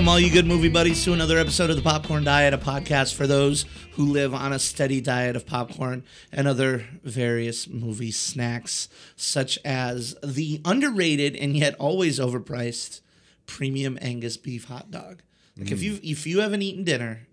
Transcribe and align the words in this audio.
Welcome, 0.00 0.08
all 0.08 0.18
you 0.18 0.30
good 0.30 0.46
movie 0.46 0.70
buddies, 0.70 1.04
to 1.04 1.12
another 1.12 1.36
episode 1.36 1.68
of 1.68 1.76
the 1.76 1.82
Popcorn 1.82 2.24
Diet, 2.24 2.54
a 2.54 2.58
podcast 2.58 3.12
for 3.12 3.26
those 3.26 3.66
who 3.96 4.06
live 4.06 4.32
on 4.32 4.50
a 4.50 4.58
steady 4.58 4.98
diet 4.98 5.36
of 5.36 5.44
popcorn 5.44 6.04
and 6.32 6.48
other 6.48 6.86
various 7.04 7.68
movie 7.68 8.10
snacks, 8.10 8.88
such 9.14 9.58
as 9.62 10.16
the 10.24 10.62
underrated 10.64 11.36
and 11.36 11.54
yet 11.54 11.74
always 11.74 12.18
overpriced 12.18 13.02
premium 13.44 13.98
Angus 14.00 14.38
beef 14.38 14.64
hot 14.64 14.90
dog. 14.90 15.20
Like 15.58 15.70
if 15.70 15.80
mm. 15.80 15.82
you 15.82 16.00
if 16.02 16.26
you 16.26 16.40
haven't 16.40 16.62
eaten 16.62 16.82
dinner 16.82 17.26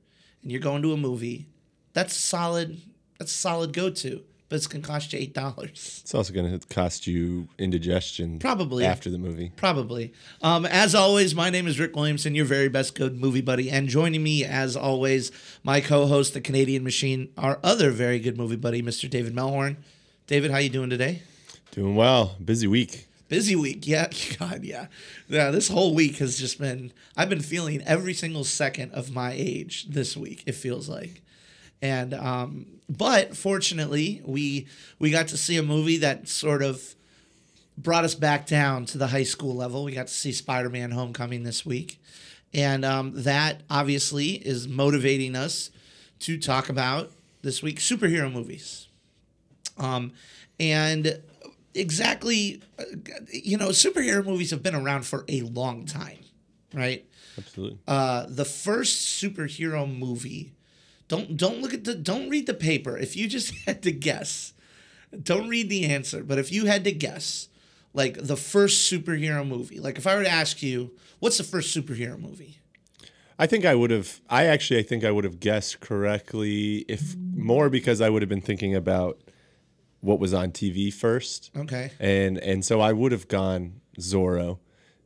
and 0.44 0.52
you're 0.52 0.60
going 0.60 0.82
to 0.82 0.92
a 0.92 0.98
movie, 0.98 1.48
that's 1.94 2.18
solid 2.18 2.82
that's 3.18 3.32
a 3.32 3.38
solid 3.38 3.72
go 3.72 3.90
to. 3.92 4.26
But 4.50 4.56
it's 4.56 4.68
gonna 4.68 4.84
cost 4.84 5.12
you 5.12 5.20
eight 5.20 5.34
dollars. 5.34 6.00
It's 6.04 6.16
also 6.16 6.32
going 6.34 6.58
to 6.58 6.68
cost 6.68 7.06
you 7.06 7.50
indigestion 7.58 8.40
Probably. 8.40 8.86
after 8.86 9.10
the 9.10 9.18
movie. 9.18 9.52
Probably. 9.58 10.14
Um, 10.42 10.66
as 10.66 10.96
always, 10.96 11.36
my 11.36 11.50
name 11.50 11.68
is 11.68 11.80
Rick 11.80 11.96
Williamson, 11.98 12.34
your 12.34 12.46
very 12.46 12.70
best 12.70 12.96
good 12.96 13.20
movie 13.20 13.42
buddy. 13.42 13.70
And 13.70 13.90
joining 13.90 14.24
me, 14.24 14.46
as 14.46 14.78
always, 14.78 15.32
my 15.64 15.82
co-host, 15.82 16.34
the 16.34 16.40
Canadian 16.40 16.86
Machine, 16.86 17.30
our 17.38 17.60
other 17.62 17.92
very 17.92 18.20
good 18.20 18.38
movie 18.38 18.56
buddy, 18.56 18.82
Mr. 18.82 19.10
David 19.10 19.36
Melhorn. 19.36 19.76
David, 20.28 20.52
how 20.52 20.60
you 20.60 20.70
doing 20.70 20.90
today? 20.90 21.24
Doing 21.72 21.96
well. 21.96 22.36
Busy 22.44 22.68
week. 22.68 23.08
Busy 23.28 23.56
week, 23.56 23.86
yeah. 23.86 24.08
God, 24.40 24.64
yeah, 24.64 24.88
yeah. 25.28 25.52
This 25.52 25.68
whole 25.68 25.94
week 25.94 26.18
has 26.18 26.40
just 26.40 26.58
been. 26.60 26.94
I've 27.18 27.30
been 27.30 27.42
feeling 27.42 27.82
every 27.84 28.14
single 28.14 28.46
second 28.46 28.94
of 28.94 29.14
my 29.14 29.34
age 29.34 29.88
this 29.90 30.16
week. 30.16 30.44
It 30.46 30.56
feels 30.56 30.88
like, 30.88 31.22
and 31.82 32.14
um, 32.14 32.66
but 32.90 33.36
fortunately, 33.36 34.22
we 34.26 34.68
we 35.00 35.12
got 35.12 35.30
to 35.30 35.38
see 35.38 35.58
a 35.58 35.64
movie 35.64 35.98
that 35.98 36.28
sort 36.28 36.62
of 36.62 36.96
brought 37.78 38.04
us 38.04 38.16
back 38.16 38.48
down 38.48 38.86
to 38.86 38.98
the 38.98 39.08
high 39.08 39.24
school 39.24 39.56
level. 39.56 39.84
We 39.84 39.92
got 39.92 40.08
to 40.08 40.14
see 40.14 40.32
Spider 40.32 40.70
Man 40.70 40.92
Homecoming 40.92 41.44
this 41.44 41.66
week. 41.66 42.02
And 42.54 42.84
um, 42.86 43.12
that 43.24 43.62
obviously 43.70 44.32
is 44.32 44.68
motivating 44.68 45.36
us 45.36 45.70
to 46.20 46.38
talk 46.38 46.70
about 46.70 47.12
this 47.42 47.62
week 47.62 47.80
superhero 47.80 48.32
movies. 48.32 48.88
Um, 49.78 50.14
and 50.60 51.22
exactly, 51.76 52.62
uh, 52.80 52.84
you 53.32 53.58
know, 53.58 53.70
superhero 53.70 54.26
movies 54.26 54.50
have 54.52 54.64
been 54.64 54.76
around 54.76 55.06
for 55.06 55.24
a 55.28 55.42
long 55.42 55.86
time, 55.86 56.20
right? 56.74 57.06
Absolutely. 57.38 57.78
uh, 57.88 58.26
the 58.28 58.46
first 58.46 59.22
superhero 59.22 59.88
movie. 59.88 60.54
Don't 61.08 61.38
don't 61.38 61.62
look 61.62 61.74
at 61.74 61.84
the 61.84 61.96
don't 61.96 62.30
read 62.30 62.48
the 62.48 62.54
paper. 62.54 62.98
If 62.98 63.16
you 63.16 63.28
just 63.28 63.54
had 63.66 63.82
to 63.84 63.92
guess, 63.92 64.54
don't 65.24 65.48
read 65.50 65.70
the 65.70 65.86
answer. 65.86 66.24
But 66.24 66.38
if 66.38 66.52
you 66.52 66.66
had 66.66 66.84
to 66.84 66.92
guess, 66.92 67.50
like 67.94 68.18
the 68.22 68.38
first 68.38 68.92
superhero 68.92 69.48
movie, 69.48 69.80
like 69.80 69.98
if 69.98 70.06
I 70.06 70.16
were 70.16 70.24
to 70.24 70.30
ask 70.30 70.62
you, 70.62 70.92
what's 71.20 71.38
the 71.38 71.44
first 71.44 71.76
superhero 71.76 72.20
movie? 72.20 72.60
I 73.40 73.46
think 73.46 73.66
I 73.66 73.76
would 73.76 73.92
have. 73.92 74.20
I 74.30 74.46
actually, 74.46 74.80
I 74.80 74.84
think 74.84 75.04
I 75.04 75.12
would 75.12 75.24
have 75.24 75.40
guessed 75.40 75.80
correctly, 75.80 76.86
if 76.88 77.16
more 77.36 77.70
because 77.70 78.02
I 78.02 78.10
would 78.10 78.22
have 78.24 78.30
been 78.30 78.42
thinking 78.42 78.74
about 78.76 79.20
what 80.02 80.20
was 80.20 80.34
on 80.34 80.52
TV 80.52 80.92
first, 80.94 81.52
Okay. 81.56 81.92
and 82.00 82.38
and 82.40 82.66
so 82.66 82.82
I 82.82 82.94
would 82.94 83.12
have 83.12 83.28
gone 83.28 83.82
Zorro, 84.00 84.58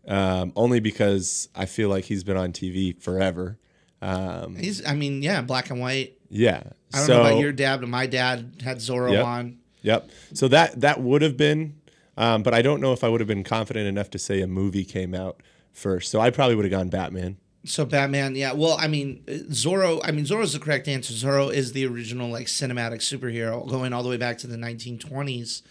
um, 0.07 0.53
only 0.55 0.79
because 0.79 1.49
I 1.55 1.65
feel 1.65 1.89
like 1.89 2.05
he's 2.05 2.23
been 2.23 2.37
on 2.37 2.51
TV 2.53 2.97
forever. 3.01 3.57
Um, 4.01 4.55
He's 4.55 4.85
I 4.85 4.93
mean, 4.95 5.21
yeah, 5.21 5.41
black 5.41 5.69
and 5.69 5.79
white. 5.79 6.17
yeah. 6.29 6.63
I 6.93 6.97
don't 6.97 7.07
so, 7.07 7.13
know 7.23 7.29
about 7.29 7.39
your 7.39 7.51
dad, 7.53 7.79
but 7.79 7.87
my 7.89 8.05
dad 8.05 8.61
had 8.63 8.77
Zorro 8.77 9.13
Yep. 9.13 9.25
on. 9.25 9.57
Yep. 9.83 10.09
So 10.33 10.47
that 10.49 10.81
that 10.81 11.01
would 11.01 11.21
have 11.21 11.37
been, 11.37 11.75
um, 12.17 12.43
but 12.43 12.53
I 12.53 12.61
don't 12.61 12.81
know 12.81 12.91
if 12.93 13.03
I 13.03 13.09
would 13.09 13.21
have 13.21 13.27
been 13.27 13.43
confident 13.43 13.87
enough 13.87 14.09
to 14.11 14.19
say 14.19 14.41
a 14.41 14.47
movie 14.47 14.83
came 14.83 15.13
out 15.15 15.41
first. 15.71 16.11
So 16.11 16.19
I 16.19 16.29
probably 16.31 16.55
would 16.55 16.65
have 16.65 16.71
gone 16.71 16.89
Batman. 16.89 17.37
So 17.63 17.85
Batman, 17.85 18.35
yeah. 18.35 18.53
Well, 18.53 18.75
I 18.79 18.87
mean, 18.87 19.23
uh, 19.27 19.31
Zorro. 19.51 20.01
I 20.03 20.11
mean, 20.11 20.25
Zorro's 20.25 20.53
the 20.53 20.59
correct 20.59 20.87
answer. 20.87 21.13
Zorro 21.13 21.53
is 21.53 21.73
the 21.73 21.85
original 21.85 22.29
like 22.29 22.47
cinematic 22.47 22.97
superhero, 23.01 23.67
going 23.69 23.93
all 23.93 24.03
the 24.03 24.09
way 24.09 24.17
back 24.17 24.37
to 24.39 24.47
the 24.47 24.57
1920s, 24.57 25.61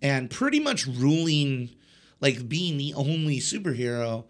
and 0.00 0.30
pretty 0.30 0.60
much 0.60 0.86
ruling, 0.86 1.70
like 2.20 2.48
being 2.48 2.78
the 2.78 2.94
only 2.94 3.38
superhero 3.40 4.24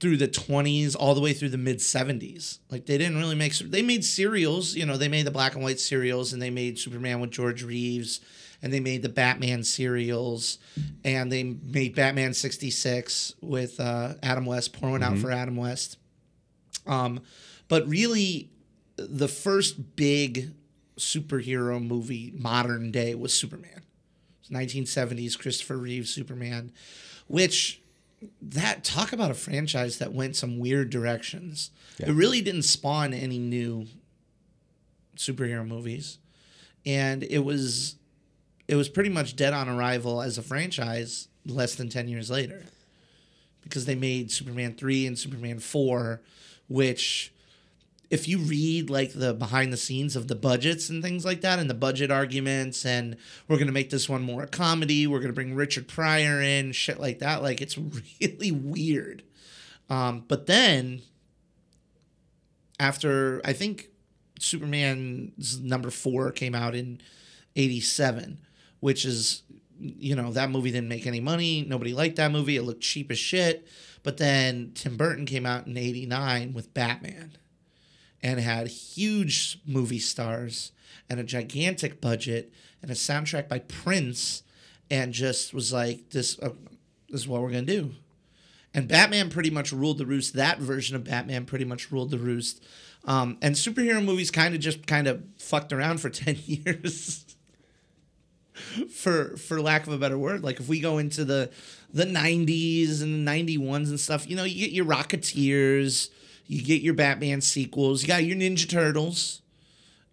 through 0.00 0.16
the 0.16 0.28
20s 0.28 0.94
all 0.98 1.14
the 1.14 1.20
way 1.20 1.32
through 1.32 1.48
the 1.48 1.58
mid 1.58 1.78
70s. 1.78 2.58
Like 2.70 2.86
they 2.86 2.98
didn't 2.98 3.16
really 3.18 3.34
make. 3.34 3.54
They 3.54 3.82
made 3.82 4.04
serials. 4.04 4.74
You 4.74 4.86
know, 4.86 4.96
they 4.96 5.08
made 5.08 5.26
the 5.26 5.30
black 5.30 5.54
and 5.54 5.62
white 5.62 5.80
serials, 5.80 6.32
and 6.32 6.40
they 6.40 6.50
made 6.50 6.78
Superman 6.78 7.20
with 7.20 7.30
George 7.30 7.62
Reeves, 7.62 8.20
and 8.62 8.72
they 8.72 8.80
made 8.80 9.02
the 9.02 9.08
Batman 9.08 9.62
serials, 9.62 10.58
and 11.04 11.32
they 11.32 11.42
made 11.42 11.94
Batman 11.94 12.34
66 12.34 13.34
with 13.40 13.80
uh, 13.80 14.14
Adam 14.22 14.44
West, 14.46 14.72
pouring 14.72 15.02
out 15.02 15.18
for 15.18 15.30
Adam 15.30 15.56
West. 15.56 15.98
Um, 16.86 17.20
but 17.68 17.88
really, 17.88 18.50
the 18.96 19.28
first 19.28 19.96
big 19.96 20.52
superhero 20.98 21.84
movie 21.84 22.32
modern 22.36 22.90
day 22.90 23.14
was 23.14 23.34
Superman. 23.34 23.82
It's 24.40 24.50
1970s 24.50 25.38
Christopher 25.38 25.76
Reeve 25.76 26.06
Superman, 26.06 26.72
which 27.26 27.82
that 28.42 28.84
talk 28.84 29.12
about 29.12 29.30
a 29.30 29.34
franchise 29.34 29.98
that 29.98 30.12
went 30.12 30.36
some 30.36 30.58
weird 30.58 30.90
directions. 30.90 31.70
It 31.98 32.12
really 32.12 32.42
didn't 32.42 32.62
spawn 32.62 33.14
any 33.14 33.38
new 33.38 33.86
superhero 35.16 35.66
movies, 35.66 36.18
and 36.84 37.22
it 37.22 37.40
was 37.40 37.96
it 38.68 38.74
was 38.74 38.88
pretty 38.88 39.10
much 39.10 39.36
dead 39.36 39.52
on 39.52 39.68
arrival 39.68 40.20
as 40.22 40.38
a 40.38 40.42
franchise 40.42 41.28
less 41.46 41.76
than 41.76 41.88
10 41.88 42.08
years 42.08 42.30
later. 42.30 42.64
Because 43.62 43.84
they 43.84 43.94
made 43.94 44.30
Superman 44.30 44.74
3 44.74 45.06
and 45.06 45.18
Superman 45.18 45.58
4 45.58 46.20
which 46.68 47.32
if 48.10 48.28
you 48.28 48.38
read 48.38 48.88
like 48.88 49.12
the 49.12 49.34
behind 49.34 49.72
the 49.72 49.76
scenes 49.76 50.14
of 50.14 50.28
the 50.28 50.34
budgets 50.34 50.88
and 50.88 51.02
things 51.02 51.24
like 51.24 51.40
that 51.40 51.58
and 51.58 51.68
the 51.68 51.74
budget 51.74 52.10
arguments 52.10 52.84
and 52.84 53.16
we're 53.48 53.56
going 53.56 53.66
to 53.66 53.72
make 53.72 53.90
this 53.90 54.08
one 54.08 54.22
more 54.22 54.44
a 54.44 54.46
comedy 54.46 55.06
we're 55.06 55.18
going 55.18 55.30
to 55.30 55.34
bring 55.34 55.54
Richard 55.54 55.88
Pryor 55.88 56.40
in 56.40 56.72
shit 56.72 57.00
like 57.00 57.18
that 57.18 57.42
like 57.42 57.60
it's 57.60 57.76
really 58.20 58.52
weird. 58.52 59.22
Um, 59.88 60.24
but 60.26 60.46
then 60.46 61.02
after 62.78 63.40
I 63.44 63.52
think 63.52 63.88
Superman's 64.38 65.60
number 65.60 65.90
4 65.90 66.30
came 66.32 66.54
out 66.54 66.74
in 66.74 67.00
87 67.56 68.38
which 68.80 69.04
is 69.04 69.42
you 69.78 70.14
know 70.14 70.32
that 70.32 70.50
movie 70.50 70.70
didn't 70.70 70.88
make 70.88 71.06
any 71.06 71.20
money 71.20 71.64
nobody 71.68 71.92
liked 71.92 72.16
that 72.16 72.30
movie 72.30 72.56
it 72.56 72.62
looked 72.62 72.82
cheap 72.82 73.10
as 73.10 73.18
shit. 73.18 73.66
But 74.04 74.18
then 74.18 74.70
tim 74.76 74.96
burton 74.96 75.26
came 75.26 75.44
out 75.44 75.66
in 75.66 75.76
89 75.76 76.52
with 76.52 76.72
batman 76.72 77.32
and 78.22 78.40
had 78.40 78.68
huge 78.68 79.60
movie 79.66 79.98
stars 79.98 80.72
and 81.08 81.20
a 81.20 81.24
gigantic 81.24 82.00
budget 82.00 82.52
and 82.82 82.90
a 82.90 82.94
soundtrack 82.94 83.48
by 83.48 83.58
prince 83.60 84.42
and 84.90 85.12
just 85.12 85.52
was 85.52 85.72
like 85.72 86.10
this 86.10 86.38
uh, 86.40 86.50
this 87.08 87.22
is 87.22 87.28
what 87.28 87.42
we're 87.42 87.50
gonna 87.50 87.62
do. 87.62 87.92
And 88.74 88.88
batman 88.88 89.30
pretty 89.30 89.50
much 89.50 89.72
ruled 89.72 89.98
the 89.98 90.06
roost. 90.06 90.34
That 90.34 90.58
version 90.58 90.96
of 90.96 91.04
batman 91.04 91.46
pretty 91.46 91.64
much 91.64 91.90
ruled 91.90 92.10
the 92.10 92.18
roost. 92.18 92.62
Um, 93.04 93.38
and 93.40 93.54
superhero 93.54 94.04
movies 94.04 94.30
kind 94.30 94.54
of 94.54 94.60
just 94.60 94.86
kind 94.86 95.06
of 95.06 95.22
fucked 95.38 95.72
around 95.72 96.00
for 96.00 96.10
10 96.10 96.36
years. 96.46 97.24
For 98.90 99.36
for 99.36 99.60
lack 99.60 99.86
of 99.86 99.92
a 99.92 99.98
better 99.98 100.18
word. 100.18 100.42
Like 100.42 100.60
if 100.60 100.68
we 100.68 100.80
go 100.80 100.98
into 100.98 101.24
the 101.24 101.50
the 101.92 102.04
90s 102.04 103.02
and 103.02 103.26
the 103.26 103.30
91s 103.30 103.88
and 103.88 104.00
stuff 104.00 104.28
you 104.28 104.34
know 104.34 104.44
you 104.44 104.66
get 104.66 104.72
your 104.72 104.86
rocketeers 104.86 106.08
you 106.46 106.62
get 106.62 106.82
your 106.82 106.94
batman 106.94 107.40
sequels. 107.40 108.02
You 108.02 108.08
got 108.08 108.24
your 108.24 108.36
ninja 108.36 108.68
turtles 108.68 109.42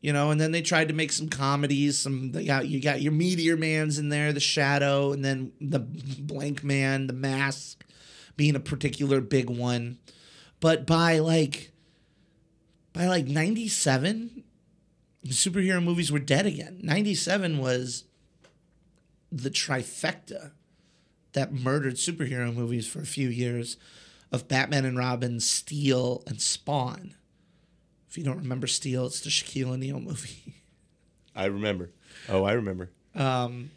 you 0.02 0.12
know 0.12 0.32
and 0.32 0.42
then 0.42 0.52
they 0.52 0.62
tried 0.62 0.90
to 0.90 0.94
make 0.94 1.14
some 1.14 1.30
comedies 1.30 1.97
some 1.97 2.34
they 2.34 2.44
got 2.44 2.68
you 2.68 2.82
got 2.82 3.02
your 3.02 3.14
meteor 3.14 3.56
man's 3.56 3.97
in 3.97 4.09
there 4.09 4.34
the 4.34 4.40
shadow 4.40 5.14
and 5.14 5.24
then 5.24 5.53
the 5.62 5.80
blank 5.80 6.62
man 6.62 7.08
the 7.08 7.14
mask 7.14 7.85
being 8.35 8.56
a 8.56 8.59
particular 8.59 9.22
big 9.22 9.50
one. 9.50 9.97
But 10.59 10.85
by 10.85 11.20
like 11.20 11.72
by 12.94 13.08
like 13.08 13.28
97 13.28 14.44
superhero 15.28 15.84
movies 15.84 16.12
were 16.12 16.20
dead 16.20 16.46
again. 16.46 16.79
97 16.84 17.58
was 17.58 18.06
the 19.32 19.50
trifecta 19.50 20.52
that 21.34 21.53
murdered 21.53 21.96
superhero 21.96 22.53
movies 22.53 22.88
for 22.88 23.00
a 23.00 23.06
few 23.06 23.29
years 23.29 23.78
of 24.34 24.47
Batman 24.47 24.84
and 24.84 24.97
Robin, 24.97 25.40
Steel, 25.40 26.24
and 26.26 26.41
Spawn. 26.41 27.14
If 28.09 28.18
you 28.18 28.24
don't 28.24 28.40
remember 28.40 28.66
Steel, 28.68 29.06
it's 29.06 29.22
the 29.22 29.30
Shaquille 29.30 29.74
O'Neal 29.74 30.00
movie. 30.00 30.56
I 31.35 31.46
remember. 31.46 31.91
Oh, 32.28 32.44
I 32.44 32.53
remember. 32.53 32.90
Um, 33.16 33.72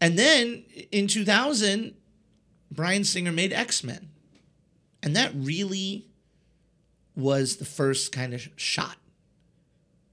and 0.00 0.18
then 0.18 0.64
in 0.90 1.06
2000, 1.06 1.94
Bryan 2.70 3.04
Singer 3.04 3.32
made 3.32 3.52
X 3.52 3.82
Men. 3.84 4.08
And 5.02 5.14
that 5.14 5.30
really 5.34 6.06
was 7.14 7.56
the 7.56 7.64
first 7.64 8.10
kind 8.12 8.34
of 8.34 8.48
shot 8.56 8.96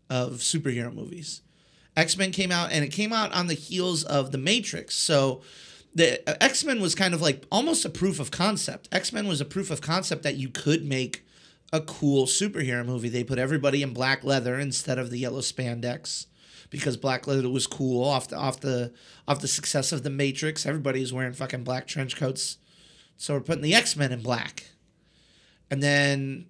of 0.09 0.33
superhero 0.33 0.93
movies. 0.93 1.41
X 1.97 2.15
Men 2.15 2.31
came 2.31 2.51
out, 2.51 2.71
and 2.71 2.83
it 2.83 2.89
came 2.89 3.11
out 3.11 3.33
on 3.33 3.47
the 3.47 3.53
heels 3.55 4.03
of 4.03 4.31
The 4.31 4.37
Matrix. 4.37 4.95
So 4.95 5.41
the 5.95 6.27
uh, 6.29 6.35
X 6.41 6.63
Men 6.63 6.81
was 6.81 6.95
kind 6.95 7.13
of 7.13 7.21
like 7.21 7.45
almost 7.51 7.85
a 7.85 7.89
proof 7.89 8.19
of 8.19 8.31
concept. 8.31 8.89
X 8.91 9.13
Men 9.13 9.27
was 9.27 9.41
a 9.41 9.45
proof 9.45 9.71
of 9.71 9.81
concept 9.81 10.23
that 10.23 10.35
you 10.35 10.49
could 10.49 10.85
make 10.85 11.25
a 11.71 11.81
cool 11.81 12.25
superhero 12.25 12.85
movie. 12.85 13.09
They 13.09 13.23
put 13.23 13.39
everybody 13.39 13.81
in 13.81 13.93
black 13.93 14.23
leather 14.23 14.59
instead 14.59 14.99
of 14.99 15.09
the 15.09 15.17
yellow 15.17 15.41
spandex 15.41 16.27
because 16.69 16.97
black 16.97 17.27
leather 17.27 17.49
was 17.49 17.67
cool 17.67 18.03
off 18.03 18.27
the 18.27 18.37
off 18.37 18.59
the 18.59 18.93
off 19.27 19.41
the 19.41 19.47
success 19.47 19.91
of 19.91 20.03
the 20.03 20.09
Matrix. 20.09 20.65
Everybody's 20.65 21.13
wearing 21.13 21.33
fucking 21.33 21.63
black 21.63 21.87
trench 21.87 22.15
coats, 22.15 22.57
so 23.17 23.33
we're 23.33 23.41
putting 23.41 23.63
the 23.63 23.75
X 23.75 23.95
Men 23.95 24.11
in 24.11 24.21
black, 24.21 24.71
and 25.69 25.81
then 25.81 26.45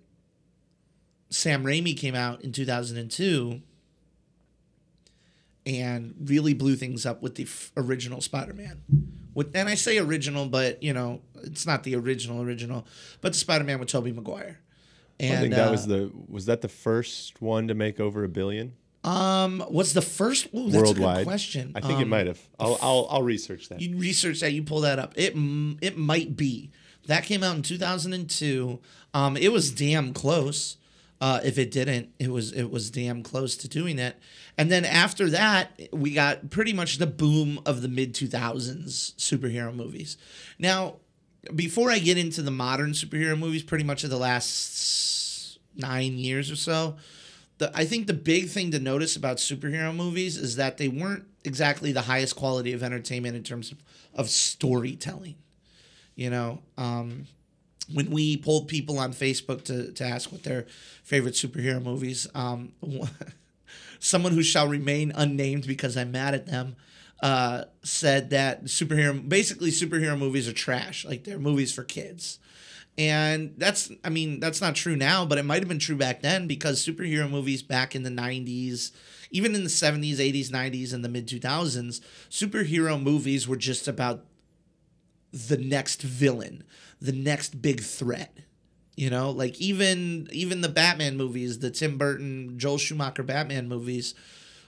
Sam 1.29 1.63
Raimi 1.63 1.97
came 1.97 2.15
out 2.15 2.41
in 2.41 2.51
two 2.51 2.65
thousand 2.65 2.97
and 2.97 3.09
two 3.09 3.61
and 5.65 6.13
really 6.25 6.53
blew 6.53 6.75
things 6.75 7.05
up 7.05 7.21
with 7.21 7.35
the 7.35 7.43
f- 7.43 7.71
original 7.77 8.19
Spider-Man. 8.19 8.81
With 9.33 9.55
and 9.55 9.67
I 9.69 9.75
say 9.75 9.97
original, 9.97 10.45
but 10.47 10.81
you 10.83 10.93
know 10.93 11.21
it's 11.41 11.65
not 11.65 11.83
the 11.83 11.95
original 11.95 12.41
original, 12.41 12.85
but 13.21 13.33
the 13.33 13.39
Spider-Man 13.39 13.79
with 13.79 13.89
Tobey 13.89 14.11
Maguire. 14.11 14.59
And 15.19 15.37
I 15.37 15.41
think 15.41 15.53
that 15.55 15.67
uh, 15.67 15.71
was 15.71 15.87
the 15.87 16.11
was 16.27 16.45
that 16.47 16.61
the 16.61 16.67
first 16.69 17.41
one 17.41 17.67
to 17.67 17.73
make 17.73 17.99
over 17.99 18.23
a 18.23 18.29
billion 18.29 18.73
um 19.03 19.63
was 19.69 19.93
the 19.93 20.01
first. 20.01 20.47
Ooh, 20.55 20.63
that's 20.69 20.75
a 20.75 20.77
worldwide. 20.79 21.17
good 21.17 21.25
question. 21.25 21.71
I 21.75 21.81
think 21.81 21.99
it 21.99 22.03
Um, 22.03 22.09
might 22.09 22.27
have. 22.27 22.39
I'll, 22.59 22.77
I'll 22.81 23.07
I'll 23.09 23.23
research 23.23 23.69
that. 23.69 23.81
You 23.81 23.97
research 23.97 24.39
that. 24.39 24.53
You 24.53 24.63
pull 24.63 24.81
that 24.81 24.97
up. 24.99 25.13
It 25.17 25.33
it 25.81 25.97
might 25.97 26.37
be 26.37 26.71
that 27.07 27.23
came 27.25 27.43
out 27.43 27.55
in 27.55 27.61
two 27.63 27.77
thousand 27.77 28.13
and 28.13 28.29
two. 28.29 28.79
Um, 29.13 29.35
it 29.37 29.51
was 29.51 29.71
damn 29.71 30.13
close. 30.13 30.77
Uh, 31.21 31.39
if 31.43 31.57
it 31.57 31.71
didn't, 31.71 32.09
it 32.19 32.29
was 32.29 32.51
it 32.51 32.69
was 32.69 32.91
damn 32.91 33.23
close 33.23 33.55
to 33.55 33.67
doing 33.69 33.97
it. 33.97 34.17
And 34.57 34.69
then 34.69 34.83
after 34.83 35.29
that, 35.29 35.79
we 35.93 36.11
got 36.13 36.49
pretty 36.49 36.73
much 36.73 36.97
the 36.97 37.07
boom 37.07 37.61
of 37.65 37.81
the 37.81 37.87
mid 37.87 38.13
two 38.13 38.27
thousands 38.27 39.13
superhero 39.17 39.73
movies. 39.73 40.17
Now, 40.59 40.97
before 41.55 41.91
I 41.91 41.99
get 41.99 42.17
into 42.17 42.41
the 42.41 42.51
modern 42.51 42.91
superhero 42.91 43.37
movies, 43.37 43.63
pretty 43.63 43.83
much 43.83 44.03
of 44.03 44.09
the 44.09 44.17
last 44.17 45.59
nine 45.75 46.17
years 46.17 46.51
or 46.51 46.55
so, 46.55 46.97
the 47.57 47.71
I 47.77 47.85
think 47.85 48.07
the 48.07 48.13
big 48.13 48.49
thing 48.49 48.71
to 48.71 48.79
notice 48.79 49.15
about 49.15 49.37
superhero 49.37 49.95
movies 49.95 50.37
is 50.37 50.55
that 50.57 50.77
they 50.77 50.87
weren't 50.87 51.25
exactly 51.43 51.91
the 51.91 52.01
highest 52.01 52.35
quality 52.35 52.73
of 52.73 52.83
entertainment 52.83 53.35
in 53.35 53.43
terms 53.43 53.71
of, 53.71 53.77
of 54.13 54.29
storytelling. 54.29 55.35
You 56.15 56.29
know, 56.29 56.59
um, 56.77 57.27
when 57.91 58.09
we 58.09 58.37
polled 58.37 58.67
people 58.67 58.99
on 58.99 59.13
Facebook 59.13 59.63
to, 59.65 59.91
to 59.91 60.03
ask 60.03 60.31
what 60.31 60.43
their 60.43 60.65
favorite 61.03 61.33
superhero 61.33 61.81
movies, 61.83 62.27
um, 62.33 62.73
someone 63.99 64.31
who 64.31 64.43
shall 64.43 64.67
remain 64.67 65.11
unnamed 65.15 65.67
because 65.67 65.97
I'm 65.97 66.11
mad 66.11 66.33
at 66.33 66.45
them 66.45 66.75
uh, 67.23 67.63
said 67.83 68.31
that 68.31 68.65
superhero 68.65 69.27
basically 69.27 69.69
superhero 69.69 70.19
movies 70.19 70.47
are 70.47 70.53
trash, 70.53 71.05
like 71.05 71.23
they're 71.23 71.39
movies 71.39 71.73
for 71.73 71.83
kids. 71.83 72.37
And 72.97 73.55
that's, 73.57 73.91
I 74.03 74.09
mean, 74.09 74.39
that's 74.39 74.61
not 74.61 74.75
true 74.75 74.95
now, 74.95 75.25
but 75.25 75.37
it 75.37 75.45
might 75.45 75.61
have 75.61 75.69
been 75.69 75.79
true 75.79 75.95
back 75.95 76.21
then 76.21 76.47
because 76.47 76.85
superhero 76.85 77.29
movies 77.29 77.63
back 77.63 77.95
in 77.95 78.03
the 78.03 78.09
90s, 78.09 78.91
even 79.31 79.55
in 79.55 79.63
the 79.63 79.69
70s, 79.69 80.17
80s, 80.17 80.49
90s, 80.49 80.93
and 80.93 81.03
the 81.03 81.09
mid 81.09 81.27
2000s, 81.27 82.01
superhero 82.29 83.01
movies 83.01 83.47
were 83.47 83.55
just 83.55 83.87
about 83.87 84.25
the 85.31 85.57
next 85.57 86.01
villain, 86.01 86.63
the 87.03 87.11
next 87.11 87.61
big 87.61 87.81
threat. 87.81 88.35
You 88.95 89.09
know, 89.09 89.31
like 89.31 89.59
even 89.59 90.27
even 90.31 90.61
the 90.61 90.69
Batman 90.69 91.17
movies, 91.17 91.59
the 91.59 91.71
Tim 91.71 91.97
Burton, 91.97 92.57
Joel 92.57 92.77
Schumacher 92.77 93.23
Batman 93.23 93.67
movies 93.67 94.15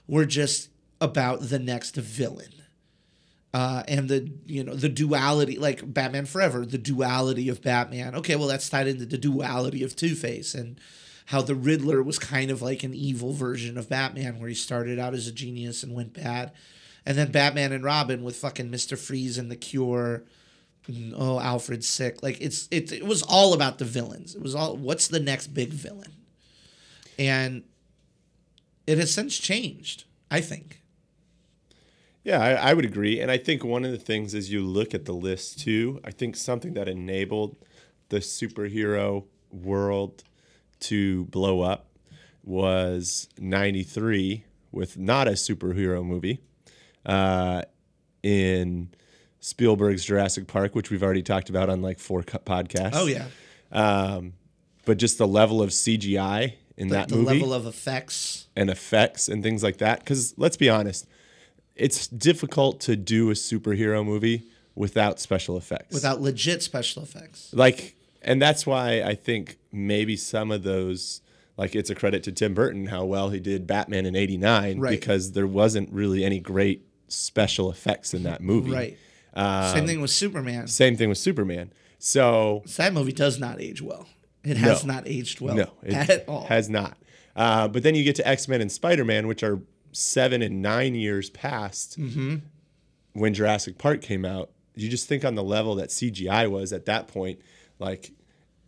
were 0.06 0.26
just 0.26 0.68
about 1.00 1.48
the 1.48 1.58
next 1.58 1.96
villain. 1.96 2.52
Uh, 3.54 3.82
and 3.88 4.08
the 4.08 4.30
you 4.44 4.62
know 4.62 4.74
the 4.74 4.88
duality 4.88 5.58
like 5.58 5.94
Batman 5.94 6.26
Forever, 6.26 6.66
the 6.66 6.76
duality 6.76 7.48
of 7.48 7.62
Batman. 7.62 8.14
Okay, 8.16 8.36
well 8.36 8.48
that's 8.48 8.68
tied 8.68 8.86
into 8.86 9.06
the 9.06 9.16
duality 9.16 9.82
of 9.82 9.96
Two 9.96 10.14
Face 10.14 10.54
and 10.54 10.78
how 11.26 11.40
the 11.40 11.54
Riddler 11.54 12.02
was 12.02 12.18
kind 12.18 12.50
of 12.50 12.60
like 12.60 12.82
an 12.82 12.94
evil 12.94 13.32
version 13.32 13.78
of 13.78 13.88
Batman, 13.88 14.38
where 14.38 14.48
he 14.48 14.54
started 14.54 14.98
out 14.98 15.14
as 15.14 15.26
a 15.26 15.32
genius 15.32 15.82
and 15.82 15.94
went 15.94 16.12
bad, 16.12 16.52
and 17.06 17.16
then 17.16 17.30
Batman 17.30 17.72
and 17.72 17.82
Robin 17.84 18.22
with 18.24 18.36
fucking 18.36 18.70
Mister 18.70 18.96
Freeze 18.96 19.38
and 19.38 19.50
the 19.50 19.56
Cure. 19.56 20.24
And, 20.86 21.14
Oh, 21.16 21.40
Alfred's 21.40 21.88
sick. 21.88 22.22
Like 22.22 22.40
it's 22.40 22.68
it 22.70 22.92
it 22.92 23.04
was 23.04 23.22
all 23.22 23.52
about 23.54 23.78
the 23.78 23.84
villains. 23.84 24.34
It 24.34 24.42
was 24.42 24.54
all 24.54 24.76
what's 24.76 25.08
the 25.08 25.20
next 25.20 25.48
big 25.48 25.70
villain, 25.70 26.12
and 27.18 27.62
it 28.86 28.98
has 28.98 29.12
since 29.12 29.38
changed. 29.38 30.04
I 30.30 30.40
think. 30.40 30.82
Yeah, 32.24 32.42
I, 32.42 32.70
I 32.70 32.74
would 32.74 32.84
agree. 32.84 33.20
And 33.20 33.30
I 33.30 33.38
think 33.38 33.62
one 33.62 33.84
of 33.84 33.92
the 33.92 33.98
things 33.98 34.34
as 34.34 34.50
you 34.50 34.60
look 34.64 34.94
at 34.94 35.04
the 35.04 35.12
list 35.12 35.60
too, 35.60 36.00
I 36.04 36.10
think 36.10 36.34
something 36.34 36.74
that 36.74 36.88
enabled 36.88 37.56
the 38.08 38.18
superhero 38.18 39.26
world 39.52 40.24
to 40.80 41.26
blow 41.26 41.60
up 41.60 41.86
was 42.42 43.28
93 43.38 44.44
with 44.72 44.98
not 44.98 45.28
a 45.28 45.32
superhero 45.32 46.04
movie 46.04 46.40
uh, 47.04 47.62
in 48.24 48.90
Spielberg's 49.40 50.04
Jurassic 50.04 50.46
Park, 50.46 50.74
which 50.74 50.90
we've 50.90 51.02
already 51.02 51.22
talked 51.22 51.48
about 51.50 51.68
on 51.68 51.82
like 51.82 51.98
four 51.98 52.22
co- 52.22 52.38
podcasts. 52.38 52.90
Oh 52.94 53.06
yeah, 53.06 53.26
Um, 53.72 54.32
but 54.84 54.98
just 54.98 55.18
the 55.18 55.26
level 55.28 55.62
of 55.62 55.70
CGI 55.70 56.54
in 56.76 56.88
the, 56.88 56.94
that 56.94 57.08
the 57.08 57.16
movie 57.16 57.34
level 57.34 57.54
of 57.54 57.66
effects. 57.66 58.46
and 58.56 58.68
effects 58.70 59.28
and 59.28 59.42
things 59.42 59.62
like 59.62 59.78
that. 59.78 60.00
Because 60.00 60.34
let's 60.36 60.56
be 60.56 60.68
honest, 60.68 61.06
it's 61.74 62.06
difficult 62.08 62.80
to 62.80 62.96
do 62.96 63.30
a 63.30 63.34
superhero 63.34 64.04
movie 64.04 64.42
without 64.74 65.18
special 65.20 65.56
effects. 65.56 65.94
without 65.94 66.20
legit 66.20 66.62
special 66.62 67.02
effects. 67.02 67.50
like, 67.54 67.96
and 68.22 68.42
that's 68.42 68.66
why 68.66 69.02
I 69.02 69.14
think 69.14 69.58
maybe 69.72 70.16
some 70.16 70.50
of 70.50 70.64
those, 70.64 71.20
like, 71.56 71.74
it's 71.76 71.88
a 71.90 71.94
credit 71.94 72.22
to 72.24 72.32
Tim 72.32 72.52
Burton 72.54 72.86
how 72.86 73.04
well 73.04 73.30
he 73.30 73.38
did 73.40 73.66
Batman 73.66 74.04
in 74.06 74.16
'89 74.16 74.78
Right. 74.80 74.90
because 74.90 75.32
there 75.32 75.46
wasn't 75.46 75.90
really 75.92 76.24
any 76.24 76.40
great 76.40 76.84
special 77.08 77.70
effects 77.70 78.12
in 78.12 78.24
that 78.24 78.42
movie. 78.42 78.70
Right. 78.72 78.98
Um, 79.36 79.72
Same 79.74 79.86
thing 79.86 80.00
with 80.00 80.10
Superman. 80.10 80.66
Same 80.66 80.96
thing 80.96 81.08
with 81.08 81.18
Superman. 81.18 81.72
So 81.98 82.62
that 82.76 82.92
movie 82.92 83.12
does 83.12 83.38
not 83.38 83.60
age 83.60 83.80
well. 83.82 84.08
It 84.42 84.56
has 84.56 84.84
No. 84.84 84.94
not 84.94 85.06
aged 85.06 85.40
well 85.40 85.54
no, 85.54 85.70
at 85.86 86.24
all. 86.28 86.44
has 86.46 86.68
not. 86.70 86.96
Uh, 87.34 87.68
but 87.68 87.82
then 87.82 87.94
you 87.94 88.02
get 88.04 88.16
to 88.16 88.26
X 88.26 88.48
Men 88.48 88.60
and 88.60 88.70
Spider 88.72 89.04
Man, 89.04 89.26
which 89.26 89.42
are 89.42 89.60
seven 89.92 90.40
and 90.42 90.62
nine 90.62 90.94
years 90.94 91.30
past 91.30 91.98
Mm-hmm. 91.98 92.36
when 93.12 93.34
Jurassic 93.34 93.78
Park 93.78 94.00
came 94.02 94.24
out. 94.24 94.50
You 94.74 94.88
just 94.88 95.08
think 95.08 95.24
on 95.24 95.34
the 95.34 95.42
level 95.42 95.74
that 95.76 95.88
CGI 95.88 96.50
was 96.50 96.72
at 96.72 96.84
that 96.86 97.08
point, 97.08 97.40
like 97.78 98.12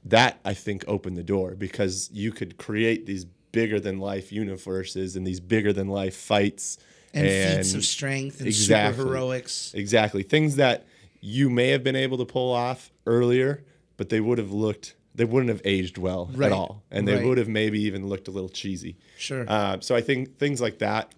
that, 0.05 0.39
I 0.45 0.55
think 0.55 0.85
opened 0.89 1.17
the 1.17 1.23
door 1.23 1.55
because 1.55 2.09
you 2.13 2.33
could 2.33 2.57
create 2.57 3.07
these 3.07 3.25
bigger 3.53 3.79
than 3.81 3.99
life 3.99 4.33
universes 4.33 5.17
and 5.17 5.27
these 5.27 5.41
bigger 5.41 5.73
than 5.73 5.89
life 5.89 6.17
fights 6.17 6.79
and, 7.15 7.57
feats 7.59 7.75
of 7.75 7.85
strength 7.85 8.39
and 8.41 8.47
Exactly. 8.49 8.99
super 8.99 9.09
heroics. 9.11 9.73
Exactly. 9.75 10.23
Things 10.23 10.57
that 10.57 10.87
you 11.21 11.51
may 11.51 11.69
have 11.69 11.83
been 11.83 11.97
able 11.97 12.19
to 12.19 12.25
pull 12.25 12.53
off 12.53 12.91
earlier, 13.07 13.65
but 13.97 14.09
they 14.09 14.21
would 14.21 14.39
have 14.39 14.53
looked, 14.53 14.95
they 15.15 15.25
wouldn't 15.25 15.49
have 15.51 15.61
aged 15.65 15.99
well 15.99 16.31
Right. 16.33 16.47
at 16.47 16.53
all. 16.53 16.85
And 16.91 17.09
they 17.09 17.17
Right. 17.17 17.25
would 17.25 17.39
have 17.39 17.49
maybe 17.49 17.81
even 17.83 18.07
looked 18.07 18.29
a 18.29 18.31
little 18.31 18.49
cheesy. 18.49 18.97
Sure. 19.19 19.45
Uh, 19.49 19.79
so 19.81 19.95
I 19.97 20.01
think 20.01 20.39
things 20.39 20.61
like 20.61 20.79
that 20.79 21.13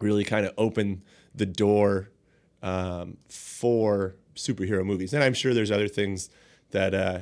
really 0.00 0.24
kind 0.24 0.44
of 0.46 0.52
open 0.58 1.02
the 1.34 1.46
door 1.46 2.10
um, 2.62 3.16
for 3.28 4.14
superhero 4.36 4.84
movies. 4.84 5.12
And 5.12 5.22
I'm 5.22 5.34
sure 5.34 5.52
there's 5.54 5.70
other 5.70 5.88
things 5.88 6.30
that 6.70 6.94
uh, 6.94 7.20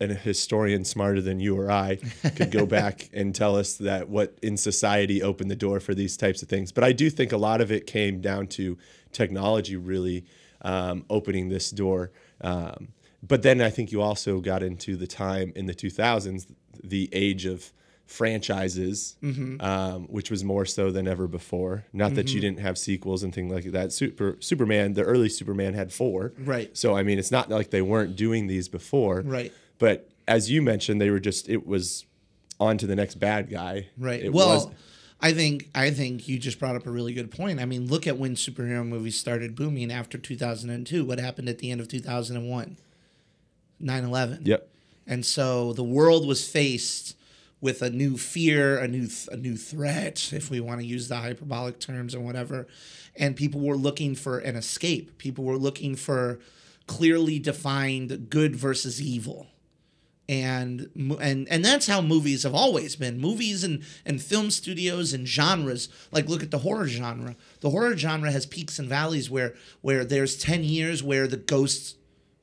a 0.00 0.06
historian 0.14 0.84
smarter 0.84 1.20
than 1.20 1.40
you 1.40 1.58
or 1.58 1.70
I 1.70 1.98
could 2.36 2.50
go 2.50 2.64
back 2.80 3.10
and 3.12 3.34
tell 3.34 3.56
us 3.56 3.74
that 3.76 4.08
what 4.08 4.38
in 4.42 4.56
society 4.56 5.22
opened 5.22 5.50
the 5.50 5.56
door 5.56 5.80
for 5.80 5.94
these 5.94 6.16
types 6.16 6.42
of 6.42 6.48
things. 6.48 6.72
But 6.72 6.84
I 6.84 6.92
do 6.92 7.10
think 7.10 7.32
a 7.32 7.36
lot 7.36 7.60
of 7.60 7.70
it 7.70 7.86
came 7.86 8.20
down 8.20 8.46
to 8.48 8.78
technology 9.12 9.76
really 9.76 10.24
um, 10.62 11.04
opening 11.10 11.48
this 11.48 11.70
door. 11.70 12.12
Um, 12.40 12.88
but 13.22 13.42
then 13.42 13.60
I 13.60 13.68
think 13.68 13.92
you 13.92 14.00
also 14.00 14.40
got 14.40 14.62
into 14.62 14.96
the 14.96 15.06
time 15.06 15.52
in 15.54 15.66
the 15.66 15.74
2000s, 15.74 16.46
the 16.82 17.08
age 17.12 17.44
of 17.44 17.72
franchises, 18.06 19.16
um, 19.60 20.06
which 20.08 20.30
was 20.30 20.42
more 20.42 20.64
so 20.66 20.90
than 20.90 21.06
ever 21.06 21.28
before. 21.28 21.84
Not 21.92 22.14
that 22.16 22.32
you 22.34 22.40
didn't 22.40 22.58
have 22.58 22.76
sequels 22.76 23.22
and 23.22 23.32
things 23.32 23.52
like 23.52 23.64
that. 23.72 23.92
Super 23.92 24.36
Superman, 24.40 24.94
the 24.94 25.04
early 25.04 25.28
Superman 25.28 25.74
had 25.74 25.92
four. 25.92 26.32
Right. 26.38 26.76
So 26.76 26.96
I 26.96 27.02
mean, 27.04 27.18
it's 27.18 27.30
not 27.30 27.50
like 27.50 27.70
they 27.70 27.82
weren't 27.82 28.16
doing 28.16 28.48
these 28.48 28.68
before. 28.68 29.20
Right. 29.20 29.52
But 29.80 30.08
as 30.28 30.48
you 30.48 30.62
mentioned, 30.62 31.00
they 31.00 31.10
were 31.10 31.18
just 31.18 31.48
it 31.48 31.66
was 31.66 32.06
on 32.60 32.78
to 32.78 32.86
the 32.86 32.94
next 32.94 33.16
bad 33.16 33.50
guy. 33.50 33.88
Right. 33.98 34.22
It 34.22 34.32
well, 34.32 34.66
was- 34.66 34.68
I 35.22 35.32
think 35.34 35.68
I 35.74 35.90
think 35.90 36.28
you 36.28 36.38
just 36.38 36.58
brought 36.58 36.76
up 36.76 36.86
a 36.86 36.90
really 36.90 37.12
good 37.12 37.30
point. 37.30 37.60
I 37.60 37.66
mean, 37.66 37.88
look 37.88 38.06
at 38.06 38.16
when 38.16 38.36
superhero 38.36 38.86
movies 38.86 39.18
started 39.18 39.54
booming 39.54 39.92
after 39.92 40.16
2002. 40.16 41.04
What 41.04 41.18
happened 41.18 41.48
at 41.48 41.58
the 41.58 41.70
end 41.70 41.80
of 41.80 41.88
2001? 41.88 42.78
9/11. 43.82 44.46
Yep. 44.46 44.68
And 45.06 45.26
so 45.26 45.72
the 45.72 45.84
world 45.84 46.26
was 46.26 46.48
faced 46.48 47.16
with 47.60 47.82
a 47.82 47.90
new 47.90 48.16
fear, 48.16 48.78
a 48.78 48.88
new 48.88 49.06
th- 49.06 49.28
a 49.30 49.36
new 49.36 49.56
threat, 49.56 50.32
if 50.32 50.50
we 50.50 50.60
want 50.60 50.80
to 50.80 50.86
use 50.86 51.08
the 51.08 51.16
hyperbolic 51.16 51.80
terms 51.80 52.14
and 52.14 52.24
whatever. 52.24 52.66
And 53.16 53.36
people 53.36 53.60
were 53.60 53.76
looking 53.76 54.14
for 54.14 54.38
an 54.38 54.56
escape. 54.56 55.18
People 55.18 55.44
were 55.44 55.58
looking 55.58 55.96
for 55.96 56.38
clearly 56.86 57.38
defined 57.38 58.30
good 58.30 58.56
versus 58.56 59.02
evil. 59.02 59.48
And 60.30 60.90
and 61.20 61.48
and 61.50 61.64
that's 61.64 61.88
how 61.88 62.00
movies 62.00 62.44
have 62.44 62.54
always 62.54 62.94
been. 62.94 63.18
Movies 63.18 63.64
and 63.64 63.82
and 64.06 64.22
film 64.22 64.52
studios 64.52 65.12
and 65.12 65.26
genres. 65.26 65.88
Like 66.12 66.28
look 66.28 66.44
at 66.44 66.52
the 66.52 66.58
horror 66.58 66.86
genre. 66.86 67.34
The 67.62 67.70
horror 67.70 67.96
genre 67.96 68.30
has 68.30 68.46
peaks 68.46 68.78
and 68.78 68.88
valleys 68.88 69.28
where 69.28 69.54
where 69.80 70.04
there's 70.04 70.36
10 70.36 70.62
years 70.62 71.02
where 71.02 71.26
the 71.26 71.36
ghosts 71.36 71.96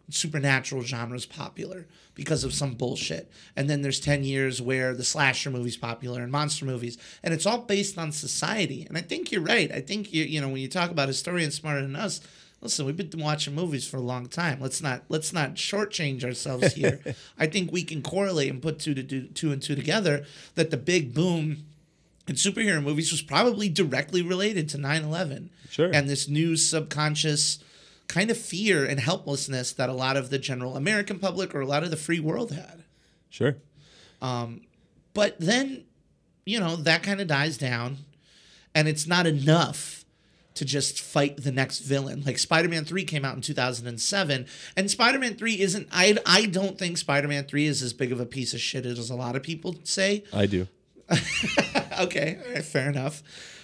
supernatural 0.09 0.83
genre 0.83 1.15
is 1.15 1.25
popular 1.25 1.87
because 2.13 2.43
of 2.43 2.53
some 2.53 2.73
bullshit. 2.73 3.31
And 3.55 3.69
then 3.69 3.83
there's 3.83 4.01
10 4.01 4.25
years 4.25 4.61
where 4.61 4.93
the 4.93 5.05
slasher 5.05 5.49
movie's 5.49 5.77
popular 5.77 6.21
and 6.21 6.31
monster 6.31 6.65
movies. 6.65 6.97
And 7.23 7.33
it's 7.33 7.45
all 7.45 7.59
based 7.59 7.97
on 7.97 8.11
society. 8.11 8.85
And 8.85 8.97
I 8.97 9.01
think 9.01 9.31
you're 9.31 9.41
right. 9.41 9.71
I 9.71 9.79
think 9.79 10.11
you 10.11 10.25
you 10.25 10.41
know 10.41 10.49
when 10.49 10.61
you 10.61 10.67
talk 10.67 10.91
about 10.91 11.07
historians 11.07 11.55
smarter 11.55 11.83
than 11.83 11.95
us, 11.95 12.19
listen, 12.67 12.85
we've 12.85 12.97
been 12.97 13.23
watching 13.23 13.55
movies 13.55 13.87
for 13.87 13.95
a 13.95 14.01
long 14.01 14.27
time. 14.27 14.59
Let's 14.59 14.81
not 14.81 15.03
let's 15.07 15.31
not 15.31 15.55
shortchange 15.55 16.25
ourselves 16.25 16.73
here. 16.73 16.99
I 17.39 17.47
think 17.47 17.71
we 17.71 17.83
can 17.83 18.01
correlate 18.01 18.51
and 18.51 18.61
put 18.61 18.77
two 18.77 18.93
to 18.93 19.01
do, 19.01 19.27
two 19.27 19.53
and 19.53 19.61
two 19.61 19.73
together 19.73 20.25
that 20.55 20.69
the 20.69 20.75
big 20.75 21.13
boom 21.13 21.63
in 22.27 22.35
superhero 22.35 22.83
movies 22.83 23.09
was 23.09 23.21
probably 23.21 23.69
directly 23.69 24.21
related 24.21 24.67
to 24.69 24.77
9/11. 24.77 25.47
Sure. 25.69 25.89
And 25.93 26.09
this 26.09 26.27
new 26.27 26.57
subconscious 26.57 27.59
kind 28.07 28.29
of 28.29 28.37
fear 28.37 28.85
and 28.85 28.99
helplessness 28.99 29.71
that 29.71 29.87
a 29.87 29.93
lot 29.93 30.17
of 30.17 30.29
the 30.29 30.37
general 30.37 30.75
American 30.75 31.19
public 31.19 31.55
or 31.55 31.61
a 31.61 31.65
lot 31.65 31.83
of 31.83 31.89
the 31.89 31.97
free 31.97 32.19
world 32.19 32.51
had. 32.51 32.83
Sure. 33.29 33.55
Um, 34.21 34.61
but 35.13 35.39
then, 35.39 35.85
you 36.45 36.59
know, 36.59 36.75
that 36.75 37.01
kind 37.01 37.21
of 37.21 37.27
dies 37.27 37.57
down 37.57 37.99
and 38.75 38.89
it's 38.89 39.07
not 39.07 39.25
enough 39.25 39.96
to 40.57 40.65
just 40.65 40.99
fight 41.01 41.37
the 41.43 41.51
next 41.51 41.79
villain. 41.79 42.23
Like 42.25 42.37
Spider-Man 42.37 42.85
3 42.85 43.03
came 43.05 43.25
out 43.25 43.35
in 43.35 43.41
2007 43.41 44.45
and 44.75 44.91
Spider-Man 44.91 45.35
3 45.35 45.59
isn't 45.61 45.87
I 45.91 46.17
I 46.25 46.45
don't 46.45 46.77
think 46.77 46.97
Spider-Man 46.97 47.45
3 47.45 47.65
is 47.65 47.81
as 47.81 47.93
big 47.93 48.11
of 48.11 48.19
a 48.19 48.25
piece 48.25 48.53
of 48.53 48.59
shit 48.59 48.85
as 48.85 49.09
a 49.09 49.15
lot 49.15 49.35
of 49.35 49.43
people 49.43 49.75
say. 49.83 50.23
I 50.33 50.45
do. 50.45 50.67
okay, 52.01 52.39
all 52.45 52.53
right, 52.53 52.63
fair 52.63 52.89
enough. 52.89 53.23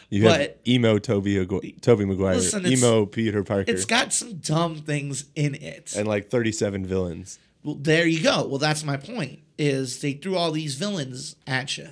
You 0.09 0.23
But- 0.23 0.39
have 0.41 0.51
emo 0.67 0.97
Tobey 0.99 1.43
Tobey 1.81 2.05
Maguire, 2.05 2.35
Listen, 2.35 2.65
emo 2.67 3.05
Peter 3.05 3.43
Parker, 3.43 3.71
It's 3.71 3.85
got 3.85 4.13
some 4.13 4.35
dumb 4.35 4.77
things 4.77 5.25
in 5.35 5.55
it. 5.55 5.93
and 5.95 6.07
like 6.07 6.29
37 6.29 6.85
villains. 6.85 7.39
Well, 7.63 7.75
there 7.75 8.05
you 8.05 8.21
go. 8.21 8.45
Well, 8.45 8.59
that's 8.59 8.83
my 8.83 8.97
point. 8.97 9.39
Is 9.57 10.01
they 10.01 10.13
threw 10.13 10.35
all 10.35 10.51
these 10.51 10.75
villains 10.75 11.35
at 11.47 11.77
you, 11.77 11.89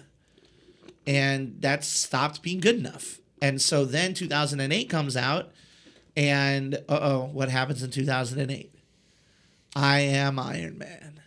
and 1.07 1.57
that 1.61 1.83
stopped 1.83 2.41
being 2.41 2.59
good 2.59 2.75
enough. 2.75 3.19
And 3.41 3.61
so 3.61 3.85
then 3.85 4.13
2008 4.13 4.89
comes 4.89 5.17
out, 5.17 5.51
and 6.15 6.75
uh 6.87 6.99
oh, 7.01 7.29
what 7.33 7.49
happens 7.49 7.81
in 7.81 7.91
2008? 7.91 8.73
I 9.75 9.99
am 9.99 10.37
Iron 10.37 10.77
Man. 10.77 11.21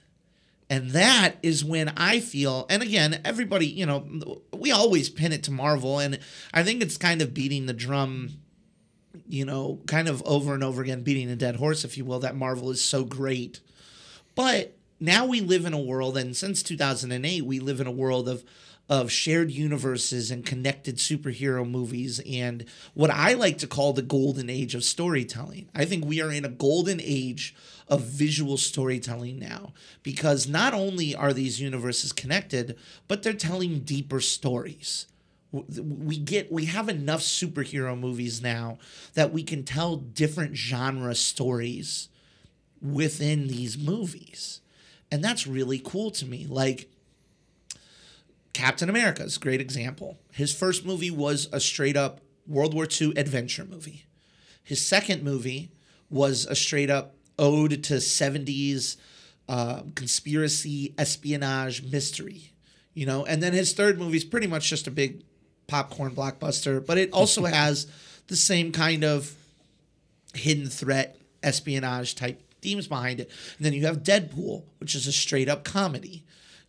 And 0.71 0.91
that 0.91 1.35
is 1.43 1.65
when 1.65 1.91
I 1.97 2.21
feel, 2.21 2.67
and 2.71 2.83
again, 2.83 3.21
everybody, 3.25 3.67
you 3.67 3.85
know, 3.85 4.41
we 4.53 4.73
always 4.73 5.11
pin 5.11 5.33
it 5.33 5.43
to 5.45 5.51
Marvel, 5.51 5.99
and 5.99 6.19
I 6.53 6.63
think 6.63 6.83
it's 6.83 6.97
kind 6.97 7.21
of 7.21 7.35
beating 7.35 7.67
the 7.67 7.73
drum 7.73 8.39
you 9.29 9.45
know, 9.45 9.81
kind 9.87 10.09
of 10.09 10.23
over 10.25 10.55
and 10.55 10.65
over 10.65 10.83
again, 10.83 11.03
beating 11.03 11.31
a 11.31 11.37
dead 11.37 11.57
horse, 11.57 11.85
if 11.85 11.97
you 11.97 12.05
will, 12.05 12.19
that 12.21 12.37
Marvel 12.37 12.71
is 12.71 12.83
so 12.83 13.05
great. 13.05 13.61
But 14.35 14.77
now 15.01 15.27
we 15.27 15.41
live 15.41 15.65
in 15.65 15.73
a 15.73 15.81
world, 15.81 16.17
and 16.17 16.37
since 16.37 16.63
2008, 16.63 17.45
we 17.45 17.61
live 17.61 17.81
in 17.81 17.87
a 17.87 17.93
world 17.93 18.29
of 18.29 18.45
of 18.89 19.11
shared 19.11 19.51
universes 19.51 20.31
and 20.31 20.45
connected 20.45 20.97
superhero 20.97 21.69
movies 21.69 22.21
and 22.29 22.65
what 22.93 23.11
I 23.11 23.33
like 23.33 23.59
to 23.59 23.67
call 23.67 23.93
the 23.93 24.03
golden 24.03 24.51
age 24.51 24.75
of 24.75 24.85
storytelling. 24.85 25.69
I 25.75 25.87
think 25.87 26.05
we 26.05 26.21
are 26.21 26.31
in 26.31 26.45
a 26.45 26.51
golden 26.51 27.01
age 27.03 27.55
of 27.89 28.03
visual 28.03 28.57
storytelling 28.57 29.39
now 29.39 29.73
because 30.03 30.47
not 30.47 30.75
only 30.75 31.15
are 31.15 31.33
these 31.33 31.61
universes 31.61 32.13
connected, 32.13 32.77
but 33.09 33.23
they're 33.23 33.33
telling 33.33 33.81
deeper 33.81 34.21
stories. 34.21 35.07
We 35.53 36.19
get 36.19 36.51
we 36.51 36.65
have 36.67 36.89
enough 36.89 37.21
superhero 37.21 37.99
movies 37.99 38.43
now 38.43 38.79
that 39.15 39.33
we 39.33 39.45
can 39.45 39.63
tell 39.63 39.97
different 39.97 40.57
genre 40.57 41.15
stories 41.15 42.09
within 42.83 43.47
these 43.47 43.79
movies. 43.79 44.61
And 45.13 45.23
that's 45.23 45.47
really 45.47 45.79
cool 45.79 46.11
to 46.13 46.27
me. 46.27 46.47
Like 46.49 46.91
captain 48.55 48.89
america 48.89 49.23
is 49.23 49.37
a 49.37 49.41
great 49.41 49.61
example. 49.61 50.19
His 50.33 50.55
first 50.55 50.87
movie 50.87 51.11
was 51.11 51.49
a 51.53 51.61
straight 51.61 51.97
up 51.97 52.21
world 52.47 52.73
war 52.73 52.89
ii 53.01 53.13
adventure 53.17 53.65
movie. 53.65 54.07
His 54.63 54.85
second 54.85 55.23
movie 55.23 55.71
was 56.09 56.47
a 56.47 56.55
straight 56.55 56.89
up 56.89 57.17
ode 57.39 57.83
to 57.85 57.95
70s 57.95 58.97
uh, 59.49 59.83
conspiracy 59.95 60.95
espionage 60.97 61.83
mystery 61.83 62.53
you 62.95 63.05
know? 63.05 63.25
And 63.27 63.43
then 63.43 63.53
his 63.53 63.73
third 63.73 63.99
movie 63.99 64.19
is 64.19 64.25
pretty 64.25 64.47
much 64.47 64.71
just 64.71 64.87
a 64.87 64.91
big 64.91 65.25
popcorn 65.67 66.15
blockbuster 66.15 66.85
but 66.85 66.97
it 66.97 67.13
also 67.13 67.45
has 67.61 67.87
the 68.29 68.37
same 68.37 68.73
kind 68.73 69.05
of 69.05 69.35
hidden 70.33 70.69
threat 70.69 71.19
espionage 71.43 72.15
type 72.15 72.41
themes 72.63 72.87
behind 72.87 73.21
it. 73.21 73.31
And 73.59 73.67
then 73.67 73.73
you 73.73 73.85
have 73.85 74.03
deadpool 74.03 74.63
which 74.79 74.95
is 74.95 75.07
a 75.07 75.13
straight 75.13 75.49
up 75.49 75.65
comedy 75.65 76.25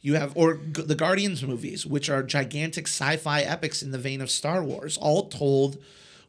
you 0.05 0.13
have 0.15 0.31
or 0.35 0.55
G- 0.55 0.83
the 0.83 0.95
guardians 0.95 1.43
movies 1.43 1.85
which 1.85 2.09
are 2.09 2.21
gigantic 2.23 2.87
sci-fi 2.87 3.41
epics 3.41 3.81
in 3.83 3.91
the 3.91 3.97
vein 3.97 4.21
of 4.21 4.29
star 4.29 4.63
wars 4.63 4.97
all 4.97 5.27
told 5.29 5.77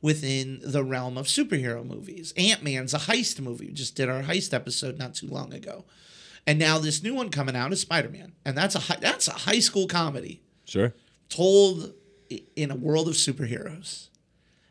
within 0.03 0.61
the 0.63 0.83
realm 0.85 1.17
of 1.19 1.27
superhero 1.27 1.85
movies 1.85 2.33
ant-man's 2.37 2.95
a 2.95 2.99
heist 2.99 3.41
movie 3.41 3.67
we 3.67 3.73
just 3.73 3.95
did 3.97 4.09
our 4.09 4.23
heist 4.23 4.53
episode 4.55 4.99
not 4.99 5.15
too 5.15 5.27
long 5.27 5.53
ago 5.53 5.85
and 6.47 6.59
now 6.59 6.79
this 6.79 7.03
new 7.03 7.15
one 7.15 7.29
coming 7.29 7.57
out 7.57 7.73
is 7.73 7.81
spider-man 7.81 8.33
and 8.45 8.57
that's 8.57 8.75
a 8.75 8.81
hi- 8.81 8.99
that's 9.01 9.29
a 9.29 9.33
high 9.33 9.61
school 9.61 9.87
comedy 9.87 10.41
Sure. 10.65 10.95
told 11.29 11.93
in 12.57 12.71
a 12.73 12.75
world 12.77 13.07
of 13.07 13.15
superheroes. 13.15 14.09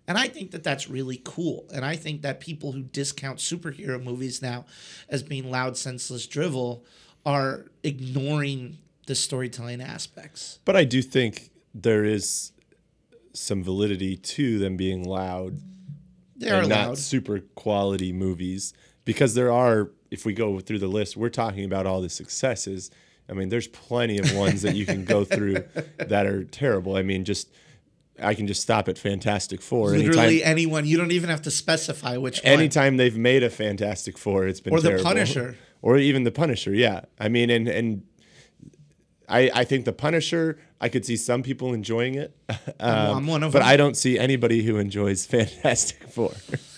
And 0.07 0.17
I 0.17 0.27
think 0.27 0.51
that 0.51 0.61
that's 0.63 0.89
really 0.89 1.21
cool. 1.23 1.65
And 1.73 1.85
I 1.85 1.95
think 1.95 2.21
that 2.21 2.41
people 2.41 2.73
who 2.73 2.81
discount 2.83 3.39
superhero 3.39 4.03
movies 4.03 4.41
now 4.41 4.65
as 5.07 5.23
being 5.23 5.49
loud, 5.49 5.77
senseless 5.77 6.27
drivel 6.27 6.83
are 7.25 7.65
ignoring 7.81 8.77
the 9.05 9.15
storytelling 9.15 9.81
aspects. 9.81 10.59
But 10.65 10.75
I 10.75 10.83
do 10.83 11.01
think 11.01 11.51
there 11.73 12.03
is 12.05 12.51
some 13.33 13.63
validity 13.63 14.15
to 14.15 14.57
them 14.59 14.77
being 14.77 15.03
loud 15.03 15.59
They 16.37 16.49
are 16.49 16.61
and 16.61 16.69
not 16.69 16.87
loud. 16.89 16.97
super 16.97 17.39
quality 17.55 18.13
movies 18.13 18.73
because 19.03 19.33
there 19.35 19.51
are 19.51 19.91
if 20.09 20.25
we 20.25 20.33
go 20.33 20.59
through 20.61 20.79
the 20.79 20.87
list 20.87 21.17
we're 21.17 21.27
talking 21.27 21.65
about 21.65 21.85
all 21.85 21.99
the 21.99 22.07
successes 22.09 22.91
i 23.29 23.33
mean 23.33 23.49
there's 23.49 23.67
plenty 23.67 24.17
of 24.19 24.33
ones 24.35 24.61
that 24.61 24.73
you 24.73 24.85
can 24.85 25.03
go 25.03 25.25
through 25.33 25.55
that 25.97 26.25
are 26.25 26.45
terrible 26.45 26.95
i 26.95 27.01
mean 27.01 27.25
just 27.25 27.49
i 28.23 28.33
can 28.33 28.47
just 28.47 28.61
stop 28.61 28.87
at 28.87 28.97
fantastic 28.97 29.61
four 29.61 29.89
Literally 29.89 30.41
anytime, 30.41 30.49
anyone. 30.51 30.85
You 30.85 30.95
don't 30.95 31.11
even 31.11 31.29
have 31.29 31.41
to 31.41 31.51
specify 31.51 32.15
which 32.15 32.41
one. 32.41 32.53
anytime 32.53 32.95
they've 32.95 33.17
made 33.17 33.43
a 33.43 33.49
fantastic 33.49 34.17
four 34.17 34.47
it's 34.47 34.61
been 34.61 34.71
Or 34.71 34.79
The 34.79 34.89
terrible. 34.91 35.03
Punisher. 35.03 35.57
or 35.81 35.97
even 35.97 36.23
the 36.23 36.31
punisher 36.31 36.73
yeah 36.73 37.01
i 37.19 37.27
mean 37.27 37.49
and 37.49 37.67
and 37.67 38.03
I, 39.27 39.51
I 39.53 39.63
think 39.63 39.85
the 39.85 39.93
Punisher. 39.93 40.57
I 40.81 40.89
could 40.89 41.05
see 41.05 41.15
some 41.17 41.41
people 41.41 41.73
enjoying 41.73 42.15
it, 42.15 42.35
um, 42.79 43.17
I'm 43.17 43.27
one 43.27 43.43
of 43.43 43.53
but 43.53 43.59
them. 43.59 43.67
I 43.67 43.77
don't 43.77 43.95
see 43.95 44.19
anybody 44.19 44.63
who 44.63 44.77
enjoys 44.77 45.25
Fantastic 45.25 46.09
Four. 46.09 46.33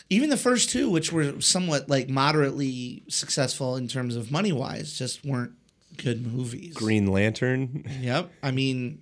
Even 0.10 0.30
the 0.30 0.38
first 0.38 0.70
two, 0.70 0.90
which 0.90 1.12
were 1.12 1.42
somewhat 1.42 1.90
like 1.90 2.08
moderately 2.08 3.04
successful 3.10 3.76
in 3.76 3.88
terms 3.88 4.16
of 4.16 4.32
money 4.32 4.54
wise, 4.54 4.98
just 4.98 5.26
weren't 5.26 5.52
good 5.98 6.26
movies. 6.26 6.74
Green 6.74 7.08
Lantern. 7.08 7.84
Yep. 8.02 8.32
I 8.42 8.52
mean, 8.52 9.02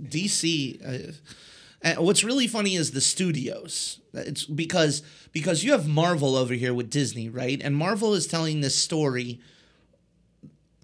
DC. 0.00 1.08
Uh, 1.08 1.12
and 1.80 1.98
what's 2.00 2.22
really 2.22 2.46
funny 2.46 2.74
is 2.74 2.90
the 2.90 3.00
studios. 3.00 4.00
It's 4.12 4.44
because 4.44 5.02
because 5.32 5.64
you 5.64 5.72
have 5.72 5.88
Marvel 5.88 6.36
over 6.36 6.54
here 6.54 6.74
with 6.74 6.90
Disney, 6.90 7.28
right? 7.28 7.60
And 7.62 7.74
Marvel 7.74 8.14
is 8.14 8.26
telling 8.26 8.60
this 8.60 8.76
story 8.76 9.40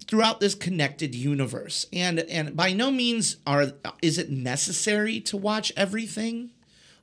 throughout 0.09 0.39
this 0.39 0.55
connected 0.55 1.13
universe. 1.13 1.85
And 1.93 2.19
and 2.19 2.55
by 2.55 2.73
no 2.73 2.89
means 2.89 3.37
are 3.45 3.73
is 4.01 4.17
it 4.17 4.31
necessary 4.31 5.19
to 5.21 5.37
watch 5.37 5.71
everything. 5.77 6.49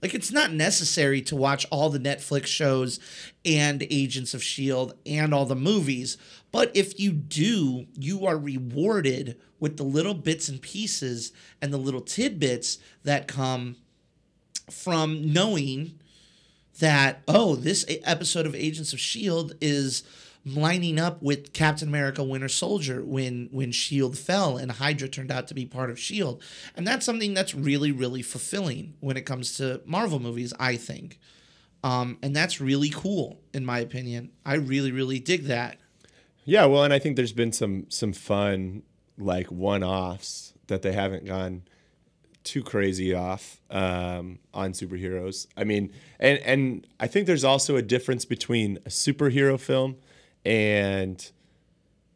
Like 0.03 0.13
it's 0.13 0.33
not 0.33 0.53
necessary 0.53 1.23
to 1.23 1.37
watch 1.37 1.65
all 1.71 1.89
the 1.89 2.01
Netflix 2.01 2.47
shows 2.47 2.99
and 3.45 3.87
Agents 3.91 4.35
of 4.35 4.43
Shield 4.43 4.95
and 5.07 5.33
all 5.33 5.47
the 5.47 5.55
movies, 5.55 6.19
but 6.53 6.71
if 6.75 7.01
you 7.01 7.13
do, 7.13 7.87
you 7.95 8.27
are 8.27 8.37
rewarded 8.37 9.41
with 9.59 9.79
the 9.79 9.85
little 9.85 10.15
bits 10.15 10.49
and 10.49 10.61
pieces 10.61 11.33
and 11.63 11.73
the 11.73 11.79
little 11.79 12.03
tidbits 12.03 12.79
that 13.05 13.27
come 13.27 13.77
from 14.69 15.33
knowing 15.33 15.99
that 16.81 17.23
oh 17.29 17.55
this 17.55 17.87
episode 18.05 18.47
of 18.47 18.55
agents 18.55 18.93
of 18.93 19.01
shield 19.01 19.55
is 19.61 20.03
lining 20.47 21.01
up 21.01 21.21
with 21.21 21.53
Captain 21.53 21.89
America 21.89 22.23
Winter 22.23 22.49
Soldier 22.49 23.05
when 23.05 23.49
when 23.51 23.73
Shield 23.73 24.17
fell 24.17 24.57
and 24.57 24.71
Hydra 24.71 25.09
turned 25.09 25.33
out 25.33 25.49
to 25.49 25.55
be 25.55 25.67
part 25.67 25.91
of 25.91 25.99
Shield. 25.99 26.43
And 26.77 26.87
that's 26.87 27.05
something 27.05 27.35
that's 27.35 27.55
really 27.55 27.91
really 27.91 28.23
fulfilling 28.23 28.95
when 29.01 29.17
it 29.17 29.23
comes 29.23 29.57
to 29.59 29.83
Marvel 29.85 30.21
movies, 30.21 30.55
I 30.59 30.77
think. 30.77 31.19
Um, 31.83 32.19
and 32.23 32.35
that's 32.35 32.61
really 32.61 32.91
cool 32.91 33.41
in 33.53 33.67
my 33.67 33.81
opinion. 33.81 34.31
I 34.45 34.55
really 34.55 34.93
really 34.93 35.19
dig 35.19 35.45
that. 35.45 35.79
Yeah, 36.45 36.67
well, 36.67 36.85
and 36.85 36.95
I 36.95 37.01
think 37.01 37.17
there's 37.17 37.33
been 37.33 37.53
some 37.53 37.87
some 37.89 38.13
fun 38.13 38.85
like 39.19 39.51
one-offs 39.51 40.53
that 40.69 40.83
they 40.83 40.93
haven't 40.93 41.25
gone 41.25 41.63
too 42.45 42.63
crazy 42.63 43.13
off 43.13 43.61
um, 43.71 44.39
on 44.55 44.73
superheroes. 44.73 45.49
I 45.57 45.65
mean, 45.65 45.93
and 46.21 46.39
and 46.39 46.87
I 47.01 47.09
think 47.09 47.27
there's 47.27 47.43
also 47.43 47.75
a 47.75 47.83
difference 47.83 48.25
between 48.25 48.77
a 48.87 48.91
superhero 48.91 49.59
film 49.59 49.97
and 50.47 51.31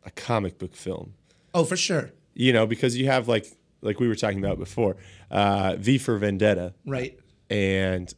a 0.04 0.10
comic 0.12 0.56
book 0.58 0.74
film. 0.74 1.14
Oh, 1.52 1.64
for 1.64 1.76
sure. 1.76 2.12
You 2.34 2.52
know, 2.52 2.66
because 2.66 2.96
you 2.96 3.06
have 3.06 3.26
like 3.28 3.46
like 3.82 3.98
we 3.98 4.06
were 4.08 4.14
talking 4.14 4.38
about 4.38 4.58
before, 4.58 4.96
uh, 5.30 5.74
V 5.78 5.98
for 5.98 6.16
Vendetta, 6.18 6.74
Right. 6.86 7.18
and 7.48 8.12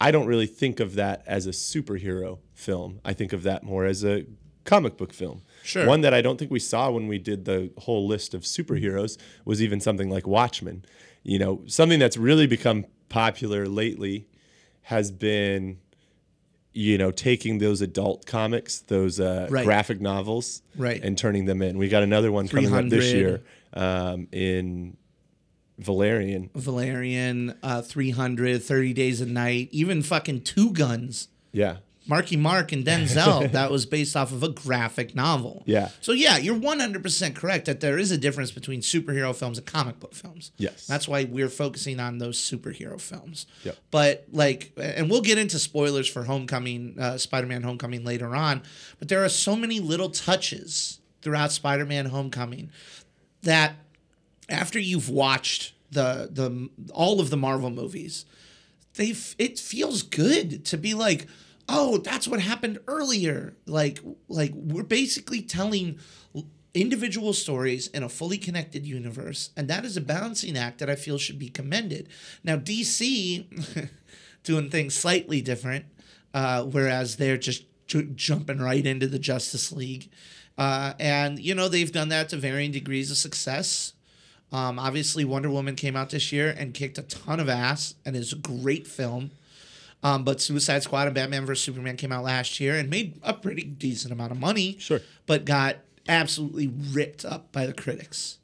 I 0.00 0.10
don't 0.10 0.26
really 0.26 0.46
think 0.46 0.80
of 0.80 0.96
that 0.96 1.22
as 1.26 1.46
a 1.46 1.50
superhero 1.50 2.38
film. 2.52 3.00
I 3.04 3.12
think 3.14 3.32
of 3.32 3.44
that 3.44 3.62
more 3.62 3.84
as 3.86 4.04
a 4.04 4.26
comic 4.64 4.96
book 4.96 5.12
film. 5.12 5.42
Sure. 5.62 5.86
One 5.86 6.00
that 6.02 6.12
I 6.12 6.20
don't 6.20 6.36
think 6.36 6.50
we 6.50 6.58
saw 6.58 6.90
when 6.90 7.06
we 7.06 7.18
did 7.18 7.44
the 7.44 7.70
whole 7.78 8.06
list 8.08 8.34
of 8.34 8.42
superheroes 8.42 9.16
was 9.44 9.62
even 9.62 9.80
something 9.80 10.10
like 10.10 10.26
Watchmen. 10.26 10.84
You 11.22 11.38
know, 11.38 11.62
something 11.66 11.98
that's 12.00 12.16
really 12.16 12.46
become 12.48 12.84
popular 13.08 13.66
lately 13.68 14.26
has 14.82 15.10
been, 15.12 15.78
you 16.74 16.98
know, 16.98 17.10
taking 17.12 17.58
those 17.58 17.80
adult 17.80 18.26
comics, 18.26 18.80
those 18.80 19.20
uh, 19.20 19.46
Right. 19.48 19.64
graphic 19.64 20.00
novels, 20.00 20.60
Right. 20.76 21.00
and 21.02 21.16
turning 21.16 21.44
them 21.46 21.62
in. 21.62 21.78
We 21.78 21.88
got 21.88 22.02
another 22.02 22.30
one 22.32 22.48
coming 22.48 22.74
up 22.74 22.88
this 22.88 23.12
year 23.12 23.42
um, 23.72 24.26
in 24.32 24.96
Valerian. 25.78 26.50
Valerian, 26.54 27.54
uh, 27.62 27.80
300, 27.82 28.62
30 28.62 28.92
Days 28.92 29.20
a 29.20 29.26
Night, 29.26 29.68
even 29.70 30.02
fucking 30.02 30.42
Two 30.42 30.72
Guns. 30.72 31.28
Yeah. 31.52 31.76
Marky 32.06 32.36
Mark 32.36 32.72
and 32.72 32.84
Denzel, 32.84 33.50
that 33.52 33.70
was 33.70 33.86
based 33.86 34.16
off 34.16 34.32
of 34.32 34.42
a 34.42 34.48
graphic 34.48 35.14
novel. 35.14 35.62
Yeah. 35.66 35.88
So 36.00 36.12
yeah, 36.12 36.36
you're 36.36 36.56
100% 36.56 37.34
correct 37.34 37.66
that 37.66 37.80
there 37.80 37.98
is 37.98 38.10
a 38.10 38.18
difference 38.18 38.50
between 38.50 38.80
superhero 38.80 39.34
films 39.34 39.58
and 39.58 39.66
comic 39.66 40.00
book 40.00 40.14
films. 40.14 40.52
Yes. 40.56 40.86
That's 40.86 41.08
why 41.08 41.24
we're 41.24 41.48
focusing 41.48 42.00
on 42.00 42.18
those 42.18 42.38
superhero 42.38 43.00
films. 43.00 43.46
Yep. 43.64 43.76
But 43.90 44.26
like 44.32 44.72
and 44.76 45.10
we'll 45.10 45.22
get 45.22 45.38
into 45.38 45.58
spoilers 45.58 46.08
for 46.08 46.24
Homecoming, 46.24 46.96
uh, 46.98 47.18
Spider-Man 47.18 47.62
Homecoming 47.62 48.04
later 48.04 48.34
on, 48.34 48.62
but 48.98 49.08
there 49.08 49.24
are 49.24 49.28
so 49.28 49.56
many 49.56 49.80
little 49.80 50.10
touches 50.10 51.00
throughout 51.22 51.52
Spider-Man 51.52 52.06
Homecoming 52.06 52.70
that 53.42 53.74
after 54.48 54.78
you've 54.78 55.08
watched 55.08 55.72
the 55.90 56.28
the 56.30 56.68
all 56.92 57.20
of 57.20 57.30
the 57.30 57.36
Marvel 57.36 57.70
movies, 57.70 58.26
they 58.94 59.14
it 59.38 59.58
feels 59.58 60.02
good 60.02 60.64
to 60.66 60.76
be 60.76 60.94
like, 60.94 61.26
oh, 61.68 61.98
that's 61.98 62.28
what 62.28 62.40
happened 62.40 62.78
earlier. 62.86 63.56
Like 63.66 64.00
like 64.28 64.52
we're 64.54 64.82
basically 64.82 65.42
telling 65.42 65.98
individual 66.74 67.32
stories 67.32 67.86
in 67.88 68.02
a 68.02 68.08
fully 68.08 68.38
connected 68.38 68.86
universe, 68.86 69.50
and 69.56 69.68
that 69.68 69.84
is 69.84 69.96
a 69.96 70.00
balancing 70.00 70.56
act 70.56 70.78
that 70.78 70.90
I 70.90 70.96
feel 70.96 71.18
should 71.18 71.38
be 71.38 71.48
commended. 71.48 72.08
Now 72.42 72.56
DC 72.56 73.90
doing 74.42 74.70
things 74.70 74.94
slightly 74.94 75.40
different, 75.40 75.86
uh, 76.32 76.64
whereas 76.64 77.16
they're 77.16 77.38
just 77.38 77.64
ju- 77.86 78.12
jumping 78.14 78.58
right 78.58 78.84
into 78.84 79.06
the 79.06 79.18
Justice 79.18 79.72
League. 79.72 80.10
Uh, 80.56 80.94
and 81.00 81.38
you 81.38 81.54
know 81.54 81.68
they've 81.68 81.92
done 81.92 82.08
that 82.10 82.28
to 82.28 82.36
varying 82.36 82.72
degrees 82.72 83.10
of 83.10 83.16
success. 83.16 83.92
Um, 84.52 84.78
obviously, 84.78 85.24
Wonder 85.24 85.50
Woman 85.50 85.74
came 85.74 85.96
out 85.96 86.10
this 86.10 86.30
year 86.30 86.54
and 86.56 86.74
kicked 86.74 86.98
a 86.98 87.02
ton 87.02 87.40
of 87.40 87.48
ass 87.48 87.96
and 88.04 88.14
is 88.14 88.32
a 88.32 88.36
great 88.36 88.86
film. 88.86 89.32
Um, 90.04 90.22
but 90.22 90.40
Suicide 90.40 90.82
Squad 90.82 91.06
and 91.06 91.14
Batman 91.14 91.46
vs 91.46 91.64
Superman 91.64 91.96
came 91.96 92.12
out 92.12 92.22
last 92.22 92.60
year 92.60 92.76
and 92.76 92.90
made 92.90 93.18
a 93.22 93.32
pretty 93.32 93.62
decent 93.62 94.12
amount 94.12 94.32
of 94.32 94.38
money. 94.38 94.76
Sure. 94.78 95.00
But 95.26 95.46
got 95.46 95.78
absolutely 96.06 96.70
ripped 96.92 97.24
up 97.24 97.50
by 97.52 97.64
the 97.64 97.72
critics, 97.72 98.38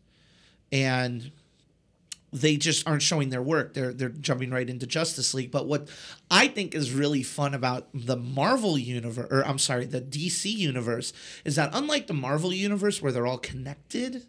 and 0.72 1.30
they 2.32 2.56
just 2.56 2.88
aren't 2.88 3.02
showing 3.02 3.28
their 3.28 3.42
work. 3.42 3.74
They're 3.74 3.92
they're 3.92 4.08
jumping 4.08 4.50
right 4.50 4.68
into 4.70 4.86
Justice 4.86 5.34
League. 5.34 5.50
But 5.50 5.66
what 5.66 5.88
I 6.30 6.48
think 6.48 6.74
is 6.74 6.92
really 6.92 7.22
fun 7.22 7.52
about 7.52 7.88
the 7.92 8.16
Marvel 8.16 8.78
universe, 8.78 9.28
or 9.30 9.44
I'm 9.44 9.58
sorry, 9.58 9.84
the 9.84 10.00
DC 10.00 10.50
universe, 10.50 11.12
is 11.44 11.56
that 11.56 11.70
unlike 11.74 12.06
the 12.06 12.14
Marvel 12.14 12.54
universe 12.54 13.02
where 13.02 13.12
they're 13.12 13.26
all 13.26 13.38
connected 13.38 14.24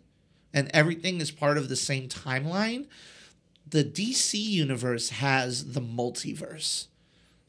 and 0.53 0.69
everything 0.73 1.21
is 1.21 1.31
part 1.31 1.57
of 1.57 1.69
the 1.69 1.77
same 1.77 2.09
timeline, 2.09 2.87
the 3.65 3.85
DC 3.85 4.33
universe 4.33 5.09
has 5.09 5.71
the 5.71 5.81
multiverse. 5.81 6.87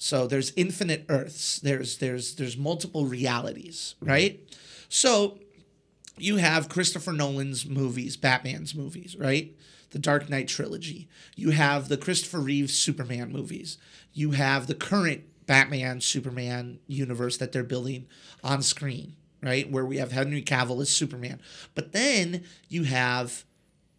So 0.02 0.26
there's 0.26 0.52
infinite 0.56 1.04
Earths. 1.08 1.60
There's 1.60 1.98
there's 1.98 2.34
there's 2.34 2.56
multiple 2.56 3.06
realities, 3.06 3.94
mm-hmm. 3.98 4.10
right? 4.10 4.54
So 4.88 5.38
you 6.18 6.38
have 6.38 6.68
Christopher 6.68 7.12
Nolan's 7.12 7.66
movies, 7.66 8.16
Batman's 8.16 8.74
movies, 8.74 9.14
right? 9.16 9.54
The 9.90 10.00
Dark 10.00 10.28
Knight 10.28 10.48
trilogy. 10.48 11.08
You 11.36 11.50
have 11.50 11.86
the 11.86 11.96
Christopher 11.96 12.40
Reeves 12.40 12.74
Superman 12.74 13.30
movies. 13.30 13.78
You 14.12 14.32
have 14.32 14.66
the 14.66 14.74
current 14.74 15.22
Batman 15.46 16.00
Superman 16.00 16.80
universe 16.88 17.36
that 17.36 17.52
they're 17.52 17.62
building 17.62 18.08
on 18.42 18.60
screen, 18.62 19.14
right? 19.40 19.70
Where 19.70 19.86
we 19.86 19.98
have 19.98 20.10
Henry 20.10 20.42
Cavill 20.42 20.82
as 20.82 20.90
Superman. 20.90 21.40
But 21.76 21.92
then 21.92 22.42
you 22.68 22.82
have 22.82 23.44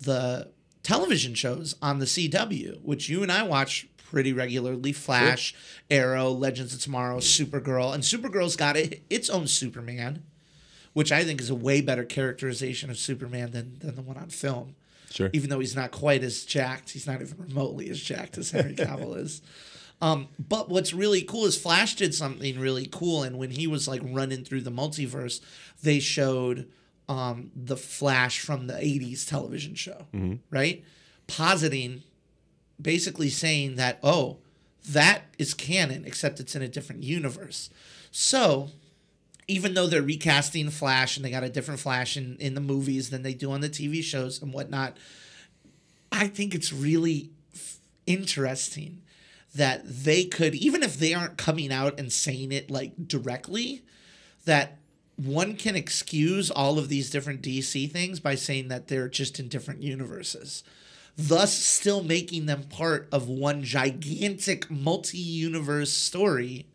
the 0.02 0.52
television 0.84 1.34
shows 1.34 1.78
on 1.82 2.00
the 2.00 2.06
CW, 2.06 2.82
which 2.82 3.08
you 3.08 3.24
and 3.24 3.32
I 3.32 3.44
watch 3.44 3.88
pretty 4.14 4.32
regularly 4.32 4.94
Flash, 4.94 5.56
Arrow, 5.90 6.30
Legends 6.30 6.72
of 6.72 6.80
Tomorrow, 6.80 7.18
Supergirl. 7.18 7.96
And 7.96 8.04
Supergirl's 8.04 8.56
got 8.56 8.78
it, 8.78 9.02
its 9.10 9.28
own 9.28 9.48
Superman, 9.48 10.22
which 10.94 11.12
I 11.12 11.24
think 11.24 11.42
is 11.42 11.50
a 11.50 11.56
way 11.56 11.82
better 11.82 12.04
characterization 12.04 12.92
of 12.92 12.98
Superman 13.00 13.50
than, 13.52 13.80
than 13.80 13.96
the 13.96 14.04
one 14.04 14.18
on 14.18 14.30
film. 14.30 14.76
Sure. 15.10 15.32
Even 15.34 15.50
though 15.50 15.60
he's 15.60 15.76
not 15.76 15.90
quite 15.90 16.24
as 16.24 16.46
jacked, 16.46 16.92
he's 16.92 17.08
not 17.08 17.22
even 17.22 17.36
remotely 17.40 17.90
as 17.90 18.00
jacked 18.00 18.38
as 18.38 18.52
Henry 18.52 18.76
Cavill 18.76 19.18
is. 19.18 19.42
Um, 20.00 20.28
but 20.38 20.70
what's 20.70 20.94
really 20.94 21.24
cool 21.24 21.46
is 21.46 21.58
Flash 21.60 21.96
did 21.96 22.14
something 22.14 22.60
really 22.60 22.88
cool, 22.92 23.24
and 23.24 23.40
when 23.40 23.50
he 23.50 23.66
was 23.66 23.88
like 23.88 24.02
running 24.04 24.44
through 24.44 24.62
the 24.62 24.72
multiverse, 24.72 25.42
they 25.82 26.00
showed 26.00 26.70
um, 27.10 27.50
the 27.56 27.78
Flash 27.78 28.42
from 28.42 28.68
the 28.68 28.74
'80s 28.74 29.28
television 29.28 29.76
show, 29.76 30.06
right? 30.52 30.84
Positing, 31.28 32.04
basically 32.82 33.30
saying 33.30 33.76
that 33.76 34.00
oh, 34.04 34.38
that 34.90 35.24
is 35.38 35.54
canon, 35.54 36.04
except 36.06 36.40
it's 36.40 36.56
in 36.56 36.62
a 36.62 36.68
different 36.68 37.04
universe. 37.04 37.70
So 38.12 38.70
even 39.48 39.74
though 39.74 39.88
they're 39.88 40.02
recasting 40.02 40.70
Flash 40.70 41.16
and 41.18 41.26
they 41.26 41.32
got 41.32 41.44
a 41.44 41.50
different 41.50 41.80
Flash 41.80 42.18
in, 42.18 42.38
in 42.40 42.54
the 42.54 42.62
movies 42.62 43.10
than 43.10 43.24
they 43.24 43.34
do 43.34 43.52
on 43.52 43.62
the 43.62 43.70
TV 43.70 44.04
shows 44.04 44.42
and 44.42 44.54
whatnot, 44.54 44.98
I 46.12 46.28
think 46.28 46.54
it's 46.54 46.72
really 46.72 47.30
f- 47.54 47.78
interesting 48.06 49.02
that 49.56 49.82
they 49.86 50.26
could, 50.26 50.56
even 50.56 50.84
if 50.84 50.98
they 50.98 51.14
aren't 51.14 51.38
coming 51.38 51.72
out 51.72 52.00
and 52.00 52.12
saying 52.12 52.52
it 52.52 52.72
like 52.72 53.08
directly, 53.08 53.84
that 54.46 54.78
one 55.16 55.56
can 55.56 55.76
excuse 55.76 56.50
all 56.50 56.80
of 56.80 56.90
these 56.90 57.10
different 57.10 57.42
DC 57.42 57.92
things 57.92 58.20
by 58.20 58.36
saying 58.36 58.70
that 58.70 58.88
they're 58.88 59.10
just 59.10 59.40
in 59.40 59.48
different 59.48 59.84
universes, 59.84 60.64
thus 61.18 61.54
still 61.54 62.04
making 62.04 62.46
them 62.46 62.64
part 62.64 63.08
of 63.12 63.28
one 63.28 63.64
gigantic 63.64 64.70
multi 64.70 65.18
universe 65.18 65.92
story, 65.92 66.66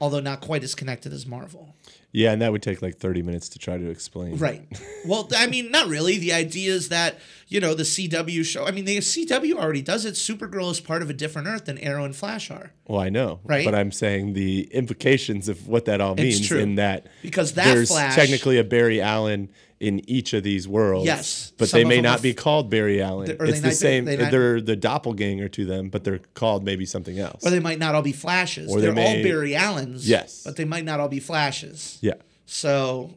although 0.00 0.20
not 0.20 0.40
quite 0.40 0.64
as 0.64 0.74
connected 0.74 1.12
as 1.12 1.26
Marvel. 1.26 1.74
Yeah, 2.10 2.32
and 2.32 2.40
that 2.40 2.52
would 2.52 2.62
take 2.62 2.80
like 2.80 2.96
30 2.96 3.22
minutes 3.22 3.50
to 3.50 3.58
try 3.58 3.76
to 3.76 3.90
explain. 3.90 4.38
Right. 4.38 4.66
Well, 5.06 5.28
I 5.36 5.46
mean, 5.46 5.70
not 5.70 5.88
really. 5.88 6.16
The 6.16 6.32
idea 6.32 6.72
is 6.72 6.88
that, 6.88 7.18
you 7.48 7.60
know, 7.60 7.74
the 7.74 7.82
CW 7.82 8.44
show, 8.46 8.64
I 8.64 8.70
mean, 8.70 8.86
the 8.86 8.96
CW 8.98 9.54
already 9.56 9.82
does 9.82 10.06
it. 10.06 10.14
Supergirl 10.14 10.70
is 10.70 10.80
part 10.80 11.02
of 11.02 11.10
a 11.10 11.12
different 11.12 11.48
Earth 11.48 11.66
than 11.66 11.76
Arrow 11.78 12.04
and 12.04 12.16
Flash 12.16 12.50
are. 12.50 12.72
Well, 12.86 12.98
I 13.00 13.10
know. 13.10 13.40
Right? 13.44 13.64
But 13.64 13.74
I'm 13.74 13.92
saying 13.92 14.32
the 14.32 14.62
implications 14.72 15.50
of 15.50 15.68
what 15.68 15.84
that 15.84 16.00
all 16.00 16.14
means 16.14 16.50
in 16.50 16.76
that 16.76 17.06
Because 17.20 17.52
that 17.54 17.66
there's 17.66 17.90
Flash- 17.90 18.14
technically 18.14 18.56
a 18.58 18.64
Barry 18.64 19.02
Allen 19.02 19.50
in 19.80 20.08
each 20.10 20.32
of 20.32 20.42
these 20.42 20.66
worlds. 20.66 21.06
Yes. 21.06 21.52
But 21.56 21.68
Some 21.68 21.78
they 21.78 21.84
may 21.84 22.00
not 22.00 22.16
f- 22.16 22.22
be 22.22 22.34
called 22.34 22.68
Barry 22.68 23.00
Allen. 23.00 23.26
They 23.26 23.48
it's 23.48 23.60
the 23.60 23.70
same. 23.72 24.04
they 24.04 24.16
they're 24.16 24.60
the 24.60 24.74
doppelganger 24.76 25.48
to 25.50 25.64
them, 25.64 25.88
but 25.88 26.02
they're 26.04 26.18
called 26.34 26.64
maybe 26.64 26.84
something 26.84 27.18
else. 27.18 27.46
Or 27.46 27.50
they 27.50 27.60
might 27.60 27.78
not 27.78 27.94
all 27.94 28.02
be 28.02 28.12
Flashes. 28.12 28.70
Or 28.70 28.80
they 28.80 28.86
They're 28.86 28.94
may- 28.94 29.18
all 29.18 29.22
Barry 29.22 29.54
Allens. 29.54 30.08
Yes. 30.08 30.42
But 30.44 30.56
they 30.56 30.64
might 30.64 30.84
not 30.84 30.98
all 31.00 31.08
be 31.08 31.20
Flashes. 31.20 31.98
yeah. 32.00 32.14
So 32.46 33.14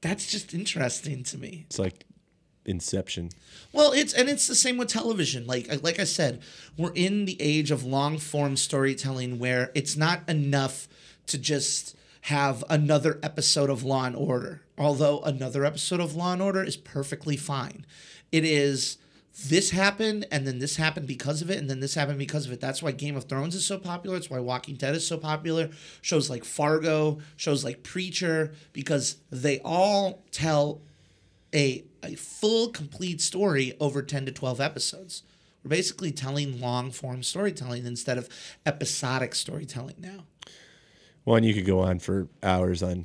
that's 0.00 0.30
just 0.30 0.54
interesting 0.54 1.22
to 1.24 1.38
me. 1.38 1.64
It's 1.66 1.78
like 1.78 2.04
Inception. 2.64 3.30
Well, 3.72 3.92
it's 3.92 4.12
and 4.12 4.28
it's 4.28 4.46
the 4.46 4.54
same 4.54 4.76
with 4.78 4.88
television. 4.88 5.46
Like 5.46 5.82
like 5.82 5.98
I 6.00 6.04
said, 6.04 6.42
we're 6.76 6.92
in 6.94 7.24
the 7.24 7.40
age 7.40 7.70
of 7.70 7.84
long 7.84 8.18
form 8.18 8.56
storytelling 8.56 9.38
where 9.38 9.70
it's 9.74 9.96
not 9.96 10.28
enough 10.28 10.88
to 11.28 11.38
just 11.38 11.94
have 12.28 12.62
another 12.68 13.18
episode 13.22 13.70
of 13.70 13.84
Law 13.84 14.04
and 14.04 14.14
Order. 14.14 14.60
Although 14.76 15.20
another 15.20 15.64
episode 15.64 15.98
of 15.98 16.14
Law 16.14 16.34
and 16.34 16.42
Order 16.42 16.62
is 16.62 16.76
perfectly 16.76 17.38
fine. 17.38 17.86
It 18.30 18.44
is 18.44 18.98
this 19.46 19.70
happened 19.70 20.26
and 20.30 20.46
then 20.46 20.58
this 20.58 20.76
happened 20.76 21.06
because 21.06 21.40
of 21.40 21.50
it 21.50 21.56
and 21.56 21.70
then 21.70 21.80
this 21.80 21.94
happened 21.94 22.18
because 22.18 22.44
of 22.44 22.52
it. 22.52 22.60
That's 22.60 22.82
why 22.82 22.92
Game 22.92 23.16
of 23.16 23.24
Thrones 23.24 23.54
is 23.54 23.64
so 23.64 23.78
popular. 23.78 24.14
It's 24.18 24.28
why 24.28 24.40
Walking 24.40 24.74
Dead 24.74 24.94
is 24.94 25.06
so 25.06 25.16
popular. 25.16 25.70
Shows 26.02 26.28
like 26.28 26.44
Fargo, 26.44 27.18
shows 27.36 27.64
like 27.64 27.82
Preacher, 27.82 28.52
because 28.74 29.16
they 29.30 29.60
all 29.64 30.22
tell 30.30 30.82
a, 31.54 31.82
a 32.02 32.14
full, 32.16 32.68
complete 32.68 33.22
story 33.22 33.74
over 33.80 34.02
10 34.02 34.26
to 34.26 34.32
12 34.32 34.60
episodes. 34.60 35.22
We're 35.64 35.70
basically 35.70 36.12
telling 36.12 36.60
long 36.60 36.90
form 36.90 37.22
storytelling 37.22 37.86
instead 37.86 38.18
of 38.18 38.28
episodic 38.66 39.34
storytelling 39.34 39.96
now. 39.98 40.24
Well, 41.28 41.36
and 41.36 41.44
you 41.44 41.52
could 41.52 41.66
go 41.66 41.80
on 41.80 41.98
for 41.98 42.26
hours 42.42 42.82
on 42.82 43.04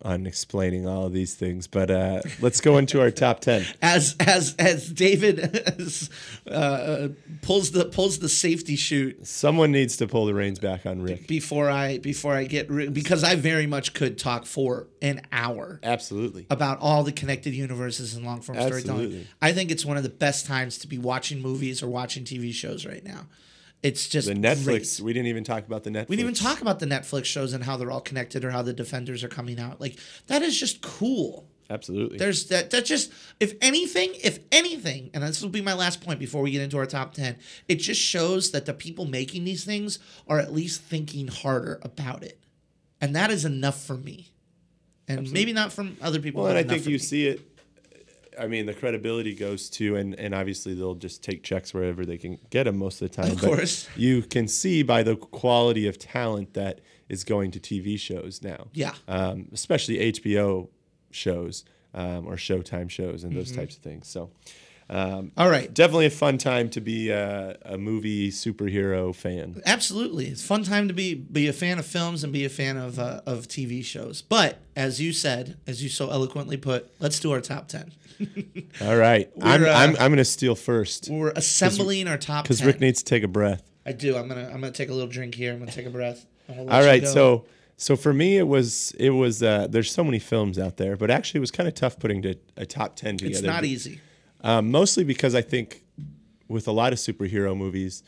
on 0.00 0.26
explaining 0.28 0.86
all 0.86 1.06
of 1.06 1.12
these 1.12 1.34
things, 1.34 1.66
but 1.66 1.90
uh, 1.90 2.20
let's 2.40 2.60
go 2.60 2.78
into 2.78 3.00
our 3.00 3.10
top 3.10 3.40
ten. 3.40 3.64
As 3.82 4.14
as 4.20 4.54
as 4.60 4.92
David 4.92 5.40
as, 5.80 6.08
uh, 6.48 7.08
pulls 7.42 7.72
the 7.72 7.86
pulls 7.86 8.20
the 8.20 8.28
safety 8.28 8.76
chute 8.76 9.26
Someone 9.26 9.72
needs 9.72 9.96
to 9.96 10.06
pull 10.06 10.26
the 10.26 10.34
reins 10.34 10.60
back 10.60 10.86
on 10.86 11.02
Rick. 11.02 11.26
before 11.26 11.68
I 11.68 11.98
before 11.98 12.34
I 12.34 12.44
get 12.44 12.68
because 12.92 13.24
I 13.24 13.34
very 13.34 13.66
much 13.66 13.92
could 13.92 14.18
talk 14.18 14.46
for 14.46 14.86
an 15.02 15.22
hour 15.32 15.80
Absolutely. 15.82 16.46
about 16.50 16.78
all 16.78 17.02
the 17.02 17.10
connected 17.10 17.54
universes 17.54 18.14
and 18.14 18.24
long 18.24 18.40
form 18.40 18.60
storytelling. 18.60 19.26
I 19.42 19.52
think 19.52 19.72
it's 19.72 19.84
one 19.84 19.96
of 19.96 20.04
the 20.04 20.10
best 20.10 20.46
times 20.46 20.78
to 20.78 20.86
be 20.86 20.98
watching 20.98 21.42
movies 21.42 21.82
or 21.82 21.88
watching 21.88 22.22
TV 22.22 22.52
shows 22.52 22.86
right 22.86 23.02
now. 23.02 23.26
It's 23.84 24.08
just 24.08 24.26
The 24.26 24.34
Netflix. 24.34 24.64
great. 24.64 25.00
We 25.04 25.12
didn't 25.12 25.26
even 25.26 25.44
talk 25.44 25.66
about 25.66 25.84
the 25.84 25.90
Netflix. 25.90 26.08
We 26.08 26.16
didn't 26.16 26.30
even 26.30 26.42
talk 26.42 26.62
about 26.62 26.78
the 26.78 26.86
Netflix 26.86 27.26
shows 27.26 27.52
and 27.52 27.62
how 27.62 27.76
they're 27.76 27.90
all 27.90 28.00
connected 28.00 28.42
or 28.42 28.50
how 28.50 28.62
the 28.62 28.72
defenders 28.72 29.22
are 29.22 29.28
coming 29.28 29.60
out. 29.60 29.78
Like 29.78 29.98
that 30.28 30.40
is 30.40 30.58
just 30.58 30.80
cool. 30.80 31.46
Absolutely. 31.68 32.16
There's 32.16 32.46
that 32.46 32.70
that 32.70 32.86
just 32.86 33.12
if 33.40 33.54
anything, 33.60 34.12
if 34.22 34.38
anything, 34.50 35.10
and 35.12 35.22
this 35.22 35.42
will 35.42 35.50
be 35.50 35.60
my 35.60 35.74
last 35.74 36.00
point 36.00 36.18
before 36.18 36.40
we 36.40 36.50
get 36.50 36.62
into 36.62 36.78
our 36.78 36.86
top 36.86 37.12
10, 37.12 37.36
it 37.68 37.76
just 37.76 38.00
shows 38.00 38.52
that 38.52 38.64
the 38.64 38.72
people 38.72 39.04
making 39.04 39.44
these 39.44 39.64
things 39.64 39.98
are 40.26 40.38
at 40.38 40.52
least 40.52 40.80
thinking 40.80 41.28
harder 41.28 41.78
about 41.82 42.22
it. 42.22 42.38
And 43.02 43.14
that 43.14 43.30
is 43.30 43.44
enough 43.44 43.82
for 43.84 43.98
me. 43.98 44.30
And 45.08 45.30
maybe 45.30 45.52
not 45.52 45.74
from 45.74 45.98
other 46.00 46.20
people. 46.20 46.42
well, 46.42 46.56
and 46.56 46.66
but 46.66 46.72
I 46.74 46.78
think 46.78 46.86
you 46.86 46.94
me. 46.94 46.98
see 46.98 47.26
it. 47.26 47.42
I 48.38 48.46
mean, 48.46 48.66
the 48.66 48.74
credibility 48.74 49.34
goes 49.34 49.68
to, 49.70 49.96
and, 49.96 50.14
and 50.18 50.34
obviously 50.34 50.74
they'll 50.74 50.94
just 50.94 51.22
take 51.22 51.42
checks 51.42 51.72
wherever 51.74 52.04
they 52.04 52.18
can 52.18 52.38
get 52.50 52.64
them 52.64 52.78
most 52.78 53.00
of 53.02 53.10
the 53.10 53.16
time. 53.22 53.32
Of 53.32 53.40
course. 53.40 53.88
You 53.96 54.22
can 54.22 54.48
see 54.48 54.82
by 54.82 55.02
the 55.02 55.16
quality 55.16 55.86
of 55.86 55.98
talent 55.98 56.54
that 56.54 56.80
is 57.08 57.24
going 57.24 57.50
to 57.52 57.60
TV 57.60 57.98
shows 57.98 58.42
now. 58.42 58.66
Yeah. 58.72 58.94
Um, 59.08 59.48
especially 59.52 59.98
HBO 60.12 60.68
shows 61.10 61.64
um, 61.94 62.26
or 62.26 62.36
Showtime 62.36 62.90
shows 62.90 63.22
and 63.24 63.32
Mm-hmm. 63.32 63.38
those 63.40 63.52
types 63.52 63.76
of 63.76 63.82
things. 63.82 64.08
So 64.08 64.30
All 64.90 65.48
right. 65.50 65.72
definitely 65.72 66.06
a 66.06 66.10
fun 66.10 66.38
time 66.38 66.68
to 66.70 66.80
be 66.80 67.10
a, 67.10 67.56
a 67.62 67.78
movie 67.78 68.30
superhero 68.30 69.14
fan. 69.14 69.62
Absolutely, 69.66 70.26
it's 70.26 70.42
a 70.42 70.46
fun 70.46 70.62
time 70.64 70.88
to 70.88 70.94
be 70.94 71.14
be 71.14 71.48
a 71.48 71.52
fan 71.52 71.78
of 71.78 71.86
films 71.86 72.24
and 72.24 72.32
be 72.32 72.44
a 72.44 72.50
fan 72.50 72.76
of 72.76 72.98
uh, 72.98 73.22
of 73.26 73.48
TV 73.48 73.84
shows. 73.84 74.22
But 74.22 74.58
as 74.76 75.00
you 75.00 75.12
said, 75.12 75.56
as 75.66 75.82
you 75.82 75.88
so 75.88 76.10
eloquently 76.10 76.56
put, 76.56 76.90
let's 77.00 77.18
do 77.18 77.32
our 77.32 77.40
top 77.40 77.68
ten. 77.68 77.92
All 78.80 78.96
right. 78.96 79.30
I'm, 79.42 79.64
uh, 79.64 79.68
I'm, 79.68 79.90
I'm 79.90 80.10
going 80.10 80.16
to 80.16 80.24
steal 80.24 80.54
first 80.54 81.08
We're 81.08 81.32
assembling 81.34 82.06
our 82.08 82.18
top 82.18 82.44
because 82.44 82.58
10. 82.58 82.66
Rick 82.66 82.80
needs 82.80 83.02
to 83.02 83.04
take 83.04 83.22
a 83.22 83.28
breath. 83.28 83.62
I 83.86 83.92
do. 83.92 84.16
I'm 84.16 84.28
gonna 84.28 84.46
I'm 84.46 84.60
gonna 84.60 84.70
take 84.70 84.88
a 84.88 84.94
little 84.94 85.08
drink 85.08 85.34
here. 85.34 85.52
I'm 85.52 85.58
gonna 85.58 85.70
take 85.70 85.86
a 85.86 85.90
breath. 85.90 86.24
I'm 86.48 86.54
gonna 86.56 86.66
let 86.70 86.74
All 86.74 86.86
right, 86.86 87.06
so 87.06 87.44
so 87.76 87.96
for 87.96 88.14
me 88.14 88.38
it 88.38 88.48
was 88.48 88.92
it 88.98 89.10
was 89.10 89.42
uh, 89.42 89.66
there's 89.68 89.92
so 89.92 90.02
many 90.02 90.18
films 90.18 90.58
out 90.58 90.78
there, 90.78 90.96
but 90.96 91.10
actually 91.10 91.38
it 91.38 91.42
was 91.42 91.50
kind 91.50 91.68
of 91.68 91.74
tough 91.74 91.98
putting 91.98 92.22
to 92.22 92.34
a 92.56 92.64
top 92.64 92.96
ten 92.96 93.18
together. 93.18 93.38
it's 93.38 93.42
not 93.42 93.64
easy. 93.64 94.00
Um, 94.44 94.70
mostly 94.70 95.02
because 95.04 95.34
I 95.34 95.40
think 95.40 95.82
with 96.48 96.68
a 96.68 96.72
lot 96.72 96.92
of 96.92 96.98
superhero 97.00 97.56
movies, 97.56 98.02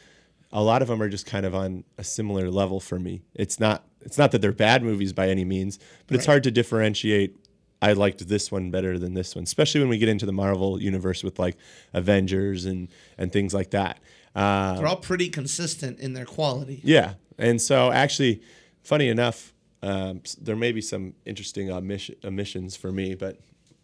a 0.53 0.63
lot 0.63 0.83
of 0.83 0.89
them 0.89 1.03
are 1.03 1.09
just 1.09 1.27
kind 1.27 1.45
of 1.47 1.55
on 1.55 1.83
a 1.99 2.05
similar 2.05 2.51
level 2.51 2.79
for 2.79 2.99
me. 2.99 3.23
It's 3.35 3.59
not 3.59 3.85
it's 4.03 4.19
not 4.19 4.31
that 4.31 4.41
they're 4.41 4.53
bad 4.53 4.85
movies 4.85 5.13
by 5.13 5.29
any 5.29 5.45
means, 5.45 5.81
but 6.07 6.17
it's 6.17 6.27
hard 6.27 6.45
to 6.45 6.51
differentiate. 6.53 7.37
I 7.83 7.93
liked 7.93 8.29
this 8.29 8.53
one 8.53 8.71
better 8.71 8.99
than 8.99 9.15
this 9.15 9.35
one, 9.35 9.45
especially 9.45 9.81
when 9.81 9.91
we 9.91 9.99
get 9.99 10.09
into 10.09 10.25
the 10.27 10.33
Marvel 10.33 10.81
universe 10.81 11.25
with 11.25 11.39
like 11.39 11.57
Avengers 11.93 12.65
and 12.67 12.89
and 13.19 13.33
things 13.33 13.53
like 13.53 13.71
that. 13.71 13.99
Uh, 14.35 14.77
They're 14.77 14.87
all 14.87 14.97
pretty 14.97 15.31
consistent 15.31 15.99
in 15.99 16.13
their 16.13 16.27
quality. 16.27 16.81
yeah, 16.85 17.15
and 17.39 17.61
so 17.61 17.91
actually, 17.91 18.43
funny 18.83 19.09
enough, 19.09 19.55
um, 19.83 20.23
there 20.41 20.57
may 20.57 20.73
be 20.73 20.83
some 20.83 21.15
interesting 21.25 21.71
omission, 21.71 22.17
omissions 22.23 22.77
for 22.77 22.93
me, 22.93 23.15
but 23.15 23.41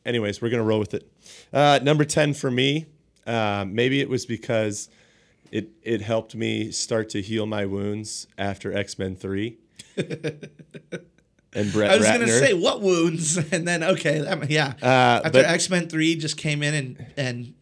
anyways, 0.06 0.40
we're 0.42 0.50
gonna 0.50 0.62
roll 0.62 0.78
with 0.78 0.94
it. 0.94 1.10
Uh, 1.52 1.78
number 1.82 2.04
ten 2.04 2.34
for 2.34 2.50
me, 2.50 2.86
uh, 3.26 3.64
maybe 3.68 4.00
it 4.00 4.08
was 4.08 4.26
because 4.26 4.88
it 5.50 5.70
it 5.82 6.00
helped 6.02 6.34
me 6.34 6.70
start 6.70 7.08
to 7.10 7.20
heal 7.22 7.46
my 7.46 7.66
wounds 7.66 8.26
after 8.38 8.76
X 8.76 8.98
Men 8.98 9.16
Three. 9.16 9.58
and 11.54 11.70
Brett 11.72 11.90
I 11.90 11.96
was 11.98 12.06
Ratner. 12.06 12.20
gonna 12.20 12.28
say 12.28 12.54
what 12.54 12.80
wounds, 12.80 13.36
and 13.52 13.66
then 13.68 13.82
okay, 13.82 14.20
that, 14.20 14.50
yeah. 14.50 14.74
Uh, 14.82 15.20
After 15.24 15.44
X 15.44 15.68
Men 15.70 15.88
Three 15.88 16.16
just 16.16 16.36
came 16.36 16.62
in 16.62 16.74
and 16.74 17.06
and 17.16 17.54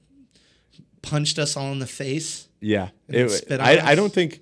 punched 1.02 1.38
us 1.38 1.56
all 1.56 1.72
in 1.72 1.78
the 1.78 1.86
face. 1.86 2.48
Yeah, 2.60 2.90
It- 3.08 3.58
I. 3.60 3.92
I 3.92 3.94
don't 3.94 4.12
think, 4.12 4.40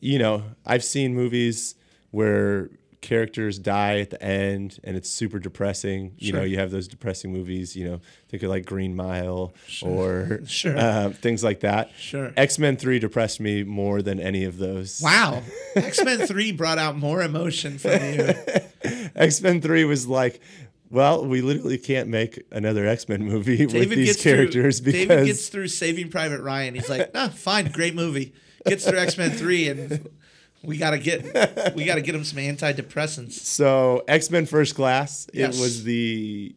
you 0.00 0.18
know, 0.18 0.42
I've 0.66 0.82
seen 0.84 1.14
movies 1.14 1.76
where 2.10 2.68
characters 3.04 3.58
die 3.60 4.00
at 4.00 4.10
the 4.10 4.20
end 4.22 4.78
and 4.82 4.96
it's 4.96 5.08
super 5.08 5.38
depressing. 5.38 6.14
You 6.18 6.32
know, 6.32 6.42
you 6.42 6.58
have 6.58 6.70
those 6.72 6.88
depressing 6.88 7.32
movies. 7.32 7.76
You 7.76 7.84
know, 7.88 8.00
think 8.28 8.42
of 8.42 8.48
like 8.50 8.64
Green 8.64 8.96
Mile 8.96 9.54
or 9.82 10.40
Sure. 10.46 10.76
uh, 10.76 11.10
things 11.10 11.44
like 11.44 11.60
that. 11.60 11.90
Sure. 11.98 12.32
X 12.36 12.58
Men 12.58 12.76
Three 12.76 12.98
depressed 12.98 13.38
me 13.40 13.62
more 13.62 14.02
than 14.02 14.18
any 14.18 14.44
of 14.44 14.58
those. 14.58 15.00
Wow, 15.02 15.42
X 15.76 16.02
Men 16.02 16.26
Three 16.26 16.50
brought 16.50 16.78
out 16.78 16.96
more 16.96 17.22
emotion 17.22 17.78
from 17.78 18.02
you. 18.02 18.34
X 19.14 19.40
Men 19.40 19.60
Three 19.60 19.84
was 19.84 20.06
like. 20.08 20.40
Well, 20.90 21.26
we 21.26 21.40
literally 21.40 21.78
can't 21.78 22.08
make 22.08 22.40
another 22.52 22.86
X 22.86 23.08
Men 23.08 23.24
movie 23.24 23.66
with 23.66 23.90
these 23.90 24.16
characters 24.22 24.78
through, 24.78 24.92
because 24.92 25.08
David 25.08 25.26
gets 25.26 25.48
through 25.48 25.66
Saving 25.68 26.08
Private 26.08 26.40
Ryan. 26.40 26.76
He's 26.76 26.88
like, 26.88 27.12
nah, 27.12 27.30
fine, 27.30 27.72
great 27.72 27.96
movie. 27.96 28.32
Gets 28.64 28.88
through 28.88 28.98
X 28.98 29.18
Men 29.18 29.30
Three, 29.32 29.68
and 29.68 30.08
we 30.64 30.76
gotta 30.78 30.98
get 30.98 31.74
we 31.74 31.84
gotta 31.84 32.00
get 32.00 32.14
him 32.14 32.24
some 32.24 32.38
antidepressants. 32.38 33.32
So 33.54 34.04
X 34.08 34.30
Men 34.30 34.46
First 34.46 34.74
Class, 34.74 35.26
Yes. 35.32 35.56
it 35.56 35.60
was 35.60 35.84
the. 35.84 36.54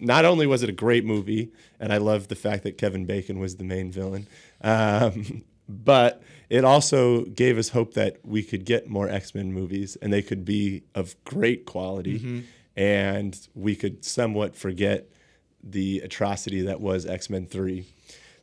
Not 0.00 0.24
only 0.24 0.46
was 0.46 0.62
it 0.62 0.68
a 0.68 0.72
great 0.72 1.04
movie, 1.04 1.50
and 1.80 1.92
I 1.92 1.96
love 1.98 2.28
the 2.28 2.36
fact 2.36 2.62
that 2.62 2.78
Kevin 2.78 3.04
Bacon 3.04 3.40
was 3.40 3.56
the 3.56 3.64
main 3.64 3.90
villain, 3.90 4.28
um, 4.62 5.42
but 5.68 6.22
it 6.48 6.64
also 6.64 7.24
gave 7.24 7.58
us 7.58 7.70
hope 7.70 7.94
that 7.94 8.18
we 8.24 8.44
could 8.44 8.64
get 8.64 8.88
more 8.88 9.08
X 9.08 9.34
Men 9.34 9.52
movies, 9.52 9.96
and 10.00 10.12
they 10.12 10.22
could 10.22 10.44
be 10.44 10.84
of 10.94 11.16
great 11.24 11.66
quality, 11.66 12.20
Mm-hmm. 12.20 12.40
and 12.76 13.48
we 13.56 13.74
could 13.74 14.04
somewhat 14.04 14.54
forget 14.54 15.08
the 15.64 15.98
atrocity 16.00 16.62
that 16.62 16.80
was 16.80 17.04
X 17.04 17.28
Men 17.28 17.46
Three. 17.46 17.84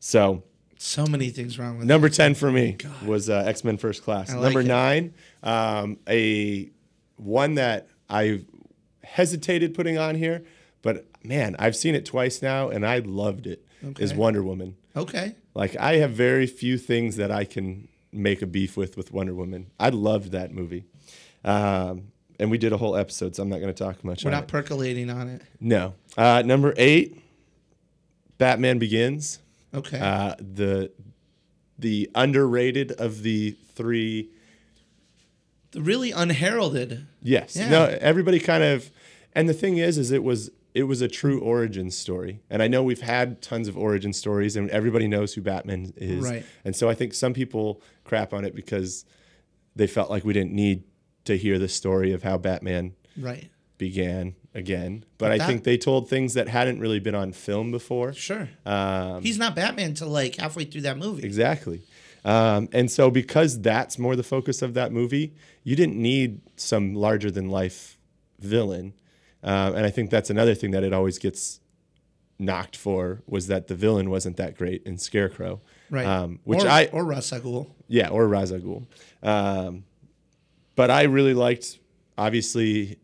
So 0.02 0.44
So 0.78 1.06
many 1.06 1.30
things 1.30 1.58
wrong 1.58 1.78
with 1.78 1.88
Number 1.88 2.10
10 2.10 2.36
for 2.36 2.52
me 2.52 2.78
was 3.06 3.30
uh, 3.30 3.44
X 3.46 3.64
Men 3.64 3.78
First 3.78 4.04
Class. 4.04 4.30
like 4.34 4.42
Number 4.42 4.62
it. 4.62 4.66
nine, 4.68 5.14
um, 5.44 5.98
a 6.08 6.70
one 7.18 7.56
that 7.56 7.88
I 8.10 8.42
hesitated 9.04 9.74
putting 9.74 9.98
on 9.98 10.16
here, 10.16 10.44
but 10.82 11.06
man, 11.24 11.56
I've 11.60 11.76
seen 11.76 11.96
it 11.96 12.06
twice 12.06 12.42
now 12.42 12.70
and 12.70 12.86
I 12.86 13.00
loved 13.00 13.48
it. 13.48 13.66
Is 14.00 14.12
Okay. 14.12 14.20
Wonder 14.20 14.42
Woman. 14.44 14.76
Okay, 14.96 15.36
Like, 15.54 15.76
I 15.78 15.98
have 15.98 16.12
very 16.12 16.48
few 16.48 16.78
things 16.78 17.18
that 17.18 17.30
I 17.30 17.44
can 17.46 17.88
make 18.12 18.42
a 18.42 18.48
beef 18.48 18.76
with 18.78 18.98
with 18.98 19.12
Wonder 19.12 19.34
Woman. 19.34 19.68
I 19.80 19.90
loved 19.90 20.32
that 20.32 20.52
movie. 20.54 20.86
Um, 21.44 22.12
and 22.40 22.50
we 22.50 22.58
did 22.58 22.74
a 22.74 22.78
whole 22.78 22.96
episode, 22.96 23.36
so 23.36 23.44
I'm 23.44 23.50
not 23.50 23.60
going 23.60 23.74
to 23.74 23.84
talk 23.84 24.04
much 24.04 24.24
we're 24.26 24.32
not 24.32 24.44
it. 24.44 24.48
percolating 24.48 25.10
on 25.10 25.28
it. 25.30 25.42
No. 25.60 25.94
Uh, 26.18 26.42
number 26.46 26.74
eight, 26.78 27.22
Batman 28.38 28.80
Begins 28.80 29.40
Okay, 29.76 30.00
uh, 30.00 30.36
the 30.40 30.92
the 31.78 32.10
underrated 32.16 32.92
of 32.94 33.22
the 33.24 33.52
three. 33.74 34.30
the 35.72 35.82
really 35.82 36.12
unheralded. 36.12 37.06
Yes, 37.22 37.56
Yeah. 37.56 37.70
no, 37.70 37.98
everybody 38.00 38.40
kind 38.40 38.64
of, 38.64 38.90
and 39.34 39.50
the 39.50 39.54
thing 39.54 39.78
is, 39.78 39.98
is 39.98 40.12
it 40.12 40.24
was 40.24 40.50
it 40.74 40.84
was 40.84 41.02
a 41.02 41.08
true 41.08 41.40
origin 41.40 41.90
story, 41.92 42.42
and 42.50 42.62
I 42.64 42.68
know 42.68 42.84
we've 42.84 43.02
had 43.02 43.42
tons 43.42 43.68
of 43.68 43.78
origin 43.78 44.12
stories, 44.14 44.56
and 44.56 44.70
everybody 44.72 45.08
knows 45.08 45.34
who 45.34 45.42
Batman 45.42 45.94
is, 45.98 46.24
Right. 46.24 46.46
And 46.66 46.76
so 46.76 46.90
I 46.90 46.94
think 46.94 47.14
some 47.14 47.34
people 47.34 47.82
crap 48.04 48.34
on 48.34 48.44
it 48.46 48.54
because 48.56 49.06
they 49.76 49.88
felt 49.88 50.10
like 50.10 50.24
we 50.26 50.34
didn't 50.34 50.52
need 50.54 50.84
to 51.26 51.38
hear 51.38 51.58
the 51.60 51.70
story 51.70 52.12
of 52.14 52.24
how 52.24 52.38
Batman 52.38 52.94
Right. 53.18 53.50
began 53.78 54.36
again, 54.56 55.06
but, 55.20 55.32
I 55.32 55.38
that- 55.38 55.48
think 55.48 55.64
they 55.66 55.78
told 55.78 56.10
things 56.10 56.34
that 56.34 56.48
hadn't 56.48 56.80
really 56.80 57.00
been 57.00 57.14
on 57.14 57.34
film 57.34 57.70
before. 57.72 58.14
Sure. 58.14 58.50
Um, 58.66 59.22
He's 59.22 59.38
not 59.38 59.56
Batman 59.56 59.94
till 59.94 60.08
like 60.08 60.38
halfway 60.38 60.64
through 60.64 60.82
that 60.82 60.98
movie. 60.98 61.24
Exactly. 61.24 61.82
Um, 62.24 62.70
and 62.72 62.90
so, 62.90 63.12
because 63.12 63.62
that's 63.62 64.00
more 64.00 64.16
the 64.16 64.24
focus 64.24 64.64
of 64.64 64.74
that 64.74 64.92
movie, 64.92 65.36
you 65.64 65.76
didn't 65.76 66.02
need 66.02 66.42
some 66.56 66.96
larger 66.96 67.30
than 67.30 67.50
life 67.50 68.00
villain, 68.40 68.94
um, 69.44 69.76
and 69.76 69.86
I 69.86 69.92
think 69.92 70.10
that's 70.10 70.32
another 70.32 70.56
thing 70.56 70.72
that 70.72 70.84
it 70.84 70.92
always 70.92 71.20
gets 71.20 71.60
knocked 72.40 72.76
for 72.76 73.22
was 73.28 73.48
that 73.48 73.68
the 73.68 73.76
villain 73.76 74.10
wasn't 74.10 74.38
that 74.38 74.58
great 74.58 74.82
in 74.86 74.98
Scarecrow, 74.98 75.62
Right. 75.90 76.06
Um, 76.06 76.40
which 76.44 76.64
or, 76.64 76.68
I 76.68 76.86
or 76.92 77.06
Ra's 77.06 77.32
al 77.32 77.68
yeah, 77.88 78.10
or 78.10 78.28
Ra's 78.28 78.52
al 78.52 78.88
Um, 79.22 79.84
but 80.76 80.90
I 80.90 81.04
really 81.04 81.34
liked. 81.36 81.78
Obviously, 82.18 82.98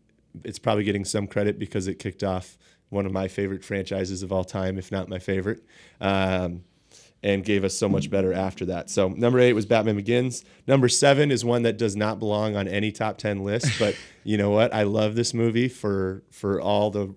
it's 0.44 0.58
probably 0.58 0.84
getting 0.84 1.04
some 1.04 1.26
credit 1.26 1.58
because 1.58 1.86
it 1.88 1.98
kicked 1.98 2.22
off 2.22 2.56
one 2.88 3.06
of 3.06 3.12
my 3.12 3.28
favorite 3.28 3.64
franchises 3.64 4.22
of 4.22 4.32
all 4.32 4.44
time, 4.44 4.78
if 4.78 4.92
not 4.92 5.08
my 5.08 5.18
favorite, 5.18 5.62
um, 6.00 6.62
and 7.22 7.44
gave 7.44 7.64
us 7.64 7.74
so 7.74 7.88
much 7.88 8.10
better 8.10 8.32
after 8.32 8.66
that. 8.66 8.90
So 8.90 9.08
number 9.08 9.38
eight 9.38 9.54
was 9.54 9.64
Batman 9.64 9.96
Begins. 9.96 10.44
Number 10.66 10.88
seven 10.88 11.30
is 11.30 11.44
one 11.44 11.62
that 11.62 11.78
does 11.78 11.96
not 11.96 12.18
belong 12.18 12.56
on 12.56 12.68
any 12.68 12.92
top 12.92 13.16
ten 13.18 13.44
list, 13.44 13.66
but 13.78 13.96
you 14.24 14.36
know 14.36 14.50
what? 14.50 14.74
I 14.74 14.82
love 14.82 15.14
this 15.14 15.32
movie 15.32 15.68
for 15.68 16.22
for 16.30 16.60
all 16.60 16.90
the 16.90 17.14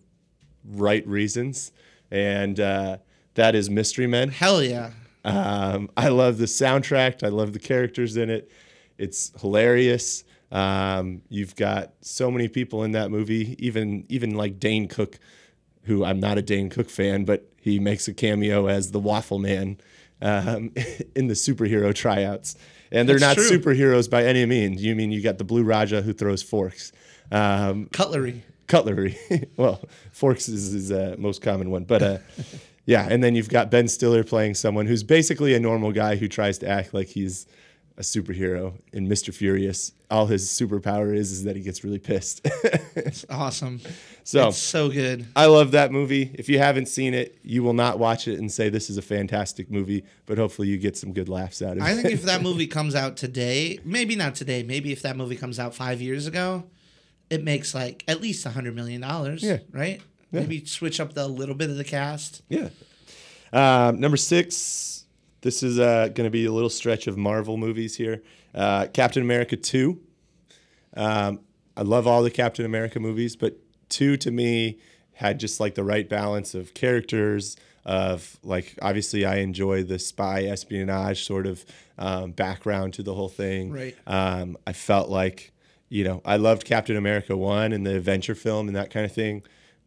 right 0.66 1.06
reasons, 1.08 1.72
and 2.10 2.60
uh, 2.60 2.98
that 3.34 3.56
is 3.56 3.70
Mystery 3.70 4.08
Men. 4.08 4.30
Hell 4.30 4.64
yeah. 4.64 4.92
Um, 5.26 5.90
I 5.98 6.10
love 6.10 6.38
the 6.38 6.46
soundtrack. 6.46 7.24
I 7.24 7.30
love 7.30 7.52
the 7.52 7.60
characters 7.60 8.16
in 8.16 8.30
it. 8.30 8.52
It's 8.98 9.32
hilarious. 9.42 10.24
Um, 10.56 11.22
you've 11.28 11.56
got 11.58 11.92
so 12.00 12.32
many 12.32 12.48
people 12.48 12.84
in 12.84 12.94
that 12.94 13.12
movie, 13.12 13.56
even 13.60 14.06
even 14.08 14.36
like 14.36 14.58
Dane 14.58 14.88
Cook, 14.88 15.20
who 15.84 16.06
I'm 16.06 16.22
not 16.22 16.38
a 16.38 16.42
Dane 16.42 16.70
Cook 16.70 16.90
fan, 16.90 17.26
but 17.26 17.46
he 17.60 17.78
makes 17.78 18.08
a 18.08 18.14
cameo 18.14 18.68
as 18.68 18.92
the 18.92 19.00
Waffle 19.00 19.40
Man 19.40 19.78
um, 20.22 20.72
in 21.16 21.28
the 21.28 21.34
superhero 21.34 21.94
tryouts. 21.94 22.56
And 22.90 23.10
they're 23.10 23.20
That's 23.20 23.38
not 23.38 23.48
true. 23.48 23.60
superheroes 23.60 24.10
by 24.10 24.24
any 24.24 24.46
means. 24.46 24.82
You 24.82 24.96
mean 24.96 25.12
you 25.12 25.22
got 25.22 25.40
the 25.40 25.44
Blue 25.44 25.64
Raja 25.64 26.02
who 26.02 26.14
throws 26.14 26.42
forks. 26.42 26.94
Um, 27.32 27.88
Cutlery. 27.92 28.44
cutlery. 28.68 29.18
well, 29.58 29.82
forks 30.14 30.48
is 30.48 30.72
his 30.72 30.92
uh, 30.92 31.16
most 31.18 31.42
common 31.42 31.70
one, 31.70 31.84
but 31.84 32.02
uh, 32.02 32.18
yeah. 32.86 33.08
And 33.10 33.22
then 33.22 33.36
you've 33.36 33.50
got 33.50 33.70
Ben 33.72 33.90
Stiller 33.90 34.24
playing 34.24 34.54
someone 34.54 34.86
who's 34.86 35.04
basically 35.04 35.54
a 35.54 35.60
normal 35.60 35.92
guy 35.92 36.16
who 36.16 36.30
tries 36.30 36.60
to 36.60 36.68
act 36.70 36.94
like 36.94 37.10
he's 37.10 37.46
a 37.98 38.02
superhero. 38.02 38.74
In 38.94 39.08
Mister 39.08 39.32
Furious, 39.32 39.92
all 40.12 40.26
his 40.28 40.48
superpower 40.48 41.16
is 41.16 41.32
is 41.32 41.44
that 41.44 41.56
he 41.56 41.62
gets 41.62 41.84
really 41.84 42.00
pissed. 42.00 42.42
It's 42.96 43.26
awesome. 43.30 43.82
so 44.24 44.50
It's 44.50 44.58
so 44.58 44.90
good. 44.90 45.26
I 45.36 45.46
love 45.46 45.72
that 45.72 45.92
movie. 45.92 46.32
If 46.34 46.50
you 46.50 46.60
haven't 46.60 46.88
seen 46.88 47.14
it, 47.14 47.38
you 47.44 47.64
will 47.64 47.74
not 47.74 48.00
watch 48.00 48.28
it 48.28 48.40
and 48.40 48.52
say 48.52 48.70
this 48.70 48.90
is 48.90 48.98
a 48.98 49.02
fantastic 49.02 49.70
movie, 49.70 50.04
but 50.26 50.38
hopefully 50.38 50.68
you 50.68 50.78
get 50.78 50.98
some 50.98 51.14
good 51.14 51.30
laughs 51.30 51.62
out 51.62 51.74
of 51.74 51.78
it. 51.78 51.84
I 51.84 51.96
think 51.96 52.10
if 52.10 52.24
that 52.24 52.42
movie 52.50 52.68
comes 52.68 52.96
out 52.96 53.18
today, 53.18 53.80
maybe 53.84 54.16
not 54.16 54.36
today, 54.36 54.64
maybe 54.64 54.92
if 54.92 55.02
that 55.04 55.18
movie 55.18 55.36
comes 55.36 55.60
out 55.60 55.76
five 55.76 56.02
years 56.02 56.28
ago, 56.28 56.66
it 57.30 57.44
makes 57.44 57.74
like 57.74 58.04
at 58.08 58.22
least 58.22 58.46
a 58.46 58.50
hundred 58.50 58.76
million 58.76 59.02
dollars. 59.02 59.44
Yeah. 59.44 59.60
Right? 59.72 60.02
Maybe 60.32 60.66
switch 60.66 61.00
up 61.00 61.14
the 61.14 61.28
little 61.28 61.56
bit 61.56 61.70
of 61.70 61.78
the 61.78 61.86
cast. 61.86 62.42
Yeah. 62.50 62.70
Um, 63.54 64.00
number 64.02 64.18
six. 64.18 64.95
This 65.46 65.62
is 65.62 65.78
uh, 65.78 66.08
going 66.08 66.26
to 66.26 66.32
be 66.32 66.46
a 66.46 66.52
little 66.52 66.72
stretch 66.72 67.06
of 67.06 67.18
Marvel 67.18 67.56
movies 67.56 67.96
here. 67.96 68.24
Uh, 68.56 68.88
Captain 68.92 69.22
America 69.22 69.56
2. 69.56 70.02
Um, 70.98 71.40
I 71.78 71.84
love 71.84 72.08
all 72.08 72.24
the 72.24 72.32
Captain 72.32 72.66
America 72.66 73.00
movies, 73.00 73.36
but 73.36 73.60
2 73.90 74.18
to 74.18 74.32
me 74.32 74.80
had 75.14 75.40
just 75.40 75.60
like 75.60 75.76
the 75.76 75.84
right 75.84 76.10
balance 76.10 76.56
of 76.56 76.74
characters, 76.74 77.58
of 77.86 78.40
like, 78.42 78.74
obviously, 78.82 79.24
I 79.24 79.36
enjoy 79.36 79.84
the 79.84 80.00
spy 80.00 80.46
espionage 80.46 81.24
sort 81.24 81.46
of 81.46 81.64
um, 82.00 82.32
background 82.32 82.96
to 82.96 83.04
the 83.04 83.14
whole 83.14 83.30
thing. 83.30 83.72
Right. 83.72 83.96
Um, 84.08 84.58
I 84.66 84.74
felt 84.74 85.10
like, 85.10 85.54
you 85.90 86.04
know, 86.06 86.24
I 86.26 86.38
loved 86.38 86.66
Captain 86.66 86.98
America 86.98 87.38
1 87.38 87.72
and 87.72 87.86
the 87.86 87.96
adventure 87.96 88.34
film 88.34 88.66
and 88.68 88.76
that 88.76 88.90
kind 88.90 89.06
of 89.06 89.12
thing. 89.12 89.44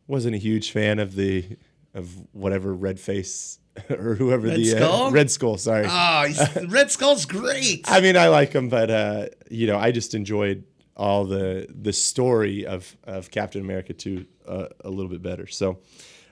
Wasn't 0.07 0.37
a 0.37 0.39
huge 0.39 0.71
fan 0.71 1.01
of 1.01 1.17
the 1.17 1.57
of 1.95 2.15
whatever 2.33 2.73
red 2.73 3.01
face 3.01 3.59
or 3.91 4.15
whoever 4.15 4.47
Red 4.49 4.57
the 4.59 4.65
Skull? 4.65 5.05
Uh, 5.07 5.11
red 5.11 5.31
skull 5.31 5.57
sorry 5.59 5.87
Oh, 5.89 6.27
Red 6.69 6.91
Skull's 6.91 7.25
great. 7.25 7.85
i 7.91 8.01
mean 8.01 8.17
i 8.17 8.29
like 8.29 8.53
him 8.53 8.69
but 8.69 8.91
uh 8.91 9.27
you 9.51 9.67
know 9.67 9.79
i 9.79 9.91
just 9.93 10.15
enjoyed 10.15 10.65
all 10.97 11.25
the 11.25 11.67
the 11.69 11.93
story 11.93 12.67
of 12.67 12.97
of 13.05 13.31
captain 13.31 13.61
america 13.61 13.93
2 13.93 14.27
uh, 14.47 14.67
a 14.85 14.91
little 14.91 15.11
bit 15.11 15.23
better 15.23 15.47
so 15.47 15.79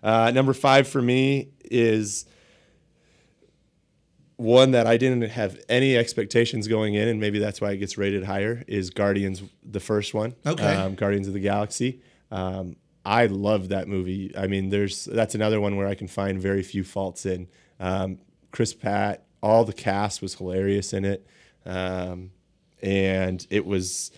uh 0.02 0.30
number 0.35 0.52
five 0.52 0.88
for 0.88 1.00
me 1.02 1.48
is 1.64 2.26
one 4.37 4.72
that 4.72 4.87
I 4.87 4.98
didn't 4.98 5.22
have 5.30 5.59
any 5.68 5.96
expectations 5.96 6.68
going 6.68 6.92
in, 6.94 7.09
and 7.09 7.18
maybe 7.18 7.38
that's 7.38 7.59
why 7.59 7.70
it 7.70 7.78
gets 7.78 7.96
rated 7.96 8.22
higher, 8.24 8.62
is 8.66 8.90
Guardians, 8.90 9.42
the 9.64 9.80
first 9.80 10.12
one. 10.12 10.35
Okay. 10.44 10.74
Um, 10.74 10.94
Guardians 10.94 11.26
of 11.26 11.32
the 11.32 11.40
Galaxy. 11.40 12.02
Um, 12.30 12.76
I 13.07 13.27
love 13.27 13.69
that 13.69 13.87
movie. 13.88 14.33
I 14.37 14.47
mean, 14.49 14.69
there's 14.71 15.05
that's 15.05 15.35
another 15.35 15.61
one 15.61 15.77
where 15.77 15.87
I 15.87 15.95
can 15.95 16.09
find 16.09 16.40
very 16.40 16.62
few 16.62 16.83
faults 16.85 17.25
in. 17.25 17.47
Um, 17.79 18.19
Chris 18.51 18.75
Pratt, 18.75 19.25
all 19.42 19.64
the 19.64 19.73
cast 19.73 20.21
was 20.21 20.35
hilarious 20.35 20.92
in 20.92 21.05
it, 21.05 21.27
um, 21.64 22.33
and 22.83 23.47
it 23.51 23.64
was 23.64 24.11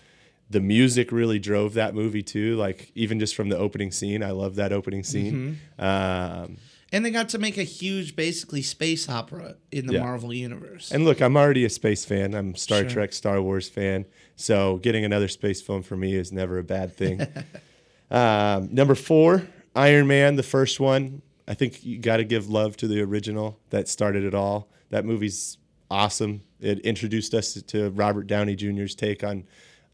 the 0.49 0.59
music 0.59 1.11
really 1.11 1.37
drove 1.37 1.75
that 1.75 1.93
movie 1.93 2.23
too. 2.23 2.55
Like 2.55 2.91
even 2.95 3.19
just 3.19 3.35
from 3.35 3.49
the 3.49 3.57
opening 3.57 3.91
scene, 3.91 4.23
I 4.23 4.31
love 4.31 4.55
that 4.55 4.73
opening 4.73 5.03
scene. 5.03 5.59
Um, 5.77 6.57
And 6.91 7.05
they 7.05 7.11
got 7.11 7.29
to 7.29 7.37
make 7.37 7.59
a 7.59 7.63
huge, 7.63 8.15
basically, 8.15 8.63
space 8.63 9.07
opera 9.07 9.57
in 9.71 9.85
the 9.85 9.93
Yeah. 9.93 10.01
Marvel 10.01 10.33
universe. 10.33 10.91
And 10.91 11.05
look, 11.05 11.21
I'm 11.21 11.37
already 11.37 11.63
a 11.63 11.69
space 11.69 12.03
fan. 12.03 12.33
I'm 12.33 12.55
Star 12.55 12.79
Sure. 12.79 12.89
Trek, 12.89 13.13
Star 13.13 13.39
Wars 13.43 13.69
fan. 13.69 14.05
So 14.35 14.77
getting 14.77 15.05
another 15.05 15.27
space 15.27 15.61
film 15.61 15.83
for 15.83 15.95
me 15.95 16.15
is 16.15 16.31
never 16.31 16.57
a 16.57 16.63
bad 16.63 16.95
thing. 16.95 17.21
um, 18.11 18.73
number 18.73 18.95
four, 18.95 19.47
Iron 19.75 20.07
Man, 20.07 20.35
the 20.35 20.43
first 20.43 20.79
one. 20.79 21.21
I 21.47 21.53
think 21.53 21.83
you 21.83 21.97
got 21.97 22.17
to 22.17 22.23
give 22.23 22.49
love 22.49 22.77
to 22.77 22.87
the 22.87 23.01
original 23.01 23.59
that 23.71 23.87
started 23.87 24.23
it 24.23 24.35
all. 24.35 24.69
That 24.89 25.05
movie's 25.05 25.57
awesome. 25.89 26.41
It 26.59 26.79
introduced 26.79 27.33
us 27.33 27.53
to 27.53 27.89
Robert 27.91 28.27
Downey 28.27 28.55
Jr.'s 28.55 28.95
take 28.95 29.23
on 29.23 29.45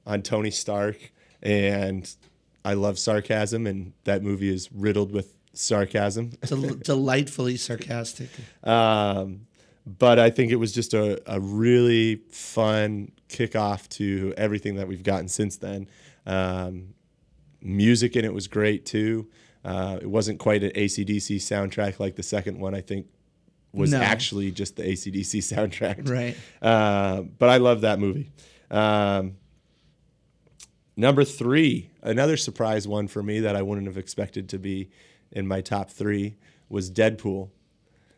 on 0.06 0.22
Tony 0.22 0.52
Stark, 0.52 1.12
and 1.42 2.14
I 2.64 2.74
love 2.74 3.00
sarcasm, 3.00 3.68
and 3.68 3.94
that 4.04 4.22
movie 4.24 4.54
is 4.54 4.72
riddled 4.72 5.12
with 5.12 5.34
sarcasm. 5.54 6.32
Del- 6.46 6.62
delightfully 6.84 7.58
sarcastic. 7.58 8.30
Um, 8.64 9.48
but 9.86 10.20
I 10.20 10.30
think 10.32 10.52
it 10.52 10.56
was 10.56 10.72
just 10.72 10.94
a, 10.94 11.22
a 11.32 11.40
really 11.40 12.22
fun 12.32 13.12
kickoff 13.30 13.88
to 13.90 14.34
everything 14.36 14.76
that 14.76 14.88
we've 14.88 15.04
gotten 15.04 15.28
since 15.28 15.58
then. 15.58 15.88
Um, 16.26 16.95
music 17.66 18.16
in 18.16 18.24
it 18.26 18.34
was 18.34 18.48
great 18.48 18.86
too. 18.86 19.28
Uh, 19.64 19.98
it 20.02 20.08
wasn't 20.10 20.40
quite 20.40 20.64
an 20.64 20.70
ACDC 20.72 21.38
soundtrack 21.38 22.00
like 22.00 22.16
the 22.16 22.24
second 22.24 22.60
one, 22.60 22.76
I 22.76 22.82
think 22.82 23.08
was 23.74 23.92
No. 23.92 24.00
actually 24.00 24.52
just 24.52 24.76
the 24.76 24.84
ACDC 24.84 25.40
soundtrack. 25.54 26.08
Right. 26.08 26.38
Uh, 26.62 27.22
but 27.24 27.50
I 27.50 27.58
love 27.58 27.82
that 27.82 28.00
movie. 28.00 28.30
Um, 28.70 29.36
number 30.96 31.24
three, 31.24 31.90
another 32.02 32.38
surprise 32.38 32.88
one 32.88 33.08
for 33.08 33.24
me 33.24 33.40
that 33.42 33.56
I 33.56 33.62
wouldn't 33.62 33.88
have 33.88 33.98
expected 33.98 34.50
to 34.50 34.60
be 34.60 34.90
in 35.32 35.48
my 35.48 35.62
top 35.62 35.90
three 35.90 36.36
was 36.70 36.90
Deadpool. 36.92 37.50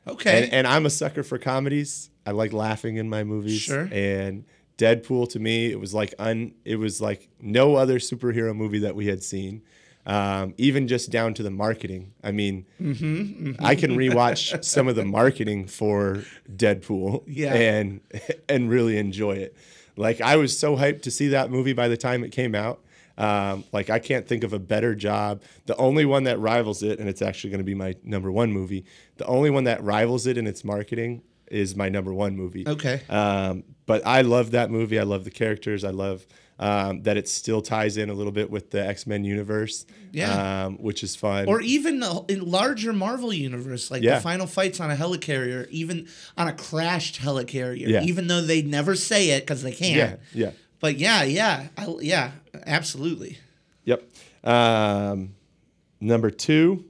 Okay. 0.05 0.43
And, 0.43 0.53
and 0.53 0.67
I'm 0.67 0.85
a 0.85 0.89
sucker 0.89 1.23
for 1.23 1.37
comedies. 1.37 2.09
I 2.25 2.31
like 2.31 2.53
laughing 2.53 2.97
in 2.97 3.09
my 3.09 3.23
movies. 3.23 3.61
Sure. 3.61 3.89
And 3.91 4.45
Deadpool 4.77 5.29
to 5.29 5.39
me, 5.39 5.71
it 5.71 5.79
was 5.79 5.93
like 5.93 6.13
un, 6.19 6.53
it 6.65 6.75
was 6.77 7.01
like 7.01 7.29
no 7.41 7.75
other 7.75 7.99
superhero 7.99 8.55
movie 8.55 8.79
that 8.79 8.95
we 8.95 9.07
had 9.07 9.23
seen. 9.23 9.61
Um, 10.05 10.53
even 10.57 10.87
just 10.87 11.09
down 11.11 11.33
to 11.33 11.43
the 11.43 11.49
marketing. 11.51 12.13
I 12.23 12.31
mean, 12.31 12.65
Mm-hmm, 12.81 13.53
I 13.59 13.75
can 13.75 13.97
rewatch 13.97 14.63
some 14.63 14.87
of 14.87 14.95
the 14.95 15.03
marketing 15.03 15.67
for 15.67 16.23
Deadpool 16.49 17.23
Yeah. 17.27 17.53
and 17.53 17.99
and 18.49 18.69
really 18.69 18.97
enjoy 18.97 19.33
it. 19.33 19.55
Like 19.97 20.21
I 20.21 20.37
was 20.37 20.57
so 20.57 20.77
hyped 20.77 21.01
to 21.03 21.11
see 21.11 21.27
that 21.29 21.49
movie 21.51 21.73
by 21.73 21.87
the 21.89 21.97
time 21.97 22.23
it 22.23 22.31
came 22.31 22.55
out. 22.55 22.79
Um, 23.17 23.63
like 23.73 23.89
I 23.89 23.97
can't 23.99 24.27
think 24.27 24.43
of 24.43 24.53
a 24.53 24.59
better 24.59 24.93
job. 24.95 25.41
The 25.65 25.75
only 25.77 26.05
one 26.05 26.23
that 26.25 26.39
rivals 26.39 26.83
it, 26.83 26.99
and 26.99 27.09
it's 27.09 27.21
actually 27.23 27.49
going 27.49 27.57
to 27.59 27.63
be 27.65 27.73
my 27.73 27.95
number 28.03 28.31
one 28.31 28.53
movie. 28.53 28.85
The 29.17 29.25
only 29.25 29.49
one 29.49 29.63
that 29.65 29.83
rivals 29.83 30.27
it 30.27 30.37
in 30.37 30.45
its 30.47 30.63
marketing 30.63 31.23
is 31.51 31.75
my 31.75 31.89
number 31.89 32.13
one 32.13 32.35
movie. 32.35 32.67
Okay. 32.67 33.01
Um, 33.09 33.63
but 33.85 34.05
I 34.05 34.21
love 34.21 34.51
that 34.51 34.69
movie. 34.69 34.99
I 34.99 35.03
love 35.03 35.23
the 35.23 35.31
characters. 35.31 35.83
I 35.83 35.91
love 35.91 36.25
um, 36.59 37.03
that 37.03 37.17
it 37.17 37.29
still 37.29 37.61
ties 37.61 37.97
in 37.97 38.09
a 38.09 38.13
little 38.13 38.31
bit 38.31 38.49
with 38.49 38.71
the 38.71 38.85
X 38.85 39.05
Men 39.07 39.23
universe. 39.23 39.85
Yeah. 40.11 40.65
Um, 40.65 40.77
which 40.77 41.03
is 41.03 41.15
fun. 41.15 41.47
or 41.47 41.61
even 41.61 41.99
the 41.99 42.23
in 42.27 42.49
larger 42.49 42.91
Marvel 42.93 43.31
universe, 43.31 43.91
like 43.91 44.01
Yeah. 44.03 44.15
the 44.15 44.21
final 44.21 44.47
fights 44.47 44.79
on 44.79 44.89
a 44.91 44.95
helicarrier, 44.95 45.69
even 45.69 46.07
on 46.37 46.47
a 46.47 46.53
crashed 46.53 47.19
helicarrier, 47.21 47.87
Yeah. 47.87 48.03
even 48.03 48.27
though 48.27 48.41
they 48.41 48.61
never 48.61 48.95
say 48.95 49.29
it 49.31 49.41
because 49.41 49.61
they 49.63 49.71
can't. 49.73 50.19
yeah. 50.33 50.45
Yeah. 50.45 50.51
But 50.79 50.97
yeah, 50.97 51.23
yeah, 51.23 51.67
I, 51.77 51.95
yeah, 52.01 52.31
absolutely. 52.65 53.37
Yep. 53.85 54.03
Um, 54.43 55.35
number 55.99 56.29
two, 56.31 56.85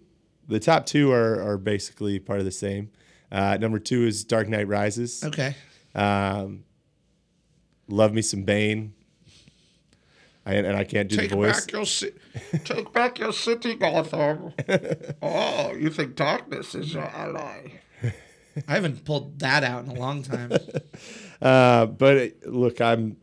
the 0.48 0.60
top 0.60 0.86
two 0.86 1.12
are, 1.12 1.42
are 1.42 1.58
basically 1.58 2.20
part 2.20 2.40
of 2.40 2.46
the 2.46 2.52
same. 2.52 2.90
Uh, 3.32 3.58
number 3.60 3.80
two 3.80 4.06
is 4.06 4.24
Dark 4.24 4.48
Knight 4.48 4.68
Rises. 4.68 5.24
Okay. 5.24 5.56
Um, 5.96 6.64
love 7.88 8.14
me 8.14 8.22
some 8.22 8.44
Bane. 8.44 8.94
I, 10.46 10.54
and 10.54 10.78
I 10.78 10.86
can't 10.86 11.10
do 11.10 11.18
Take 11.18 11.32
the 11.32 11.36
voice. 11.36 11.60
back 11.66 11.72
your 11.74 11.84
ci- 11.86 12.12
take 12.64 12.94
back 12.94 13.20
your 13.20 13.34
city, 13.34 13.76
Gotham. 13.76 14.54
oh, 15.22 15.74
you 15.74 15.90
think 15.90 16.16
darkness 16.16 16.74
is 16.74 16.94
your 16.94 17.04
ally? 17.04 17.72
I 18.68 18.74
haven't 18.76 19.04
pulled 19.04 19.40
that 19.40 19.66
out 19.66 19.84
in 19.86 19.92
a 19.92 20.00
long 20.00 20.24
time. 20.24 20.52
Uh, 21.40 21.86
but 21.86 22.16
it- 22.18 22.48
look, 22.52 22.82
I'm 22.82 23.16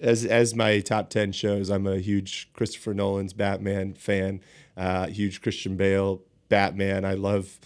as 0.00 0.26
as 0.26 0.54
my 0.54 0.80
top 0.80 1.08
ten 1.08 1.32
shows. 1.32 1.70
I'm 1.70 1.86
a 1.86 1.96
huge 1.96 2.50
Christopher 2.52 2.92
Nolan's 2.92 3.32
Batman 3.32 3.94
fan. 3.94 4.42
Uh, 4.76 5.06
huge 5.06 5.40
Christian 5.40 5.74
Bale 5.74 6.20
Batman. 6.50 7.06
I 7.06 7.14
love 7.14 7.58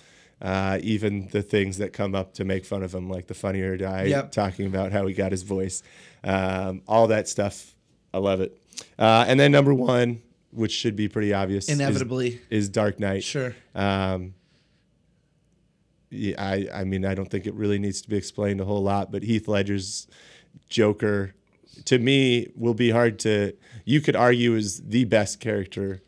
uh, 0.43 0.79
even 0.83 1.29
the 1.29 1.41
things 1.43 1.79
that 1.79 1.93
come 1.93 2.15
up 2.15 2.35
to 2.35 2.45
make 2.45 2.65
fun 2.67 2.83
of 2.83 2.93
him, 2.95 3.09
like 3.09 3.29
the 3.29 3.35
funnier 3.35 3.77
guy 3.77 4.05
Yep. 4.05 4.33
talking 4.33 4.67
about 4.67 4.91
how 4.93 5.07
he 5.07 5.15
got 5.15 5.31
his 5.33 5.43
voice. 5.45 5.83
Um, 6.25 6.83
all 6.89 7.07
that 7.07 7.29
stuff. 7.29 7.75
I 8.13 8.19
love 8.19 8.41
it. 8.41 8.59
Uh, 8.99 9.25
and 9.29 9.39
then 9.41 9.53
number 9.53 9.73
one, 9.73 10.21
which 10.51 10.73
should 10.73 10.97
be 10.97 11.09
pretty 11.09 11.33
obvious, 11.33 11.69
is- 11.69 11.79
Inevitably. 11.79 12.41
is, 12.51 12.69
Dark 12.69 12.99
Knight. 13.01 13.23
Sure. 13.25 13.55
Um, 13.75 14.35
yeah, 16.11 16.35
I, 16.45 16.69
I 16.75 16.85
mean, 16.85 17.07
I 17.07 17.15
don't 17.15 17.31
think 17.31 17.47
it 17.47 17.55
really 17.55 17.79
needs 17.79 18.03
to 18.03 18.11
be 18.11 18.17
explained 18.17 18.61
a 18.61 18.65
whole 18.65 18.83
lot, 18.83 19.11
but 19.11 19.23
Heath 19.23 19.49
Ledger's 19.49 20.07
Joker, 20.69 21.35
to 21.87 21.99
me, 21.99 22.49
will 22.55 22.75
be 22.75 22.91
hard 22.91 23.19
to. 23.21 23.55
You 23.87 24.01
could 24.03 24.17
argue 24.17 24.55
is 24.57 24.83
the 24.83 25.05
best 25.05 25.41
character 25.41 26.03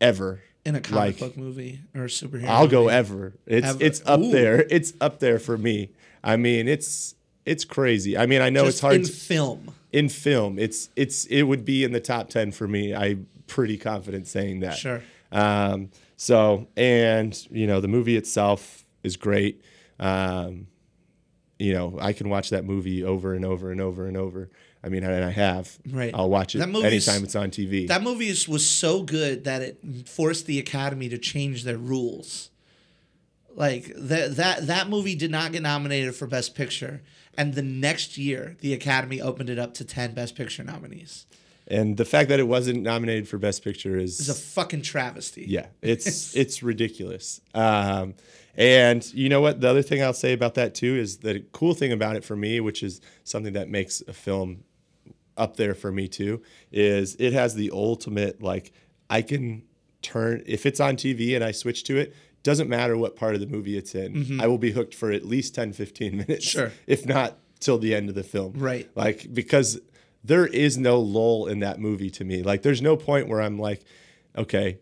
ever. 0.00 0.40
In 0.66 0.74
a 0.74 0.80
comic 0.80 0.96
Like, 0.98 1.18
book 1.18 1.36
movie 1.36 1.80
or 1.94 2.02
a 2.04 2.08
superhero. 2.08 2.48
I'll 2.48 2.68
go 2.68 2.88
ever. 2.88 3.32
It's 3.46 3.66
Ever. 3.66 3.78
it's 3.84 4.02
up 4.04 4.20
Ooh. 4.20 4.30
there. 4.30 4.66
It's 4.68 4.92
up 5.00 5.20
there 5.20 5.38
for 5.38 5.56
me. 5.56 5.90
I 6.24 6.36
mean, 6.36 6.66
it's 6.68 7.14
it's 7.44 7.64
crazy. 7.64 8.18
I 8.18 8.26
mean, 8.26 8.42
I 8.42 8.50
know 8.50 8.64
Just 8.64 8.74
it's 8.76 8.80
hard 8.80 8.96
in 8.96 9.04
to- 9.04 9.12
film. 9.12 9.74
in 9.92 10.08
film. 10.08 10.58
It's 10.58 10.90
it's 10.96 11.24
it 11.26 11.44
would 11.44 11.64
be 11.64 11.84
in 11.84 11.92
the 11.92 12.00
top 12.00 12.28
ten 12.28 12.50
for 12.52 12.66
me. 12.68 12.94
I'm 12.94 13.28
pretty 13.46 13.78
confident 13.78 14.26
saying 14.26 14.60
that. 14.60 14.76
Sure. 14.76 15.02
Um, 15.32 15.90
so 16.16 16.66
and 16.76 17.32
you 17.50 17.66
know 17.66 17.80
the 17.80 17.88
movie 17.88 18.16
itself 18.16 18.84
is 19.04 19.16
great. 19.16 19.62
Um, 20.00 20.66
you 21.58 21.72
know 21.72 21.96
I 22.00 22.12
can 22.12 22.28
watch 22.28 22.50
that 22.50 22.64
movie 22.64 23.02
over 23.04 23.34
and 23.34 23.44
over 23.44 23.70
and 23.70 23.80
over 23.80 24.06
and 24.06 24.16
over. 24.16 24.50
I 24.86 24.88
mean, 24.88 25.02
and 25.02 25.24
I 25.24 25.30
have. 25.30 25.76
Right. 25.90 26.12
I'll 26.14 26.30
watch 26.30 26.54
it 26.54 26.58
That 26.58 26.68
anytime 26.68 27.24
it's 27.24 27.34
on 27.34 27.50
TV. 27.50 27.88
That 27.88 28.04
movie 28.04 28.28
is, 28.28 28.48
was 28.48 28.64
so 28.64 29.02
good 29.02 29.42
that 29.42 29.60
it 29.60 29.80
forced 30.08 30.46
the 30.46 30.60
Academy 30.60 31.08
to 31.08 31.18
change 31.18 31.64
their 31.64 31.76
rules. 31.76 32.50
Like 33.54 33.92
that 33.96 34.36
that 34.36 34.66
that 34.66 34.88
movie 34.88 35.14
did 35.16 35.30
not 35.30 35.50
get 35.50 35.62
nominated 35.62 36.14
for 36.14 36.26
Best 36.26 36.54
Picture, 36.54 37.02
and 37.36 37.54
the 37.54 37.62
next 37.62 38.16
year 38.18 38.56
the 38.60 38.74
Academy 38.74 39.20
opened 39.20 39.50
it 39.50 39.58
up 39.58 39.74
to 39.74 39.84
ten 39.84 40.14
Best 40.14 40.36
Picture 40.36 40.62
nominees. 40.62 41.26
and 41.66 41.96
the 41.96 42.04
fact 42.04 42.28
that 42.28 42.38
it 42.38 42.46
wasn't 42.46 42.82
nominated 42.82 43.26
for 43.28 43.38
Best 43.38 43.64
Picture 43.64 43.96
is 43.98 44.20
It's 44.20 44.28
a 44.28 44.34
fucking 44.34 44.82
travesty. 44.82 45.46
Yeah, 45.48 45.66
it's 45.80 46.36
it's 46.42 46.62
ridiculous. 46.62 47.40
Um, 47.54 48.14
and 48.56 49.02
you 49.14 49.30
know 49.30 49.40
what? 49.40 49.62
The 49.62 49.68
other 49.70 49.82
thing 49.82 50.02
I'll 50.02 50.12
say 50.12 50.34
about 50.34 50.54
that 50.54 50.74
too 50.74 50.94
is 50.94 51.16
the 51.18 51.40
cool 51.52 51.72
thing 51.74 51.92
about 51.92 52.14
it 52.16 52.24
for 52.24 52.36
me, 52.36 52.60
which 52.60 52.82
is 52.82 53.00
something 53.24 53.54
that 53.54 53.70
makes 53.70 54.02
a 54.06 54.12
film 54.12 54.64
up 55.36 55.56
there 55.56 55.74
for 55.74 55.92
me 55.92 56.08
too, 56.08 56.42
is 56.72 57.16
it 57.18 57.32
has 57.32 57.54
the 57.54 57.70
ultimate 57.72 58.42
like 58.42 58.72
I 59.10 59.22
can 59.22 59.62
turn 60.02 60.42
if 60.46 60.66
it's 60.66 60.80
on 60.80 60.96
TV 60.96 61.34
and 61.34 61.44
I 61.44 61.52
switch 61.52 61.84
to 61.84 61.96
it. 61.96 62.14
Doesn't 62.42 62.68
matter 62.68 62.96
what 62.96 63.16
part 63.16 63.34
of 63.34 63.40
the 63.40 63.46
movie 63.46 63.76
it's 63.76 63.94
in. 63.94 64.40
I 64.40 64.46
will 64.46 64.58
be 64.58 64.70
hooked 64.70 64.94
for 64.94 65.10
at 65.10 65.24
least 65.24 65.54
10, 65.56 65.72
15 65.72 66.16
minutes. 66.16 66.46
Mm-hmm. 66.46 66.58
Sure. 66.58 66.72
If 66.86 67.04
not 67.04 67.38
till 67.58 67.78
the 67.78 67.94
end 67.94 68.08
of 68.08 68.14
the 68.14 68.22
film. 68.22 68.52
Right. 68.56 68.88
Like 68.94 69.32
because 69.34 69.80
there 70.22 70.46
is 70.46 70.78
no 70.78 71.00
lull 71.00 71.46
in 71.46 71.60
that 71.60 71.80
movie 71.80 72.10
to 72.10 72.24
me. 72.24 72.42
Like 72.42 72.62
there's 72.62 72.82
no 72.82 72.96
point 72.96 73.28
where 73.28 73.40
I'm 73.40 73.58
like, 73.58 73.84
okay, 74.36 74.78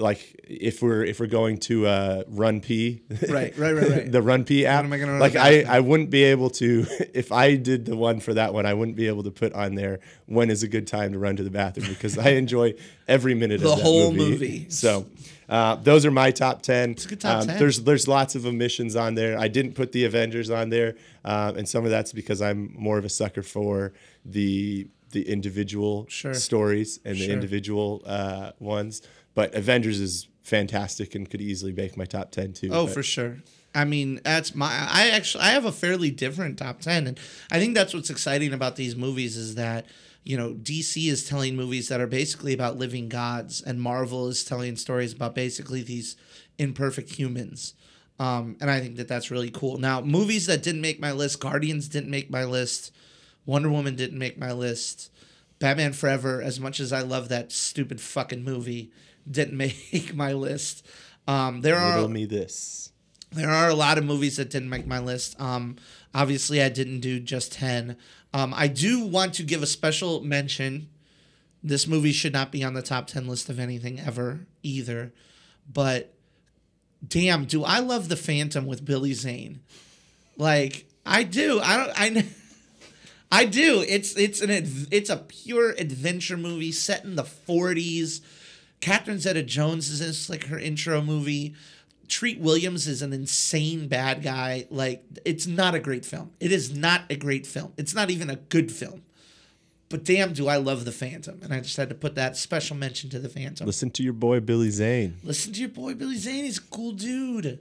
like 0.00 0.40
if 0.48 0.82
we're 0.82 1.04
if 1.04 1.20
we're 1.20 1.26
going 1.26 1.58
to 1.58 1.86
uh, 1.86 2.24
RunPee, 2.24 3.30
Right, 3.30 3.56
right, 3.56 3.72
right, 3.74 3.88
right. 3.90 4.12
the 4.16 4.20
RunPee 4.20 4.64
app. 4.64 4.84
am 4.84 4.92
I 4.92 4.98
gonna 4.98 5.18
like 5.18 5.36
I? 5.36 5.62
I 5.62 5.80
wouldn't 5.80 6.10
be 6.10 6.24
able 6.24 6.50
to 6.50 6.86
if 7.14 7.30
I 7.32 7.56
did 7.56 7.84
the 7.84 7.96
one 7.96 8.20
for 8.20 8.34
that 8.34 8.52
one. 8.54 8.66
I 8.66 8.74
wouldn't 8.74 8.96
be 8.96 9.06
able 9.06 9.22
to 9.24 9.30
put 9.30 9.52
on 9.52 9.74
there 9.74 10.00
when 10.26 10.50
is 10.50 10.62
a 10.62 10.68
good 10.68 10.86
time 10.86 11.12
to 11.12 11.18
run 11.18 11.36
to 11.36 11.42
the 11.42 11.50
bathroom 11.50 11.88
because 11.88 12.18
I 12.18 12.30
enjoy 12.30 12.74
every 13.06 13.34
minute 13.34 13.60
The 13.62 13.70
of 13.70 13.76
that 13.78 13.82
whole 13.84 14.12
movie. 14.12 14.30
movie. 14.30 14.70
So. 14.70 15.06
Uh, 15.48 15.74
those 15.74 16.06
are 16.06 16.12
my 16.12 16.30
top 16.30 16.62
ten. 16.62 16.92
It's 16.92 17.06
a 17.06 17.08
good 17.08 17.20
top 17.20 17.44
10. 17.44 17.58
There's 17.58 17.80
there's 17.82 18.06
lots 18.06 18.36
of 18.36 18.46
omissions 18.46 18.94
on 18.94 19.16
there. 19.16 19.36
I 19.36 19.48
didn't 19.48 19.72
put 19.72 19.90
the 19.90 20.04
Avengers 20.04 20.48
on 20.48 20.70
there, 20.70 20.94
um, 21.24 21.56
and 21.56 21.68
some 21.68 21.84
of 21.84 21.90
that's 21.90 22.12
because 22.12 22.40
I'm 22.40 22.72
more 22.78 22.98
of 22.98 23.04
a 23.04 23.08
sucker 23.08 23.42
for 23.42 23.92
the 24.24 24.86
the 25.10 25.28
individual 25.28 26.06
Sure. 26.08 26.34
stories 26.34 27.00
and 27.04 27.18
the 27.18 27.32
individual 27.32 28.00
uh, 28.06 28.52
ones. 28.60 29.02
But 29.34 29.54
Avengers 29.54 30.00
is 30.00 30.28
fantastic 30.42 31.14
and 31.14 31.28
could 31.30 31.40
easily 31.40 31.72
make 31.72 31.96
my 31.96 32.04
top 32.04 32.30
ten 32.30 32.52
too. 32.52 32.70
Oh, 32.72 32.86
But 32.86 32.94
for 32.94 33.02
sure. 33.02 33.38
I 33.74 33.84
mean, 33.84 34.20
that's 34.24 34.54
my. 34.54 34.68
I 34.90 35.10
actually 35.10 35.44
I 35.44 35.50
have 35.50 35.64
a 35.64 35.72
fairly 35.72 36.10
different 36.10 36.58
top 36.58 36.80
ten, 36.80 37.06
and 37.06 37.18
I 37.50 37.58
think 37.60 37.74
that's 37.74 37.94
what's 37.94 38.10
exciting 38.10 38.52
about 38.52 38.76
these 38.76 38.96
movies 38.96 39.36
is 39.36 39.54
that 39.54 39.86
you 40.24 40.36
know 40.36 40.54
DC 40.54 41.08
is 41.08 41.28
telling 41.28 41.54
movies 41.54 41.88
that 41.88 42.00
are 42.00 42.08
basically 42.08 42.52
about 42.52 42.78
living 42.78 43.08
gods, 43.08 43.62
and 43.62 43.80
Marvel 43.80 44.26
is 44.26 44.42
telling 44.44 44.74
stories 44.76 45.12
about 45.12 45.34
basically 45.36 45.82
these 45.82 46.16
imperfect 46.58 47.10
humans. 47.10 47.74
Um, 48.18 48.56
and 48.60 48.70
I 48.70 48.80
think 48.80 48.96
that 48.96 49.08
that's 49.08 49.30
really 49.30 49.50
cool. 49.50 49.78
Now, 49.78 50.00
movies 50.00 50.46
that 50.46 50.62
didn't 50.64 50.80
make 50.80 51.00
my 51.00 51.12
list: 51.12 51.38
Guardians 51.40 51.88
didn't 51.88 52.10
make 52.10 52.28
my 52.28 52.44
list, 52.44 52.92
Wonder 53.46 53.70
Woman 53.70 53.94
didn't 53.94 54.18
make 54.18 54.36
my 54.36 54.50
list, 54.50 55.12
Batman 55.60 55.92
Forever. 55.92 56.42
As 56.42 56.58
much 56.58 56.80
as 56.80 56.92
I 56.92 57.02
love 57.02 57.28
that 57.28 57.52
stupid 57.52 58.00
fucking 58.00 58.42
movie, 58.42 58.90
didn't 59.30 59.56
make 59.92 60.14
my 60.14 60.32
list. 60.32 60.86
Um, 61.26 61.60
there 61.60 61.76
are 61.76 61.96
riddle 61.96 62.08
me 62.08 62.24
this. 62.24 62.92
there 63.32 63.50
are 63.50 63.68
a 63.68 63.74
lot 63.74 63.98
of 63.98 64.04
movies 64.04 64.36
that 64.36 64.50
didn't 64.50 64.70
make 64.70 64.86
my 64.86 64.98
list. 64.98 65.40
Um, 65.40 65.76
obviously, 66.14 66.62
I 66.62 66.68
didn't 66.68 67.00
do 67.00 67.20
just 67.20 67.52
10. 67.52 67.96
Um, 68.32 68.54
I 68.56 68.68
do 68.68 69.04
want 69.04 69.34
to 69.34 69.42
give 69.42 69.62
a 69.62 69.66
special 69.66 70.22
mention. 70.22 70.88
This 71.62 71.86
movie 71.86 72.12
should 72.12 72.32
not 72.32 72.50
be 72.50 72.64
on 72.64 72.74
the 72.74 72.82
top 72.82 73.06
10 73.06 73.28
list 73.28 73.48
of 73.48 73.60
anything 73.60 74.00
ever 74.00 74.46
either. 74.62 75.12
But 75.72 76.14
damn, 77.06 77.44
do 77.44 77.64
I 77.64 77.80
love 77.80 78.08
The 78.08 78.16
Phantom 78.16 78.66
with 78.66 78.84
Billy 78.84 79.12
Zane. 79.12 79.60
Like, 80.36 80.86
I 81.04 81.22
do. 81.22 81.60
I 81.60 81.76
don't, 81.76 82.00
I, 82.00 82.26
I 83.32 83.44
do. 83.44 83.84
It's 83.86 84.16
it's 84.16 84.40
an 84.40 84.50
it's 84.90 85.10
a 85.10 85.16
pure 85.16 85.70
adventure 85.70 86.36
movie 86.36 86.72
set 86.72 87.04
in 87.04 87.16
the 87.16 87.22
40s. 87.22 88.20
Catherine 88.80 89.18
Zeta-Jones 89.18 89.88
is 89.90 90.28
in 90.28 90.32
like 90.32 90.46
her 90.46 90.58
intro 90.58 91.02
movie. 91.02 91.54
Treat 92.08 92.40
Williams 92.40 92.88
is 92.88 93.02
an 93.02 93.12
insane 93.12 93.88
bad 93.88 94.22
guy. 94.22 94.66
Like 94.70 95.04
it's 95.24 95.46
not 95.46 95.74
a 95.74 95.78
great 95.78 96.04
film. 96.04 96.32
It 96.40 96.50
is 96.50 96.74
not 96.74 97.02
a 97.10 97.16
great 97.16 97.46
film. 97.46 97.72
It's 97.76 97.94
not 97.94 98.10
even 98.10 98.30
a 98.30 98.36
good 98.36 98.72
film. 98.72 99.02
But 99.90 100.04
damn, 100.04 100.32
do 100.32 100.46
I 100.46 100.56
love 100.56 100.84
the 100.84 100.92
Phantom, 100.92 101.40
and 101.42 101.52
I 101.52 101.58
just 101.58 101.76
had 101.76 101.88
to 101.88 101.96
put 101.96 102.14
that 102.14 102.36
special 102.36 102.76
mention 102.76 103.10
to 103.10 103.18
the 103.18 103.28
Phantom. 103.28 103.66
Listen 103.66 103.90
to 103.90 104.04
your 104.04 104.12
boy 104.12 104.38
Billy 104.38 104.70
Zane. 104.70 105.16
Listen 105.24 105.52
to 105.52 105.60
your 105.60 105.68
boy 105.68 105.94
Billy 105.94 106.16
Zane. 106.16 106.44
He's 106.44 106.58
a 106.58 106.62
cool 106.62 106.92
dude. 106.92 107.58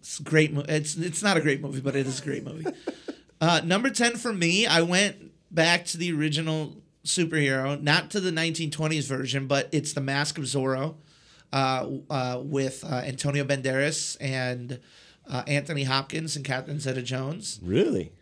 It's 0.00 0.18
a 0.18 0.22
great. 0.22 0.52
Mo- 0.52 0.64
it's 0.66 0.96
it's 0.96 1.22
not 1.22 1.36
a 1.36 1.42
great 1.42 1.60
movie, 1.60 1.80
but 1.80 1.94
it 1.94 2.06
is 2.06 2.20
a 2.20 2.24
great 2.24 2.42
movie. 2.42 2.64
uh, 3.40 3.60
number 3.64 3.90
ten 3.90 4.16
for 4.16 4.32
me. 4.32 4.66
I 4.66 4.80
went 4.80 5.30
back 5.50 5.84
to 5.86 5.98
the 5.98 6.10
original 6.12 6.81
superhero, 7.04 7.80
not 7.80 8.10
to 8.10 8.20
the 8.20 8.30
1920s 8.30 9.06
version, 9.08 9.46
but 9.46 9.68
it's 9.72 9.92
the 9.92 10.00
Mask 10.00 10.38
of 10.38 10.44
Zorro, 10.44 10.96
uh, 11.52 11.88
uh, 12.08 12.40
with 12.42 12.84
uh, 12.84 12.96
Antonio 13.04 13.44
Banderas 13.44 14.16
and 14.20 14.78
uh, 15.28 15.42
Anthony 15.46 15.84
Hopkins 15.84 16.36
and 16.36 16.44
Catherine 16.44 16.80
Zeta-Jones 16.80 17.60
Really? 17.62 18.12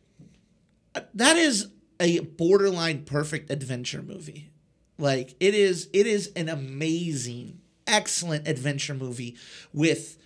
that 1.15 1.37
is 1.37 1.69
a 2.01 2.19
borderline 2.21 3.05
perfect 3.05 3.51
adventure 3.51 4.03
movie. 4.03 4.51
Like 4.99 5.35
it 5.41 5.55
is 5.55 5.89
it 5.93 6.07
is 6.07 6.33
an 6.35 6.49
amazing, 6.49 7.61
excellent 7.87 8.49
adventure 8.49 8.95
movie 8.95 9.37
with 9.73 10.19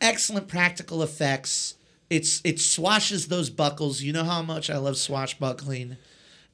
excellent 0.00 0.48
practical 0.48 1.02
effects. 1.02 1.74
It's 2.10 2.40
it 2.44 2.58
swashes 2.60 3.28
those 3.28 3.50
buckles. 3.50 4.00
You 4.02 4.12
know 4.12 4.24
how 4.24 4.42
much 4.42 4.70
I 4.70 4.78
love 4.78 4.96
swashbuckling. 4.96 5.96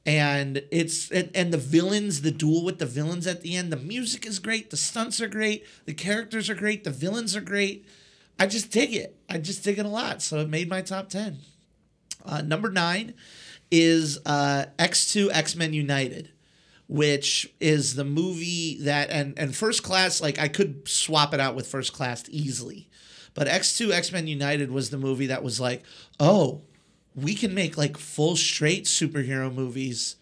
And 0.07 0.63
it's 0.71 1.11
and, 1.11 1.31
and 1.35 1.53
the 1.53 1.59
villains, 1.59 2.23
the 2.23 2.31
duel 2.31 2.65
with 2.65 2.79
the 2.79 2.87
villains 2.87 3.27
at 3.27 3.43
the 3.43 3.55
end, 3.55 3.73
the 3.73 3.77
music 3.77 4.27
is 4.27 4.39
great, 4.39 4.71
the 4.71 4.77
stunts 4.77 5.21
are 5.21 5.29
great, 5.29 5.67
the 5.85 5.93
characters 5.93 6.49
are 6.49 6.55
great, 6.55 6.85
the 6.85 6.91
villains 6.91 7.37
are 7.37 7.43
great. 7.43 7.87
I 8.39 8.47
just 8.47 8.71
dig 8.71 8.95
it. 8.95 9.17
I 9.29 9.37
just 9.37 9.63
dig 9.63 9.79
it 9.79 9.85
a 9.85 9.89
lot. 9.89 10.23
So 10.23 10.39
it 10.39 10.49
made 10.49 10.71
my 10.71 10.81
top 10.81 11.11
10. 11.11 11.39
Uh, 12.25 12.41
number 12.41 12.71
nine 12.71 13.15
is 13.71 14.19
uh, 14.25 14.65
X2 14.79 15.29
X 15.31 15.55
Men 15.55 15.75
United, 15.75 16.31
which 16.89 17.53
is 17.61 17.95
the 17.95 18.05
movie 18.05 18.79
that, 18.83 19.11
and, 19.11 19.39
and 19.39 19.55
First 19.55 19.83
Class, 19.83 20.23
like 20.23 20.39
I 20.39 20.49
could 20.49 20.89
swap 20.89 21.35
it 21.35 21.41
out 21.41 21.55
with 21.55 21.67
First 21.67 21.93
Class 21.93 22.25
easily. 22.31 22.89
But 23.35 23.47
X2 23.47 23.93
X 23.93 24.11
Men 24.11 24.27
United 24.27 24.71
was 24.71 24.89
the 24.91 24.99
movie 24.99 25.27
that 25.27 25.43
was 25.43 25.61
like, 25.61 25.83
oh, 26.19 26.63
we 27.15 27.35
can 27.35 27.55
make 27.55 27.77
like 27.77 27.97
full 27.97 28.37
straight 28.37 28.85
superhero 28.85 29.53
movies 29.53 30.17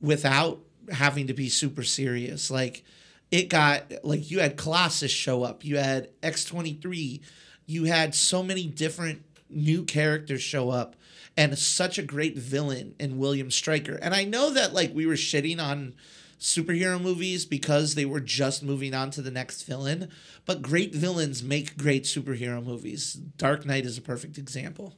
without 0.00 0.60
having 0.90 1.26
to 1.26 1.34
be 1.34 1.48
super 1.48 1.82
serious. 1.82 2.50
Like 2.50 2.84
it 3.30 3.48
got 3.48 3.92
like 4.02 4.30
you 4.30 4.40
had 4.40 4.56
Colossus 4.56 5.10
show 5.10 5.42
up, 5.42 5.64
you 5.64 5.76
had 5.76 6.08
X 6.22 6.44
twenty 6.44 6.74
three, 6.74 7.22
you 7.66 7.84
had 7.84 8.14
so 8.14 8.42
many 8.42 8.66
different 8.66 9.22
new 9.48 9.84
characters 9.84 10.42
show 10.42 10.70
up, 10.70 10.96
and 11.36 11.58
such 11.58 11.98
a 11.98 12.02
great 12.02 12.36
villain 12.36 12.94
in 12.98 13.18
William 13.18 13.50
Stryker. 13.50 13.98
And 14.00 14.14
I 14.14 14.24
know 14.24 14.50
that 14.50 14.72
like 14.72 14.94
we 14.94 15.06
were 15.06 15.14
shitting 15.14 15.60
on 15.60 15.94
superhero 16.40 17.00
movies 17.00 17.46
because 17.46 17.94
they 17.94 18.04
were 18.04 18.20
just 18.20 18.64
moving 18.64 18.94
on 18.94 19.10
to 19.12 19.22
the 19.22 19.30
next 19.30 19.62
villain, 19.62 20.08
but 20.44 20.60
great 20.60 20.92
villains 20.92 21.42
make 21.42 21.76
great 21.76 22.02
superhero 22.02 22.64
movies. 22.64 23.14
Dark 23.14 23.64
Knight 23.64 23.86
is 23.86 23.96
a 23.96 24.02
perfect 24.02 24.38
example. 24.38 24.96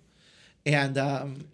And 0.67 0.97
um, 0.99 1.45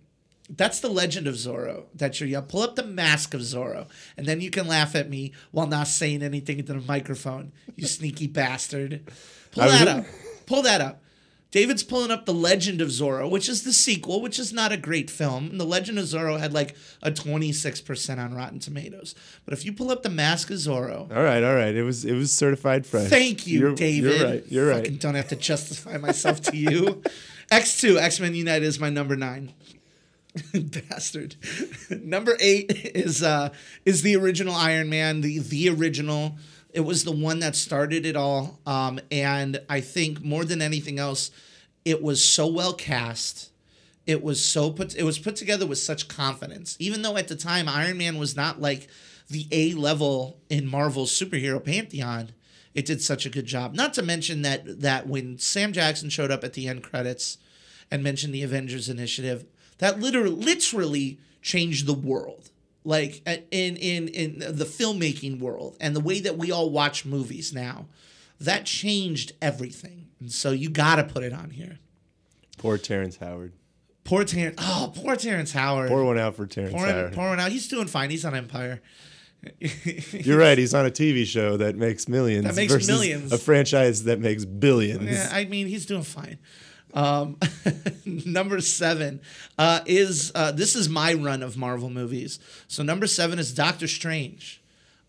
that's 0.49 0.81
the 0.81 0.89
legend 0.89 1.27
of 1.27 1.35
Zorro. 1.35 1.85
That 1.95 2.21
you're 2.21 2.29
yeah. 2.29 2.41
Pull 2.41 2.63
up 2.63 2.77
the 2.77 2.85
mask 2.85 3.35
of 3.35 3.41
Zorro, 3.41 3.87
and 4.17 4.27
then 4.27 4.41
you 4.41 4.51
can 4.51 4.67
laugh 4.67 4.95
at 4.95 5.09
me 5.11 5.33
while 5.51 5.67
not 5.67 5.89
saying 5.89 6.23
anything 6.23 6.59
into 6.59 6.73
the 6.75 6.81
microphone. 6.81 7.53
You 7.77 7.87
sneaky 7.89 8.27
bastard. 8.27 9.03
Pull 9.53 9.65
that 9.65 9.89
up. 9.89 10.05
Pull 10.47 10.63
that 10.63 10.81
up. 10.81 11.03
David's 11.53 11.83
pulling 11.83 12.13
up 12.13 12.27
The 12.27 12.33
Legend 12.33 12.81
of 12.81 12.91
Zorro, 12.91 13.29
which 13.29 13.49
is 13.49 13.65
the 13.65 13.73
sequel, 13.73 14.21
which 14.23 14.39
is 14.39 14.53
not 14.53 14.71
a 14.71 14.77
great 14.77 15.11
film. 15.11 15.47
And 15.51 15.59
The 15.61 15.65
Legend 15.65 15.99
of 15.99 16.05
Zorro 16.05 16.39
had 16.39 16.53
like 16.53 16.77
a 17.03 17.11
26% 17.11 18.19
on 18.19 18.33
Rotten 18.35 18.61
Tomatoes. 18.61 19.17
But 19.45 19.55
if 19.55 19.65
you 19.65 19.73
pull 19.73 19.91
up 19.91 20.05
The 20.05 20.11
Mask 20.11 20.51
of 20.51 20.59
Zorro, 20.59 21.11
All 21.13 21.23
right, 21.25 21.43
all 21.43 21.57
right. 21.57 21.75
It 21.75 21.83
was 21.83 22.05
it 22.05 22.15
was 22.15 22.33
certified 22.33 22.87
fresh. 22.87 23.09
Thank 23.11 23.49
you, 23.49 23.59
You're- 23.59 23.75
David. 23.75 24.13
You're 24.21 24.25
right. 24.31 24.45
You're 24.49 24.73
Fucking 24.75 24.93
right. 24.93 25.01
don't 25.01 25.15
have 25.17 25.27
to 25.31 25.37
justify 25.37 25.97
myself 25.97 26.41
to 26.43 26.57
you. 26.57 27.03
X2, 27.51 28.01
X 28.01 28.21
Men 28.21 28.35
United 28.35 28.65
is 28.65 28.79
my 28.79 28.91
number 28.91 29.17
nine. 29.17 29.53
Bastard. 30.55 31.35
number 31.91 32.37
eight 32.41 32.71
is 32.95 33.23
uh 33.23 33.51
is 33.85 34.03
the 34.03 34.17
original 34.17 34.55
Iron 34.55 34.89
Man, 34.89 35.21
the 35.21 35.41
the 35.41 35.69
original. 35.69 36.37
It 36.73 36.81
was 36.81 37.03
the 37.03 37.13
one 37.13 37.41
that 37.41 37.57
started 37.57 38.07
it 38.07 38.15
all. 38.15 38.61
Um, 38.65 39.01
and 39.11 39.61
I 39.69 39.81
think 39.81 40.23
more 40.23 40.45
than 40.45 40.63
anything 40.63 41.01
else, 41.01 41.33
it 41.85 42.01
was 42.01 42.23
so 42.23 42.47
well 42.47 42.73
cast. 42.73 43.51
It 44.07 44.23
was 44.23 44.45
so 44.45 44.71
put 44.71 44.95
it 44.95 45.03
was 45.03 45.19
put 45.19 45.35
together 45.35 45.67
with 45.67 45.79
such 45.79 46.07
confidence. 46.07 46.77
Even 46.79 47.03
though 47.03 47.17
at 47.17 47.27
the 47.27 47.37
time 47.37 47.69
Iron 47.69 47.99
Man 47.99 48.17
was 48.17 48.37
not 48.37 48.61
like 48.61 48.89
the 49.29 49.49
A 49.51 49.75
level 49.75 50.39
in 50.49 50.67
Marvel's 50.67 51.11
superhero 51.13 51.65
pantheon, 51.65 52.31
it 52.81 52.87
did 52.87 53.03
such 53.03 53.27
a 53.27 53.31
good 53.31 53.45
job. 53.45 53.75
Not 53.75 53.93
to 53.95 54.03
mention 54.03 54.41
that 54.41 54.81
that 54.81 55.07
when 55.07 55.39
Sam 55.39 55.73
Jackson 55.73 56.09
showed 56.09 56.31
up 56.31 56.43
at 56.43 56.55
the 56.55 56.67
end 56.67 56.83
credits 56.83 57.37
and 57.91 58.03
mentioned 58.03 58.35
the 58.35 58.43
Avengers 58.43 58.89
Initiative, 58.89 59.45
that 59.79 60.01
literally 60.01 60.31
literally 60.31 61.21
changed 61.43 61.87
the 61.87 61.93
world. 61.95 62.49
Like 62.83 63.23
in 63.51 63.77
in 63.77 64.09
in 64.09 64.39
the 64.39 64.65
filmmaking 64.65 65.41
world 65.41 65.77
and 65.79 65.95
the 65.95 66.01
way 66.01 66.21
that 66.21 66.39
we 66.39 66.51
all 66.51 66.71
watch 66.71 67.05
movies 67.05 67.53
now, 67.53 67.85
that 68.41 68.65
changed 68.65 69.33
everything. 69.43 70.07
And 70.19 70.33
so 70.33 70.51
you 70.53 70.71
got 70.71 70.97
to 70.97 71.05
put 71.05 71.23
it 71.23 71.35
on 71.35 71.51
here. 71.51 71.79
Poor 72.57 72.79
Terrence 72.79 73.17
Howard. 73.19 73.53
Poor 74.05 74.25
Terrence. 74.25 74.57
Oh, 74.59 74.91
poor 74.95 75.17
Terrence 75.17 75.53
Howard. 75.53 75.89
Pour 75.91 76.05
one 76.05 76.19
out 76.19 76.35
for 76.35 76.47
Terrence 76.47 76.73
Pour, 76.75 76.87
Howard. 76.87 77.13
pour 77.13 77.29
one 77.29 77.41
out. 77.41 77.53
He's 77.53 77.69
doing 77.69 77.87
fine. 77.87 78.09
He's 78.09 78.25
on 78.25 78.35
Empire. 78.35 78.81
You're 80.13 80.39
right. 80.39 80.59
He's 80.59 80.75
on 80.75 80.87
a 80.87 80.91
TV 80.91 81.25
show 81.25 81.57
that 81.57 81.77
makes 81.77 82.09
millions. 82.09 82.45
That 82.45 82.57
makes 82.57 82.87
millions. 82.87 83.33
A 83.33 83.39
franchise 83.39 84.05
that 84.05 84.21
makes 84.21 84.45
billions. 84.45 85.11
Yeah, 85.11 85.29
I 85.33 85.45
mean, 85.47 85.67
he's 85.67 85.87
doing 85.87 86.03
fine. 86.03 86.39
Um, 86.93 87.39
number 88.05 88.61
seven 88.61 89.21
uh, 89.59 89.81
is 89.87 90.33
uh, 90.35 90.53
this 90.53 90.75
is 90.75 90.89
my 90.89 91.15
run 91.15 91.43
of 91.43 91.57
Marvel 91.57 91.91
movies. 91.91 92.39
So 92.69 92.83
number 92.83 93.07
seven 93.07 93.39
is 93.39 93.55
Doctor 93.55 93.87
Strange. 93.87 94.63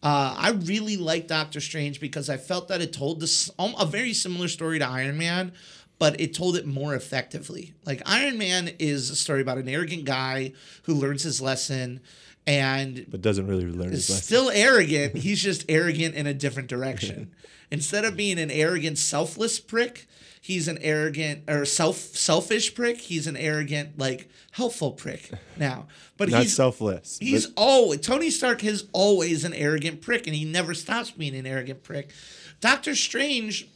Uh, 0.03 0.36
I 0.38 0.51
really 0.51 0.97
like 0.97 1.27
Doctor 1.27 1.59
Strange 1.59 1.99
because 1.99 2.29
I 2.29 2.38
felt 2.38 2.67
that 2.69 2.82
it 2.82 2.91
told 2.93 3.19
this 3.19 3.51
um, 3.59 3.75
a 3.79 3.86
very 3.86 4.13
similar 4.13 4.47
story 4.47 4.79
to 4.79 4.86
Iron 4.88 5.17
Man, 5.17 5.53
but 5.99 6.19
it 6.19 6.34
told 6.34 6.55
it 6.55 6.65
more 6.65 6.95
effectively. 6.95 7.73
Like 7.86 8.01
Iron 8.05 8.38
Man 8.38 8.71
is 8.79 9.09
a 9.11 9.15
story 9.15 9.41
about 9.41 9.59
an 9.59 9.69
arrogant 9.69 10.05
guy 10.05 10.53
who 10.84 10.95
learns 10.95 11.23
his 11.23 11.41
lesson 11.41 12.01
and 12.48 13.06
but 13.10 13.22
doesn't 13.22 13.48
really 13.48 13.66
learn 13.66 13.89
is 13.89 14.08
his 14.08 14.10
lesson. 14.10 14.24
still 14.24 14.50
arrogant. 14.50 15.16
He's 15.16 15.42
just 15.42 15.66
arrogant 15.70 16.16
in 16.16 16.28
a 16.28 16.34
different 16.34 16.70
direction. 16.70 17.32
Instead 17.72 18.04
of 18.04 18.18
being 18.18 18.38
an 18.38 18.52
arrogant, 18.52 18.98
selfless 18.98 19.60
prick, 19.60 20.06
he's 20.42 20.68
an 20.68 20.78
arrogant 20.82 21.44
or 21.50 21.64
self 21.66 21.98
selfish 21.98 22.74
prick. 22.76 23.00
He's 23.00 23.28
an 23.28 23.38
arrogant, 23.38 23.98
like 23.98 24.30
helpful 24.52 24.92
prick 24.92 25.30
now. 25.58 25.88
But 26.18 26.28
he's 26.28 26.34
Not 26.34 26.44
he's 26.44 26.56
selfless. 26.56 27.18
he's 27.20 27.48
but 27.48 27.62
always 27.62 28.02
Tony 28.02 28.30
Stark 28.30 28.64
is 28.64 28.88
always 28.92 29.44
an 29.46 29.54
arrogant 29.54 30.02
prick, 30.02 30.28
and 30.28 30.36
he 30.36 30.44
never 30.44 30.74
stops 30.74 31.12
being 31.12 31.36
an 31.36 31.46
arrogant 31.46 31.84
prick. 31.84 32.12
Doctor 32.60 32.96
Strange 32.96 33.68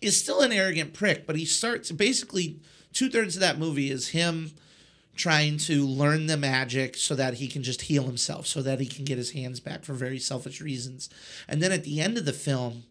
is 0.00 0.20
still 0.20 0.40
an 0.40 0.52
arrogant 0.52 0.92
prick, 0.94 1.26
but 1.26 1.36
he 1.36 1.44
starts 1.44 1.90
basically 1.90 2.60
two 2.92 3.10
thirds 3.10 3.34
of 3.36 3.40
that 3.40 3.58
movie 3.58 3.90
is 3.90 4.08
him 4.08 4.52
trying 5.16 5.56
to 5.56 5.86
learn 5.86 6.26
the 6.26 6.36
magic 6.36 6.96
so 6.96 7.14
that 7.14 7.34
he 7.34 7.48
can 7.48 7.62
just 7.62 7.82
heal 7.82 8.04
himself, 8.04 8.46
so 8.46 8.62
that 8.62 8.80
he 8.80 8.86
can 8.86 9.04
get 9.04 9.18
his 9.18 9.32
hands 9.32 9.60
back 9.60 9.84
for 9.84 9.94
very 9.94 10.18
selfish 10.18 10.60
reasons. 10.60 11.08
And 11.48 11.62
then 11.62 11.72
at 11.72 11.84
the 11.84 12.00
end 12.00 12.18
of 12.18 12.24
the 12.24 12.32
film, 12.32 12.84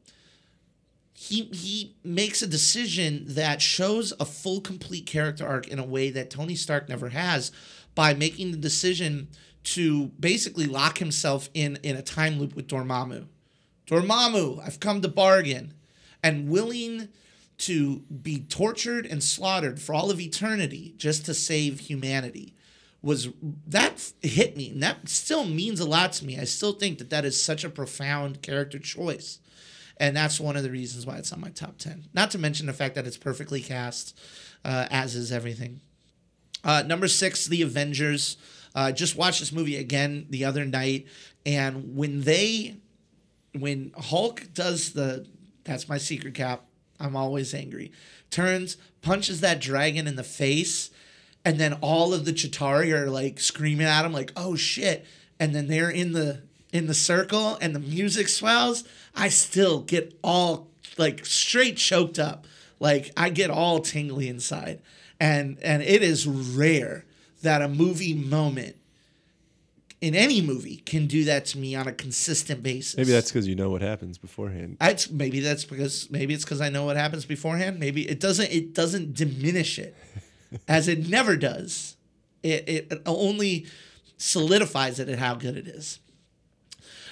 he 1.13 1.43
he 1.53 1.95
makes 2.03 2.41
a 2.41 2.47
decision 2.47 3.23
that 3.29 3.61
shows 3.61 4.13
a 4.19 4.25
full 4.25 4.59
complete 4.59 5.05
character 5.05 5.47
arc 5.47 5.67
in 5.67 5.79
a 5.79 5.85
way 5.85 6.09
that 6.09 6.29
Tony 6.29 6.55
Stark 6.55 6.89
never 6.89 7.09
has 7.09 7.51
by 7.95 8.13
making 8.13 8.51
the 8.51 8.57
decision 8.57 9.29
to 9.63 10.07
basically 10.19 10.65
lock 10.65 10.97
himself 10.97 11.49
in 11.53 11.77
in 11.83 11.95
a 11.95 12.01
time 12.01 12.37
loop 12.37 12.55
with 12.55 12.67
Dormammu. 12.67 13.27
Dormammu, 13.87 14.61
I've 14.65 14.79
come 14.79 15.01
to 15.01 15.07
bargain 15.07 15.73
and 16.21 16.49
willing 16.49 17.09
to 17.57 17.99
be 18.21 18.39
tortured 18.39 19.05
and 19.05 19.23
slaughtered 19.23 19.81
for 19.81 19.93
all 19.93 20.11
of 20.11 20.19
eternity 20.19 20.93
just 20.97 21.25
to 21.25 21.33
save 21.33 21.81
humanity 21.81 22.53
was 23.01 23.29
that 23.67 24.11
hit 24.21 24.57
me 24.57 24.71
and 24.71 24.81
that 24.81 25.07
still 25.07 25.45
means 25.45 25.79
a 25.79 25.87
lot 25.87 26.11
to 26.11 26.25
me 26.25 26.39
i 26.39 26.43
still 26.43 26.73
think 26.73 26.97
that 26.97 27.09
that 27.09 27.23
is 27.23 27.41
such 27.41 27.63
a 27.63 27.69
profound 27.69 28.41
character 28.41 28.79
choice 28.79 29.39
and 29.97 30.17
that's 30.17 30.39
one 30.39 30.57
of 30.57 30.63
the 30.63 30.71
reasons 30.71 31.05
why 31.05 31.15
it's 31.15 31.31
on 31.31 31.39
my 31.39 31.49
top 31.49 31.77
10 31.77 32.05
not 32.13 32.31
to 32.31 32.37
mention 32.37 32.65
the 32.65 32.73
fact 32.73 32.95
that 32.95 33.07
it's 33.07 33.17
perfectly 33.17 33.61
cast 33.61 34.17
uh, 34.65 34.87
as 34.89 35.15
is 35.15 35.31
everything 35.31 35.79
uh, 36.65 36.81
number 36.81 37.07
six, 37.07 37.45
The 37.45 37.61
Avengers. 37.61 38.37
Uh, 38.73 38.91
just 38.91 39.15
watched 39.15 39.39
this 39.39 39.53
movie 39.53 39.77
again 39.77 40.25
the 40.29 40.43
other 40.43 40.65
night, 40.65 41.07
and 41.45 41.95
when 41.95 42.21
they, 42.21 42.75
when 43.57 43.93
Hulk 43.97 44.49
does 44.53 44.91
the, 44.91 45.25
that's 45.63 45.87
my 45.87 45.97
secret 45.97 46.33
cap. 46.33 46.65
I'm 46.99 47.15
always 47.15 47.53
angry. 47.53 47.91
Turns, 48.29 48.77
punches 49.01 49.41
that 49.41 49.61
dragon 49.61 50.07
in 50.07 50.15
the 50.15 50.23
face, 50.23 50.89
and 51.43 51.59
then 51.59 51.73
all 51.81 52.13
of 52.13 52.25
the 52.25 52.33
Chitauri 52.33 52.91
are 52.91 53.09
like 53.09 53.39
screaming 53.39 53.87
at 53.87 54.05
him, 54.05 54.13
like 54.13 54.31
"Oh 54.35 54.55
shit!" 54.55 55.05
And 55.39 55.53
then 55.53 55.67
they're 55.67 55.89
in 55.89 56.13
the 56.13 56.41
in 56.71 56.87
the 56.87 56.93
circle, 56.93 57.57
and 57.61 57.75
the 57.75 57.79
music 57.79 58.27
swells. 58.27 58.83
I 59.15 59.29
still 59.29 59.81
get 59.81 60.17
all 60.23 60.67
like 60.97 61.25
straight 61.25 61.77
choked 61.77 62.19
up. 62.19 62.47
Like 62.79 63.11
I 63.15 63.29
get 63.29 63.49
all 63.49 63.79
tingly 63.79 64.27
inside 64.27 64.81
and 65.19 65.57
and 65.61 65.81
it 65.81 66.03
is 66.03 66.27
rare 66.27 67.05
that 67.41 67.61
a 67.61 67.67
movie 67.67 68.13
moment 68.13 68.75
in 70.05 70.13
any 70.13 70.39
movie 70.39 70.77
can 70.77 71.07
do 71.07 71.23
that 71.23 71.45
to 71.45 71.57
me 71.57 71.73
on 71.73 71.87
a 71.87 71.91
consistent 71.91 72.61
basis. 72.61 72.95
maybe 72.95 73.11
that's 73.11 73.31
because 73.31 73.47
you 73.47 73.55
know 73.55 73.71
what 73.71 73.81
happens 73.81 74.19
beforehand. 74.19 74.77
I, 74.79 74.95
maybe 75.09 75.39
that's 75.39 75.65
because 75.65 76.11
maybe 76.11 76.35
it's 76.35 76.45
because 76.45 76.61
I 76.61 76.69
know 76.69 76.85
what 76.85 76.95
happens 76.95 77.25
beforehand. 77.25 77.79
Maybe 77.79 78.07
it 78.07 78.19
doesn't 78.19 78.51
it 78.51 78.75
doesn't 78.75 79.15
diminish 79.15 79.79
it 79.79 79.95
as 80.67 80.87
it 80.87 81.09
never 81.09 81.35
does. 81.35 81.97
It 82.43 82.69
it 82.69 83.01
only 83.07 83.65
solidifies 84.17 84.99
it 84.99 85.09
at 85.09 85.17
how 85.17 85.33
good 85.33 85.57
it 85.57 85.67
is. 85.67 85.99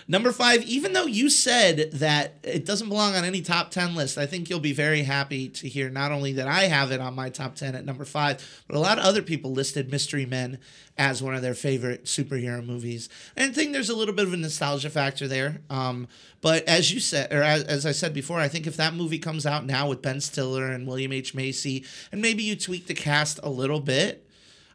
Number 0.07 0.31
five, 0.31 0.63
even 0.63 0.93
though 0.93 1.05
you 1.05 1.29
said 1.29 1.91
that 1.93 2.35
it 2.43 2.65
doesn't 2.65 2.89
belong 2.89 3.15
on 3.15 3.23
any 3.23 3.41
top 3.41 3.71
10 3.71 3.95
list, 3.95 4.17
I 4.17 4.25
think 4.25 4.49
you'll 4.49 4.59
be 4.59 4.73
very 4.73 5.03
happy 5.03 5.49
to 5.49 5.67
hear 5.67 5.89
not 5.89 6.11
only 6.11 6.33
that 6.33 6.47
I 6.47 6.63
have 6.63 6.91
it 6.91 6.99
on 6.99 7.15
my 7.15 7.29
top 7.29 7.55
10 7.55 7.75
at 7.75 7.85
number 7.85 8.05
five, 8.05 8.63
but 8.67 8.75
a 8.75 8.79
lot 8.79 8.99
of 8.99 9.05
other 9.05 9.21
people 9.21 9.51
listed 9.51 9.91
Mystery 9.91 10.25
Men 10.25 10.59
as 10.97 11.23
one 11.23 11.35
of 11.35 11.41
their 11.41 11.55
favorite 11.55 12.05
superhero 12.05 12.65
movies. 12.65 13.09
And 13.35 13.51
I 13.51 13.53
think 13.53 13.73
there's 13.73 13.89
a 13.89 13.95
little 13.95 14.13
bit 14.13 14.27
of 14.27 14.33
a 14.33 14.37
nostalgia 14.37 14.89
factor 14.89 15.27
there. 15.27 15.61
Um, 15.69 16.07
but 16.41 16.67
as 16.67 16.93
you 16.93 16.99
said, 16.99 17.31
or 17.33 17.41
as, 17.41 17.63
as 17.63 17.85
I 17.85 17.93
said 17.93 18.13
before, 18.13 18.39
I 18.39 18.47
think 18.47 18.67
if 18.67 18.77
that 18.77 18.93
movie 18.93 19.19
comes 19.19 19.45
out 19.45 19.65
now 19.65 19.87
with 19.87 20.01
Ben 20.01 20.19
Stiller 20.21 20.67
and 20.67 20.85
William 20.85 21.13
H. 21.13 21.33
Macy, 21.33 21.85
and 22.11 22.21
maybe 22.21 22.43
you 22.43 22.55
tweak 22.55 22.87
the 22.87 22.93
cast 22.93 23.39
a 23.41 23.49
little 23.49 23.79
bit, 23.79 24.27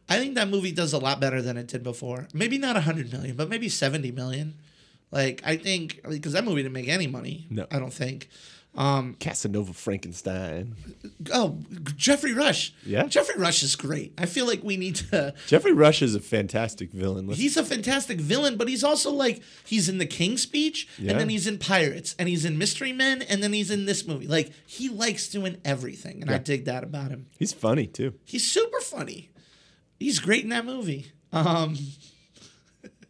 I 0.09 0.17
think 0.17 0.33
that 0.35 0.49
movie 0.49 0.71
does 0.71 0.91
a 0.91 0.97
lot 0.97 1.19
better 1.19 1.41
than 1.41 1.55
it 1.55 1.67
did 1.67 1.83
before. 1.83 2.27
Maybe 2.33 2.57
not 2.57 2.73
100 2.73 3.13
million, 3.13 3.35
but 3.35 3.47
maybe 3.47 3.69
70 3.69 4.11
million. 4.11 4.55
Like 5.11 5.41
I 5.45 5.57
think 5.57 6.01
because 6.07 6.33
that 6.33 6.43
movie 6.45 6.61
didn't 6.63 6.73
make 6.73 6.87
any 6.87 7.07
money. 7.07 7.47
No. 7.49 7.65
I 7.71 7.79
don't 7.79 7.93
think. 7.93 8.29
Um, 8.75 9.15
Casanova 9.19 9.73
Frankenstein. 9.73 10.75
Oh, 11.33 11.57
Geoffrey 11.95 12.33
Rush. 12.33 12.71
Yeah? 12.85 13.07
Geoffrey 13.07 13.33
Rush 13.35 13.63
is 13.63 13.75
great. 13.75 14.13
I 14.15 14.27
feel 14.27 14.45
like 14.45 14.63
we 14.63 14.77
need 14.77 14.95
to. 14.97 15.33
Geoffrey 15.47 15.73
Rush 15.73 16.03
is 16.03 16.13
a 16.13 16.19
fantastic 16.19 16.91
villain. 16.91 17.25
Let's- 17.25 17.39
He's 17.41 17.57
a 17.57 17.63
fantastic 17.63 18.21
villain, 18.21 18.57
but 18.57 18.67
he's 18.69 18.83
also 18.83 19.11
like 19.11 19.41
he's 19.65 19.89
in 19.89 19.97
the 19.97 20.05
King's 20.05 20.43
Speech, 20.43 20.87
Yeah. 20.99 21.11
and 21.11 21.19
then 21.19 21.29
he's 21.29 21.47
in 21.47 21.57
Pirates, 21.57 22.15
and 22.19 22.29
he's 22.29 22.45
in 22.45 22.59
Mystery 22.59 22.93
Men, 22.93 23.23
and 23.23 23.41
then 23.41 23.53
he's 23.53 23.71
in 23.71 23.85
this 23.85 24.05
movie. 24.05 24.27
Like 24.27 24.51
he 24.67 24.87
likes 24.87 25.27
doing 25.29 25.57
everything, 25.65 26.21
and 26.21 26.29
I 26.29 26.37
dig 26.37 26.65
that 26.65 26.83
about 26.83 27.09
him. 27.09 27.25
He's 27.39 27.51
funny 27.51 27.87
too. 27.87 28.13
He's 28.23 28.49
super 28.49 28.79
funny. 28.81 29.31
He's 29.99 30.19
great 30.19 30.43
in 30.43 30.49
that 30.51 30.65
movie. 30.65 31.07
Um, 31.33 31.75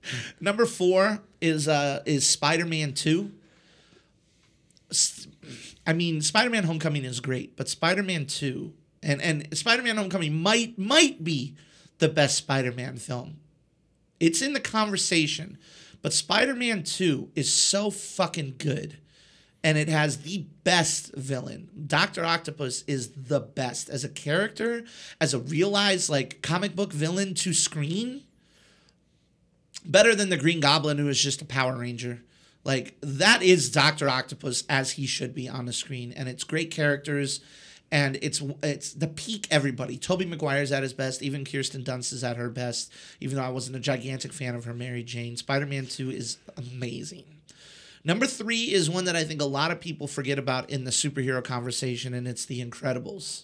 number 0.40 0.66
four 0.66 1.20
is 1.42 1.68
uh, 1.68 2.02
is 2.06 2.28
Spider 2.28 2.66
Man 2.66 2.94
Two. 2.94 3.32
I 5.86 5.94
mean, 5.94 6.22
Spider 6.22 6.50
Man 6.50 6.64
Homecoming 6.64 7.04
is 7.04 7.20
great, 7.20 7.56
but 7.56 7.70
Spider 7.70 8.04
Man 8.04 8.26
Two 8.26 8.74
and 9.04 9.22
and 9.22 9.58
Spider 9.58 9.84
Man 9.84 9.98
Homecoming 9.98 10.42
might 10.42 10.78
might 10.78 11.24
be 11.24 11.56
the 12.00 12.10
best 12.10 12.38
Spider 12.38 12.72
Man 12.72 12.98
film. 12.98 13.38
It's 14.20 14.42
in 14.42 14.54
the 14.54 14.60
conversation, 14.60 15.58
but 16.02 16.14
Spider 16.14 16.56
Man 16.56 16.84
Two 16.84 17.30
is 17.36 17.54
so 17.54 17.92
fucking 17.92 18.56
good 18.58 18.98
and 19.64 19.78
it 19.78 19.90
has 19.90 20.20
the 20.20 20.46
best 20.64 21.14
villain. 21.16 21.70
Doctor 21.88 22.24
Octopus 22.24 22.84
is 22.88 23.12
the 23.12 23.40
best 23.40 23.90
as 23.90 24.04
a 24.04 24.10
character, 24.10 24.84
as 25.20 25.34
a 25.34 25.40
realized 25.40 26.10
like 26.10 26.42
comic 26.42 26.76
book 26.76 26.94
villain 26.94 27.34
to 27.36 27.54
screen. 27.54 28.24
Better 29.86 30.16
than 30.16 30.30
the 30.30 30.38
Green 30.38 30.60
Goblin, 30.60 30.98
who 30.98 31.08
is 31.08 31.22
just 31.22 31.42
a 31.42 31.46
Power 31.46 31.78
Ranger. 31.78 32.22
Like 32.64 32.96
that 33.02 33.42
is 33.42 33.72
Doctor 33.72 34.10
Octopus 34.10 34.64
as 34.70 34.92
he 34.92 35.06
should 35.06 35.34
be 35.34 35.48
on 35.48 35.66
the 35.66 35.74
screen, 35.74 36.12
and 36.12 36.28
it's 36.28 36.44
great 36.44 36.72
characters, 36.72 37.40
and 37.92 38.18
it's 38.22 38.42
it's 38.62 38.94
the 38.94 39.08
peak. 39.08 39.48
Everybody, 39.50 39.98
Tobey 39.98 40.26
Maguire's 40.26 40.72
at 40.72 40.84
his 40.84 40.94
best. 40.94 41.22
Even 41.22 41.46
Kirsten 41.46 41.84
Dunst 41.84 42.12
is 42.12 42.24
at 42.24 42.38
her 42.38 42.50
best. 42.50 42.92
Even 43.22 43.38
though 43.38 43.44
I 43.44 43.50
wasn't 43.50 43.78
a 43.78 43.80
gigantic 43.80 44.34
fan 44.34 44.56
of 44.56 44.66
her 44.66 44.74
Mary 44.74 45.04
Jane, 45.04 45.38
Spider 45.38 45.66
Man 45.66 45.86
Two 45.86 46.12
is 46.12 46.38
amazing. 46.58 47.24
Number 48.04 48.26
three 48.26 48.74
is 48.74 48.90
one 48.90 49.06
that 49.06 49.16
I 49.16 49.24
think 49.24 49.42
a 49.42 49.46
lot 49.46 49.72
of 49.72 49.82
people 49.82 50.08
forget 50.08 50.40
about 50.40 50.70
in 50.70 50.84
the 50.84 50.92
superhero 50.92 51.44
conversation, 51.44 52.14
and 52.14 52.28
it's 52.28 52.46
The 52.46 52.64
Incredibles. 52.64 53.44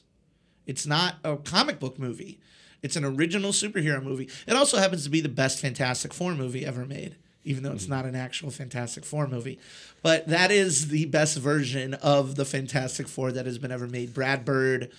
It's 0.65 0.86
not 0.86 1.15
a 1.23 1.38
comic 1.38 1.79
book 1.79 1.99
movie, 1.99 2.39
it's 2.86 2.95
an 2.95 3.03
original 3.03 3.51
superhero 3.51 4.01
movie. 4.01 4.29
It 4.47 4.55
also 4.55 4.77
happens 4.77 5.03
to 5.03 5.09
be 5.09 5.19
the 5.19 5.27
best 5.27 5.59
Fantastic 5.59 6.13
Four 6.13 6.36
movie 6.36 6.65
ever 6.65 6.86
made, 6.86 7.15
even 7.43 7.63
though 7.63 7.71
it's 7.71 7.88
not 7.88 8.05
an 8.05 8.15
actual 8.15 8.51
Fantastic 8.51 9.03
Four 9.03 9.27
movie. 9.27 9.59
But 10.03 10.27
that 10.27 10.51
is 10.51 10.89
the 10.89 11.05
best 11.05 11.38
version 11.38 11.95
of 11.95 12.36
the 12.36 12.45
Fantastic 12.45 13.07
Four 13.07 13.31
that 13.31 13.47
has 13.47 13.57
been 13.57 13.71
ever 13.71 13.88
made. 13.88 14.13
Brad 14.13 14.45
Bird, 14.45 14.91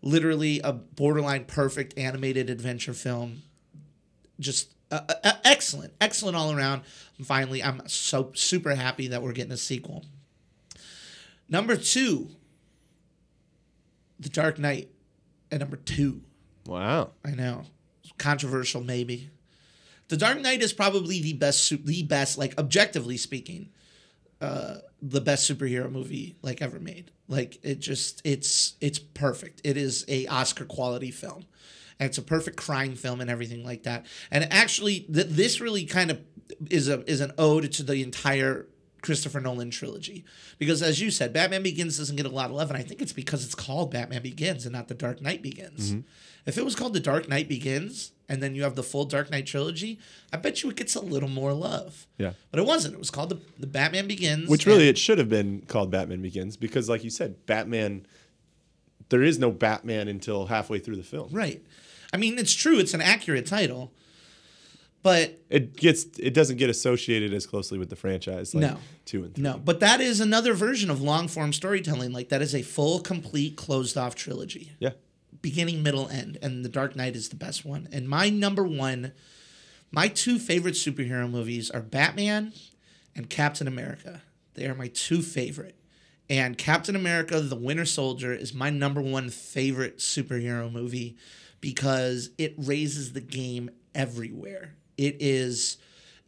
literally 0.00 0.60
a 0.60 0.72
borderline 0.72 1.44
perfect 1.44 1.96
animated 1.98 2.48
adventure 2.48 2.94
film 2.94 3.42
just 4.40 4.72
uh, 4.90 5.00
uh, 5.22 5.32
excellent, 5.44 5.92
excellent 6.00 6.36
all 6.36 6.52
around. 6.52 6.82
And 7.18 7.26
finally, 7.26 7.62
I'm 7.62 7.82
so 7.88 8.32
super 8.34 8.74
happy 8.74 9.08
that 9.08 9.22
we're 9.22 9.32
getting 9.32 9.52
a 9.52 9.56
sequel. 9.56 10.04
Number 11.48 11.76
two, 11.76 12.30
The 14.18 14.28
Dark 14.28 14.58
Knight, 14.58 14.90
and 15.50 15.60
number 15.60 15.76
two, 15.76 16.22
Wow. 16.66 17.10
I 17.24 17.30
know, 17.30 17.62
controversial 18.18 18.82
maybe. 18.82 19.30
The 20.08 20.16
Dark 20.16 20.40
Knight 20.40 20.62
is 20.62 20.72
probably 20.72 21.20
the 21.20 21.32
best, 21.32 21.72
the 21.84 22.02
best, 22.02 22.36
like 22.36 22.58
objectively 22.58 23.16
speaking, 23.16 23.70
uh, 24.40 24.76
the 25.00 25.20
best 25.20 25.50
superhero 25.50 25.90
movie 25.90 26.36
like 26.42 26.60
ever 26.60 26.78
made. 26.78 27.10
Like 27.28 27.58
it 27.62 27.80
just, 27.80 28.20
it's 28.24 28.74
it's 28.80 28.98
perfect. 28.98 29.62
It 29.64 29.76
is 29.76 30.04
a 30.08 30.26
Oscar 30.26 30.66
quality 30.66 31.10
film, 31.10 31.46
and 31.98 32.08
it's 32.08 32.18
a 32.18 32.22
perfect 32.22 32.58
crime 32.58 32.96
film 32.96 33.22
and 33.22 33.30
everything 33.30 33.64
like 33.64 33.84
that. 33.84 34.04
And 34.30 34.46
actually, 34.52 35.00
th- 35.00 35.28
this 35.28 35.60
really 35.60 35.86
kind 35.86 36.10
of 36.10 36.20
is 36.70 36.88
a 36.88 37.10
is 37.10 37.20
an 37.20 37.32
ode 37.38 37.72
to 37.72 37.82
the 37.82 38.02
entire 38.02 38.66
Christopher 39.04 39.38
Nolan 39.40 39.70
trilogy. 39.70 40.24
Because 40.58 40.82
as 40.82 41.00
you 41.00 41.10
said, 41.10 41.32
Batman 41.32 41.62
Begins 41.62 41.98
doesn't 41.98 42.16
get 42.16 42.26
a 42.26 42.30
lot 42.30 42.50
of 42.50 42.56
love, 42.56 42.70
and 42.70 42.78
I 42.78 42.82
think 42.82 43.02
it's 43.02 43.12
because 43.12 43.44
it's 43.44 43.54
called 43.54 43.92
Batman 43.92 44.22
Begins 44.22 44.64
and 44.64 44.72
not 44.72 44.88
The 44.88 44.94
Dark 44.94 45.20
Knight 45.20 45.42
Begins. 45.42 45.90
Mm-hmm. 45.90 46.00
If 46.46 46.58
it 46.58 46.64
was 46.64 46.74
called 46.74 46.94
The 46.94 47.00
Dark 47.00 47.28
Knight 47.28 47.48
Begins 47.48 48.12
and 48.28 48.42
then 48.42 48.54
you 48.54 48.62
have 48.62 48.74
the 48.74 48.82
full 48.82 49.04
Dark 49.04 49.30
Knight 49.30 49.46
trilogy, 49.46 49.98
I 50.32 50.38
bet 50.38 50.62
you 50.62 50.70
it 50.70 50.76
gets 50.76 50.94
a 50.94 51.00
little 51.00 51.28
more 51.28 51.52
love. 51.52 52.06
Yeah. 52.18 52.32
But 52.50 52.60
it 52.60 52.66
wasn't. 52.66 52.94
It 52.94 52.98
was 52.98 53.10
called 53.10 53.28
the, 53.28 53.40
the 53.58 53.66
Batman 53.66 54.08
Begins. 54.08 54.48
Which 54.48 54.66
really 54.66 54.88
it 54.88 54.98
should 54.98 55.18
have 55.18 55.28
been 55.28 55.62
called 55.68 55.90
Batman 55.90 56.22
Begins 56.22 56.56
because, 56.56 56.88
like 56.88 57.04
you 57.04 57.10
said, 57.10 57.46
Batman. 57.46 58.06
There 59.10 59.22
is 59.22 59.38
no 59.38 59.50
Batman 59.50 60.08
until 60.08 60.46
halfway 60.46 60.78
through 60.78 60.96
the 60.96 61.02
film. 61.02 61.28
right. 61.30 61.62
I 62.12 62.16
mean, 62.16 62.38
it's 62.38 62.54
true. 62.54 62.78
It's 62.78 62.94
an 62.94 63.00
accurate 63.02 63.44
title, 63.44 63.92
but 65.04 65.38
It 65.50 65.76
gets 65.76 66.06
it 66.18 66.34
doesn't 66.34 66.56
get 66.56 66.68
associated 66.70 67.32
as 67.32 67.46
closely 67.46 67.78
with 67.78 67.90
the 67.90 67.94
franchise 67.96 68.52
like 68.54 68.62
No. 68.62 68.78
two 69.04 69.22
and 69.22 69.34
three. 69.34 69.42
no. 69.44 69.58
But 69.58 69.78
that 69.80 70.00
is 70.00 70.18
another 70.18 70.54
version 70.54 70.90
of 70.90 71.00
long 71.00 71.28
form 71.28 71.52
storytelling. 71.52 72.10
Like 72.12 72.30
that 72.30 72.42
is 72.42 72.54
a 72.54 72.62
full, 72.62 72.98
complete, 73.00 73.54
closed 73.56 73.96
off 73.96 74.16
trilogy. 74.16 74.72
Yeah. 74.80 74.90
beginning, 75.42 75.82
middle, 75.82 76.08
end, 76.08 76.38
and 76.42 76.64
The 76.64 76.68
Dark 76.70 76.96
Knight 76.96 77.14
is 77.14 77.28
the 77.28 77.36
best 77.36 77.64
one. 77.66 77.86
And 77.92 78.08
my 78.08 78.30
number 78.30 78.64
one, 78.64 79.12
my 79.92 80.08
two 80.08 80.38
favorite 80.38 80.74
superhero 80.74 81.30
movies 81.30 81.70
are 81.70 81.82
Batman 81.82 82.52
and 83.14 83.28
Captain 83.28 83.68
America. 83.68 84.22
They 84.54 84.64
are 84.66 84.74
my 84.74 84.88
two 84.88 85.20
favorite. 85.20 85.76
And 86.30 86.56
Captain 86.56 86.96
America: 86.96 87.40
The 87.40 87.56
Winter 87.56 87.84
Soldier 87.84 88.32
is 88.32 88.54
my 88.54 88.70
number 88.70 89.02
one 89.02 89.28
favorite 89.28 89.98
superhero 89.98 90.72
movie 90.72 91.18
because 91.60 92.30
it 92.38 92.54
raises 92.56 93.12
the 93.12 93.20
game 93.20 93.68
everywhere. 93.94 94.76
It 94.96 95.16
is 95.20 95.78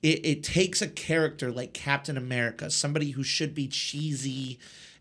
it, 0.03 0.25
it 0.25 0.43
takes 0.43 0.83
a 0.83 0.89
character 0.89 1.51
like 1.51 1.73
Captain 1.73 2.17
America, 2.17 2.71
somebody 2.71 3.11
who 3.11 3.23
should 3.23 3.55
be 3.55 3.69
cheesy 3.69 4.59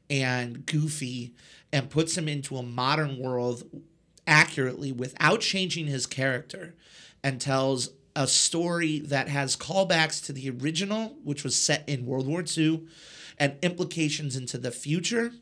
and 0.10 0.66
goofy, 0.66 1.34
and 1.72 1.90
puts 1.90 2.18
him 2.18 2.28
into 2.28 2.58
a 2.58 2.64
modern 2.64 3.20
world 3.20 3.64
accurately 4.28 4.92
without 4.92 5.42
changing 5.42 5.88
his 5.88 6.06
character 6.06 6.74
and 7.24 7.42
tells 7.42 7.90
a 8.16 8.28
story 8.28 9.00
that 9.00 9.28
has 9.28 9.58
callbacks 9.58 10.24
to 10.26 10.34
the 10.34 10.50
original, 10.50 11.18
which 11.24 11.44
was 11.44 11.56
set 11.56 11.88
in 11.88 12.06
World 12.06 12.28
War 12.28 12.44
II, 12.58 12.84
and 13.38 13.56
implications 13.62 14.36
into 14.36 14.58
the 14.58 14.72
future. 14.72 15.34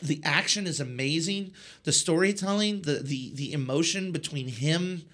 The 0.00 0.20
action 0.24 0.66
is 0.66 0.80
amazing. 0.80 1.52
The 1.84 1.92
storytelling, 1.92 2.82
the 2.82 2.94
the 2.94 3.32
the 3.34 3.52
emotion 3.52 4.10
between 4.10 4.48
him 4.48 5.04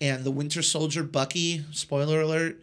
and 0.00 0.24
the 0.24 0.30
Winter 0.30 0.62
Soldier 0.62 1.02
Bucky, 1.02 1.64
spoiler 1.72 2.20
alert, 2.20 2.60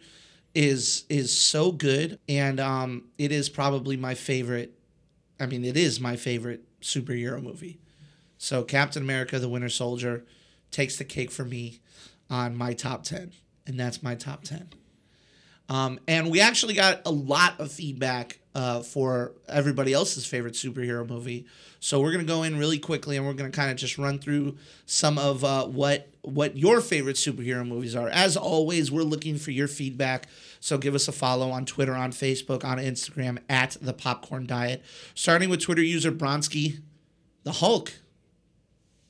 is 0.54 1.04
is 1.08 1.36
so 1.36 1.72
good. 1.72 2.18
And 2.28 2.60
um 2.60 3.04
it 3.18 3.32
is 3.32 3.48
probably 3.48 3.96
my 3.96 4.14
favorite 4.14 4.78
I 5.40 5.46
mean 5.46 5.64
it 5.64 5.76
is 5.76 6.00
my 6.00 6.16
favorite 6.16 6.64
superhero 6.80 7.42
movie. 7.42 7.78
So 8.38 8.62
Captain 8.62 9.02
America 9.02 9.38
the 9.38 9.48
Winter 9.48 9.68
Soldier 9.68 10.24
takes 10.70 10.96
the 10.96 11.04
cake 11.04 11.30
for 11.30 11.44
me 11.44 11.80
on 12.30 12.56
my 12.56 12.72
top 12.72 13.04
10 13.04 13.32
and 13.66 13.78
that's 13.78 14.02
my 14.02 14.14
top 14.14 14.44
10. 14.44 14.68
Um, 15.68 15.98
and 16.06 16.30
we 16.30 16.40
actually 16.40 16.74
got 16.74 17.00
a 17.06 17.10
lot 17.10 17.58
of 17.58 17.72
feedback 17.72 18.38
uh, 18.54 18.80
for 18.80 19.32
everybody 19.48 19.92
else's 19.92 20.26
favorite 20.26 20.54
superhero 20.54 21.08
movie. 21.08 21.46
So 21.80 22.00
we're 22.00 22.12
gonna 22.12 22.24
go 22.24 22.44
in 22.44 22.56
really 22.56 22.78
quickly 22.78 23.16
and 23.16 23.26
we're 23.26 23.34
gonna 23.34 23.50
kind 23.50 23.70
of 23.70 23.76
just 23.76 23.98
run 23.98 24.18
through 24.18 24.56
some 24.86 25.18
of 25.18 25.44
uh, 25.44 25.66
what 25.66 26.08
what 26.22 26.56
your 26.56 26.80
favorite 26.80 27.16
superhero 27.16 27.66
movies 27.66 27.94
are. 27.94 28.08
As 28.08 28.36
always, 28.36 28.90
we're 28.90 29.02
looking 29.02 29.36
for 29.36 29.50
your 29.50 29.68
feedback. 29.68 30.26
So 30.60 30.78
give 30.78 30.94
us 30.94 31.08
a 31.08 31.12
follow 31.12 31.50
on 31.50 31.66
Twitter, 31.66 31.94
on 31.94 32.10
Facebook, 32.12 32.64
on 32.64 32.78
Instagram 32.78 33.38
at 33.50 33.76
the 33.82 33.92
Popcorn 33.92 34.46
Diet. 34.46 34.82
Starting 35.14 35.50
with 35.50 35.60
Twitter 35.60 35.82
user 35.82 36.10
Bronsky, 36.10 36.80
the 37.42 37.52
Hulk. 37.52 37.92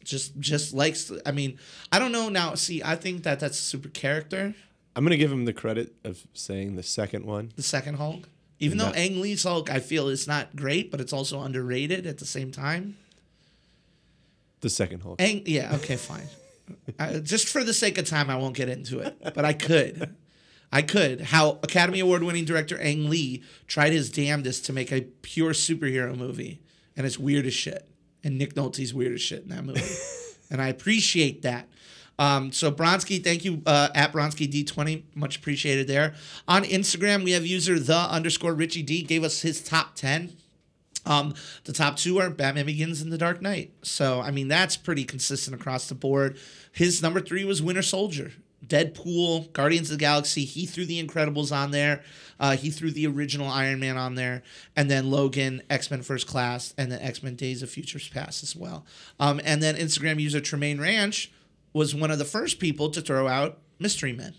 Just 0.03 0.39
just 0.41 0.75
likes. 0.75 1.13
I 1.25 1.31
mean, 1.31 1.59
I 1.93 1.99
don't 1.99 2.13
know 2.13 2.29
now. 2.29 2.55
See, 2.55 2.83
I 2.83 2.97
think 2.97 3.23
that 3.23 3.41
that's 3.41 3.59
a 3.59 3.63
super 3.63 3.89
character. 3.89 4.55
I'm 4.97 5.05
gonna 5.05 5.17
give 5.17 5.31
him 5.33 5.45
the 5.45 5.53
credit 5.53 5.95
of 6.05 6.27
saying 6.35 6.77
the 6.77 6.83
second 6.83 7.25
one. 7.25 7.53
the 7.57 7.63
second 7.63 7.97
Hulk. 7.97 8.29
Even 8.61 8.79
though 8.79 8.91
Ang 8.91 9.21
Lee's 9.21 9.43
Hulk, 9.43 9.71
I 9.71 9.81
feel 9.81 10.09
is 10.09 10.27
not 10.27 10.55
great, 10.55 10.91
but 10.91 11.01
it's 11.01 11.13
also 11.13 11.43
underrated 11.43 12.07
at 12.07 12.19
the 12.19 12.25
same 12.25 12.51
time. 12.51 12.97
The 14.61 14.71
second 14.71 15.01
Hulk. 15.01 15.21
Ang, 15.21 15.43
yeah, 15.45 15.75
okay, 15.77 15.97
fine. 15.97 16.29
uh, 16.99 17.19
just 17.19 17.49
for 17.49 17.65
the 17.65 17.75
sake 17.75 17.99
of 17.99 18.09
time, 18.09 18.31
I 18.31 18.37
won't 18.37 18.57
get 18.57 18.69
into 18.69 19.01
it, 19.01 19.17
but 19.35 19.45
I 19.45 19.53
could. 19.53 20.15
I 20.73 20.83
could. 20.83 21.21
How 21.21 21.59
Academy 21.63 22.01
Award 22.01 22.23
winning 22.23 22.45
director 22.45 22.79
Ang 22.81 23.11
Lee 23.11 23.43
tried 23.67 23.93
his 23.93 24.11
damnedest 24.11 24.65
to 24.67 24.73
make 24.73 24.91
a 24.91 25.03
pure 25.23 25.53
superhero 25.53 26.17
movie, 26.17 26.61
and 26.97 27.07
it's 27.07 27.19
weird 27.19 27.47
as 27.47 27.55
shit. 27.55 27.87
And 28.23 28.39
Nick 28.39 28.55
Nolte's 28.55 28.95
weird 28.95 29.13
as 29.13 29.21
shit 29.21 29.43
in 29.43 29.51
that 29.51 29.65
movie. 29.65 29.83
and 30.51 30.63
I 30.63 30.69
appreciate 30.69 31.43
that. 31.43 31.69
Um, 32.19 32.53
so 32.53 32.71
Bronsky, 32.71 33.23
thank 33.23 33.45
you 33.45 33.63
uh, 33.67 33.89
at 33.95 34.13
Bronsky 34.13 34.51
D20, 34.51 35.03
much 35.15 35.37
appreciated 35.37 35.89
there. 35.89 36.15
On 36.47 36.63
Instagram, 36.65 37.25
we 37.25 37.33
have 37.33 37.47
user 37.47 37.79
the 37.79 37.97
underscore 37.97 38.55
Richie 38.55 38.83
D 38.83 39.03
gave 39.03 39.25
us 39.25 39.43
his 39.43 39.63
top 39.63 39.95
ten. 39.95 40.37
Um, 41.07 41.35
the 41.65 41.73
top 41.73 41.97
two 41.97 42.19
are 42.19 42.31
Batman 42.31 42.67
Begins 42.67 43.03
and 43.03 43.13
The 43.13 43.19
Dark 43.19 43.43
Knight. 43.43 43.73
So 43.83 44.21
I 44.21 44.31
mean 44.31 44.49
that's 44.49 44.77
pretty 44.77 45.05
consistent 45.05 45.59
across 45.59 45.89
the 45.89 45.95
board. 45.95 46.39
His 46.73 47.03
number 47.03 47.21
three 47.21 47.45
was 47.45 47.63
Winter 47.63 47.83
Soldier. 47.83 48.33
Deadpool, 48.67 49.53
Guardians 49.53 49.91
of 49.91 49.99
the 49.99 50.01
Galaxy. 50.01 50.45
He 50.45 50.65
threw 50.65 50.87
The 50.87 51.05
Incredibles 51.05 51.55
on 51.55 51.71
there. 51.71 52.03
Uh, 52.41 52.57
he 52.57 52.71
threw 52.71 52.91
the 52.91 53.07
original 53.07 53.49
Iron 53.49 53.79
Man 53.79 53.97
on 53.97 54.15
there, 54.15 54.43
and 54.75 54.91
then 54.91 55.11
Logan, 55.11 55.63
X 55.71 55.91
Men 55.91 56.03
First 56.03 56.27
Class, 56.27 56.75
and 56.77 56.91
then 56.91 57.01
X 57.01 57.23
Men 57.23 57.37
Days 57.37 57.63
of 57.63 57.71
Futures 57.71 58.09
Past 58.09 58.43
as 58.43 58.57
well. 58.57 58.85
Um, 59.21 59.41
and 59.45 59.63
then 59.63 59.77
Instagram 59.77 60.19
user 60.21 60.41
Tremaine 60.41 60.81
Ranch 60.81 61.31
was 61.75 61.95
one 61.95 62.11
of 62.11 62.19
the 62.19 62.25
first 62.25 62.59
people 62.59 62.89
to 62.89 63.03
throw 63.03 63.29
out 63.29 63.59
Mystery 63.79 64.15
Men. 64.15 64.33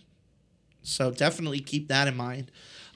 So 0.82 1.12
definitely 1.12 1.60
keep 1.60 1.90
that 1.90 2.08
in 2.08 2.18
mind. 2.18 2.52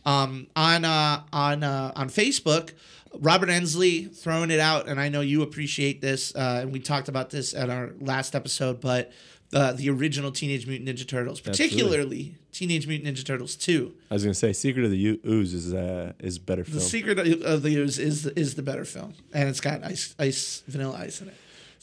Um, 0.05 0.47
on 0.55 0.85
uh, 0.85 1.23
on 1.33 1.63
uh, 1.63 1.91
on 1.95 2.09
Facebook, 2.09 2.71
Robert 3.19 3.49
Ensley 3.49 4.05
throwing 4.05 4.49
it 4.49 4.59
out, 4.59 4.87
and 4.87 4.99
I 4.99 5.09
know 5.09 5.21
you 5.21 5.41
appreciate 5.41 6.01
this, 6.01 6.33
uh, 6.35 6.59
and 6.61 6.71
we 6.71 6.79
talked 6.79 7.09
about 7.09 7.29
this 7.29 7.53
at 7.53 7.69
our 7.69 7.91
last 7.99 8.33
episode, 8.33 8.79
but 8.79 9.11
uh, 9.53 9.73
the 9.73 9.89
original 9.89 10.31
Teenage 10.31 10.67
Mutant 10.67 10.89
Ninja 10.89 11.07
Turtles, 11.07 11.41
particularly 11.41 12.35
Teenage 12.53 12.87
Mutant 12.87 13.13
Ninja 13.13 13.25
Turtles 13.25 13.55
Two. 13.55 13.93
I 14.09 14.13
was 14.13 14.23
gonna 14.23 14.33
say 14.33 14.53
Secret 14.53 14.85
of 14.85 14.91
the 14.91 15.19
Ooze 15.25 15.53
is 15.53 15.73
uh, 15.73 16.13
is 16.19 16.39
better 16.39 16.63
film. 16.63 16.75
The 16.75 16.81
Secret 16.81 17.19
of 17.43 17.61
the 17.61 17.75
Ooze 17.75 17.99
is 17.99 18.25
is 18.25 18.55
the 18.55 18.63
better 18.63 18.85
film, 18.85 19.15
and 19.33 19.49
it's 19.49 19.59
got 19.59 19.83
ice 19.83 20.15
ice 20.17 20.63
vanilla 20.67 20.97
ice 20.97 21.19
in 21.21 21.27
it. 21.27 21.35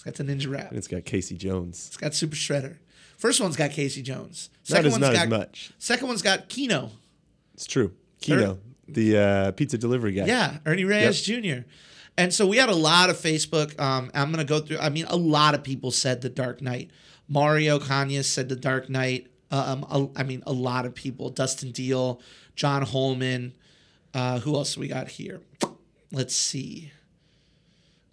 Got 0.06 0.14
the 0.14 0.24
Ninja 0.24 0.50
Rap. 0.50 0.68
and 0.70 0.78
it's 0.78 0.88
got 0.88 1.04
Casey 1.04 1.36
Jones. 1.36 1.88
It's 1.88 1.96
got 1.98 2.14
Super 2.14 2.36
Shredder. 2.36 2.78
First 3.18 3.40
one's 3.40 3.56
got 3.56 3.70
Casey 3.72 4.00
Jones. 4.02 4.48
Not 4.70 4.76
Second 4.76 4.86
as 4.86 4.92
one's 4.92 5.00
not 5.02 5.12
got 5.14 5.22
as 5.24 5.28
much. 5.30 5.72
Second 5.78 6.08
one's 6.08 6.22
got 6.22 6.48
Keno. 6.48 6.90
It's 7.54 7.66
true. 7.66 7.92
Keno, 8.20 8.58
the 8.88 9.18
uh, 9.18 9.52
pizza 9.52 9.76
delivery 9.76 10.12
guy. 10.12 10.24
Yeah, 10.26 10.58
Ernie 10.64 10.84
Reyes 10.84 11.20
Jr. 11.22 11.66
And 12.18 12.32
so 12.32 12.46
we 12.46 12.56
had 12.56 12.68
a 12.70 12.74
lot 12.74 13.10
of 13.10 13.16
Facebook. 13.16 13.78
Um, 13.80 14.10
I'm 14.14 14.30
gonna 14.30 14.44
go 14.44 14.60
through. 14.60 14.78
I 14.78 14.88
mean, 14.88 15.04
a 15.08 15.16
lot 15.16 15.54
of 15.54 15.62
people 15.62 15.90
said 15.90 16.22
The 16.22 16.28
Dark 16.30 16.62
Knight. 16.62 16.90
Mario 17.28 17.78
Kanye 17.78 18.24
said 18.24 18.48
The 18.48 18.56
Dark 18.56 18.88
Knight. 18.88 19.26
Um, 19.50 19.84
a- 19.90 20.08
I 20.20 20.22
mean, 20.22 20.42
a 20.46 20.52
lot 20.52 20.86
of 20.86 20.94
people. 20.94 21.28
Dustin 21.30 21.72
Deal, 21.72 22.20
John 22.54 22.82
Holman. 22.82 23.54
Uh, 24.14 24.38
who 24.40 24.54
else 24.54 24.76
we 24.78 24.88
got 24.88 25.08
here? 25.08 25.40
Let's 26.12 26.34
see. 26.34 26.90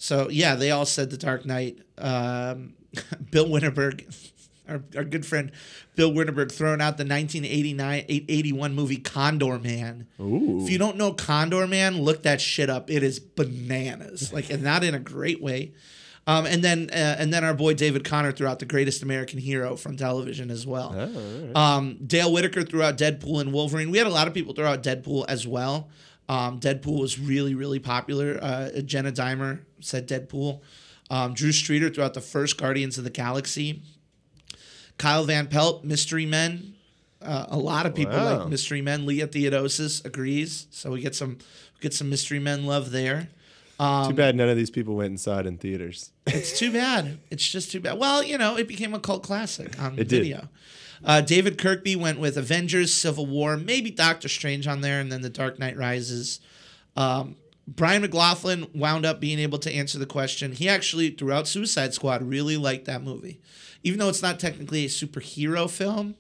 So 0.04 0.28
yeah, 0.30 0.56
they 0.56 0.70
all 0.70 0.86
said 0.86 1.12
The 1.12 1.18
Dark 1.18 1.46
Knight. 1.46 1.80
Um, 1.98 2.74
Bill 3.32 3.48
Winterberg, 3.48 4.14
our, 4.68 4.84
our 4.98 5.06
good 5.06 5.26
friend 5.26 5.50
Bill 5.96 6.12
Winterberg, 6.12 6.52
throwing 6.52 6.82
out 6.82 6.98
the 6.98 7.06
1989 7.06 8.04
81 8.10 8.76
movie 8.76 8.98
Condorman. 8.98 10.08
Ooh. 10.20 10.62
If 10.62 10.70
you 10.70 10.78
don't 10.78 10.98
know 10.98 11.14
Condorman, 11.14 12.02
look 12.02 12.24
that 12.24 12.42
shit 12.42 12.70
up. 12.70 12.90
It 12.90 13.02
is 13.02 13.22
bananas, 13.22 14.34
like 14.34 14.50
and 14.50 14.62
not 14.62 14.84
in 14.84 14.94
a 14.94 15.00
great 15.00 15.42
way. 15.42 15.72
Um, 16.28 16.48
and 16.48 16.62
then 16.62 16.90
uh, 16.92 17.16
and 17.18 17.34
then 17.34 17.46
our 17.46 17.54
boy 17.54 17.74
David 17.74 18.04
Connor 18.04 18.34
threw 18.34 18.48
out 18.48 18.60
the 18.60 18.66
greatest 18.66 19.04
American 19.04 19.40
hero 19.40 19.78
from 19.78 19.96
television 19.96 20.52
as 20.52 20.68
well. 20.68 20.94
Oh, 20.94 21.06
right. 21.08 21.56
Um, 21.56 21.98
Dale 22.06 22.32
Whitaker 22.32 22.64
threw 22.64 22.82
out 22.82 22.98
Deadpool 22.98 23.40
and 23.40 23.54
Wolverine. 23.54 23.90
We 23.90 24.00
had 24.00 24.08
a 24.08 24.12
lot 24.12 24.28
of 24.28 24.34
people 24.34 24.54
throw 24.54 24.68
out 24.68 24.84
Deadpool 24.84 25.24
as 25.30 25.48
well. 25.48 25.90
Um, 26.28 26.60
Deadpool 26.60 27.00
was 27.00 27.20
really, 27.20 27.56
really 27.56 27.80
popular. 27.80 28.40
Uh, 28.42 28.82
Jenna 28.82 29.12
Dimer 29.12 29.62
said 29.84 30.08
Deadpool. 30.08 30.62
Um, 31.10 31.34
Drew 31.34 31.52
Streeter 31.52 31.90
throughout 31.90 32.14
the 32.14 32.22
first 32.22 32.58
Guardians 32.58 32.98
of 32.98 33.04
the 33.04 33.10
Galaxy. 33.10 33.82
Kyle 34.98 35.24
Van 35.26 35.48
Pelt, 35.48 35.84
Mystery 35.84 36.26
Men. 36.26 36.76
Uh, 37.22 37.46
a 37.50 37.58
lot 37.58 37.86
of 37.86 37.96
people 37.96 38.14
Wow. 38.14 38.40
like 38.40 38.50
Mystery 38.50 38.82
Men. 38.82 39.06
Leah 39.06 39.28
Theodosis 39.28 40.04
agrees. 40.06 40.68
So 40.72 40.92
we 40.92 41.02
get 41.02 41.16
some 41.16 41.32
we 41.76 41.82
get 41.82 41.94
some 41.94 42.10
Mystery 42.10 42.40
Men 42.40 42.66
love 42.66 42.92
there. 42.92 43.30
Um, 43.80 44.10
Too 44.10 44.16
bad 44.16 44.36
none 44.36 44.50
of 44.50 44.56
these 44.58 44.70
people 44.70 44.96
went 44.96 45.12
inside 45.12 45.46
in 45.46 45.58
theaters. 45.58 46.12
it's 46.28 46.58
too 46.58 46.72
bad. 46.74 47.20
It's 47.32 47.48
just 47.48 47.72
too 47.72 47.80
bad. 47.80 47.98
Well, 47.98 48.24
you 48.24 48.38
know, 48.38 48.56
it 48.58 48.68
became 48.68 48.94
a 48.94 49.00
cult 49.00 49.24
classic 49.24 49.80
on 49.82 49.94
It 49.94 50.08
did. 50.08 50.22
video. 50.22 50.48
Uh, 51.04 51.22
David 51.22 51.58
Kirkby 51.58 51.96
went 51.98 52.20
with 52.20 52.38
Avengers, 52.38 52.94
Civil 52.94 53.26
War, 53.26 53.58
maybe 53.58 53.90
Doctor 53.92 54.30
Strange 54.30 54.68
on 54.68 54.82
there, 54.82 55.02
and 55.02 55.12
then 55.12 55.22
The 55.22 55.30
Dark 55.30 55.60
Knight 55.60 55.76
Rises. 55.76 56.40
Um, 56.96 57.36
Brian 57.68 58.02
McLaughlin 58.02 58.68
wound 58.74 59.06
up 59.06 59.20
being 59.20 59.40
able 59.40 59.58
to 59.60 59.72
answer 59.72 59.98
the 59.98 60.06
question. 60.06 60.52
He 60.52 60.68
actually, 60.68 61.12
throughout 61.12 61.48
Suicide 61.48 61.94
Squad, 61.94 62.22
really 62.22 62.58
liked 62.58 62.86
that 62.86 63.04
movie. 63.04 63.40
Even 63.84 64.00
though 64.00 64.10
it's 64.10 64.22
not 64.22 64.40
technically 64.40 64.86
a 64.86 64.90
superhero 64.90 65.70
film, 65.70 66.16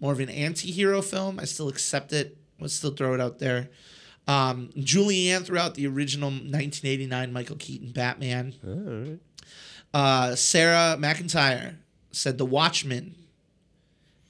more 0.00 0.12
of 0.12 0.20
an 0.20 0.28
anti 0.28 0.70
hero 0.70 1.00
film, 1.02 1.38
I 1.38 1.44
still 1.44 1.68
accept 1.68 2.12
it. 2.12 2.36
Let's 2.58 2.74
still 2.74 2.92
throw 2.92 3.14
it 3.14 3.20
out 3.20 3.38
there. 3.38 3.70
Um, 4.26 4.70
Julianne 4.76 5.44
throughout 5.44 5.74
the 5.74 5.86
original 5.86 6.30
1989 6.30 7.32
Michael 7.32 7.56
Keaton 7.56 7.92
Batman. 7.92 8.54
Right. 8.62 9.18
Uh, 9.92 10.36
Sarah 10.36 10.96
McIntyre 10.98 11.76
said 12.12 12.38
The 12.38 12.44
Watchmen, 12.46 13.14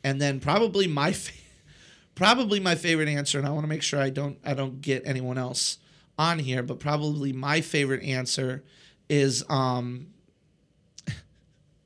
and 0.02 0.20
then 0.20 0.40
probably 0.40 0.86
my 0.86 1.12
fa- 1.12 1.32
probably 2.14 2.60
my 2.60 2.74
favorite 2.74 3.08
answer, 3.08 3.38
and 3.38 3.46
I 3.46 3.50
want 3.50 3.64
to 3.64 3.68
make 3.68 3.82
sure 3.82 4.00
I 4.00 4.10
don't 4.10 4.38
I 4.44 4.54
don't 4.54 4.80
get 4.80 5.02
anyone 5.06 5.38
else 5.38 5.78
on 6.18 6.38
here, 6.38 6.62
but 6.62 6.78
probably 6.80 7.32
my 7.32 7.60
favorite 7.60 8.02
answer 8.02 8.64
is 9.08 9.44
um 9.48 10.08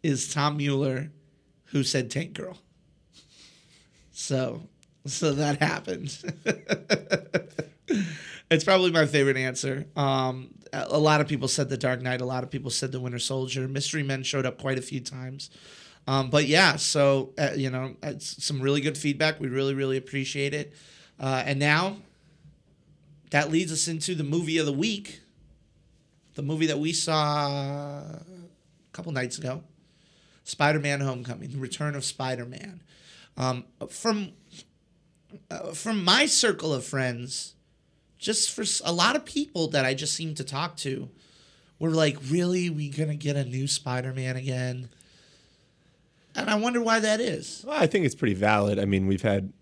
is 0.03 0.33
Tom 0.33 0.59
Mueller, 0.59 1.11
who 1.67 1.83
said 1.83 2.11
Tank 2.11 2.35
Girl. 2.35 2.59
So 4.13 4.63
so 5.07 5.33
that 5.35 5.59
happened. 5.61 6.17
it's 8.51 8.65
probably 8.65 8.91
my 8.91 9.07
favorite 9.07 9.37
answer. 9.37 9.87
Um, 9.97 10.55
a 10.73 10.99
lot 10.99 11.21
of 11.21 11.29
people 11.29 11.49
said 11.49 11.69
The 11.69 11.77
Dark 11.77 12.01
Knight. 12.03 12.21
A 12.21 12.25
lot 12.25 12.43
of 12.43 12.51
people 12.51 12.71
said 12.71 12.91
The 12.93 13.01
Winter 13.01 13.19
Soldier. 13.19 13.69
Mystery 13.69 14.03
Men 14.03 14.23
showed 14.23 14.47
up 14.47 14.59
quite 14.59 14.79
a 14.79 14.83
few 14.83 15.01
times. 15.01 15.51
Um, 16.07 16.31
but 16.31 16.47
yeah, 16.47 16.77
so 16.77 17.33
uh, 17.39 17.51
you 17.57 17.71
know, 17.71 17.97
it's 18.03 18.45
some 18.45 18.61
really 18.61 18.81
good 18.81 18.99
feedback. 18.99 19.41
We 19.41 19.49
really, 19.49 19.75
really 19.75 19.97
appreciate 19.97 20.55
it. 20.55 20.75
Uh, 21.19 21.43
and 21.47 21.59
now, 21.59 21.97
that 23.35 23.51
leads 23.51 23.73
us 23.73 23.89
into 23.89 24.15
the 24.15 24.23
movie 24.23 24.59
of 24.59 24.67
the 24.67 24.73
week. 24.73 25.21
The 26.37 26.43
movie 26.43 26.67
that 26.67 26.79
we 26.79 26.93
saw 26.93 27.49
a 27.49 28.23
couple 28.93 29.11
nights 29.11 29.39
ago, 29.39 29.65
Spider-Man: 30.45 31.01
Homecoming, 31.01 31.51
The 31.51 31.59
Return 31.59 31.97
of 31.97 32.05
Spider-Man. 32.05 32.81
Um, 33.37 33.65
from 33.89 34.35
uh, 35.51 35.73
from 35.73 36.05
my 36.05 36.27
circle 36.27 36.73
of 36.73 36.85
friends, 36.85 37.57
just 38.19 38.53
for 38.53 38.65
a 38.85 38.93
lot 38.93 39.17
of 39.17 39.25
people 39.25 39.67
that 39.71 39.85
I 39.85 39.95
just 39.95 40.15
seem 40.15 40.37
to 40.37 40.45
talk 40.45 40.77
to, 40.79 41.11
were 41.81 41.91
like, 41.91 42.17
"Really, 42.29 42.71
we 42.71 42.89
gonna 42.89 43.17
get 43.17 43.35
a 43.35 43.45
new 43.45 43.67
Spider-Man 43.67 44.37
again?" 44.37 44.91
And 46.37 46.49
I 46.49 46.55
wonder 46.55 46.81
why 46.81 47.01
that 47.01 47.19
is. 47.21 47.65
Well, 47.67 47.77
I 47.77 47.89
think 47.89 48.07
it's 48.07 48.15
pretty 48.15 48.35
valid. 48.35 48.79
I 48.79 48.85
mean, 48.85 49.09
we've 49.09 49.23
had, 49.23 49.53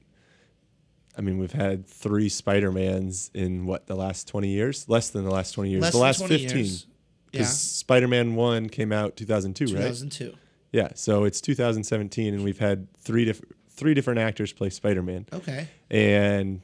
I 1.17 1.21
mean, 1.21 1.39
we've 1.39 1.53
had 1.53 1.87
three 1.87 2.29
Spider 2.29 2.73
Mans 2.73 3.31
in 3.35 3.67
what 3.67 3.87
the 3.87 3.95
last 3.97 4.29
twenty 4.29 4.49
years? 4.49 4.89
Less 4.89 5.11
than 5.11 5.25
the 5.25 5.31
last 5.31 5.53
twenty 5.53 5.71
years. 5.71 5.83
Less 5.83 5.93
the 5.93 5.99
last 5.99 6.27
fifteen. 6.27 6.65
Because 6.65 6.87
Yeah. 7.33 7.45
Spider 7.45 8.09
Man 8.09 8.35
One 8.35 8.69
came 8.69 8.93
out 8.93 9.17
two 9.17 9.27
thousand 9.27 9.55
two, 9.55 9.67
right? 9.67 9.73
2002. 9.93 10.35
Yeah. 10.73 10.89
So 10.95 11.25
it's 11.25 11.41
two 11.41 11.55
thousand 11.55 11.85
seventeen, 11.85 12.33
and 12.35 12.43
we've 12.45 12.59
had 12.59 12.89
three 12.99 13.25
different 13.25 13.55
three 13.69 13.95
different 13.95 14.21
actors 14.21 14.53
play 14.53 14.71
Spider 14.71 15.03
Man. 15.03 15.27
Okay. 15.33 15.69
And 15.91 16.61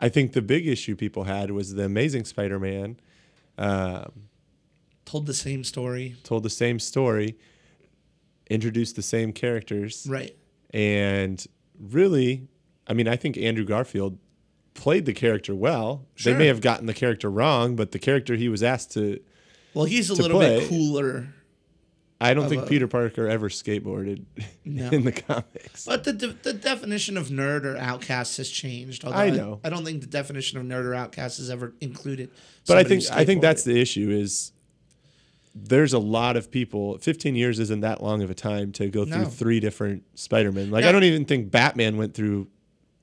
I 0.00 0.08
think 0.08 0.32
the 0.32 0.42
big 0.42 0.66
issue 0.66 0.94
people 0.96 1.24
had 1.24 1.50
was 1.50 1.74
the 1.74 1.84
Amazing 1.84 2.24
Spider 2.24 2.58
Man 2.58 2.98
um, 3.58 4.28
Told 5.04 5.26
the 5.26 5.34
same 5.34 5.62
story. 5.64 6.16
told 6.24 6.42
the 6.42 6.50
same 6.50 6.78
story, 6.80 7.36
introduced 8.50 8.96
the 8.96 9.02
same 9.02 9.32
characters, 9.32 10.06
Right. 10.08 10.36
and 10.70 11.44
really, 11.78 12.48
I 12.86 12.92
mean, 12.94 13.08
I 13.08 13.16
think 13.16 13.36
Andrew 13.36 13.64
Garfield 13.64 14.18
played 14.74 15.06
the 15.06 15.12
character 15.12 15.54
well. 15.54 16.06
Sure. 16.14 16.32
They 16.32 16.38
may 16.38 16.46
have 16.46 16.60
gotten 16.60 16.86
the 16.86 16.94
character 16.94 17.30
wrong, 17.30 17.76
but 17.76 17.92
the 17.92 17.98
character 17.98 18.36
he 18.36 18.48
was 18.48 18.62
asked 18.62 18.92
to. 18.92 19.20
Well, 19.74 19.84
he's 19.86 20.10
a 20.10 20.14
little 20.14 20.38
play. 20.38 20.60
bit 20.60 20.68
cooler. 20.68 21.28
I 22.18 22.32
don't 22.32 22.48
think 22.48 22.62
a- 22.62 22.66
Peter 22.66 22.88
Parker 22.88 23.28
ever 23.28 23.50
skateboarded 23.50 24.24
No. 24.64 24.88
in 24.92 25.04
the 25.04 25.12
comics. 25.12 25.84
But 25.84 26.04
the, 26.04 26.14
de- 26.14 26.32
the 26.32 26.54
definition 26.54 27.18
of 27.18 27.28
nerd 27.28 27.64
or 27.64 27.76
outcast 27.76 28.38
has 28.38 28.48
changed. 28.48 29.04
I 29.04 29.28
know. 29.28 29.60
I, 29.62 29.68
don't 29.68 29.84
think 29.84 30.00
the 30.00 30.06
definition 30.06 30.58
of 30.58 30.64
nerd 30.64 30.84
or 30.84 30.94
outcast 30.94 31.36
has 31.38 31.50
ever 31.50 31.74
included. 31.82 32.30
But 32.66 32.78
I 32.78 32.84
think 32.84 33.04
I 33.12 33.26
think 33.26 33.42
that's 33.42 33.64
the 33.64 33.78
issue 33.78 34.08
is 34.10 34.52
there's 35.54 35.92
a 35.92 35.98
lot 35.98 36.36
of 36.36 36.50
people 36.50 36.98
15 36.98 37.34
years 37.34 37.58
isn't 37.58 37.80
that 37.80 38.02
long 38.02 38.22
of 38.22 38.30
a 38.30 38.34
time 38.34 38.72
to 38.72 38.88
go 38.88 39.04
through 39.04 39.18
No. 39.22 39.24
three 39.26 39.60
different 39.60 40.02
Spider-Man. 40.14 40.70
Like. 40.70 40.84
I 40.84 40.92
don't 40.92 41.04
even 41.04 41.24
think 41.26 41.50
Batman 41.50 41.96
went 41.98 42.14
through 42.14 42.48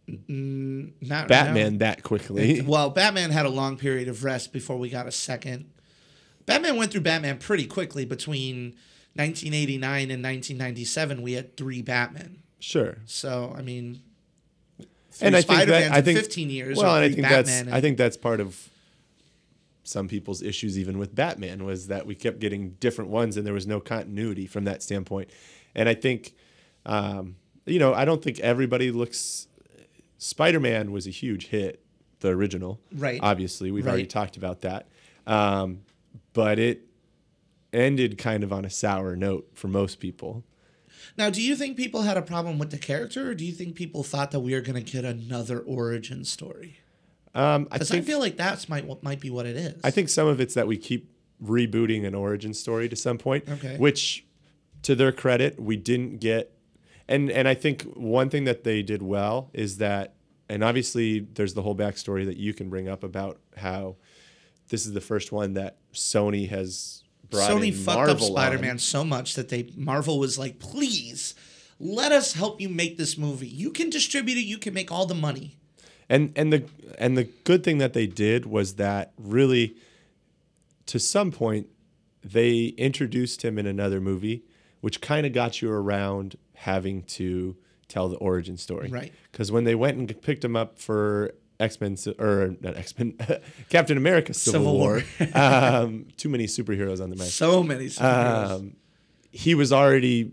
Not 0.07 1.27
Batman 1.27 1.73
no. 1.73 1.77
that 1.79 2.03
quickly. 2.03 2.61
Well, 2.61 2.89
Batman 2.89 3.31
had 3.31 3.45
a 3.45 3.49
long 3.49 3.77
period 3.77 4.07
of 4.07 4.23
rest 4.23 4.51
before 4.51 4.77
we 4.77 4.89
got 4.89 5.07
a 5.07 5.11
second. 5.11 5.69
Batman 6.45 6.75
went 6.75 6.91
through 6.91 7.01
Batman 7.01 7.37
pretty 7.37 7.65
quickly 7.65 8.03
between 8.05 8.75
1989 9.15 10.11
and 10.11 10.23
1997. 10.23 11.21
We 11.21 11.33
had 11.33 11.55
three 11.55 11.81
Batman. 11.81 12.39
sure. 12.59 12.97
So 13.05 13.53
I 13.57 13.61
mean, 13.61 14.01
And 15.21 15.35
I 15.35 15.41
think 15.41 15.47
that 15.47 15.67
Spider-Mans 15.67 15.91
I 15.93 16.01
think 16.01 16.19
15 16.19 16.49
years. 16.49 16.77
Well, 16.77 16.95
and 16.95 17.05
I 17.05 17.09
think 17.09 17.21
Batman 17.21 17.43
that's 17.45 17.61
and- 17.61 17.73
I 17.73 17.81
think 17.81 17.97
that's 17.97 18.17
part 18.17 18.39
of 18.39 18.69
some 19.85 20.07
people's 20.07 20.41
issues 20.41 20.79
even 20.79 20.97
with 20.97 21.13
Batman 21.13 21.65
was 21.65 21.87
that 21.87 22.05
we 22.05 22.15
kept 22.15 22.39
getting 22.39 22.71
different 22.79 23.09
ones 23.11 23.35
and 23.37 23.45
there 23.45 23.53
was 23.53 23.67
no 23.67 23.79
continuity 23.79 24.47
from 24.47 24.63
that 24.63 24.81
standpoint. 24.81 25.29
And 25.75 25.89
I 25.89 25.93
think, 25.93 26.33
um, 26.85 27.35
you 27.65 27.79
know, 27.79 27.93
I 27.93 28.05
don't 28.05 28.23
think 28.23 28.39
everybody 28.39 28.91
looks. 28.91 29.47
Spider 30.23 30.59
Man 30.59 30.91
was 30.91 31.05
a 31.05 31.09
huge 31.09 31.47
hit, 31.47 31.83
the 32.21 32.29
original. 32.29 32.79
Right. 32.93 33.19
Obviously, 33.21 33.71
we've 33.71 33.85
already 33.87 34.05
talked 34.05 34.37
about 34.37 34.61
that. 34.61 34.87
Um, 35.27 35.81
but 36.33 36.59
it 36.59 36.87
ended 37.73 38.17
kind 38.17 38.43
of 38.43 38.53
on 38.53 38.63
a 38.65 38.69
sour 38.69 39.15
note 39.15 39.49
for 39.53 39.67
most 39.67 39.99
people. 39.99 40.43
Now, 41.17 41.29
do 41.29 41.41
you 41.41 41.55
think 41.55 41.75
people 41.75 42.03
had 42.03 42.15
a 42.17 42.21
problem 42.21 42.57
with 42.57 42.71
the 42.71 42.77
character, 42.77 43.29
or 43.29 43.35
do 43.35 43.45
you 43.45 43.51
think 43.51 43.75
people 43.75 44.03
thought 44.03 44.31
that 44.31 44.39
we 44.39 44.53
were 44.53 44.61
going 44.61 44.81
to 44.81 44.91
get 44.91 45.03
another 45.03 45.59
origin 45.59 46.23
story? 46.23 46.79
Um, 47.35 47.67
I 47.69 47.75
Because 47.75 47.91
I 47.91 48.01
feel 48.01 48.19
like 48.19 48.37
that's 48.37 48.69
might 48.69 48.85
what 48.85 49.03
might 49.03 49.19
be 49.19 49.29
what 49.29 49.45
it 49.45 49.57
is. 49.57 49.81
I 49.83 49.91
think 49.91 50.07
some 50.07 50.27
of 50.27 50.39
it's 50.39 50.53
that 50.53 50.67
we 50.67 50.77
keep 50.77 51.09
rebooting 51.43 52.05
an 52.05 52.15
origin 52.15 52.53
story 52.53 52.87
to 52.87 52.95
some 52.95 53.17
point, 53.17 53.49
Okay. 53.49 53.75
which, 53.77 54.25
to 54.83 54.95
their 54.95 55.11
credit, 55.11 55.59
we 55.59 55.75
didn't 55.75 56.19
get. 56.19 56.52
And 57.13 57.29
and 57.29 57.47
I 57.47 57.53
think 57.53 57.83
one 57.93 58.31
thing 58.31 58.45
that 58.45 58.63
they 58.63 58.81
did 58.81 59.03
well 59.03 59.51
is 59.53 59.77
that, 59.77 60.15
and 60.49 60.63
obviously 60.63 61.19
there's 61.19 61.53
the 61.53 61.61
whole 61.61 61.75
backstory 61.75 62.25
that 62.25 62.37
you 62.37 62.55
can 62.55 62.69
bring 62.69 62.89
up 62.89 63.03
about 63.03 63.37
how 63.55 63.97
this 64.69 64.87
is 64.87 64.93
the 64.93 65.01
first 65.01 65.31
one 65.31 65.53
that 65.53 65.77
Sony 65.93 66.49
has 66.49 67.03
brought 67.29 67.51
Sony 67.51 67.71
fucked 67.71 67.97
Marvel 67.97 68.25
up. 68.25 68.31
Spider-Man 68.31 68.79
so 68.79 69.03
much 69.03 69.35
that 69.35 69.49
they 69.49 69.69
Marvel 69.75 70.17
was 70.17 70.39
like, 70.39 70.57
please 70.57 71.35
let 71.79 72.11
us 72.11 72.33
help 72.33 72.59
you 72.59 72.67
make 72.67 72.97
this 72.97 73.15
movie. 73.15 73.47
You 73.47 73.69
can 73.69 73.91
distribute 73.91 74.39
it. 74.39 74.45
You 74.45 74.57
can 74.57 74.73
make 74.73 74.91
all 74.91 75.05
the 75.05 75.13
money. 75.13 75.57
And 76.09 76.33
and 76.35 76.51
the 76.51 76.63
and 76.97 77.15
the 77.15 77.25
good 77.43 77.63
thing 77.63 77.77
that 77.77 77.93
they 77.93 78.07
did 78.07 78.47
was 78.47 78.75
that 78.75 79.13
really, 79.19 79.75
to 80.87 80.99
some 80.99 81.31
point, 81.31 81.67
they 82.23 82.73
introduced 82.77 83.43
him 83.43 83.59
in 83.59 83.67
another 83.67 84.01
movie, 84.01 84.45
which 84.81 84.99
kind 84.99 85.27
of 85.27 85.33
got 85.33 85.61
you 85.61 85.71
around 85.71 86.37
having 86.63 87.03
to 87.03 87.55
tell 87.87 88.09
the 88.09 88.17
origin 88.17 88.57
story. 88.57 88.89
Right. 88.89 89.13
Because 89.31 89.51
when 89.51 89.65
they 89.65 89.75
went 89.75 89.97
and 89.97 90.21
picked 90.21 90.43
him 90.43 90.55
up 90.55 90.79
for 90.79 91.33
X 91.59 91.79
Men 91.79 91.97
or 92.19 92.55
not 92.61 92.77
X 92.77 92.97
Men, 92.97 93.17
Captain 93.69 93.97
America 93.97 94.33
Civil, 94.33 94.61
Civil 94.61 94.77
War, 94.77 95.03
War. 95.19 95.29
um, 95.41 96.07
too 96.17 96.29
many 96.29 96.45
superheroes 96.45 97.01
on 97.01 97.09
the 97.09 97.15
map. 97.15 97.27
So 97.27 97.63
many 97.63 97.87
superheroes. 97.87 98.49
Um, 98.51 98.75
he 99.31 99.55
was 99.55 99.71
already 99.73 100.31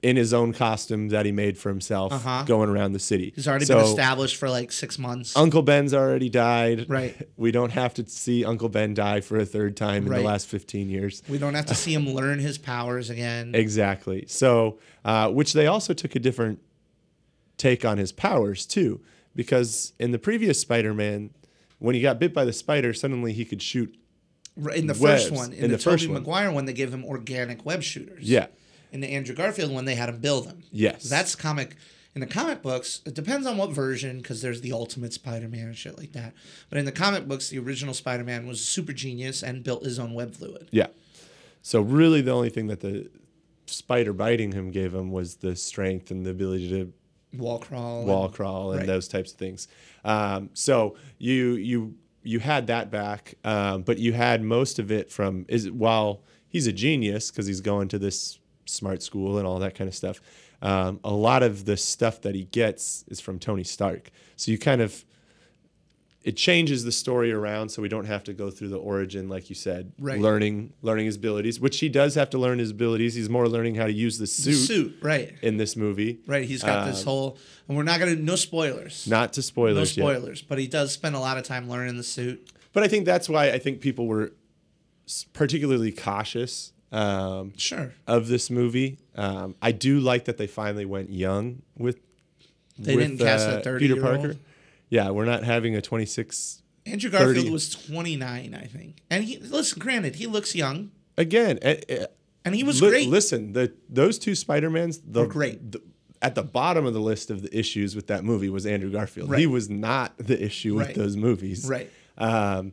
in 0.00 0.14
his 0.16 0.32
own 0.32 0.52
costume 0.52 1.08
that 1.08 1.26
he 1.26 1.32
made 1.32 1.58
for 1.58 1.70
himself, 1.70 2.12
Uh-huh. 2.12 2.44
going 2.44 2.68
around 2.70 2.92
the 2.92 3.00
city. 3.00 3.32
He's 3.34 3.48
already 3.48 3.64
So- 3.64 3.76
been 3.80 3.84
established 3.86 4.36
for 4.36 4.48
like 4.48 4.70
six 4.70 4.96
months. 4.98 5.36
Uncle 5.36 5.62
Ben's 5.62 5.92
already 5.92 6.28
died. 6.28 6.86
Right. 6.88 7.16
We 7.36 7.50
don't 7.50 7.70
have 7.72 7.94
to 7.94 8.08
see 8.08 8.44
Uncle 8.44 8.68
Ben 8.68 8.94
die 8.94 9.20
for 9.20 9.38
a 9.38 9.44
third 9.44 9.76
time 9.76 10.04
in 10.04 10.10
Right. 10.12 10.18
the 10.18 10.24
last 10.24 10.46
15 10.46 10.88
years. 10.88 11.22
we 11.28 11.38
don't 11.38 11.54
have 11.54 11.66
to 11.66 11.74
see 11.74 11.92
him 11.94 12.08
learn 12.08 12.38
his 12.38 12.58
powers 12.58 13.10
again. 13.10 13.54
Exactly. 13.56 14.24
So, 14.28 14.78
uh, 15.04 15.30
which 15.30 15.52
they 15.52 15.66
also 15.66 15.92
took 15.94 16.14
a 16.14 16.20
different 16.20 16.60
take 17.56 17.84
on 17.84 17.98
his 17.98 18.12
powers 18.12 18.66
too, 18.66 19.00
because 19.34 19.92
in 19.98 20.12
the 20.12 20.18
previous 20.18 20.60
Spider-Man, 20.60 21.30
when 21.80 21.94
he 21.96 22.00
got 22.00 22.20
bit 22.20 22.32
by 22.32 22.44
the 22.44 22.52
spider, 22.52 22.92
suddenly 22.92 23.32
he 23.32 23.44
could 23.44 23.62
shoot. 23.62 23.94
In 24.74 24.86
the 24.88 24.94
webs, 24.94 25.24
first 25.28 25.32
one, 25.32 25.52
in, 25.52 25.64
in 25.64 25.70
the, 25.70 25.76
the 25.76 25.82
first 25.82 26.04
Tobey. 26.04 26.14
Maguire 26.14 26.50
one, 26.52 26.64
they 26.66 26.72
gave 26.72 26.92
him 26.94 27.04
organic 27.04 27.64
web 27.64 27.82
shooters. 27.82 28.28
Yeah. 28.28 28.46
In 28.92 29.00
the 29.00 29.08
Andrew 29.08 29.34
Garfield 29.34 29.72
one, 29.72 29.84
they 29.84 29.94
had 29.94 30.08
him 30.08 30.18
build 30.18 30.46
them. 30.46 30.62
Yes. 30.72 31.08
That's 31.08 31.34
comic. 31.34 31.76
In 32.14 32.20
the 32.20 32.26
comic 32.26 32.62
books, 32.62 33.00
it 33.04 33.14
depends 33.14 33.46
on 33.46 33.56
what 33.58 33.70
version, 33.70 34.18
because 34.18 34.42
there's 34.42 34.60
the 34.60 34.72
Ultimate 34.72 35.12
Spider-Man 35.12 35.66
and 35.66 35.76
shit 35.76 35.98
like 35.98 36.12
that. 36.12 36.34
But 36.68 36.78
in 36.78 36.84
the 36.84 36.92
comic 36.92 37.28
books, 37.28 37.50
the 37.50 37.58
original 37.58 37.94
Spider-Man 37.94 38.46
was 38.46 38.60
a 38.60 38.64
super 38.64 38.92
genius 38.92 39.42
and 39.42 39.62
built 39.62 39.84
his 39.84 39.98
own 39.98 40.14
web 40.14 40.34
fluid. 40.34 40.68
Yeah. 40.72 40.88
So 41.62 41.80
really, 41.80 42.20
the 42.22 42.32
only 42.32 42.48
thing 42.50 42.66
that 42.68 42.80
the 42.80 43.10
spider 43.66 44.12
biting 44.14 44.52
him 44.52 44.70
gave 44.70 44.94
him 44.94 45.12
was 45.12 45.36
the 45.36 45.54
strength 45.54 46.10
and 46.10 46.24
the 46.24 46.30
ability 46.30 46.68
to 46.70 46.92
Wall 47.36 47.58
crawl. 47.58 48.06
wall 48.06 48.24
and- 48.24 48.34
crawl 48.34 48.70
and 48.70 48.80
right. 48.80 48.86
those 48.86 49.06
types 49.06 49.32
of 49.32 49.38
things. 49.38 49.68
Um, 50.02 50.48
so 50.54 50.96
you 51.18 51.56
you 51.56 51.94
you 52.22 52.40
had 52.40 52.68
that 52.68 52.90
back, 52.90 53.34
um, 53.44 53.82
but 53.82 53.98
you 53.98 54.14
had 54.14 54.42
most 54.42 54.78
of 54.78 54.90
it 54.90 55.12
from 55.12 55.44
is 55.46 55.70
while 55.70 56.22
he's 56.48 56.66
a 56.66 56.72
genius 56.72 57.30
because 57.30 57.46
he's 57.46 57.60
going 57.60 57.88
to 57.88 57.98
this 57.98 58.38
smart 58.68 59.02
school 59.02 59.38
and 59.38 59.46
all 59.46 59.58
that 59.60 59.74
kind 59.74 59.88
of 59.88 59.94
stuff. 59.94 60.20
Um, 60.60 61.00
a 61.04 61.12
lot 61.12 61.42
of 61.42 61.64
the 61.64 61.76
stuff 61.76 62.22
that 62.22 62.34
he 62.34 62.44
gets 62.44 63.04
is 63.08 63.20
from 63.20 63.38
Tony 63.38 63.64
Stark. 63.64 64.10
So 64.36 64.50
you 64.50 64.58
kind 64.58 64.80
of 64.80 65.04
it 66.24 66.36
changes 66.36 66.82
the 66.84 66.90
story 66.92 67.32
around 67.32 67.68
so 67.70 67.80
we 67.80 67.88
don't 67.88 68.04
have 68.04 68.24
to 68.24 68.34
go 68.34 68.50
through 68.50 68.68
the 68.68 68.76
origin 68.76 69.28
like 69.28 69.48
you 69.48 69.54
said 69.54 69.92
Right. 70.00 70.20
learning 70.20 70.72
learning 70.82 71.06
his 71.06 71.14
abilities 71.16 71.60
which 71.60 71.78
he 71.78 71.88
does 71.88 72.16
have 72.16 72.28
to 72.30 72.38
learn 72.38 72.58
his 72.58 72.72
abilities 72.72 73.14
he's 73.14 73.30
more 73.30 73.48
learning 73.48 73.76
how 73.76 73.86
to 73.86 73.92
use 73.92 74.18
the 74.18 74.26
suit, 74.26 74.50
The 74.50 74.56
suit, 74.56 74.96
right. 75.00 75.32
in 75.42 75.56
this 75.58 75.76
movie 75.76 76.18
Right. 76.26 76.46
He's 76.46 76.62
got 76.62 76.86
this 76.86 76.98
Um, 77.00 77.04
whole, 77.06 77.38
and 77.68 77.76
we're 77.76 77.84
not 77.84 78.00
going 78.00 78.14
to, 78.16 78.20
no 78.22 78.34
spoilers. 78.34 79.06
not 79.06 79.32
to 79.34 79.38
no 79.40 79.42
spoilers 79.42 79.96
yet. 79.96 80.02
spoilers, 80.02 80.42
but 80.42 80.58
he 80.58 80.66
does 80.66 80.90
spend 80.92 81.14
a 81.14 81.20
lot 81.20 81.38
of 81.38 81.44
time 81.44 81.70
learning 81.70 81.96
the 81.96 82.02
suit. 82.02 82.50
But 82.72 82.82
I 82.82 82.88
think 82.88 83.06
that's 83.06 83.28
why 83.28 83.50
I 83.52 83.58
think 83.60 83.80
people 83.80 84.06
were 84.08 84.32
particularly 85.32 85.92
cautious 85.92 86.72
um, 86.92 87.52
Sure. 87.56 87.92
of 88.06 88.28
this 88.28 88.50
movie. 88.50 88.98
Um, 89.14 89.54
I 89.60 89.72
do 89.72 90.00
like 90.00 90.24
that 90.26 90.36
they 90.38 90.46
finally 90.46 90.84
went 90.84 91.10
young 91.10 91.62
with. 91.76 91.98
They 92.78 92.94
with, 92.96 93.08
didn't 93.08 93.18
cast 93.18 93.46
a 93.48 93.58
uh, 93.58 93.62
30 93.62 93.84
Peter 93.88 93.94
year 93.96 94.06
old. 94.06 94.20
Parker. 94.20 94.36
Yeah, 94.88 95.10
we're 95.10 95.24
not 95.24 95.42
having 95.44 95.74
a 95.76 95.82
26. 95.82 96.62
Andrew 96.86 97.10
Garfield 97.10 97.36
30. 97.36 97.50
was 97.50 97.70
29, 97.70 98.54
I 98.54 98.64
think. 98.66 99.02
And 99.10 99.24
he, 99.24 99.38
listen, 99.38 99.78
granted, 99.80 100.14
he 100.14 100.26
looks 100.26 100.54
young, 100.54 100.90
Again, 101.18 101.58
and 102.44 102.54
he 102.54 102.62
was 102.62 102.80
li- 102.80 102.88
great. 102.90 103.08
listen, 103.08 103.52
the 103.52 103.72
those 103.90 104.18
two 104.18 104.34
Spider 104.36 104.70
Mans, 104.70 104.98
the 105.04 105.22
Were 105.22 105.26
great. 105.26 105.72
the- 105.72 105.82
at 106.22 106.34
the 106.34 106.42
bottom 106.42 106.86
of 106.86 106.94
the 106.94 107.00
list 107.00 107.30
of 107.30 107.42
the 107.42 107.56
issues 107.58 107.94
with 107.94 108.06
that 108.08 108.24
movie 108.24 108.48
was 108.48 108.64
Andrew 108.66 108.90
Garfield. 108.90 109.28
Right. 109.30 109.38
He 109.40 109.46
was 109.46 109.68
not 109.68 110.16
the 110.18 110.42
issue 110.42 110.74
with 110.76 110.86
Right. 110.88 110.96
those 110.96 111.16
movies. 111.16 111.64
Right. 111.68 111.90
Um, 112.16 112.72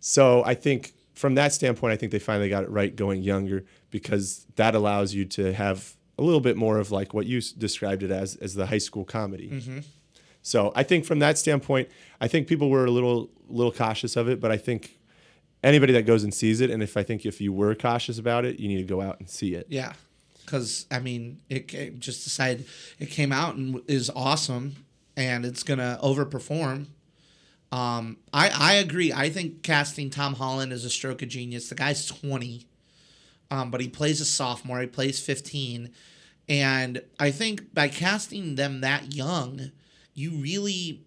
so 0.00 0.42
I 0.44 0.54
think 0.54 0.92
from 1.22 1.36
that 1.36 1.52
standpoint, 1.52 1.92
I 1.92 1.96
think 1.96 2.10
they 2.10 2.18
finally 2.18 2.48
got 2.48 2.64
it 2.64 2.70
right 2.70 2.94
going 2.96 3.22
younger 3.22 3.64
because 3.90 4.44
that 4.56 4.74
allows 4.74 5.14
you 5.14 5.24
to 5.26 5.52
have 5.54 5.94
a 6.18 6.22
little 6.22 6.40
bit 6.40 6.56
more 6.56 6.78
of 6.78 6.90
like 6.90 7.14
what 7.14 7.26
you 7.26 7.38
s- 7.38 7.52
described 7.52 8.02
it 8.02 8.10
as 8.10 8.34
as 8.36 8.54
the 8.54 8.66
high 8.66 8.78
school 8.88 9.04
comedy. 9.04 9.48
Mm-hmm. 9.50 9.78
So 10.42 10.72
I 10.74 10.82
think 10.82 11.04
from 11.04 11.20
that 11.20 11.38
standpoint, 11.38 11.88
I 12.20 12.26
think 12.26 12.48
people 12.48 12.68
were 12.70 12.84
a 12.84 12.90
little 12.90 13.30
little 13.48 13.70
cautious 13.70 14.16
of 14.16 14.28
it, 14.28 14.40
but 14.40 14.50
I 14.50 14.56
think 14.56 14.98
anybody 15.62 15.92
that 15.92 16.06
goes 16.06 16.24
and 16.24 16.34
sees 16.34 16.60
it, 16.60 16.70
and 16.70 16.82
if 16.82 16.96
I 16.96 17.04
think 17.04 17.24
if 17.24 17.40
you 17.40 17.52
were 17.52 17.76
cautious 17.76 18.18
about 18.18 18.44
it, 18.44 18.58
you 18.58 18.66
need 18.66 18.78
to 18.78 18.94
go 18.94 19.00
out 19.00 19.20
and 19.20 19.30
see 19.30 19.54
it. 19.54 19.68
Yeah, 19.70 19.92
because 20.44 20.86
I 20.90 20.98
mean, 20.98 21.38
it 21.48 21.70
ca- 21.70 21.90
just 21.90 22.24
decided 22.24 22.66
it 22.98 23.10
came 23.10 23.30
out 23.30 23.54
and 23.54 23.80
is 23.86 24.10
awesome, 24.10 24.74
and 25.16 25.44
it's 25.44 25.62
gonna 25.62 26.00
overperform. 26.02 26.86
Um, 27.72 28.18
I 28.32 28.50
I 28.50 28.74
agree. 28.74 29.12
I 29.12 29.30
think 29.30 29.62
casting 29.62 30.10
Tom 30.10 30.34
Holland 30.34 30.72
is 30.72 30.84
a 30.84 30.90
stroke 30.90 31.22
of 31.22 31.30
genius. 31.30 31.70
The 31.70 31.74
guy's 31.74 32.06
twenty, 32.06 32.66
um, 33.50 33.70
but 33.70 33.80
he 33.80 33.88
plays 33.88 34.20
a 34.20 34.26
sophomore. 34.26 34.80
He 34.80 34.86
plays 34.86 35.18
fifteen, 35.18 35.90
and 36.48 37.02
I 37.18 37.30
think 37.30 37.72
by 37.72 37.88
casting 37.88 38.56
them 38.56 38.82
that 38.82 39.14
young, 39.14 39.72
you 40.12 40.32
really 40.32 41.00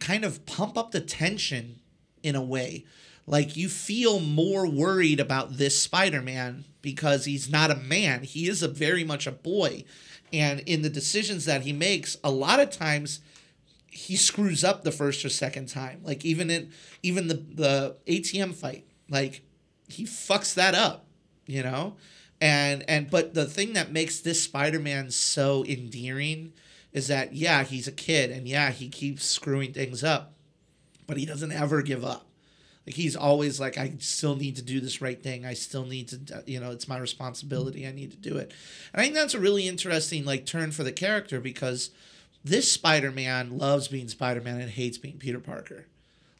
kind 0.00 0.24
of 0.24 0.44
pump 0.46 0.76
up 0.76 0.90
the 0.90 1.00
tension 1.00 1.78
in 2.24 2.34
a 2.34 2.42
way. 2.42 2.84
Like 3.26 3.56
you 3.56 3.68
feel 3.68 4.20
more 4.20 4.66
worried 4.66 5.20
about 5.20 5.56
this 5.56 5.80
Spider-Man 5.80 6.64
because 6.82 7.24
he's 7.24 7.48
not 7.48 7.70
a 7.70 7.76
man. 7.76 8.22
He 8.22 8.48
is 8.48 8.62
a 8.62 8.68
very 8.68 9.02
much 9.04 9.26
a 9.26 9.32
boy. 9.32 9.84
And 10.32 10.60
in 10.60 10.82
the 10.82 10.90
decisions 10.90 11.46
that 11.46 11.62
he 11.62 11.72
makes, 11.72 12.18
a 12.22 12.30
lot 12.30 12.60
of 12.60 12.68
times 12.68 13.20
he 13.94 14.16
screws 14.16 14.64
up 14.64 14.82
the 14.82 14.90
first 14.90 15.24
or 15.24 15.28
second 15.28 15.68
time. 15.68 16.00
Like 16.02 16.24
even 16.24 16.50
in 16.50 16.72
even 17.02 17.28
the 17.28 17.34
the 17.34 17.96
ATM 18.06 18.52
fight, 18.54 18.84
like 19.08 19.42
he 19.88 20.04
fucks 20.04 20.54
that 20.54 20.74
up, 20.74 21.06
you 21.46 21.62
know? 21.62 21.94
And 22.40 22.84
and 22.88 23.08
but 23.08 23.34
the 23.34 23.46
thing 23.46 23.74
that 23.74 23.92
makes 23.92 24.20
this 24.20 24.42
Spider-Man 24.42 25.12
so 25.12 25.64
endearing 25.64 26.52
is 26.92 27.06
that 27.06 27.34
yeah, 27.34 27.62
he's 27.62 27.86
a 27.86 27.92
kid 27.92 28.30
and 28.32 28.48
yeah, 28.48 28.70
he 28.70 28.88
keeps 28.88 29.24
screwing 29.24 29.72
things 29.72 30.02
up, 30.02 30.34
but 31.06 31.16
he 31.16 31.24
doesn't 31.24 31.52
ever 31.52 31.80
give 31.80 32.04
up. 32.04 32.26
Like 32.86 32.96
he's 32.96 33.14
always 33.14 33.60
like, 33.60 33.78
I 33.78 33.94
still 34.00 34.34
need 34.34 34.56
to 34.56 34.62
do 34.62 34.80
this 34.80 35.00
right 35.00 35.22
thing. 35.22 35.46
I 35.46 35.54
still 35.54 35.86
need 35.86 36.08
to, 36.08 36.38
uh, 36.38 36.42
you 36.46 36.60
know, 36.60 36.72
it's 36.72 36.88
my 36.88 36.98
responsibility. 36.98 37.86
I 37.86 37.92
need 37.92 38.10
to 38.10 38.16
do 38.16 38.36
it. 38.36 38.52
And 38.92 39.00
I 39.00 39.04
think 39.04 39.14
that's 39.14 39.34
a 39.34 39.40
really 39.40 39.68
interesting 39.68 40.24
like 40.24 40.44
turn 40.44 40.72
for 40.72 40.82
the 40.82 40.92
character 40.92 41.40
because 41.40 41.90
this 42.44 42.70
Spider-Man 42.70 43.56
loves 43.56 43.88
being 43.88 44.08
Spider-Man 44.08 44.60
and 44.60 44.70
hates 44.70 44.98
being 44.98 45.16
Peter 45.16 45.40
Parker. 45.40 45.86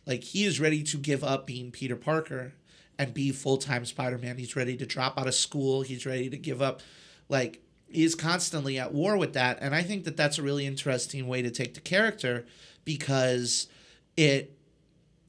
Like 0.07 0.23
he 0.23 0.45
is 0.45 0.61
ready 0.61 0.83
to 0.83 0.99
give 0.99 1.25
up 1.25 1.47
being 1.47 1.71
Peter 1.71 1.97
Parker 1.97 2.53
and 2.99 3.15
be 3.15 3.33
full-time 3.33 3.87
Spider-Man. 3.87 4.37
He's 4.37 4.55
ready 4.55 4.77
to 4.77 4.87
drop 4.87 5.19
out 5.19 5.27
of 5.27 5.35
school. 5.35 5.83
He's 5.83 6.05
ready 6.05 6.29
to 6.29 6.37
give 6.37 6.61
up. 6.61 6.83
Like 7.29 7.63
he 7.89 8.05
is 8.05 8.15
constantly 8.15 8.79
at 8.79 8.93
war 8.93 9.17
with 9.17 9.33
that, 9.33 9.59
and 9.61 9.75
I 9.75 9.83
think 9.83 10.05
that 10.05 10.17
that's 10.17 10.39
a 10.39 10.43
really 10.43 10.67
interesting 10.67 11.27
way 11.27 11.43
to 11.43 11.51
take 11.51 11.75
the 11.75 11.81
character 11.81 12.45
because 12.85 13.69
it 14.17 14.57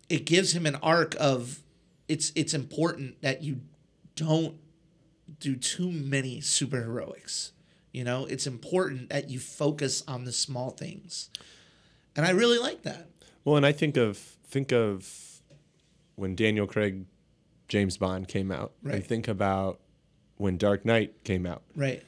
it 0.09 0.25
gives 0.25 0.53
him 0.53 0.65
an 0.65 0.75
arc 0.83 1.15
of 1.19 1.59
it's 2.07 2.31
it's 2.35 2.53
important 2.53 3.21
that 3.21 3.43
you 3.43 3.61
don't 4.15 4.57
do 5.39 5.55
too 5.55 5.91
many 5.91 6.41
superheroics. 6.41 7.51
You 7.95 8.03
know, 8.03 8.25
it's 8.25 8.45
important 8.45 9.09
that 9.09 9.29
you 9.29 9.39
focus 9.39 10.03
on 10.05 10.25
the 10.25 10.33
small 10.33 10.71
things. 10.71 11.29
And 12.17 12.25
I 12.25 12.31
really 12.31 12.59
like 12.59 12.83
that. 12.83 13.07
Well, 13.45 13.55
and 13.55 13.65
I 13.65 13.71
think 13.71 13.95
of 13.95 14.17
think 14.17 14.73
of 14.73 15.41
when 16.15 16.35
Daniel 16.35 16.67
Craig 16.67 17.05
James 17.69 17.95
Bond 17.95 18.27
came 18.27 18.51
out. 18.51 18.73
Right. 18.83 18.95
And 18.95 19.05
think 19.05 19.29
about 19.29 19.79
when 20.35 20.57
Dark 20.57 20.83
Knight 20.83 21.23
came 21.23 21.45
out. 21.45 21.61
Right. 21.73 22.03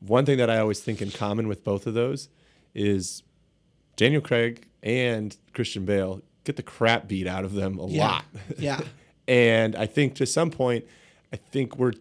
One 0.00 0.26
thing 0.26 0.36
that 0.36 0.50
I 0.50 0.58
always 0.58 0.80
think 0.80 1.00
in 1.00 1.10
common 1.10 1.48
with 1.48 1.64
both 1.64 1.86
of 1.86 1.94
those 1.94 2.28
is 2.74 3.22
Daniel 3.96 4.20
Craig 4.20 4.66
and 4.82 5.34
Christian 5.54 5.86
Bale 5.86 6.20
get 6.44 6.56
the 6.56 6.62
crap 6.62 7.08
beat 7.08 7.26
out 7.26 7.46
of 7.46 7.54
them 7.54 7.78
a 7.78 7.86
Yeah. 7.86 8.06
lot. 8.06 8.24
Yeah. 8.58 8.82
and 9.26 9.74
I 9.74 9.86
think 9.86 10.16
to 10.16 10.26
some 10.26 10.50
point, 10.50 10.84
I 11.32 11.36
think 11.36 11.78
we're 11.78 11.94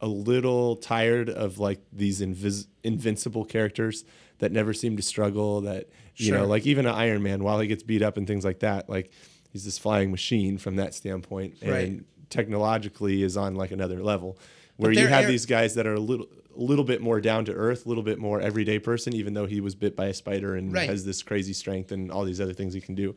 a 0.00 0.06
little 0.08 0.76
tired 0.76 1.28
of 1.28 1.58
like 1.58 1.80
these 1.92 2.20
invis- 2.20 2.66
invincible 2.82 3.44
characters 3.44 4.04
that 4.38 4.52
never 4.52 4.72
seem 4.72 4.96
to 4.96 5.02
struggle. 5.02 5.60
That 5.62 5.88
you 6.16 6.26
Sure. 6.26 6.38
know, 6.38 6.46
like 6.46 6.66
even 6.66 6.86
an 6.86 6.94
Iron 6.94 7.22
Man, 7.22 7.42
while 7.44 7.60
he 7.60 7.66
gets 7.68 7.82
beat 7.82 8.02
up 8.02 8.16
and 8.16 8.26
things 8.26 8.44
like 8.44 8.60
that, 8.60 8.88
like 8.88 9.10
he's 9.52 9.64
this 9.64 9.78
flying 9.78 10.10
machine 10.10 10.58
from 10.58 10.76
that 10.76 10.94
standpoint, 10.94 11.54
and 11.62 11.70
Right. 11.70 12.00
technologically 12.30 13.22
is 13.22 13.36
on 13.36 13.54
like 13.54 13.70
another 13.70 14.02
level. 14.02 14.38
Where 14.76 14.92
you 14.92 15.06
have 15.08 15.24
air- 15.24 15.30
these 15.30 15.44
guys 15.46 15.74
that 15.74 15.86
are 15.86 15.94
a 15.94 16.00
little, 16.00 16.26
a 16.56 16.62
little 16.62 16.84
bit 16.84 17.02
more 17.02 17.20
down 17.20 17.44
to 17.46 17.52
earth, 17.52 17.84
a 17.84 17.88
little 17.88 18.02
bit 18.04 18.18
more 18.18 18.40
everyday 18.40 18.78
person, 18.78 19.14
even 19.14 19.34
though 19.34 19.44
he 19.46 19.60
was 19.60 19.74
bit 19.74 19.94
by 19.94 20.06
a 20.06 20.14
spider 20.14 20.56
and 20.56 20.72
Right. 20.72 20.88
has 20.88 21.04
this 21.04 21.22
crazy 21.22 21.52
strength 21.52 21.92
and 21.92 22.10
all 22.10 22.24
these 22.24 22.40
other 22.40 22.54
things 22.54 22.72
he 22.72 22.80
can 22.80 22.94
do. 22.94 23.14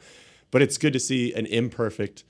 But 0.51 0.61
it's 0.61 0.77
good 0.77 0.91
to 0.93 0.99
see 0.99 1.33
an 1.33 1.45
imperfect 1.45 2.25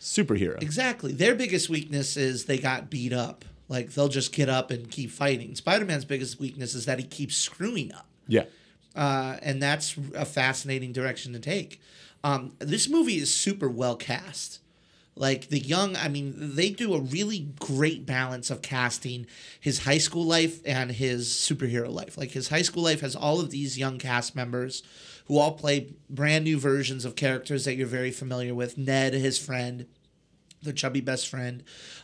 superhero. 0.00 0.60
Exactly. 0.62 1.12
Their 1.12 1.34
biggest 1.34 1.68
weakness 1.68 2.16
is 2.16 2.44
they 2.44 2.58
got 2.58 2.90
beat 2.90 3.12
up. 3.12 3.44
Like 3.68 3.92
they'll 3.92 4.08
just 4.08 4.32
get 4.32 4.48
up 4.48 4.70
and 4.70 4.90
keep 4.90 5.10
fighting. 5.10 5.54
Spider 5.54 5.84
Man's 5.84 6.04
biggest 6.04 6.40
weakness 6.40 6.74
is 6.74 6.86
that 6.86 6.98
he 6.98 7.04
keeps 7.04 7.36
screwing 7.36 7.92
up. 7.92 8.06
Yeah. 8.26 8.44
uh, 8.96 9.36
and 9.42 9.62
that's 9.62 9.96
a 10.14 10.24
fascinating 10.24 10.92
direction 10.92 11.32
to 11.32 11.38
take. 11.38 11.80
Um, 12.24 12.52
this 12.58 12.88
movie 12.88 13.16
is 13.18 13.32
super 13.34 13.68
well 13.68 13.96
cast. 13.96 14.60
Like 15.14 15.48
the 15.48 15.58
young, 15.58 15.96
I 15.96 16.08
mean, 16.08 16.34
they 16.54 16.70
do 16.70 16.94
a 16.94 17.00
really 17.00 17.48
great 17.58 18.06
balance 18.06 18.50
of 18.50 18.62
casting 18.62 19.26
his 19.58 19.80
high 19.80 19.98
school 19.98 20.24
life 20.24 20.60
and 20.64 20.92
his 20.92 21.28
superhero 21.28 21.90
life. 21.92 22.16
Like 22.16 22.30
his 22.30 22.48
high 22.48 22.62
school 22.62 22.84
life 22.84 23.00
has 23.00 23.16
all 23.16 23.40
of 23.40 23.50
these 23.50 23.76
young 23.76 23.98
cast 23.98 24.36
members 24.36 24.82
who 25.26 25.38
all 25.38 25.52
play 25.52 25.92
brand 26.08 26.44
new 26.44 26.58
versions 26.58 27.04
of 27.04 27.16
characters 27.16 27.64
that 27.64 27.74
you're 27.74 27.86
very 27.88 28.12
familiar 28.12 28.54
with. 28.54 28.78
Ned, 28.78 29.12
his 29.12 29.38
friend, 29.38 29.86
the 30.62 30.72
chubby 30.72 31.00
best 31.00 31.28
friend, 31.28 31.62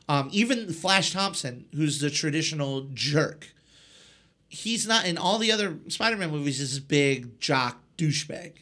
um, 0.09 0.29
even 0.33 0.73
Flash 0.73 1.13
Thompson, 1.13 1.67
who's 1.75 2.01
the 2.01 2.11
traditional 2.11 2.89
jerk 2.95 3.49
he's 4.49 4.87
not 4.87 5.05
in 5.05 5.19
all 5.19 5.39
the 5.39 5.51
other 5.51 5.77
Spider-Man 5.89 6.31
movies. 6.31 6.61
Is 6.61 6.75
this 6.75 6.79
big 6.79 7.41
jock 7.41 7.83
douchebag. 7.99 8.53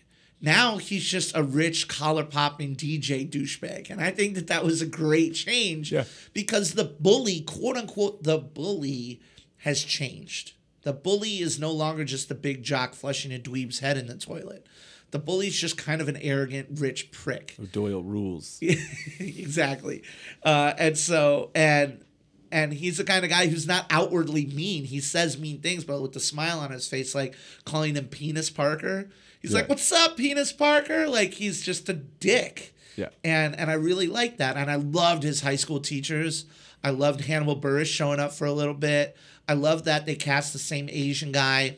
Now 0.40 0.78
he's 0.78 1.04
just 1.04 1.36
a 1.36 1.42
rich 1.42 1.86
collar 1.86 2.24
popping 2.24 2.74
DJ 2.74 3.28
douchebag, 3.30 3.90
and 3.90 4.00
I 4.00 4.10
think 4.10 4.34
that 4.34 4.48
that 4.48 4.64
was 4.64 4.82
a 4.82 4.86
great 4.86 5.34
change 5.34 5.92
Yeah. 5.92 6.04
because 6.32 6.72
the 6.74 6.84
bully, 6.84 7.40
quote 7.42 7.76
unquote, 7.76 8.24
the 8.24 8.38
bully 8.38 9.20
has 9.58 9.84
changed. 9.84 10.52
The 10.82 10.92
bully 10.92 11.40
is 11.40 11.60
no 11.60 11.70
longer 11.70 12.04
just 12.04 12.28
the 12.28 12.34
big 12.34 12.64
jock 12.64 12.94
flushing 12.94 13.32
a 13.32 13.38
dweeb's 13.38 13.78
head 13.78 13.96
in 13.96 14.06
the 14.08 14.16
toilet. 14.16 14.66
The 15.12 15.18
bully's 15.18 15.58
just 15.58 15.76
kind 15.76 16.00
of 16.00 16.08
an 16.08 16.16
arrogant, 16.16 16.80
rich 16.80 17.12
prick 17.12 17.54
Doyle 17.70 18.02
rules. 18.02 18.58
exactly. 19.20 20.02
Uh, 20.42 20.72
and 20.78 20.98
so 20.98 21.50
and 21.54 22.04
and 22.50 22.72
he's 22.72 22.98
the 22.98 23.04
kind 23.04 23.24
of 23.24 23.30
guy 23.30 23.46
who's 23.46 23.66
not 23.66 23.86
outwardly 23.90 24.46
mean. 24.46 24.84
He 24.84 25.00
says 25.00 25.38
mean 25.38 25.60
things, 25.60 25.84
but 25.84 26.02
with 26.02 26.12
the 26.12 26.20
smile 26.20 26.60
on 26.60 26.70
his 26.70 26.88
face, 26.88 27.14
like 27.14 27.34
calling 27.64 27.94
him 27.94 28.06
Penis 28.06 28.50
Parker. 28.50 29.08
He's 29.40 29.54
like, 29.54 29.68
"What's 29.68 29.90
up, 29.90 30.16
Penis 30.16 30.52
Parker?" 30.52 31.08
Like 31.08 31.34
he's 31.34 31.62
just 31.62 31.88
a 31.88 31.94
dick. 31.94 32.74
Yeah. 32.96 33.08
And 33.24 33.54
and 33.58 33.70
I 33.70 33.74
really 33.74 34.06
liked 34.06 34.38
that. 34.38 34.56
And 34.56 34.70
I 34.70 34.76
loved 34.76 35.22
his 35.22 35.40
high 35.40 35.56
school 35.56 35.80
teachers. 35.80 36.44
I 36.84 36.90
loved 36.90 37.22
Hannibal 37.22 37.60
Buress 37.60 37.86
showing 37.86 38.20
up 38.20 38.32
for 38.32 38.46
a 38.46 38.52
little 38.52 38.74
bit. 38.74 39.16
I 39.48 39.54
love 39.54 39.84
that 39.84 40.06
they 40.06 40.14
cast 40.14 40.52
the 40.52 40.58
same 40.58 40.88
Asian 40.90 41.32
guy 41.32 41.76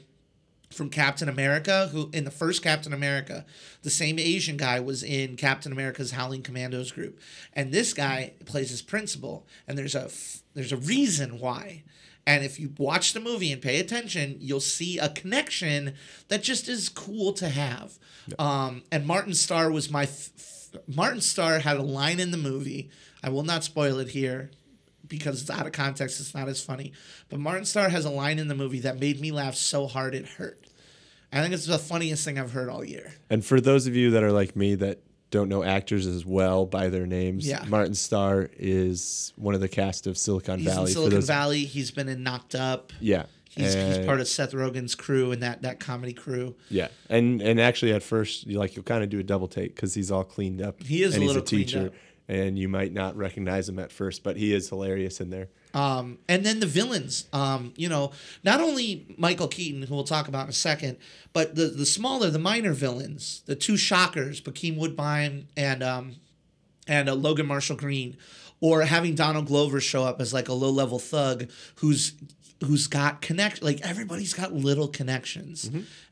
from 0.75 0.91
Captain 0.91 1.29
America, 1.29 1.89
who 1.93 2.11
in 2.13 2.25
the 2.25 2.31
first 2.31 2.63
Captain 2.63 2.93
America, 2.93 3.45
the 3.83 3.91
same 3.91 4.19
Asian 4.19 4.57
guy 4.57 4.81
was 4.81 5.03
in 5.03 5.37
Captain 5.37 5.73
America's 5.73 6.13
Howling 6.13 6.43
Commandos 6.43 6.93
group, 6.93 7.19
and 7.53 7.73
this 7.73 7.93
guy 7.95 8.33
plays 8.45 8.71
his 8.71 8.83
principal, 8.83 9.47
and 9.67 9.79
there's 9.79 9.95
a 9.95 10.05
f- 10.05 10.43
there's 10.55 10.73
a 10.73 10.77
reason 10.77 11.39
why. 11.39 11.83
And 12.27 12.43
if 12.43 12.59
you 12.59 12.73
watch 12.79 13.13
the 13.13 13.21
movie 13.21 13.53
and 13.53 13.61
pay 13.61 13.79
attention, 13.79 14.37
you'll 14.41 14.61
see 14.61 14.99
a 14.99 15.11
connection 15.11 15.95
that 16.29 16.43
just 16.43 16.69
is 16.69 16.89
cool 16.89 17.35
to 17.35 17.49
have. 17.51 17.99
Um, 18.39 18.83
and 18.91 19.07
Martin 19.07 19.35
Starr 19.35 19.71
was 19.71 19.91
my 19.91 20.05
f- 20.05 20.31
f- 20.39 20.81
Martin 20.89 21.21
Starr 21.21 21.59
had 21.59 21.77
a 21.77 21.83
line 21.83 22.21
in 22.21 22.31
the 22.31 22.39
movie. 22.39 22.89
I 23.23 23.29
will 23.29 23.43
not 23.43 23.63
spoil 23.63 23.99
it 23.99 24.09
here 24.09 24.51
because 25.19 25.41
it's 25.41 25.51
out 25.51 25.67
of 25.67 25.73
context. 25.73 26.21
It's 26.21 26.35
not 26.35 26.49
as 26.49 26.63
funny. 26.63 26.93
But 27.29 27.41
Martin 27.41 27.65
Starr 27.65 27.89
has 27.89 28.05
a 28.05 28.11
line 28.11 28.39
in 28.39 28.49
the 28.49 28.55
movie 28.55 28.81
that 28.81 28.99
made 28.99 29.21
me 29.21 29.33
laugh 29.33 29.55
so 29.55 29.87
hard 29.87 30.15
it 30.15 30.27
hurt. 30.27 30.61
I 31.33 31.43
think 31.43 31.53
it's 31.53 31.67
the 31.67 31.79
funniest 31.79 32.25
thing 32.25 32.39
I've 32.39 32.53
heard 32.53 32.69
all 32.69 32.85
year. 32.85 33.13
And 33.29 33.45
for 33.45 33.61
those 33.61 33.87
of 33.89 33.97
you 33.97 34.13
that 34.13 34.23
are 34.23 34.31
like 34.33 34.55
me 34.55 34.77
that 34.77 35.01
don't 35.33 35.49
know 35.49 35.65
actors 35.65 36.07
as 36.07 36.25
well 36.25 36.65
by 36.65 36.89
their 36.89 37.07
names, 37.07 37.45
Yeah. 37.47 37.65
Martin 37.67 37.95
Starr 37.95 38.51
is 38.57 39.33
one 39.37 39.53
of 39.55 39.61
the 39.61 39.69
cast 39.69 40.07
of 40.07 40.17
Silicon 40.17 40.61
He's 40.61 40.69
Valley. 40.73 40.93
Silicon 40.93 41.23
Valley. 41.23 41.65
He's 41.65 41.91
been 41.91 42.09
in 42.09 42.23
Knocked 42.23 42.55
Up. 42.55 42.93
Yeah. 43.01 43.25
He's, 43.57 43.75
he's 43.75 43.99
part 44.05 44.19
of 44.21 44.27
Seth 44.27 44.53
Rogen's 44.53 44.95
crew 44.97 45.31
and 45.31 45.43
that 45.45 45.63
that 45.63 45.79
comedy 45.79 46.13
crew. 46.13 46.57
Yeah, 46.71 46.89
and 47.09 47.41
and 47.41 47.61
actually 47.61 47.93
at 47.93 48.03
first 48.03 48.49
you 48.49 48.59
like 48.59 48.75
you'll 48.75 48.83
kind 48.85 49.05
of 49.05 49.11
do 49.11 49.21
a 49.21 49.23
double 49.23 49.47
take 49.47 49.77
because 49.77 49.95
he's 49.95 50.11
all 50.11 50.25
cleaned 50.25 50.61
up. 50.61 50.83
He 50.83 51.05
is 51.05 51.15
and 51.15 51.23
a 51.23 51.27
he's 51.27 51.29
little 51.37 51.43
a 51.45 51.47
teacher. 51.47 51.93
And 52.27 52.59
you 52.59 52.69
might 52.69 52.93
not 52.93 53.17
recognize 53.17 53.69
him 53.69 53.79
at 53.79 53.93
first, 53.93 54.23
but 54.23 54.37
he 54.37 54.55
is 54.55 54.71
hilarious 54.71 55.21
in 55.21 55.29
there. 55.29 55.49
Um, 55.75 56.19
and 56.29 56.45
then 56.47 56.61
the 56.61 56.67
villains, 56.67 57.29
um, 57.33 57.75
you 57.77 57.89
know, 57.89 58.13
not 58.45 58.61
only 58.61 59.15
Michael 59.19 59.49
Keaton, 59.49 59.83
who 59.83 59.95
we'll 59.95 60.05
talk 60.05 60.29
about 60.29 60.45
in 60.45 60.51
a 60.51 60.53
second, 60.53 60.97
but 61.33 61.57
the 61.57 61.67
the 61.67 61.85
smaller, 61.85 62.31
the 62.31 62.39
minor 62.39 62.73
villains, 62.73 63.43
the 63.47 63.57
two 63.57 63.77
shockers, 63.77 64.41
Bokeem 64.41 64.77
Woodbine 64.79 65.49
and 65.57 65.83
um, 65.83 66.17
and 66.87 67.09
uh, 67.09 67.15
Logan 67.15 67.47
Marshall 67.47 67.77
Green, 67.77 68.17
or 68.61 68.83
having 68.83 69.15
Donald 69.15 69.47
Glover 69.47 69.81
show 69.81 70.05
up 70.05 70.21
as 70.21 70.33
like 70.33 70.49
a 70.49 70.55
low 70.55 70.71
level 70.71 70.99
thug 71.01 71.51
who's 71.77 72.13
who's 72.65 72.87
got 72.87 73.21
connect 73.21 73.63
like 73.63 73.81
everybody's 73.83 74.33
got 74.33 74.53
little 74.55 74.89
connections, 74.89 75.65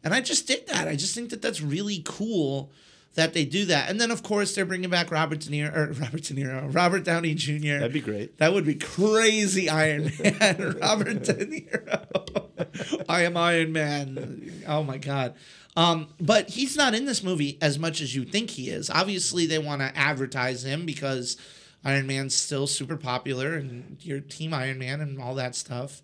and 0.02 0.12
I 0.12 0.20
just 0.20 0.46
did 0.48 0.66
that. 0.66 0.88
I 0.88 0.96
just 0.96 1.14
think 1.14 1.30
that 1.30 1.40
that's 1.40 1.62
really 1.62 2.02
cool 2.04 2.72
that 3.14 3.34
they 3.34 3.44
do 3.44 3.66
that. 3.66 3.90
And 3.90 4.00
then 4.00 4.10
of 4.10 4.22
course 4.22 4.54
they're 4.54 4.64
bringing 4.64 4.90
back 4.90 5.10
Robert 5.10 5.40
De 5.40 5.50
Niro 5.50 5.76
or 5.76 5.92
Robert 5.92 6.22
De 6.22 6.34
Niro, 6.34 6.74
Robert 6.74 7.04
Downey 7.04 7.34
Jr. 7.34 7.78
That'd 7.78 7.92
be 7.92 8.00
great. 8.00 8.38
That 8.38 8.52
would 8.54 8.64
be 8.64 8.74
crazy, 8.76 9.68
Iron 9.68 10.10
Man. 10.22 10.76
Robert 10.80 11.22
De 11.24 11.34
Niro. 11.34 13.04
I 13.08 13.22
am 13.24 13.36
Iron 13.36 13.72
Man. 13.72 14.62
Oh 14.66 14.82
my 14.82 14.98
god. 14.98 15.34
Um, 15.76 16.08
but 16.20 16.50
he's 16.50 16.76
not 16.76 16.94
in 16.94 17.06
this 17.06 17.22
movie 17.22 17.56
as 17.62 17.78
much 17.78 18.00
as 18.02 18.14
you 18.14 18.24
think 18.24 18.50
he 18.50 18.68
is. 18.68 18.90
Obviously, 18.90 19.46
they 19.46 19.58
want 19.58 19.80
to 19.80 19.90
advertise 19.96 20.64
him 20.64 20.84
because 20.84 21.38
Iron 21.84 22.06
Man's 22.06 22.36
still 22.36 22.66
super 22.66 22.96
popular 22.96 23.54
and 23.54 23.96
you're 24.00 24.20
Team 24.20 24.52
Iron 24.52 24.78
Man 24.78 25.00
and 25.00 25.20
all 25.20 25.34
that 25.36 25.54
stuff. 25.56 26.02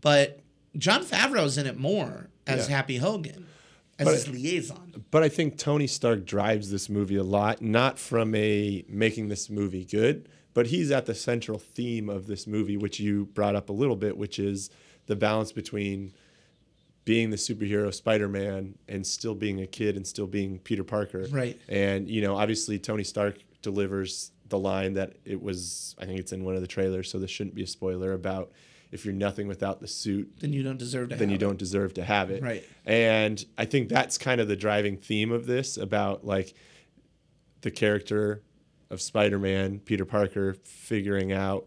But 0.00 0.40
Jon 0.76 1.04
Favreau's 1.04 1.58
in 1.58 1.66
it 1.66 1.76
more 1.76 2.30
as 2.46 2.68
Yeah. 2.68 2.76
Happy 2.76 2.98
Hogan, 2.98 3.46
as 3.98 4.04
But- 4.06 4.14
his 4.14 4.28
liaison. 4.28 5.04
But 5.10 5.22
I 5.22 5.28
think 5.28 5.56
Tony 5.58 5.86
Stark 5.86 6.24
drives 6.26 6.70
this 6.70 6.88
movie 6.88 7.16
a 7.16 7.22
lot, 7.24 7.62
not 7.62 7.98
from 7.98 8.34
a 8.34 8.84
making 8.88 9.28
this 9.28 9.48
movie 9.48 9.84
good, 9.84 10.28
but 10.54 10.66
he's 10.68 10.90
at 10.90 11.06
the 11.06 11.14
central 11.14 11.58
theme 11.58 12.08
of 12.08 12.26
this 12.26 12.46
movie, 12.46 12.76
which 12.76 13.00
you 13.00 13.26
brought 13.26 13.54
up 13.56 13.68
a 13.68 13.72
little 13.72 13.96
bit, 13.96 14.16
which 14.16 14.38
is 14.38 14.70
the 15.06 15.16
balance 15.16 15.52
between 15.52 16.12
being 17.04 17.30
the 17.30 17.36
superhero 17.36 17.92
Spider-Man 17.94 18.74
and 18.86 19.06
still 19.06 19.34
being 19.34 19.60
a 19.62 19.66
kid 19.66 19.96
and 19.96 20.06
still 20.06 20.26
being 20.26 20.58
Peter 20.58 20.84
Parker. 20.84 21.26
Right. 21.30 21.58
And 21.68 22.08
you 22.08 22.20
know, 22.20 22.36
obviously 22.36 22.78
Tony 22.78 23.04
Stark 23.04 23.38
delivers 23.62 24.30
the 24.50 24.58
line 24.58 24.94
that 24.94 25.14
it 25.24 25.40
was 25.42 25.94
I 25.98 26.04
think 26.04 26.20
it's 26.20 26.32
in 26.32 26.44
one 26.44 26.54
of 26.54 26.60
the 26.60 26.66
trailers, 26.66 27.10
so 27.10 27.18
this 27.18 27.30
shouldn't 27.30 27.54
be 27.54 27.62
a 27.62 27.66
spoiler 27.66 28.12
about 28.12 28.52
if 28.90 29.04
you're 29.04 29.14
nothing 29.14 29.48
without 29.48 29.80
the 29.80 29.86
suit, 29.88 30.32
Then 30.40 30.52
you 30.52 30.62
don't 30.62 30.78
deserve 30.78 31.10
to 31.10 31.16
then 31.16 31.28
have 31.28 31.30
you 31.30 31.36
it. 31.36 31.40
don't 31.46 31.58
deserve 31.58 31.94
to 31.94 32.04
have 32.04 32.30
it. 32.30 32.42
Right. 32.42 32.64
And 32.86 33.44
I 33.58 33.64
think 33.66 33.88
that's 33.88 34.16
kind 34.18 34.40
of 34.40 34.48
the 34.48 34.56
driving 34.56 34.96
theme 34.96 35.30
of 35.32 35.46
this 35.46 35.76
about 35.76 36.24
like 36.26 36.54
the 37.60 37.70
character 37.70 38.42
of 38.90 39.02
Spider-Man, 39.02 39.80
Peter 39.80 40.04
Parker 40.06 40.54
figuring 40.64 41.32
out, 41.32 41.66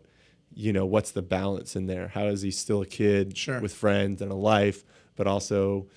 you 0.54 0.74
know, 0.74 0.86
what's 0.86 1.12
the 1.12 1.22
balance 1.22 1.76
in 1.76 1.86
there? 1.86 2.08
How 2.10 2.26
is 2.28 2.42
he 2.42 2.50
still 2.52 2.82
a 2.82 2.86
kid 2.86 3.38
Sure. 3.38 3.62
with 3.62 3.74
friends 3.74 4.22
and 4.22 4.32
a 4.32 4.36
life, 4.36 4.84
but 5.16 5.28
also, 5.28 5.88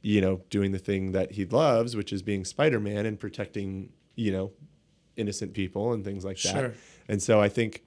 you 0.00 0.20
know, 0.20 0.40
doing 0.50 0.72
the 0.72 0.78
thing 0.80 1.12
that 1.12 1.32
he 1.32 1.44
loves, 1.46 1.94
which 1.94 2.12
is 2.12 2.22
being 2.22 2.44
Spider-Man 2.44 3.06
and 3.06 3.20
protecting, 3.20 3.90
you 4.16 4.32
know, 4.32 4.50
innocent 5.16 5.54
people 5.54 5.92
and 5.92 6.04
things 6.04 6.24
like 6.24 6.40
that. 6.42 6.52
Sure. 6.52 6.74
And 7.08 7.22
so 7.22 7.40
I 7.40 7.48
think 7.48 7.84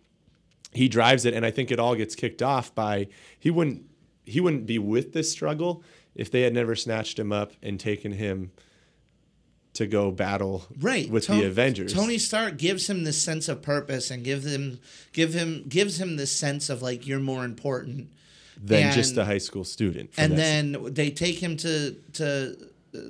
he 0.75 0.87
drives 0.87 1.25
it, 1.25 1.33
and 1.33 1.45
I 1.45 1.51
think 1.51 1.71
it 1.71 1.79
all 1.79 1.95
gets 1.95 2.15
kicked 2.15 2.41
off 2.41 2.73
by 2.75 3.07
he 3.39 3.49
wouldn't 3.51 3.83
he 4.25 4.39
wouldn't 4.39 4.65
be 4.65 4.79
with 4.79 5.13
this 5.13 5.31
struggle 5.31 5.83
if 6.15 6.31
they 6.31 6.41
had 6.41 6.53
never 6.53 6.75
snatched 6.75 7.19
him 7.19 7.31
up 7.31 7.53
and 7.61 7.79
taken 7.79 8.11
him 8.13 8.51
to 9.73 9.85
go 9.85 10.09
battle 10.09 10.65
right 10.79 11.09
with 11.09 11.25
Ton- 11.27 11.39
the 11.39 11.45
Avengers. 11.45 11.93
Tony 11.93 12.17
Stark 12.17 12.57
gives 12.57 12.89
him 12.89 13.03
this 13.03 13.21
sense 13.21 13.49
of 13.49 13.61
purpose 13.61 14.09
and 14.09 14.23
gives 14.23 14.45
him 14.45 14.79
give 15.11 15.33
him 15.33 15.65
gives 15.67 15.99
him 15.99 16.15
this 16.15 16.31
sense 16.31 16.69
of 16.69 16.81
like 16.81 17.05
you're 17.05 17.19
more 17.19 17.43
important. 17.43 18.09
than 18.61 18.93
just 18.93 19.17
a 19.17 19.25
high 19.25 19.37
school 19.37 19.65
student. 19.65 20.11
And 20.17 20.37
then 20.37 20.77
they 20.93 21.09
take 21.11 21.39
him 21.39 21.57
to 21.57 21.91
to 22.13 22.55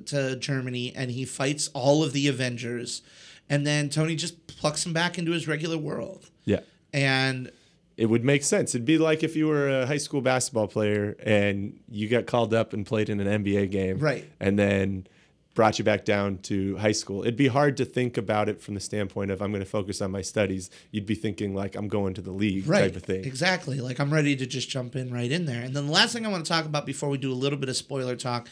to 0.08 0.36
Germany 0.38 0.92
and 0.96 1.12
he 1.12 1.24
fights 1.26 1.70
all 1.76 2.04
of 2.04 2.14
the 2.14 2.28
Avengers. 2.28 3.04
And 3.48 3.66
then 3.68 3.90
Tony 3.90 4.16
just 4.16 4.48
plucks 4.48 4.84
him 4.84 4.92
back 4.94 5.20
into 5.20 5.32
his 5.32 5.48
regular 5.48 5.78
world. 5.78 6.32
yeah. 6.46 6.62
And 6.96 7.52
It 7.98 8.08
would 8.08 8.24
make 8.24 8.44
sense. 8.44 8.74
It'd 8.74 8.86
be 8.86 8.98
like 8.98 9.24
if 9.24 9.36
you 9.36 9.48
were 9.48 9.70
a 9.82 9.86
high 9.86 9.98
school 9.98 10.22
basketball 10.22 10.68
player 10.68 11.16
and 11.24 11.80
you 11.90 12.08
got 12.08 12.26
called 12.26 12.54
up 12.54 12.74
and 12.74 12.86
played 12.86 13.10
in 13.10 13.20
an 13.20 13.44
NBA 13.44 13.72
game. 13.72 14.00
Right. 14.00 14.26
And 14.40 14.58
then 14.58 15.08
brought 15.56 15.80
you 15.80 15.86
back 15.86 16.04
down 16.04 16.38
to 16.40 16.76
high 16.78 16.92
school. 16.92 17.22
It'd 17.22 17.38
be 17.38 17.48
hard 17.48 17.78
to 17.78 17.86
think 17.86 18.18
about 18.18 18.50
it 18.50 18.62
from 18.62 18.74
the 18.74 18.80
standpoint 18.82 19.32
of 19.32 19.42
I'm 19.42 19.52
going 19.52 19.64
to 19.64 19.70
focus 19.70 20.02
on 20.02 20.12
my 20.12 20.22
studies. 20.22 20.70
You'd 20.92 21.06
be 21.06 21.16
thinking 21.16 21.56
like 21.56 21.76
I'm 21.76 21.88
going 21.88 22.14
to 22.16 22.22
the 22.22 22.32
league 22.32 22.68
right, 22.68 22.82
type 22.82 22.96
of 22.98 23.04
thing. 23.04 23.24
exactly. 23.24 23.80
Like 23.80 24.00
I'm 24.00 24.14
ready 24.14 24.36
to 24.36 24.46
just 24.46 24.70
jump 24.70 24.96
in 24.96 25.14
right 25.14 25.32
in 25.32 25.46
there. 25.46 25.62
And 25.62 25.74
then 25.74 25.88
the 25.88 25.94
last 25.94 26.14
thing 26.14 26.26
I 26.26 26.30
want 26.30 26.46
to 26.46 26.50
talk 26.50 26.66
about 26.66 26.86
before 26.86 27.10
we 27.10 27.18
do 27.18 27.32
a 27.32 27.34
little 27.34 27.58
bit 27.58 27.70
of 27.70 27.78
spoiler 27.78 28.16
talk 28.16 28.48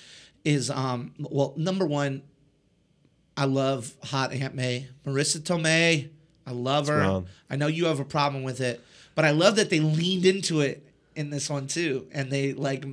is 0.45 0.69
um 0.69 1.13
well 1.19 1.53
number 1.57 1.85
one, 1.85 2.23
I 3.35 3.45
love 3.45 3.93
hot 4.03 4.31
Aunt 4.31 4.55
May, 4.55 4.87
Marisa 5.05 5.39
Tomei. 5.39 6.09
I 6.45 6.51
love 6.51 6.87
her. 6.87 6.99
wrong. 6.99 7.27
I 7.49 7.55
know 7.55 7.67
you 7.67 7.85
have 7.85 7.99
a 7.99 8.05
problem 8.05 8.43
with 8.43 8.59
it, 8.61 8.81
but 9.15 9.25
I 9.25 9.31
love 9.31 9.55
that 9.57 9.69
they 9.69 9.79
leaned 9.79 10.25
into 10.25 10.61
it 10.61 10.85
in 11.15 11.29
this 11.29 11.47
one 11.49 11.67
too, 11.67 12.07
and 12.11 12.31
they 12.31 12.53
like 12.53 12.83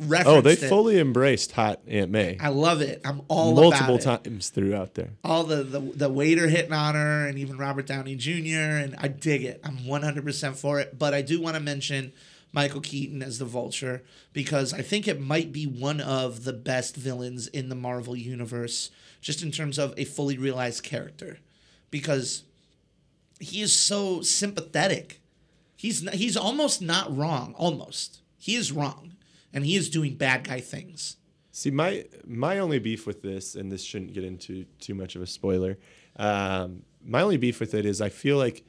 referenced 0.00 0.26
Oh, 0.28 0.40
they 0.40 0.52
it. 0.54 0.68
fully 0.68 0.98
embraced 0.98 1.52
hot 1.52 1.80
Aunt 1.86 2.10
May. 2.10 2.36
I 2.40 2.48
love 2.48 2.80
it. 2.80 3.00
I'm 3.04 3.22
all 3.28 3.54
multiple 3.54 3.94
about 3.94 4.24
it. 4.24 4.24
times 4.24 4.48
throughout 4.50 4.94
there. 4.94 5.10
all 5.22 5.44
the, 5.44 5.62
the 5.62 5.78
the 5.80 6.08
waiter 6.08 6.48
hitting 6.48 6.72
on 6.72 6.96
her 6.96 7.28
and 7.28 7.38
even 7.38 7.56
Robert 7.58 7.86
Downey 7.86 8.16
Jr. 8.16 8.58
and 8.58 8.96
I 8.98 9.06
dig 9.08 9.44
it. 9.44 9.60
I'm 9.62 9.78
100% 9.78 10.56
for 10.56 10.80
it, 10.80 10.98
but 10.98 11.14
I 11.14 11.22
do 11.22 11.40
want 11.40 11.54
to 11.54 11.60
mention 11.62 12.12
Michael 12.52 12.80
Keaton 12.80 13.22
as 13.22 13.38
the 13.38 13.44
Vulture 13.44 14.02
because 14.32 14.74
I 14.74 14.82
think 14.82 15.06
it 15.06 15.20
might 15.20 15.52
be 15.52 15.64
one 15.68 16.00
of 16.00 16.42
the 16.42 16.52
best 16.52 16.96
villains 16.96 17.46
in 17.46 17.68
the 17.68 17.76
Marvel 17.76 18.16
universe 18.16 18.90
just 19.20 19.44
in 19.44 19.52
terms 19.52 19.78
of 19.78 19.94
a 19.96 20.04
fully 20.04 20.36
realized 20.36 20.82
character 20.82 21.38
because 21.92 22.42
he 23.40 23.60
is 23.62 23.76
so 23.76 24.20
sympathetic. 24.22 25.20
He's 25.74 26.06
n- 26.06 26.12
he's 26.16 26.36
almost 26.36 26.80
not 26.82 27.14
wrong, 27.16 27.54
almost. 27.56 28.20
He 28.38 28.54
is 28.54 28.70
wrong 28.72 29.16
and 29.52 29.64
he 29.66 29.74
is 29.76 29.90
doing 29.90 30.14
bad 30.14 30.44
guy 30.44 30.60
things. 30.60 31.16
See, 31.52 31.70
my 31.70 32.04
my 32.24 32.58
only 32.58 32.78
beef 32.78 33.06
with 33.06 33.22
this, 33.22 33.54
and 33.56 33.72
this 33.72 33.82
shouldn't 33.82 34.12
get 34.12 34.24
into 34.24 34.64
too 34.78 34.94
much 34.94 35.16
of 35.16 35.22
a 35.22 35.26
spoiler. 35.26 35.78
Um, 36.16 36.82
my 37.04 37.22
only 37.22 37.36
beef 37.38 37.58
with 37.60 37.74
it 37.74 37.84
is 37.86 38.00
I 38.00 38.08
feel 38.10 38.36
like 38.36 38.64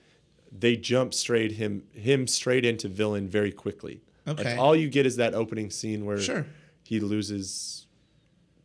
they 0.51 0.75
jump 0.75 1.13
straight 1.13 1.53
him 1.53 1.83
him 1.93 2.27
straight 2.27 2.65
into 2.65 2.87
villain 2.87 3.27
very 3.27 3.51
quickly. 3.51 4.01
Okay. 4.27 4.51
Like 4.51 4.59
all 4.59 4.75
you 4.75 4.89
get 4.89 5.05
is 5.05 5.17
that 5.17 5.33
opening 5.33 5.69
scene 5.69 6.05
where 6.05 6.19
Sure. 6.19 6.45
he 6.83 6.99
loses 6.99 7.87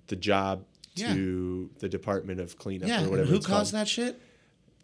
the 0.09 0.17
job 0.17 0.65
Yeah. 0.95 1.15
to 1.15 1.71
the 1.79 1.89
Department 1.89 2.41
of 2.41 2.59
Cleanup 2.59 2.89
Yeah, 2.89 2.97
or 2.97 3.01
and 3.03 3.11
whatever. 3.11 3.29
who 3.31 3.37
it's 3.37 3.47
caused 3.47 3.73
called. 3.73 3.81
that 3.83 3.89
shit? 3.89 4.21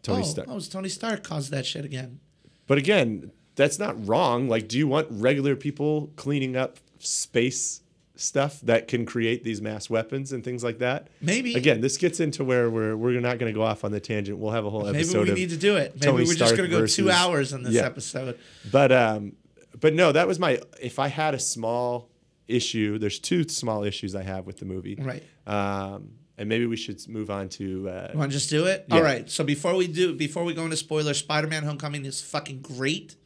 Tony 0.03 0.23
oh, 0.23 0.25
Stark. 0.25 0.49
Oh, 0.49 0.53
it 0.53 0.55
was 0.57 0.69
Tony 0.69 0.89
Stark 0.89 1.23
caused 1.23 1.51
that 1.51 1.67
shit 1.67 1.85
again. 1.85 2.21
But 2.67 2.79
again, 2.79 3.33
that's 3.55 3.79
not 3.79 4.07
wrong. 4.07 4.49
Like, 4.49 4.69
do 4.69 4.79
you 4.79 4.89
want 4.89 5.09
regular 5.11 5.57
people 5.57 6.11
cleaning 6.17 6.57
up 6.57 6.79
space 6.99 7.81
stuff 8.15 8.61
that 8.61 8.89
can 8.89 9.05
create 9.05 9.43
these 9.43 9.61
mass 9.61 9.91
weapons 9.91 10.33
and 10.33 10.45
things 10.45 10.65
like 10.65 10.79
that? 10.79 11.09
Maybe. 11.21 11.55
Again, 11.55 11.81
this 11.81 11.97
gets 11.97 12.21
into 12.21 12.45
where 12.45 12.71
we're 12.71 12.97
we're 12.97 13.21
not 13.21 13.39
going 13.39 13.53
to 13.53 13.57
go 13.57 13.63
off 13.63 13.85
on 13.85 13.93
the 13.93 14.01
tangent. 14.01 14.39
We'll 14.39 14.53
have 14.53 14.65
a 14.65 14.71
whole 14.71 14.85
Maybe 14.85 14.99
episode 14.99 15.19
Maybe 15.19 15.33
we 15.33 15.41
need 15.41 15.51
to 15.51 15.57
do 15.57 15.77
it. 15.77 15.95
Maybe 15.95 16.07
Tony 16.07 16.25
we're 16.25 16.35
just 16.35 16.57
gonna 16.57 16.69
go 16.69 16.87
two 16.87 17.11
hours 17.11 17.53
on 17.53 17.63
this 17.63 17.75
Yeah. 17.75 17.83
episode. 17.83 18.39
But 18.71 18.93
um, 18.93 19.33
but 19.79 19.95
no, 19.95 20.13
that 20.13 20.27
was 20.27 20.39
my. 20.39 20.61
If 20.81 20.99
I 20.99 21.09
had 21.09 21.35
a 21.35 21.39
small 21.39 22.09
issue, 22.49 22.99
there's 22.99 23.19
two 23.19 23.49
small 23.49 23.85
issues 23.85 24.15
I 24.15 24.23
have 24.23 24.47
with 24.47 24.59
the 24.59 24.65
movie. 24.65 24.97
Right. 24.99 25.23
Um, 25.47 26.13
and 26.39 26.49
maybe 26.49 26.67
we 26.67 26.77
should 26.77 27.07
move 27.09 27.31
on 27.31 27.49
to. 27.51 27.65
You 27.65 27.89
Uh, 27.89 28.11
want 28.15 28.31
to 28.33 28.39
just 28.39 28.51
do 28.51 28.67
it? 28.67 28.87
Yeah. 28.89 28.97
All 28.97 29.03
right. 29.03 29.31
So 29.31 29.45
before 29.45 29.75
we 29.75 29.87
do, 29.87 30.15
before 30.15 30.45
we 30.45 30.55
go 30.55 30.65
into 30.65 30.77
spoilers, 30.77 31.19
Spider-Man: 31.19 31.63
Homecoming 31.65 32.05
is 32.05 32.21
fucking 32.21 32.61
great. 32.63 33.17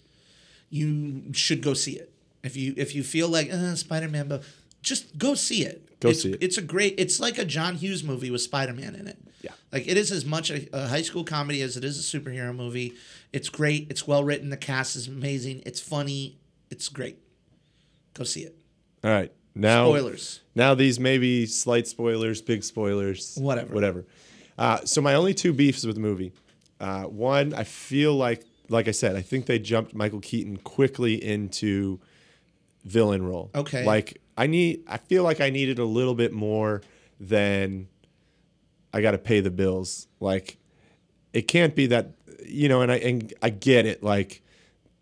You 0.71 1.33
should 1.33 1.63
go 1.63 1.75
see 1.75 1.93
it. 1.93 2.13
If 2.43 2.57
you 2.57 2.75
if 2.77 2.95
you 2.95 3.03
feel 3.03 3.29
like 3.29 3.53
uh, 3.53 3.75
Spider-Man, 3.75 4.29
but 4.29 4.43
just 4.83 5.17
go 5.19 5.35
see 5.35 5.65
it. 5.65 5.99
Go 6.01 6.11
it's, 6.11 6.23
see 6.23 6.33
it. 6.33 6.39
It's 6.43 6.59
a 6.59 6.63
great. 6.63 6.95
It's 6.99 7.19
like 7.21 7.39
a 7.39 7.45
John 7.45 7.77
Hughes 7.77 8.03
movie 8.05 8.31
with 8.31 8.41
Spider-Man 8.43 8.95
in 8.95 9.07
it. 9.09 9.19
Yeah. 9.43 9.53
Like 9.73 9.87
it 9.87 9.97
is 9.97 10.11
as 10.13 10.25
much 10.25 10.51
a, 10.51 10.69
a 10.73 10.89
high 10.89 11.03
school 11.03 11.25
comedy 11.25 11.63
as 11.63 11.77
it 11.77 11.85
is 11.85 11.99
a 11.99 12.19
superhero 12.19 12.55
movie. 12.55 12.95
It's 13.33 13.49
great. 13.49 13.87
It's 13.91 14.07
well 14.07 14.25
written. 14.25 14.51
The 14.51 14.57
cast 14.57 14.97
is 14.97 15.07
amazing. 15.09 15.63
It's 15.67 15.81
funny. 15.81 16.37
It's 16.71 16.89
great. 16.89 17.19
Go 18.15 18.25
see 18.25 18.41
it. 18.43 18.57
all 19.05 19.11
right. 19.11 19.33
Now 19.57 19.87
Spoilers. 19.89 20.41
Now 20.55 20.75
these 20.75 21.01
may 21.01 21.19
be 21.19 21.47
slight 21.47 21.89
spoilers, 21.89 22.43
big 22.43 22.63
spoilers, 22.63 23.37
Whatever. 23.41 23.75
whatever. 23.75 24.05
Uh, 24.59 24.85
so 24.85 25.01
my 25.01 25.15
only 25.15 25.35
two 25.35 25.53
beefs 25.53 25.85
with 25.85 25.97
the 25.97 26.01
movie, 26.01 26.33
uh, 26.81 27.05
one, 27.05 27.55
I 27.55 27.65
feel 27.65 28.15
like, 28.15 28.45
like 28.69 28.87
I 28.87 28.91
said, 28.91 29.17
I 29.17 29.23
think 29.23 29.47
they 29.47 29.59
jumped 29.59 29.95
Michael 29.95 30.21
Keaton 30.21 30.59
quickly 30.59 31.23
into 31.23 31.99
villain 32.85 33.27
role. 33.27 33.51
Okay. 33.55 33.85
Like 33.85 34.21
I 34.37 34.47
need, 34.47 34.85
I 34.87 34.99
feel 34.99 35.23
like 35.25 35.41
I 35.41 35.51
needed 35.51 35.79
a 35.79 35.85
little 35.85 36.15
bit 36.15 36.33
more 36.33 36.83
than 37.19 37.89
I 38.93 39.01
got 39.01 39.13
to 39.13 39.19
pay 39.19 39.41
the 39.41 39.51
bills. 39.51 40.07
Like 40.21 40.59
it 41.33 41.43
can't 41.49 41.75
be 41.75 41.87
that, 41.89 42.13
you 42.45 42.69
know, 42.69 42.83
and 42.83 42.93
I 42.93 42.97
and 42.97 43.35
I 43.43 43.51
get 43.51 43.87
it. 43.87 44.03
Like 44.03 44.43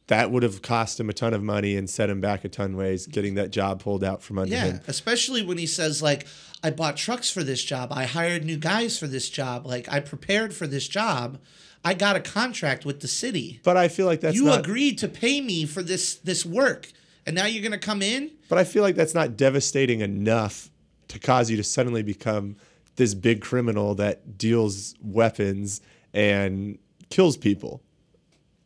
that 0.08 0.30
would 0.30 0.42
have 0.42 0.60
cost 0.62 1.00
him 1.00 1.08
a 1.08 1.12
ton 1.12 1.32
of 1.32 1.42
money 1.42 1.76
and 1.76 1.88
set 1.88 2.10
him 2.10 2.20
back 2.20 2.44
a 2.44 2.48
ton 2.48 2.76
ways, 2.76 3.06
getting 3.06 3.34
that 3.34 3.50
job 3.50 3.80
pulled 3.82 4.04
out 4.04 4.22
from 4.22 4.38
under 4.38 4.54
Yeah, 4.54 4.64
him. 4.64 4.80
especially 4.86 5.42
when 5.42 5.56
he 5.58 5.66
says 5.66 6.02
like, 6.02 6.26
"I 6.62 6.70
bought 6.70 6.96
trucks 6.96 7.30
for 7.30 7.42
this 7.42 7.62
job. 7.62 7.88
I 7.92 8.04
hired 8.04 8.44
new 8.44 8.56
guys 8.58 8.98
for 8.98 9.06
this 9.06 9.28
job. 9.30 9.66
Like 9.66 9.90
I 9.90 10.00
prepared 10.00 10.52
for 10.54 10.66
this 10.66 10.86
job. 10.88 11.38
I 11.86 11.94
got 11.94 12.16
a 12.16 12.20
contract 12.20 12.84
with 12.86 13.00
the 13.00 13.08
city. 13.08 13.60
But 13.62 13.76
I 13.76 13.88
feel 13.88 14.06
like 14.06 14.20
that's 14.20 14.36
you 14.36 14.44
not. 14.44 14.60
agreed 14.60 14.98
to 14.98 15.08
pay 15.08 15.40
me 15.40 15.64
for 15.66 15.82
this 15.82 16.14
this 16.16 16.44
work, 16.44 16.90
and 17.26 17.34
now 17.34 17.46
you're 17.46 17.62
gonna 17.62 17.78
come 17.78 18.02
in? 18.02 18.30
But 18.48 18.58
I 18.58 18.64
feel 18.64 18.82
like 18.82 18.96
that's 18.96 19.14
not 19.14 19.36
devastating 19.36 20.00
enough 20.00 20.70
to 21.08 21.18
cause 21.18 21.50
you 21.50 21.56
to 21.56 21.64
suddenly 21.64 22.02
become 22.02 22.56
this 22.96 23.14
big 23.14 23.40
criminal 23.40 23.94
that 23.96 24.38
deals 24.38 24.94
weapons 25.02 25.80
and 26.12 26.78
kills 27.10 27.36
people. 27.36 27.82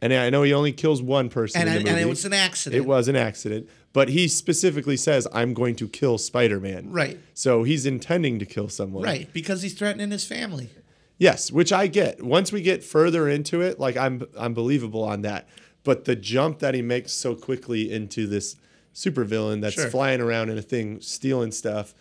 And 0.01 0.13
I 0.13 0.31
know 0.31 0.43
he 0.45 0.53
only 0.53 0.73
kills 0.73 1.03
one 1.03 1.29
person 1.29 1.61
And 1.61 1.69
in 1.69 1.75
I, 1.75 1.79
the 1.79 1.85
movie. 1.85 1.91
and 1.93 2.01
it 2.01 2.09
was 2.09 2.25
an 2.25 2.33
accident. 2.33 2.81
It 2.83 2.87
was 2.87 3.09
an 3.09 3.17
accident, 3.17 3.69
but 3.93 4.09
he 4.11 4.29
specifically 4.29 4.97
says, 4.97 5.27
"I'm 5.33 5.55
going 5.55 5.75
to 5.77 5.89
kill 5.89 6.19
Spider-Man." 6.19 6.91
Right. 6.93 7.19
So 7.35 7.65
he's 7.65 7.85
intending 7.85 8.39
to 8.39 8.47
kill 8.47 8.69
someone. 8.69 9.03
right 9.03 9.29
because 9.33 9.63
he's 9.63 9.75
threatening 9.75 10.11
his 10.13 10.25
family. 10.25 10.71
Yes, 11.19 11.51
which 11.51 11.73
I 11.73 11.89
get. 11.89 12.23
Once 12.23 12.53
we 12.53 12.63
get 12.63 12.85
further 12.85 13.29
into 13.29 13.61
it, 13.61 13.81
like 13.81 13.97
I'm 13.97 14.23
I'm 14.39 14.55
believable 14.55 15.03
on 15.03 15.23
that. 15.23 15.49
But 15.83 16.05
the 16.05 16.15
jump 16.15 16.61
that 16.61 16.75
he 16.75 16.83
makes 16.83 17.11
so 17.13 17.35
quickly 17.35 17.91
into 17.91 18.27
this 18.29 18.55
supervillain 18.95 19.61
that's 19.61 19.75
Sure. 19.75 19.91
flying 19.91 20.21
around 20.21 20.51
in 20.51 20.59
a 20.59 20.63
thing, 20.63 21.01
stealing 21.01 21.51
stuff, 21.53 21.95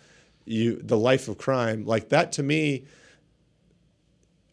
you 0.44 0.80
the 0.82 0.96
life 0.98 1.26
of 1.28 1.36
crime, 1.38 1.84
like 1.84 2.10
that 2.10 2.30
to 2.32 2.42
me, 2.42 2.84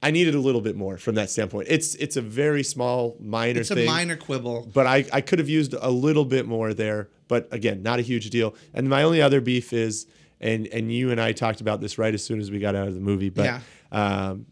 I 0.07 0.11
needed 0.11 0.35
a 0.35 0.39
little 0.39 0.61
bit 0.61 0.75
more 0.75 0.97
from 0.97 1.15
that 1.15 1.29
standpoint. 1.29 1.67
It's 1.69 1.95
it's 1.95 2.15
a 2.15 2.21
very 2.21 2.63
small, 2.63 3.15
minor 3.19 3.61
It's 3.61 3.71
a 3.71 3.75
thing. 3.75 3.85
minor 3.87 4.15
quibble. 4.15 4.69
but 4.73 4.85
I, 4.85 5.05
I 5.11 5.21
could 5.21 5.39
have 5.39 5.49
used 5.49 5.73
a 5.73 5.89
little 5.89 6.25
bit 6.25 6.45
more 6.45 6.73
there. 6.73 7.09
But 7.27 7.47
again, 7.51 7.81
not 7.81 7.97
a 7.99 8.03
huge 8.03 8.29
deal. 8.29 8.53
And 8.73 8.87
my 8.87 9.01
only 9.03 9.21
other 9.21 9.41
beef 9.41 9.73
is, 9.73 10.05
and 10.39 10.67
and 10.67 10.91
you 10.91 11.11
and 11.11 11.19
I 11.19 11.31
talked 11.31 11.59
about 11.61 11.81
this 11.81 11.97
right 11.97 12.13
as 12.13 12.23
soon 12.23 12.39
as 12.39 12.51
we 12.51 12.59
got 12.59 12.75
out 12.75 12.87
of 12.87 12.93
the 12.93 12.99
movie, 12.99 13.29
but 13.29 13.45
Yeah. 13.45 13.59
um, 13.91 14.45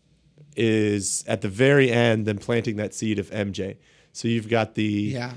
is 0.55 1.23
at 1.27 1.41
the 1.41 1.49
very 1.49 1.91
end 1.91 2.25
them 2.25 2.37
planting 2.37 2.75
that 2.77 2.93
seed 2.93 3.19
of 3.19 3.29
MJ. 3.31 3.77
So 4.11 4.27
you've 4.27 4.49
got 4.49 4.75
the 4.75 4.83
Yeah. 4.83 5.33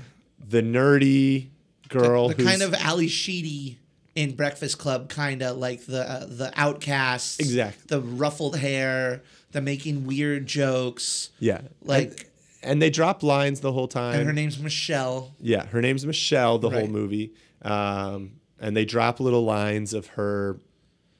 the 0.49 0.61
nerdy 0.61 1.49
girl 1.89 2.29
the 2.29 2.35
who's 2.35 2.45
kind 2.45 2.61
of 2.61 2.73
Ally 2.75 3.07
Sheedy 3.07 3.79
in 4.15 4.35
Breakfast 4.35 4.77
Club, 4.79 5.09
kind 5.09 5.41
of 5.43 5.57
like 5.57 5.85
the 5.85 6.01
uh, 6.09 6.25
the 6.25 6.51
outcast, 6.55 7.39
Exact. 7.39 7.87
the 7.87 8.01
ruffled 8.01 8.57
hair, 8.57 9.21
the 9.57 9.61
making 9.61 10.05
weird 10.05 10.45
jokes, 10.45 11.29
yeah 11.39 11.61
like- 11.83 12.09
and, 12.11 12.25
and 12.63 12.81
they 12.81 12.89
drop 12.89 13.23
lines 13.23 13.59
the 13.61 13.71
whole 13.71 13.87
time. 13.87 14.19
and 14.19 14.27
her 14.27 14.33
name's 14.33 14.59
Michelle. 14.59 15.33
Yeah, 15.39 15.65
her 15.67 15.81
name's 15.81 16.05
Michelle. 16.05 16.57
The 16.59 16.69
whole 16.69 16.87
movie, 16.87 17.33
um, 17.61 18.31
and 18.59 18.75
they 18.75 18.85
drop 18.85 19.19
little 19.19 19.43
lines 19.45 19.93
of 19.93 20.07
her 20.07 20.59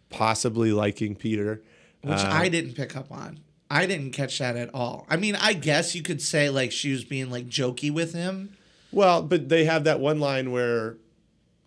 possibly 0.10 0.72
liking 0.72 1.16
Peter. 1.16 1.62
which 2.02 2.14
Uh, 2.20 2.30
I 2.32 2.50
didn't 2.50 2.74
pick 2.74 2.96
up 2.96 3.12
on. 3.12 3.40
I 3.70 3.86
didn't 3.86 4.12
catch 4.12 4.40
that 4.40 4.56
at 4.56 4.74
all. 4.74 5.06
I 5.10 5.18
mean, 5.18 5.36
I 5.36 5.54
guess 5.54 5.94
you 5.96 6.02
could 6.02 6.22
say 6.22 6.50
like 6.50 6.72
she 6.72 6.92
was 6.92 7.04
being 7.04 7.30
like 7.30 7.48
jokey 7.50 7.92
with 7.92 8.14
him. 8.14 8.56
Well, 8.92 9.22
but 9.22 9.50
they 9.50 9.66
have 9.66 9.84
that 9.84 10.00
one 10.00 10.20
line 10.20 10.52
where 10.52 10.98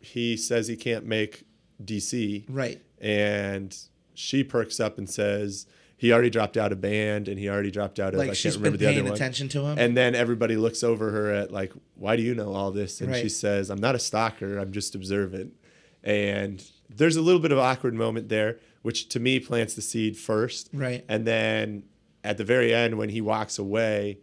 he 0.00 0.36
says 0.36 0.66
he 0.68 0.76
can't 0.76 1.04
make 1.04 1.44
DC, 1.84 2.44
Right. 2.48 2.80
and 3.00 3.76
she 4.14 4.42
perks 4.42 4.80
up 4.80 4.96
and 4.98 5.08
says 5.08 5.66
he 6.00 6.12
already 6.14 6.30
dropped 6.30 6.56
out 6.56 6.72
of 6.72 6.80
band 6.80 7.28
and 7.28 7.38
he 7.38 7.46
already 7.50 7.70
dropped 7.70 8.00
out 8.00 8.14
of 8.14 8.18
Like 8.18 8.30
I 8.30 8.32
she's 8.32 8.54
can't 8.54 8.62
been 8.62 8.72
remember 8.72 8.78
the 8.78 8.86
other 8.86 8.94
paying 8.94 9.04
one. 9.04 9.12
attention 9.14 9.48
to 9.50 9.66
him. 9.66 9.78
And 9.78 9.94
then 9.94 10.14
everybody 10.14 10.56
looks 10.56 10.82
over 10.82 11.10
her 11.10 11.30
at 11.30 11.52
like, 11.52 11.74
why 11.94 12.16
do 12.16 12.22
you 12.22 12.34
know 12.34 12.54
all 12.54 12.70
this? 12.70 13.02
And 13.02 13.14
she 13.14 13.28
says, 13.28 13.68
I'm 13.68 13.80
not 13.82 13.94
a 13.94 13.98
stalker, 13.98 14.56
I'm 14.58 14.72
just 14.72 14.94
observant. 14.94 15.52
And 16.02 16.64
there's 16.88 17.16
a 17.16 17.20
little 17.20 17.38
bit 17.40 17.52
of 17.52 17.58
awkward 17.58 17.92
moment 17.92 18.30
there, 18.30 18.58
which 18.80 19.10
to 19.10 19.20
me 19.20 19.40
plants 19.40 19.74
the 19.74 19.82
seed 19.82 20.16
first. 20.16 20.70
Right. 20.72 21.04
And 21.06 21.26
then 21.26 21.82
at 22.24 22.38
the 22.38 22.44
very 22.44 22.72
end, 22.74 22.96
when 22.96 23.10
he 23.10 23.20
walks 23.20 23.58
away, 23.58 24.20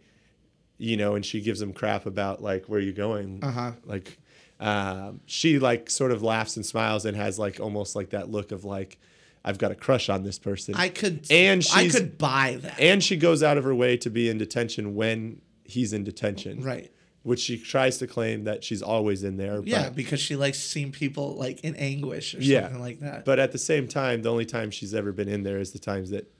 you 0.78 0.96
know, 0.96 1.14
and 1.14 1.24
she 1.24 1.40
gives 1.40 1.62
him 1.62 1.72
crap 1.72 2.06
about 2.06 2.42
like 2.42 2.64
where 2.66 2.80
you 2.80 2.92
going, 2.92 3.38
Uh-huh. 3.42 3.72
like 3.84 4.18
um, 4.58 5.20
she 5.26 5.60
like 5.60 5.88
sort 5.90 6.10
of 6.10 6.24
laughs 6.24 6.56
and 6.56 6.66
smiles 6.66 7.04
and 7.04 7.16
has 7.16 7.38
like 7.38 7.60
almost 7.60 7.94
like 7.94 8.10
that 8.10 8.28
look 8.28 8.50
of 8.50 8.64
like 8.64 8.98
I've 9.44 9.58
got 9.58 9.70
a 9.70 9.74
crush 9.74 10.08
on 10.08 10.22
this 10.24 10.38
person. 10.38 10.74
I 10.74 10.88
could 10.88 11.26
And 11.30 11.64
I 11.74 11.88
could 11.88 12.18
buy 12.18 12.58
that. 12.62 12.78
and 12.80 13.02
she 13.02 13.16
goes 13.16 13.42
out 13.42 13.56
of 13.56 13.64
her 13.64 13.74
way 13.74 13.96
to 13.98 14.10
be 14.10 14.28
in 14.28 14.38
detention 14.38 14.94
when 14.94 15.40
he's 15.64 15.92
in 15.92 16.04
detention, 16.04 16.62
right. 16.62 16.90
Which 17.22 17.40
she 17.40 17.58
tries 17.58 17.98
to 17.98 18.06
claim 18.06 18.44
that 18.44 18.64
she's 18.64 18.80
always 18.80 19.22
in 19.24 19.36
there. 19.36 19.60
Yeah, 19.64 19.90
because 19.90 20.20
she 20.20 20.34
likes 20.36 20.58
seeing 20.58 20.92
people 20.92 21.34
like 21.36 21.60
in 21.60 21.74
anguish 21.76 22.34
or 22.34 22.38
Yeah. 22.40 22.62
something 22.62 22.80
like 22.80 23.00
that. 23.00 23.24
but 23.24 23.38
at 23.38 23.52
the 23.52 23.58
same 23.58 23.86
time, 23.88 24.22
the 24.22 24.30
only 24.30 24.46
time 24.46 24.70
she's 24.70 24.94
ever 24.94 25.12
been 25.12 25.28
in 25.28 25.42
there 25.42 25.58
is 25.58 25.72
the 25.72 25.78
times 25.78 26.10
that 26.10 26.30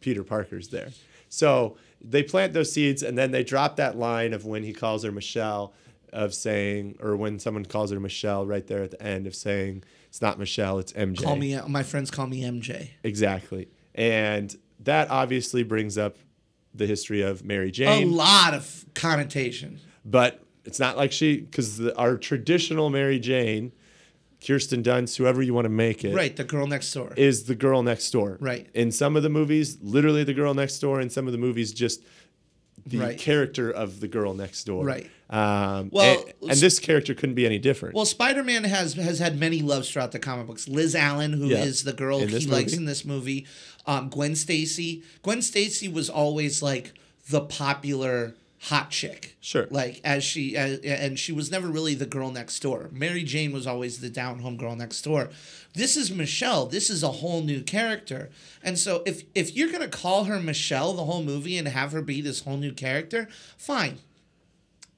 Peter 0.00 0.22
Parker's 0.24 0.68
there. 0.68 0.90
So 1.28 1.76
they 2.00 2.22
plant 2.22 2.52
those 2.52 2.70
seeds, 2.72 3.02
and 3.02 3.16
then 3.16 3.30
they 3.32 3.42
drop 3.44 3.76
that 3.76 3.96
line 3.98 4.32
of 4.32 4.44
when 4.44 4.62
he 4.62 4.72
calls 4.72 5.02
her 5.04 5.10
Michelle, 5.12 5.72
of 6.12 6.32
saying, 6.34 6.96
or 7.00 7.16
when 7.16 7.38
someone 7.38 7.64
calls 7.64 7.90
her 7.90 7.98
Michelle, 8.00 8.46
right 8.46 8.66
there 8.66 8.82
at 8.82 8.90
the 8.92 9.02
end 9.02 9.26
of 9.26 9.34
saying, 9.34 9.82
"It's 10.16 10.22
not 10.22 10.38
Michelle, 10.38 10.78
it's 10.78 10.94
MJ." 10.94 11.22
call 11.22 11.36
me 11.36 11.58
my 11.68 11.82
friends 11.82 12.10
call 12.10 12.26
me 12.26 12.40
MJ. 12.42 12.88
exactly, 13.04 13.68
and 13.94 14.56
that 14.80 15.10
obviously 15.10 15.62
brings 15.62 15.98
up 15.98 16.16
the 16.74 16.86
history 16.86 17.20
of 17.20 17.44
Mary 17.44 17.70
Jane. 17.70 18.08
A 18.08 18.10
lot 18.10 18.54
of 18.54 18.86
connotation. 18.94 19.78
but 20.06 20.42
it's 20.64 20.80
not 20.80 20.96
like 20.96 21.12
she 21.12 21.36
because 21.42 21.86
our 21.98 22.16
traditional 22.16 22.88
Mary 22.88 23.18
Jane, 23.18 23.72
Kirsten 24.42 24.82
Dunst, 24.82 25.18
whoever 25.18 25.42
you 25.42 25.52
want 25.52 25.66
to 25.66 25.70
make 25.70 26.02
it, 26.02 26.14
Right, 26.14 26.34
the 26.34 26.44
girl 26.44 26.66
next 26.66 26.90
door. 26.94 27.12
is 27.14 27.44
the 27.44 27.54
girl 27.54 27.82
next 27.82 28.10
door. 28.10 28.38
Right. 28.40 28.68
In 28.72 28.90
some 28.92 29.16
of 29.16 29.22
the 29.22 29.28
movies, 29.28 29.76
literally 29.82 30.24
the 30.24 30.32
girl 30.34 30.54
next 30.54 30.78
door. 30.78 30.98
In 30.98 31.10
some 31.10 31.26
of 31.26 31.32
the 31.32 31.38
movies, 31.38 31.72
just 31.74 32.02
the 32.86 32.98
Right. 32.98 33.18
character 33.18 33.70
of 33.70 34.00
the 34.00 34.08
girl 34.08 34.32
next 34.32 34.64
door. 34.64 34.82
Right. 34.82 35.10
Um, 35.28 35.90
Well, 35.92 36.24
and, 36.42 36.50
and 36.52 36.60
this 36.60 36.78
character 36.78 37.12
couldn't 37.14 37.34
be 37.34 37.46
any 37.46 37.58
different. 37.58 37.94
Well, 37.94 38.04
Spider 38.04 38.44
Man 38.44 38.64
has 38.64 38.94
has 38.94 39.18
had 39.18 39.38
many 39.38 39.60
loves 39.62 39.90
throughout 39.90 40.12
the 40.12 40.18
comic 40.18 40.46
books. 40.46 40.68
Liz 40.68 40.94
Allen, 40.94 41.32
who 41.32 41.50
is 41.50 41.84
Yeah. 41.84 41.90
the 41.90 41.96
girl 41.96 42.20
he 42.20 42.26
this 42.26 42.46
likes 42.46 42.72
in 42.74 42.84
this 42.84 43.04
movie. 43.04 43.46
Um, 43.86 44.08
Gwen 44.08 44.36
Stacy. 44.36 45.02
Gwen 45.22 45.42
Stacy 45.42 45.88
was 45.88 46.08
always 46.08 46.62
like 46.62 46.92
the 47.28 47.40
popular 47.40 48.34
hot 48.62 48.90
chick. 48.90 49.36
Sure. 49.40 49.66
Like 49.70 50.00
as 50.04 50.22
she 50.24 50.56
as, 50.56 50.78
and 50.80 51.18
she 51.18 51.32
was 51.32 51.50
never 51.50 51.68
really 51.68 51.94
the 51.94 52.06
girl 52.06 52.30
next 52.30 52.60
door. 52.60 52.88
Mary 52.92 53.22
Jane 53.24 53.52
was 53.52 53.66
always 53.66 53.98
the 54.00 54.08
down 54.08 54.38
home 54.40 54.56
girl 54.56 54.74
next 54.76 55.02
door. 55.02 55.30
This 55.74 55.96
is 55.96 56.10
Michelle. 56.10 56.66
This 56.66 56.88
is 56.88 57.02
a 57.02 57.08
whole 57.12 57.42
new 57.42 57.62
character. 57.62 58.30
And 58.62 58.78
so 58.78 59.02
if 59.06 59.24
if 59.34 59.54
you're 59.56 59.70
gonna 59.70 59.88
call 59.88 60.24
her 60.24 60.40
Michelle 60.40 60.94
the 60.94 61.04
whole 61.04 61.22
movie 61.22 61.58
and 61.58 61.66
have 61.68 61.92
her 61.92 62.00
be 62.02 62.20
this 62.20 62.40
whole 62.42 62.56
new 62.56 62.72
character, 62.72 63.28
fine. 63.58 63.98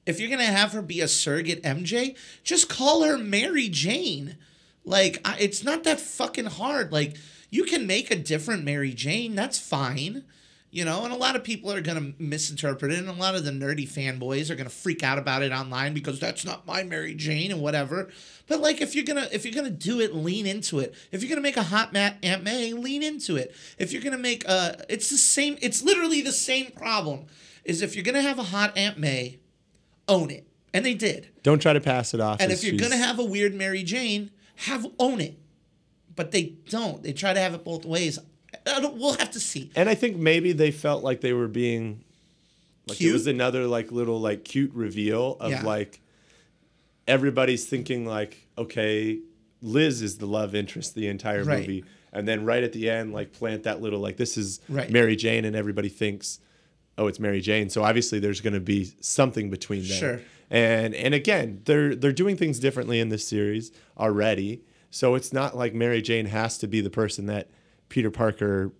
If 0.05 0.19
you're 0.19 0.29
gonna 0.29 0.43
have 0.43 0.73
her 0.73 0.81
be 0.81 1.01
a 1.01 1.07
surrogate 1.07 1.63
MJ, 1.63 2.15
just 2.43 2.69
call 2.69 3.03
her 3.03 3.17
Mary 3.17 3.69
Jane. 3.69 4.37
Like 4.85 5.21
I, 5.23 5.37
it's 5.39 5.63
not 5.63 5.83
that 5.83 5.99
fucking 5.99 6.45
hard. 6.45 6.91
Like 6.91 7.17
you 7.49 7.63
can 7.63 7.87
make 7.87 8.11
a 8.11 8.15
different 8.15 8.63
Mary 8.63 8.93
Jane. 8.93 9.35
That's 9.35 9.59
fine. 9.59 10.23
You 10.71 10.85
know, 10.85 11.03
and 11.03 11.11
a 11.11 11.17
lot 11.17 11.35
of 11.35 11.43
people 11.43 11.71
are 11.71 11.81
gonna 11.81 12.13
misinterpret 12.19 12.91
it, 12.91 12.99
and 12.99 13.09
a 13.09 13.13
lot 13.13 13.33
of 13.33 13.43
the 13.43 13.49
nerdy 13.49 13.89
fanboys 13.89 14.51
are 14.51 14.55
gonna 14.55 14.69
freak 14.69 15.01
out 15.01 15.17
about 15.17 15.41
it 15.41 15.51
online 15.51 15.95
because 15.95 16.19
that's 16.19 16.45
not 16.45 16.67
my 16.67 16.83
Mary 16.83 17.15
Jane 17.15 17.51
and 17.51 17.59
whatever. 17.59 18.09
But 18.47 18.61
like, 18.61 18.79
if 18.79 18.93
you're 18.93 19.05
gonna 19.05 19.27
if 19.31 19.45
you're 19.45 19.53
gonna 19.53 19.71
do 19.71 19.99
it, 19.99 20.13
lean 20.13 20.45
into 20.45 20.77
it. 20.77 20.93
If 21.11 21.23
you're 21.23 21.29
gonna 21.29 21.41
make 21.41 21.57
a 21.57 21.63
hot 21.63 21.91
Matt 21.91 22.17
Aunt 22.21 22.43
May, 22.43 22.73
lean 22.73 23.01
into 23.01 23.35
it. 23.35 23.55
If 23.79 23.91
you're 23.91 24.03
gonna 24.03 24.19
make 24.19 24.47
a, 24.47 24.85
it's 24.89 25.09
the 25.09 25.17
same. 25.17 25.57
It's 25.59 25.81
literally 25.81 26.21
the 26.21 26.31
same 26.31 26.69
problem. 26.71 27.25
Is 27.65 27.81
if 27.81 27.95
you're 27.95 28.05
gonna 28.05 28.21
have 28.21 28.37
a 28.37 28.43
hot 28.43 28.77
Aunt 28.77 28.99
May, 28.99 29.38
own 30.09 30.29
it, 30.31 30.45
and 30.73 30.85
they 30.85 30.93
did. 30.95 31.27
Don't 31.43 31.61
try 31.61 31.71
to 31.73 31.79
pass 31.81 32.13
it 32.13 32.19
off. 32.19 32.41
And 32.41 32.51
if 32.51 32.63
you're 32.63 32.71
she's- 32.77 32.81
gonna 32.81 32.97
have 33.01 33.19
a 33.19 33.23
weird 33.23 33.53
Mary 33.53 33.83
Jane, 33.83 34.31
have 34.55 34.85
own 34.99 35.21
it. 35.21 35.37
But 36.15 36.31
they 36.31 36.55
don't. 36.69 37.01
They 37.01 37.13
try 37.13 37.33
to 37.33 37.39
have 37.39 37.53
it 37.53 37.63
both 37.63 37.85
ways. 37.85 38.19
I 38.67 38.81
don't, 38.81 38.97
we'll 38.97 39.13
have 39.13 39.31
to 39.31 39.39
see. 39.39 39.71
and 39.75 39.87
I 39.87 39.95
think 39.95 40.17
maybe 40.17 40.51
they 40.51 40.71
felt 40.71 41.03
like 41.03 41.21
they 41.21 41.31
were 41.33 41.47
being 41.47 42.03
like 42.87 42.97
Cute? 42.97 43.11
it 43.11 43.13
was 43.13 43.27
another 43.27 43.67
like 43.67 43.91
little 43.91 44.19
like 44.19 44.43
cute 44.43 44.73
reveal 44.73 45.37
of 45.39 45.51
Yeah. 45.51 45.61
like 45.63 46.01
everybody's 47.07 47.65
thinking 47.65 48.05
like 48.05 48.47
okay 48.57 49.19
Liz 49.61 50.01
is 50.01 50.17
the 50.17 50.25
love 50.25 50.55
interest 50.55 50.95
the 50.95 51.07
entire 51.07 51.43
Right. 51.43 51.59
movie 51.59 51.85
and 52.13 52.27
then 52.27 52.45
right 52.45 52.63
at 52.63 52.73
the 52.73 52.89
end 52.89 53.13
like 53.13 53.31
plant 53.33 53.63
that 53.63 53.81
little 53.81 53.99
like 53.99 54.17
this 54.17 54.37
is 54.37 54.59
Right. 54.69 54.89
Mary 54.89 55.15
Jane 55.15 55.45
and 55.45 55.55
everybody 55.55 55.89
thinks 55.89 56.39
oh 56.99 57.07
it's 57.07 57.19
Mary 57.19 57.41
Jane 57.41 57.69
so 57.69 57.83
obviously 57.83 58.19
there's 58.19 58.41
going 58.41 58.53
to 58.53 58.59
be 58.59 58.91
something 58.99 59.49
between 59.49 59.81
them 59.87 59.97
Sure. 59.97 60.21
and 60.51 60.93
and 60.93 61.13
again 61.15 61.61
they're 61.65 61.95
they're 61.95 62.11
doing 62.11 62.35
things 62.37 62.59
differently 62.59 62.99
in 62.99 63.09
this 63.09 63.27
series 63.27 63.71
already 63.97 64.61
so 64.91 65.15
it's 65.15 65.33
not 65.33 65.57
like 65.57 65.73
Mary 65.73 66.01
Jane 66.01 66.27
has 66.27 66.57
to 66.59 66.67
be 66.67 66.81
the 66.81 66.89
person 66.91 67.25
that 67.27 67.49
Peter 67.89 68.11
Parker 68.11 68.71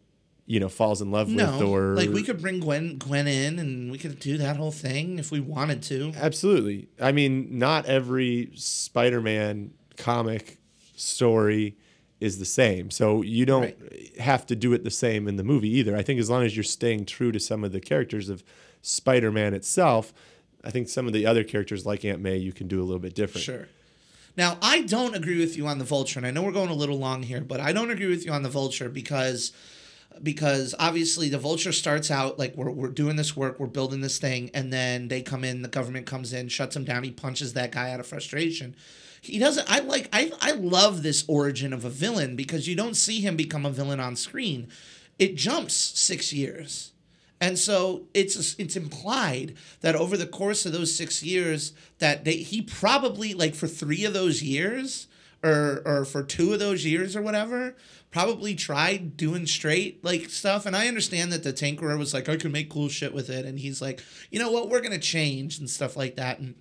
you 0.45 0.59
know 0.59 0.67
falls 0.69 0.99
in 1.01 1.11
love 1.11 1.29
No, 1.29 1.51
with 1.51 1.61
or 1.61 1.95
like 1.95 2.09
we 2.09 2.23
could 2.23 2.41
bring 2.41 2.59
Gwen 2.59 2.97
Gwen 2.97 3.27
in, 3.27 3.59
and 3.59 3.91
we 3.91 3.99
could 3.99 4.19
do 4.19 4.35
that 4.39 4.57
whole 4.57 4.71
thing 4.71 5.19
if 5.19 5.31
we 5.31 5.39
wanted 5.39 5.83
to. 5.83 6.11
Absolutely. 6.15 6.89
I 6.99 7.11
mean, 7.11 7.59
not 7.59 7.85
every 7.85 8.49
Spider-Man 8.55 9.71
comic 9.97 10.57
story 10.95 11.77
is 12.19 12.39
the 12.39 12.45
same. 12.45 12.91
So 12.91 13.21
you 13.21 13.45
don't 13.45 13.75
have 14.19 14.45
to 14.47 14.55
do 14.55 14.73
it 14.73 14.83
the 14.83 14.91
same 14.91 15.27
in 15.27 15.37
the 15.37 15.43
movie 15.43 15.69
either. 15.77 15.95
I 15.95 16.03
think 16.03 16.19
as 16.19 16.29
long 16.29 16.43
as 16.43 16.55
you're 16.55 16.63
staying 16.63 17.05
true 17.05 17.31
to 17.31 17.39
some 17.39 17.63
of 17.63 17.71
the 17.71 17.79
characters 17.79 18.29
of 18.29 18.43
Spider-Man 18.81 19.53
itself, 19.53 20.13
I 20.63 20.71
think 20.71 20.89
some 20.89 21.07
of 21.07 21.13
the 21.13 21.25
other 21.25 21.43
characters 21.43 21.85
like 21.85 22.03
Aunt 22.03 22.21
May 22.21 22.37
you 22.37 22.51
can 22.51 22.67
do 22.67 22.81
a 22.81 22.83
little 22.83 22.99
bit 22.99 23.15
different. 23.15 23.45
Sure. 23.45 23.67
Now, 24.35 24.57
I 24.61 24.81
don't 24.81 25.15
agree 25.15 25.39
with 25.39 25.57
you 25.57 25.67
on 25.67 25.79
the 25.79 25.85
Vulture, 25.85 26.19
and 26.19 26.25
I 26.25 26.31
know 26.31 26.41
we're 26.41 26.51
going 26.51 26.69
a 26.69 26.73
little 26.73 26.97
long 26.97 27.23
here, 27.23 27.41
but 27.41 27.59
I 27.59 27.73
don't 27.73 27.91
agree 27.91 28.07
with 28.07 28.25
you 28.25 28.31
on 28.31 28.43
the 28.43 28.49
Vulture 28.49 28.89
because 28.89 29.51
because 30.23 30.75
obviously 30.79 31.29
the 31.29 31.37
Vulture 31.37 31.71
starts 31.71 32.11
out 32.11 32.37
like 32.39 32.55
we're, 32.55 32.71
we're 32.71 32.89
doing 32.89 33.15
this 33.15 33.37
work, 33.37 33.59
we're 33.59 33.67
building 33.67 34.01
this 34.01 34.17
thing, 34.17 34.49
and 34.53 34.73
then 34.73 35.07
they 35.07 35.21
come 35.21 35.43
in, 35.43 35.61
the 35.61 35.67
government 35.67 36.05
comes 36.05 36.33
in, 36.33 36.49
shuts 36.49 36.75
him 36.75 36.83
down, 36.83 37.03
he 37.03 37.11
punches 37.11 37.53
that 37.53 37.71
guy 37.71 37.91
out 37.91 37.99
of 37.99 38.07
frustration. 38.07 38.75
He 39.21 39.39
doesn't. 39.39 39.69
I 39.69 39.79
like. 39.79 40.09
I 40.13 40.31
I 40.41 40.51
love 40.51 41.03
this 41.03 41.25
origin 41.27 41.73
of 41.73 41.85
a 41.85 41.89
villain 41.89 42.35
because 42.35 42.67
you 42.67 42.75
don't 42.75 42.95
see 42.95 43.21
him 43.21 43.35
become 43.35 43.65
a 43.65 43.71
villain 43.71 43.99
on 43.99 44.15
screen. 44.15 44.69
It 45.17 45.35
jumps 45.35 45.73
six 45.73 46.31
years. 46.31 46.93
And 47.41 47.57
so 47.57 48.07
it's 48.13 48.55
it's 48.59 48.75
implied 48.75 49.55
that 49.81 49.95
over 49.95 50.17
the 50.17 50.27
course 50.27 50.65
of 50.65 50.73
those 50.73 50.95
six 50.95 51.23
years, 51.23 51.73
that 51.99 52.25
they, 52.25 52.37
he 52.37 52.61
probably 52.61 53.33
like 53.33 53.55
for 53.55 53.67
three 53.67 54.03
of 54.03 54.13
those 54.13 54.43
years, 54.43 55.07
or 55.41 55.81
or 55.85 56.05
for 56.05 56.21
two 56.21 56.51
of 56.53 56.59
those 56.59 56.85
years 56.85 57.15
or 57.15 57.21
whatever, 57.21 57.75
probably 58.11 58.55
tried 58.55 59.15
doing 59.15 59.45
straight 59.45 60.03
like 60.03 60.29
stuff. 60.29 60.65
And 60.65 60.75
I 60.75 60.89
understand 60.89 61.31
that 61.31 61.43
the 61.43 61.53
Tinkerer 61.53 61.97
was 61.97 62.13
like, 62.13 62.27
I 62.27 62.35
can 62.35 62.51
make 62.51 62.69
cool 62.69 62.89
shit 62.89 63.13
with 63.13 63.29
it, 63.29 63.45
and 63.45 63.57
he's 63.57 63.81
like, 63.81 64.03
you 64.31 64.39
know 64.39 64.51
what, 64.51 64.69
we're 64.69 64.81
gonna 64.81 64.99
change 64.99 65.59
and 65.59 65.69
stuff 65.69 65.95
like 65.95 66.17
that. 66.17 66.39
And 66.39 66.55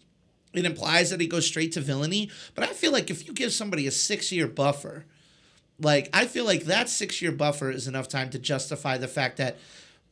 it 0.59 0.67
implies 0.67 1.11
that 1.11 1.21
he 1.21 1.27
goes 1.27 1.47
straight 1.47 1.73
to 1.73 1.81
villainy. 1.81 2.31
But 2.55 2.65
I 2.65 2.73
feel 2.73 2.93
like 2.93 3.11
if 3.11 3.27
you 3.27 3.33
give 3.33 3.53
somebody 3.53 3.87
a 3.87 3.91
six 3.91 4.33
year 4.33 4.49
buffer, 4.49 5.07
like 5.81 6.11
I 6.13 6.27
feel 6.27 6.45
like 6.45 6.65
that 6.65 6.89
six 6.89 7.23
year 7.23 7.33
buffer 7.33 7.71
is 7.71 7.87
enough 7.87 8.09
time 8.09 8.31
to 8.31 8.39
justify 8.39 8.99
the 8.99 9.09
fact 9.09 9.37
that 9.37 9.57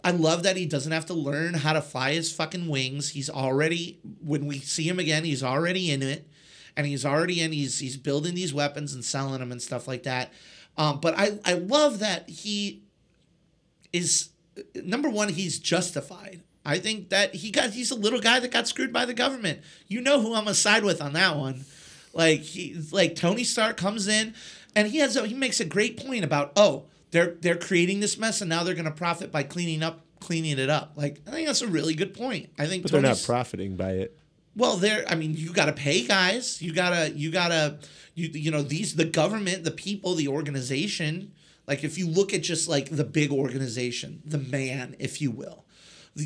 I 0.04 0.12
love 0.12 0.44
that 0.44 0.56
he 0.56 0.66
doesn't 0.66 0.92
have 0.92 1.06
to 1.06 1.14
learn 1.14 1.54
how 1.54 1.72
to 1.72 1.82
fly 1.82 2.12
his 2.12 2.32
fucking 2.32 2.68
wings. 2.68 3.10
He's 3.10 3.28
already 3.28 3.98
when 4.24 4.46
we 4.46 4.60
see 4.60 4.88
him 4.88 4.98
again, 4.98 5.24
he's 5.24 5.42
already 5.42 5.90
in 5.90 6.02
it, 6.02 6.28
and 6.76 6.86
he's 6.86 7.04
already 7.04 7.40
in. 7.40 7.52
He's 7.52 7.80
he's 7.80 7.96
building 7.96 8.34
these 8.34 8.54
weapons 8.54 8.94
and 8.94 9.04
selling 9.04 9.40
them 9.40 9.50
and 9.50 9.60
stuff 9.60 9.88
like 9.88 10.04
that. 10.04 10.32
Um, 10.78 11.00
but 11.00 11.18
I 11.18 11.38
I 11.44 11.54
love 11.54 11.98
that 11.98 12.28
he 12.28 12.82
is 13.92 14.30
number 14.76 15.10
one. 15.10 15.30
He's 15.30 15.58
justified. 15.58 16.42
I 16.66 16.78
think 16.78 17.08
that 17.10 17.34
he 17.34 17.50
got 17.50 17.70
he's 17.70 17.90
a 17.90 17.94
little 17.94 18.20
guy 18.20 18.40
that 18.40 18.50
got 18.50 18.66
screwed 18.68 18.92
by 18.92 19.04
the 19.04 19.14
government. 19.14 19.60
You 19.88 20.00
know 20.00 20.20
who 20.20 20.34
I'm 20.34 20.44
gonna 20.44 20.54
side 20.54 20.84
with 20.84 21.00
on 21.00 21.12
that 21.14 21.36
one. 21.36 21.64
Like 22.12 22.40
he 22.40 22.76
like 22.92 23.14
Tony 23.14 23.44
Stark 23.44 23.76
comes 23.76 24.08
in 24.08 24.34
and 24.74 24.88
he 24.88 24.98
has 24.98 25.16
a, 25.16 25.26
he 25.26 25.34
makes 25.34 25.60
a 25.60 25.64
great 25.64 25.96
point 26.04 26.24
about 26.24 26.52
oh 26.56 26.84
they're 27.12 27.36
they're 27.40 27.56
creating 27.56 28.00
this 28.00 28.18
mess 28.18 28.40
and 28.40 28.48
now 28.50 28.64
they're 28.64 28.74
gonna 28.74 28.90
profit 28.90 29.30
by 29.30 29.42
cleaning 29.44 29.82
up 29.82 30.00
cleaning 30.18 30.58
it 30.58 30.68
up. 30.70 30.92
Like 30.96 31.20
I 31.26 31.30
think 31.30 31.46
that's 31.46 31.62
a 31.62 31.68
really 31.68 31.94
good 31.94 32.12
point. 32.14 32.50
I 32.58 32.66
think 32.66 32.82
But 32.82 32.92
they're 32.92 33.00
not 33.00 33.22
profiting 33.24 33.76
by 33.76 33.92
it. 33.92 34.18
well, 34.56 34.76
there. 34.76 35.04
I 35.06 35.14
mean, 35.14 35.34
you 35.36 35.52
got 35.52 35.66
to 35.66 35.72
pay 35.72 36.06
guys. 36.06 36.60
You 36.62 36.72
gotta. 36.72 37.12
You 37.12 37.30
gotta. 37.30 37.78
You 38.14 38.28
you 38.28 38.50
know 38.50 38.62
these 38.62 38.96
the 38.96 39.04
government, 39.04 39.62
the 39.64 39.70
people, 39.70 40.14
the 40.14 40.28
organization. 40.28 41.32
Like 41.68 41.84
if 41.84 41.98
you 41.98 42.08
look 42.08 42.32
at 42.32 42.42
just 42.42 42.66
like 42.68 42.88
the 42.88 43.04
big 43.04 43.30
organization, 43.30 44.22
the 44.24 44.38
man, 44.38 44.96
if 44.98 45.20
you 45.20 45.30
will, 45.30 45.65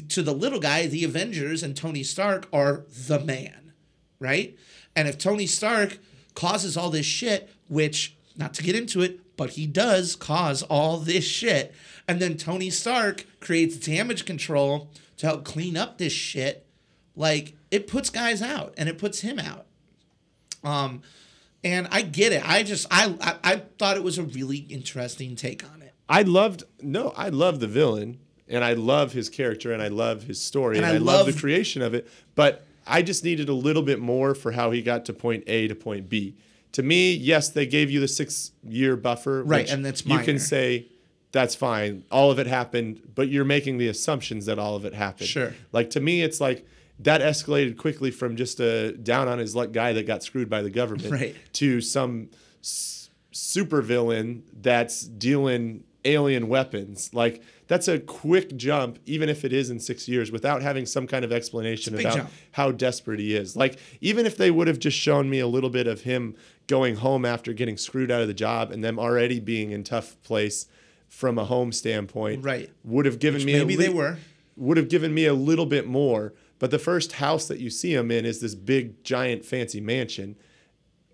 to 0.08 0.22
the 0.22 0.34
little 0.34 0.60
guy, 0.60 0.86
the 0.86 1.04
Avengers 1.04 1.62
and 1.62 1.76
Tony 1.76 2.02
Stark 2.02 2.48
are 2.52 2.84
the 2.88 3.20
man, 3.20 3.72
right? 4.18 4.56
And 4.94 5.08
if 5.08 5.18
Tony 5.18 5.46
Stark 5.46 5.98
causes 6.34 6.76
all 6.76 6.90
this 6.90 7.06
shit, 7.06 7.50
which 7.68 8.16
not 8.36 8.54
to 8.54 8.62
get 8.62 8.76
into 8.76 9.02
it, 9.02 9.20
but 9.36 9.50
he 9.50 9.66
does 9.66 10.16
cause 10.16 10.62
all 10.64 10.98
this 10.98 11.24
shit, 11.24 11.74
and 12.06 12.20
then 12.20 12.36
Tony 12.36 12.70
Stark 12.70 13.24
creates 13.40 13.76
damage 13.76 14.24
control 14.24 14.90
to 15.16 15.26
help 15.26 15.44
clean 15.44 15.76
up 15.76 15.98
this 15.98 16.12
shit 16.12 16.66
like 17.16 17.54
it 17.70 17.86
puts 17.86 18.10
guys 18.10 18.42
out 18.42 18.74
and 18.76 18.88
it 18.88 18.98
puts 18.98 19.20
him 19.20 19.38
out. 19.38 19.66
Um 20.64 21.02
and 21.62 21.88
i 21.90 22.00
get 22.00 22.32
it. 22.32 22.48
I 22.48 22.62
just 22.62 22.86
i 22.90 23.14
i, 23.20 23.52
I 23.52 23.56
thought 23.78 23.96
it 23.96 24.02
was 24.02 24.18
a 24.18 24.22
really 24.22 24.58
interesting 24.58 25.36
take 25.36 25.64
on 25.70 25.82
it. 25.82 25.92
I 26.08 26.22
loved 26.22 26.64
no, 26.80 27.12
I 27.16 27.28
love 27.28 27.60
the 27.60 27.66
villain 27.66 28.18
and 28.50 28.64
I 28.64 28.72
love 28.74 29.12
his 29.12 29.28
character 29.28 29.72
and 29.72 29.82
I 29.82 29.88
love 29.88 30.24
his 30.24 30.40
story 30.40 30.76
And 30.76 30.84
and, 30.84 30.92
I 30.92 30.96
I, 30.96 30.98
love, 30.98 31.26
love- 31.26 31.34
the 31.34 31.40
creation 31.40 31.82
of 31.82 31.94
it, 31.94 32.08
but 32.34 32.66
I 32.86 33.02
just 33.02 33.24
needed 33.24 33.48
a 33.48 33.54
little 33.54 33.82
bit 33.82 34.00
more 34.00 34.34
for 34.34 34.52
how 34.52 34.70
he 34.72 34.82
got 34.82 35.04
to 35.06 35.12
point 35.12 35.44
A 35.46 35.68
to 35.68 35.74
point 35.74 36.08
B. 36.08 36.34
To 36.72 36.82
me, 36.82 37.12
yes, 37.14 37.48
they 37.48 37.66
gave 37.66 37.90
you 37.90 38.00
the 38.00 38.06
6-year 38.06 38.96
buffer, 38.96 39.42
Right, 39.44 39.68
and 39.70 39.84
that's 39.84 40.04
you 40.06 40.18
can 40.20 40.38
say 40.38 40.86
that's 41.32 41.54
fine. 41.54 42.04
All 42.10 42.30
of 42.30 42.38
it 42.38 42.46
happened, 42.46 43.00
but 43.14 43.28
you're 43.28 43.44
making 43.44 43.78
the 43.78 43.88
assumptions 43.88 44.46
that 44.46 44.58
all 44.58 44.74
of 44.76 44.84
it 44.84 44.94
happened. 44.94 45.28
Sure. 45.28 45.54
Like 45.72 45.90
to 45.90 46.00
me 46.00 46.22
it's 46.22 46.40
like 46.40 46.66
that 47.00 47.20
escalated 47.20 47.76
quickly 47.76 48.10
from 48.10 48.36
just 48.36 48.60
a 48.60 48.92
down 48.92 49.26
on 49.28 49.38
his 49.38 49.54
luck 49.56 49.72
guy 49.72 49.92
that 49.92 50.06
got 50.06 50.22
screwed 50.22 50.50
by 50.50 50.60
the 50.62 50.70
government 50.70 51.10
Right. 51.12 51.36
to 51.54 51.80
some 51.80 52.28
s- 52.62 53.10
super 53.30 53.80
villain 53.82 54.42
that's 54.60 55.02
dealing 55.02 55.84
alien 56.04 56.48
weapons. 56.48 57.10
Like 57.14 57.42
that's 57.70 57.86
a 57.86 58.00
quick 58.00 58.56
jump, 58.56 58.98
even 59.06 59.28
if 59.28 59.44
it 59.44 59.52
is 59.52 59.70
in 59.70 59.78
six 59.78 60.08
years, 60.08 60.32
without 60.32 60.60
having 60.60 60.86
some 60.86 61.06
kind 61.06 61.24
of 61.24 61.30
explanation 61.30 61.94
about 61.98 62.16
jump. 62.16 62.30
how 62.50 62.72
desperate 62.72 63.20
he 63.20 63.36
is. 63.36 63.54
Like 63.54 63.78
even 64.00 64.26
if 64.26 64.36
they 64.36 64.50
would 64.50 64.66
have 64.66 64.80
just 64.80 64.98
shown 64.98 65.30
me 65.30 65.38
a 65.38 65.46
little 65.46 65.70
bit 65.70 65.86
of 65.86 66.00
him 66.00 66.34
going 66.66 66.96
home 66.96 67.24
after 67.24 67.52
getting 67.52 67.76
screwed 67.76 68.10
out 68.10 68.22
of 68.22 68.26
the 68.26 68.34
job 68.34 68.72
and 68.72 68.82
them 68.82 68.98
already 68.98 69.38
being 69.38 69.70
in 69.70 69.84
tough 69.84 70.20
place 70.24 70.66
from 71.08 71.38
a 71.38 71.44
home 71.44 71.70
standpoint, 71.70 72.44
Right. 72.44 72.70
would 72.82 73.06
have 73.06 73.20
given 73.20 73.44
me 73.44 73.52
maybe 73.52 73.74
a 73.74 73.76
they 73.76 73.88
were 73.88 74.18
would 74.56 74.76
have 74.76 74.88
given 74.88 75.14
me 75.14 75.26
a 75.26 75.34
little 75.34 75.66
bit 75.66 75.86
more. 75.86 76.34
But 76.58 76.72
the 76.72 76.78
first 76.80 77.12
house 77.12 77.46
that 77.48 77.60
you 77.60 77.70
see 77.70 77.94
him 77.94 78.10
in 78.10 78.26
is 78.26 78.40
this 78.40 78.54
big, 78.56 79.02
giant, 79.04 79.44
fancy 79.44 79.80
mansion. 79.80 80.34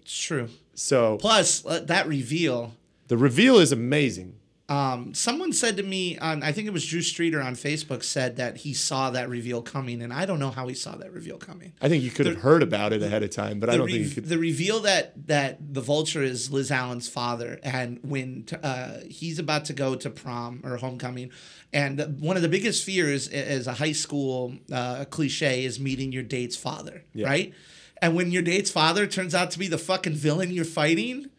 it's 0.00 0.18
true 0.18 0.48
So 0.74 1.18
plus 1.18 1.64
uh, 1.66 1.80
that 1.80 2.08
reveal 2.08 2.72
the 3.08 3.16
reveal 3.18 3.58
is 3.58 3.72
amazing. 3.72 4.36
Um 4.68 5.14
someone 5.14 5.52
said 5.52 5.76
to 5.76 5.82
me 5.84 6.18
on 6.18 6.42
i 6.42 6.50
think 6.50 6.66
it 6.66 6.72
was 6.72 6.84
drew 6.84 7.00
streeter 7.00 7.40
on 7.40 7.54
facebook 7.54 8.02
said 8.02 8.36
that 8.36 8.56
he 8.56 8.74
saw 8.74 9.10
that 9.10 9.28
reveal 9.28 9.62
coming 9.62 10.02
and 10.02 10.12
i 10.12 10.24
don't 10.26 10.40
know 10.40 10.50
how 10.50 10.66
he 10.66 10.74
saw 10.74 10.96
that 10.96 11.12
reveal 11.12 11.38
coming 11.38 11.72
I 11.80 11.88
think 11.88 12.02
you 12.02 12.10
could 12.10 12.26
have 12.26 12.38
heard 12.38 12.62
about 12.64 12.92
it 12.92 13.00
ahead 13.02 13.22
of 13.22 13.30
time, 13.30 13.60
but 13.60 13.70
I 13.70 13.76
don't 13.76 13.86
re- 13.86 13.92
think 13.92 14.08
you 14.08 14.14
could. 14.16 14.24
the 14.28 14.38
reveal 14.38 14.80
that 14.80 15.28
that 15.28 15.58
the 15.74 15.80
vulture 15.80 16.22
is 16.22 16.50
Liz 16.50 16.70
Allen's 16.72 17.08
father, 17.08 17.60
and 17.62 18.00
when 18.02 18.42
t- 18.44 18.56
uh, 18.62 19.00
he's 19.08 19.38
about 19.38 19.66
to 19.66 19.72
go 19.72 19.94
to 19.94 20.10
prom 20.10 20.62
or 20.64 20.76
homecoming, 20.78 21.30
and 21.72 22.18
one 22.20 22.36
of 22.36 22.42
the 22.42 22.48
biggest 22.48 22.82
fears 22.84 23.28
as 23.28 23.66
a 23.66 23.74
high 23.74 23.92
school 23.92 24.54
uh, 24.72 25.04
cliche 25.10 25.64
is 25.64 25.78
meeting 25.78 26.10
your 26.12 26.22
date's 26.22 26.56
father, 26.56 27.04
Yeah. 27.14 27.26
right? 27.26 27.54
And 28.02 28.14
when 28.16 28.30
your 28.32 28.42
date's 28.42 28.70
father 28.70 29.06
turns 29.06 29.34
out 29.34 29.50
to 29.52 29.58
be 29.58 29.68
the 29.68 29.78
fucking 29.78 30.14
villain 30.14 30.50
you're 30.50 30.64
fighting, 30.64 31.30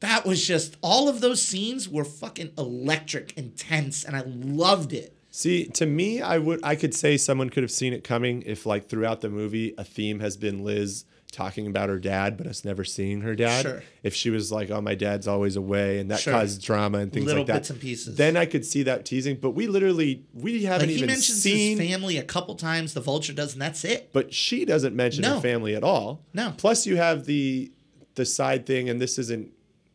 that 0.00 0.26
was 0.26 0.46
just 0.46 0.76
all 0.82 1.08
of 1.08 1.20
those 1.20 1.42
scenes 1.42 1.88
were 1.88 2.04
fucking 2.04 2.52
electric, 2.58 3.36
intense, 3.36 4.04
and 4.04 4.16
I 4.16 4.22
loved 4.26 4.92
it. 4.92 5.14
See, 5.30 5.66
to 5.66 5.86
me, 5.86 6.20
I 6.20 6.38
would 6.38 6.60
I 6.64 6.74
could 6.74 6.94
say 6.94 7.16
someone 7.16 7.50
could 7.50 7.62
have 7.62 7.70
seen 7.70 7.92
it 7.92 8.02
coming 8.02 8.42
if, 8.46 8.66
like, 8.66 8.88
throughout 8.88 9.20
the 9.20 9.30
movie, 9.30 9.74
a 9.78 9.84
theme 9.84 10.20
has 10.20 10.36
been 10.36 10.64
Liz 10.64 11.04
talking 11.30 11.68
about 11.68 11.88
her 11.88 12.00
dad, 12.00 12.36
but 12.36 12.48
us 12.48 12.64
never 12.64 12.82
seeing 12.82 13.20
her 13.20 13.36
dad. 13.36 13.62
Sure. 13.62 13.82
If 14.02 14.16
she 14.16 14.30
was 14.30 14.50
like, 14.50 14.68
"Oh, 14.72 14.80
my 14.80 14.96
dad's 14.96 15.28
always 15.28 15.54
away," 15.54 16.00
and 16.00 16.10
that 16.10 16.18
Sure. 16.18 16.32
caused 16.32 16.60
drama 16.60 16.98
and 16.98 17.12
things 17.12 17.26
Little 17.26 17.42
like 17.42 17.46
that, 17.46 17.52
bits 17.58 17.70
and 17.70 17.80
pieces. 17.80 18.16
then 18.16 18.36
I 18.36 18.46
could 18.46 18.66
see 18.66 18.82
that 18.82 19.04
teasing. 19.04 19.36
But 19.36 19.50
we 19.50 19.68
literally 19.68 20.24
we 20.34 20.64
haven't 20.64 20.88
Like 20.88 20.90
he 20.90 20.96
even 20.96 21.06
mentions 21.06 21.40
seen. 21.40 21.78
his 21.78 21.88
family 21.88 22.16
a 22.16 22.24
couple 22.24 22.56
times, 22.56 22.94
the 22.94 23.00
vulture 23.00 23.32
does, 23.32 23.52
and 23.52 23.62
that's 23.62 23.84
it. 23.84 24.10
but 24.12 24.34
she 24.34 24.64
doesn't 24.64 24.96
mention 24.96 25.22
No. 25.22 25.36
her 25.36 25.40
family 25.40 25.76
at 25.76 25.84
all. 25.84 26.24
No. 26.34 26.54
Plus, 26.56 26.84
you 26.86 26.96
have 26.96 27.26
the 27.26 27.70
the 28.16 28.24
side 28.26 28.66
thing, 28.66 28.88
and 28.90 29.00
this 29.00 29.16
isn't 29.16 29.52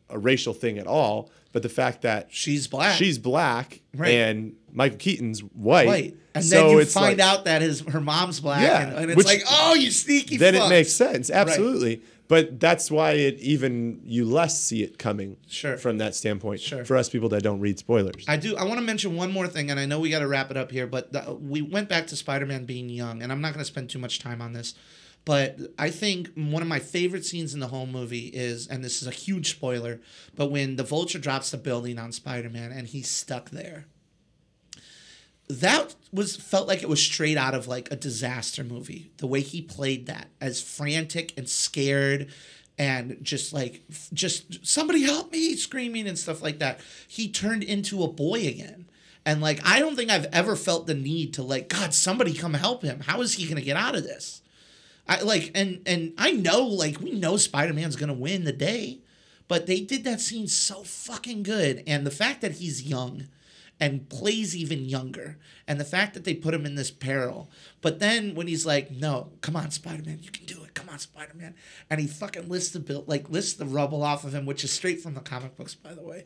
a 0.08 0.18
racial 0.18 0.54
thing 0.54 0.78
at 0.78 0.86
all, 0.86 1.30
but 1.52 1.62
the 1.62 1.68
fact 1.68 2.02
that 2.02 2.28
She's 2.30 2.66
black. 2.66 2.96
she's 2.96 3.18
black 3.18 3.80
Right. 3.94 4.12
and 4.14 4.54
Michael 4.72 4.98
Keaton's 4.98 5.40
white. 5.40 5.86
White. 5.86 6.16
And 6.34 6.44
So 6.44 6.68
then 6.68 6.78
you 6.78 6.84
find 6.84 7.18
like- 7.18 7.26
out 7.26 7.44
that 7.46 7.62
his 7.62 7.80
her 7.80 8.00
mom's 8.00 8.40
black, 8.40 8.62
Yeah, 8.62 8.82
and, 8.88 8.96
and 8.98 9.10
it's 9.10 9.16
which- 9.16 9.26
like, 9.26 9.42
oh, 9.50 9.74
you 9.74 9.90
sneaky. 9.90 10.36
Then 10.36 10.54
it 10.54 10.68
makes 10.68 10.92
sense, 10.92 11.30
absolutely. 11.30 12.02
But 12.28 12.58
that's 12.58 12.90
why 12.90 13.12
it 13.12 13.38
even 13.38 14.00
you 14.04 14.24
less 14.24 14.60
see 14.60 14.82
it 14.82 14.98
coming. 14.98 15.36
Sure. 15.46 15.76
From 15.78 15.98
that 15.98 16.12
standpoint, 16.16 16.60
Sure. 16.60 16.84
For 16.84 16.96
us 16.96 17.08
people 17.08 17.28
that 17.28 17.42
don't 17.44 17.60
read 17.60 17.78
spoilers, 17.78 18.24
I 18.26 18.36
do. 18.36 18.56
I 18.56 18.64
want 18.64 18.78
to 18.78 18.84
mention 18.84 19.14
one 19.14 19.30
more 19.30 19.46
thing, 19.46 19.70
and 19.70 19.78
I 19.78 19.86
know 19.86 20.00
we 20.00 20.10
got 20.10 20.18
to 20.18 20.26
wrap 20.28 20.50
it 20.50 20.56
up 20.56 20.72
here. 20.72 20.88
But 20.88 21.12
the, 21.12 21.34
we 21.40 21.62
went 21.62 21.88
back 21.88 22.08
to 22.08 22.16
Spider-Man 22.16 22.64
being 22.64 22.88
young, 22.88 23.22
and 23.22 23.30
I'm 23.30 23.40
not 23.40 23.52
going 23.52 23.60
to 23.60 23.64
spend 23.64 23.90
too 23.90 24.00
much 24.00 24.18
time 24.18 24.42
on 24.42 24.52
this. 24.54 24.74
But 25.26 25.58
I 25.76 25.90
think 25.90 26.30
one 26.36 26.62
of 26.62 26.68
my 26.68 26.78
favorite 26.78 27.24
scenes 27.24 27.52
in 27.52 27.58
the 27.58 27.66
whole 27.66 27.86
movie 27.86 28.28
is, 28.28 28.68
and 28.68 28.82
this 28.82 29.02
is 29.02 29.08
a 29.08 29.10
huge 29.10 29.50
spoiler, 29.50 30.00
but 30.36 30.52
when 30.52 30.76
the 30.76 30.84
Vulture 30.84 31.18
drops 31.18 31.50
the 31.50 31.58
building 31.58 31.98
on 31.98 32.12
Spider-Man 32.12 32.70
and 32.70 32.86
he's 32.86 33.10
stuck 33.10 33.50
there. 33.50 33.86
That 35.48 35.96
was 36.12 36.36
felt 36.36 36.68
like 36.68 36.82
it 36.82 36.88
was 36.88 37.02
straight 37.02 37.36
out 37.36 37.54
of 37.54 37.66
like 37.66 37.90
a 37.90 37.96
disaster 37.96 38.62
movie. 38.62 39.10
The 39.16 39.26
way 39.26 39.40
he 39.40 39.62
played 39.62 40.06
that, 40.06 40.28
as 40.40 40.62
frantic 40.62 41.34
and 41.36 41.48
scared, 41.48 42.28
and 42.78 43.18
just 43.22 43.52
like 43.52 43.82
just 44.12 44.64
somebody 44.66 45.02
help 45.02 45.32
me 45.32 45.56
screaming 45.56 46.06
and 46.06 46.18
stuff 46.18 46.42
like 46.42 46.60
that. 46.60 46.80
He 47.08 47.28
turned 47.28 47.62
into 47.64 48.02
a 48.04 48.08
boy 48.08 48.46
again. 48.46 48.88
And 49.24 49.40
like 49.40 49.60
I 49.64 49.80
don't 49.80 49.96
think 49.96 50.10
I've 50.10 50.26
ever 50.26 50.54
felt 50.54 50.86
the 50.86 50.94
need 50.94 51.34
to 51.34 51.42
like 51.42 51.68
God 51.68 51.94
somebody 51.94 52.32
come 52.32 52.54
help 52.54 52.82
him. 52.82 53.00
How 53.00 53.20
is 53.22 53.34
he 53.34 53.44
going 53.44 53.56
to 53.56 53.62
get 53.62 53.76
out 53.76 53.96
of 53.96 54.04
this? 54.04 54.42
I 55.08 55.22
like 55.22 55.52
and 55.54 55.82
and 55.86 56.12
I 56.18 56.32
know 56.32 56.64
like 56.64 57.00
we 57.00 57.12
know 57.12 57.36
Spider-Man's 57.36 57.96
going 57.96 58.08
to 58.08 58.14
win 58.14 58.44
the 58.44 58.52
day, 58.52 59.00
but 59.48 59.66
they 59.66 59.80
did 59.80 60.04
that 60.04 60.20
scene 60.20 60.48
so 60.48 60.82
fucking 60.82 61.42
good 61.42 61.82
and 61.86 62.06
the 62.06 62.10
fact 62.10 62.40
that 62.40 62.52
he's 62.52 62.82
young 62.82 63.28
and 63.78 64.08
plays 64.08 64.56
even 64.56 64.86
younger 64.86 65.38
and 65.68 65.78
the 65.78 65.84
fact 65.84 66.14
that 66.14 66.24
they 66.24 66.34
put 66.34 66.54
him 66.54 66.64
in 66.64 66.74
this 66.74 66.90
peril. 66.90 67.50
But 67.82 67.98
then 67.98 68.34
when 68.34 68.48
he's 68.48 68.66
like, 68.66 68.90
"No, 68.90 69.32
come 69.42 69.54
on 69.54 69.70
Spider-Man, 69.70 70.20
you 70.22 70.30
can 70.30 70.46
do 70.46 70.64
it. 70.64 70.74
Come 70.74 70.88
on 70.88 70.98
Spider-Man." 70.98 71.54
And 71.88 72.00
he 72.00 72.06
fucking 72.06 72.48
lifts 72.48 72.70
the 72.70 72.80
bill 72.80 73.04
like 73.06 73.30
lifts 73.30 73.52
the 73.52 73.66
rubble 73.66 74.02
off 74.02 74.24
of 74.24 74.34
him, 74.34 74.46
which 74.46 74.64
is 74.64 74.72
straight 74.72 75.00
from 75.00 75.14
the 75.14 75.20
comic 75.20 75.56
books 75.56 75.74
by 75.74 75.94
the 75.94 76.02
way. 76.02 76.24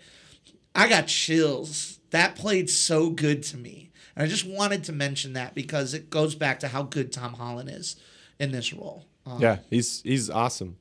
I 0.74 0.89
got 0.89 1.09
chills. 1.09 1.98
That 2.11 2.36
played 2.36 2.70
so 2.70 3.11
good 3.11 3.43
to 3.44 3.57
me. 3.57 3.90
And 4.16 4.24
I 4.24 4.28
just 4.28 4.47
wanted 4.47 4.85
to 4.85 4.93
mention 4.93 5.35
that 5.35 5.55
because 5.55 5.93
it 5.93 6.11
goes 6.11 6.35
back 6.35 6.61
to 6.61 6.69
how 6.69 6.82
good 6.85 7.12
Tom 7.12 7.35
Holland 7.35 7.69
is 7.69 7.97
in 8.41 8.51
this 8.51 8.73
role. 8.73 9.05
Um, 9.27 9.41
yeah, 9.41 9.59
he's 9.69 10.03
he's 10.03 10.29
awesome. 10.31 10.79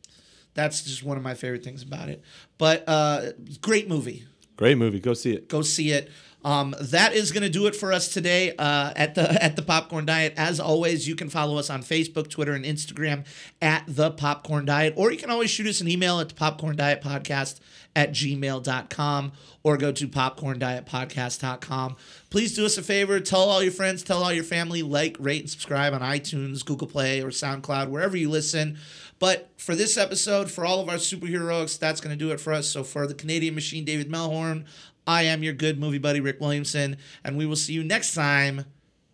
That's 0.56 0.82
just 0.82 1.04
one 1.04 1.18
of 1.18 1.24
my 1.24 1.36
favorite 1.36 1.64
things 1.64 1.84
about 1.84 2.10
it. 2.10 2.24
But 2.58 2.84
uh, 2.88 3.34
great 3.62 3.88
movie. 3.88 4.26
Great 4.58 4.78
movie. 4.78 5.00
Go 5.00 5.14
see 5.14 5.34
it. 5.34 5.48
Go 5.48 5.62
see 5.62 5.92
it. 5.92 6.10
Um, 6.46 6.74
that 6.80 7.14
is 7.14 7.32
going 7.32 7.44
to 7.44 7.50
do 7.50 7.68
it 7.68 7.76
for 7.76 7.92
us 7.92 8.08
today 8.08 8.56
uh, 8.58 8.94
at 8.96 9.16
the 9.16 9.44
at 9.44 9.56
the 9.56 9.62
Popcorn 9.62 10.06
Diet. 10.06 10.34
As 10.38 10.60
always, 10.60 11.08
you 11.08 11.16
can 11.16 11.30
follow 11.30 11.58
us 11.58 11.70
on 11.70 11.82
Facebook, 11.82 12.30
Twitter, 12.30 12.54
and 12.54 12.66
Instagram 12.66 13.26
at 13.62 13.84
the 13.88 14.12
Popcorn 14.12 14.66
Diet, 14.66 14.94
or 14.96 15.12
you 15.12 15.18
can 15.18 15.30
always 15.30 15.50
shoot 15.50 15.68
us 15.68 15.82
an 15.82 15.88
email 15.88 16.20
at 16.20 16.30
the 16.30 16.36
Popcorn 16.36 16.76
Diet 16.76 17.02
Podcast 17.02 17.60
at 17.96 18.12
gmail.com 18.12 19.32
or 19.64 19.78
go 19.78 19.92
to 19.92 20.08
popcorndietpodcast.com. 20.08 21.96
Please 22.30 22.56
do 22.56 22.66
us 22.66 22.78
a 22.78 22.84
favor, 22.84 23.20
tell 23.20 23.42
all 23.42 23.62
your 23.62 23.72
friends, 23.72 24.04
tell 24.04 24.24
all 24.24 24.32
your 24.32 24.44
family, 24.44 24.82
like, 24.84 25.18
rate, 25.20 25.42
and 25.42 25.50
subscribe 25.50 25.94
on 25.94 26.02
iTunes, 26.02 26.64
Google 26.64 26.88
Play, 26.88 27.22
or 27.22 27.30
SoundCloud, 27.30 27.90
wherever 27.90 28.16
you 28.16 28.30
listen. 28.30 28.78
But 29.18 29.50
for 29.58 29.76
this 29.76 29.98
episode, 29.98 30.50
for 30.50 30.66
all 30.66 30.80
of 30.80 30.88
our 30.88 30.96
superheroics, 30.96 31.78
that's 31.78 32.00
going 32.00 32.18
to 32.18 32.26
do 32.26 32.32
it 32.32 32.40
for 32.40 32.54
us. 32.54 32.70
So 32.70 32.86
for 32.86 33.06
the 33.06 33.14
Canadian 33.14 33.54
Machine, 33.54 33.84
David 33.84 34.10
Melhorn, 34.10 34.66
I 35.10 35.24
am 35.24 35.42
your 35.42 35.54
good 35.54 35.80
movie 35.80 35.98
buddy, 35.98 36.20
Rick 36.20 36.40
Williamson, 36.40 36.98
and 37.24 37.36
we 37.36 37.48
will 37.48 37.56
see 37.56 37.74
you 37.74 37.84
next 37.84 38.14
time 38.14 38.66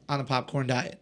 on 0.09 0.19
a 0.19 0.25
Popcorn 0.25 0.67
Diet. 0.67 1.01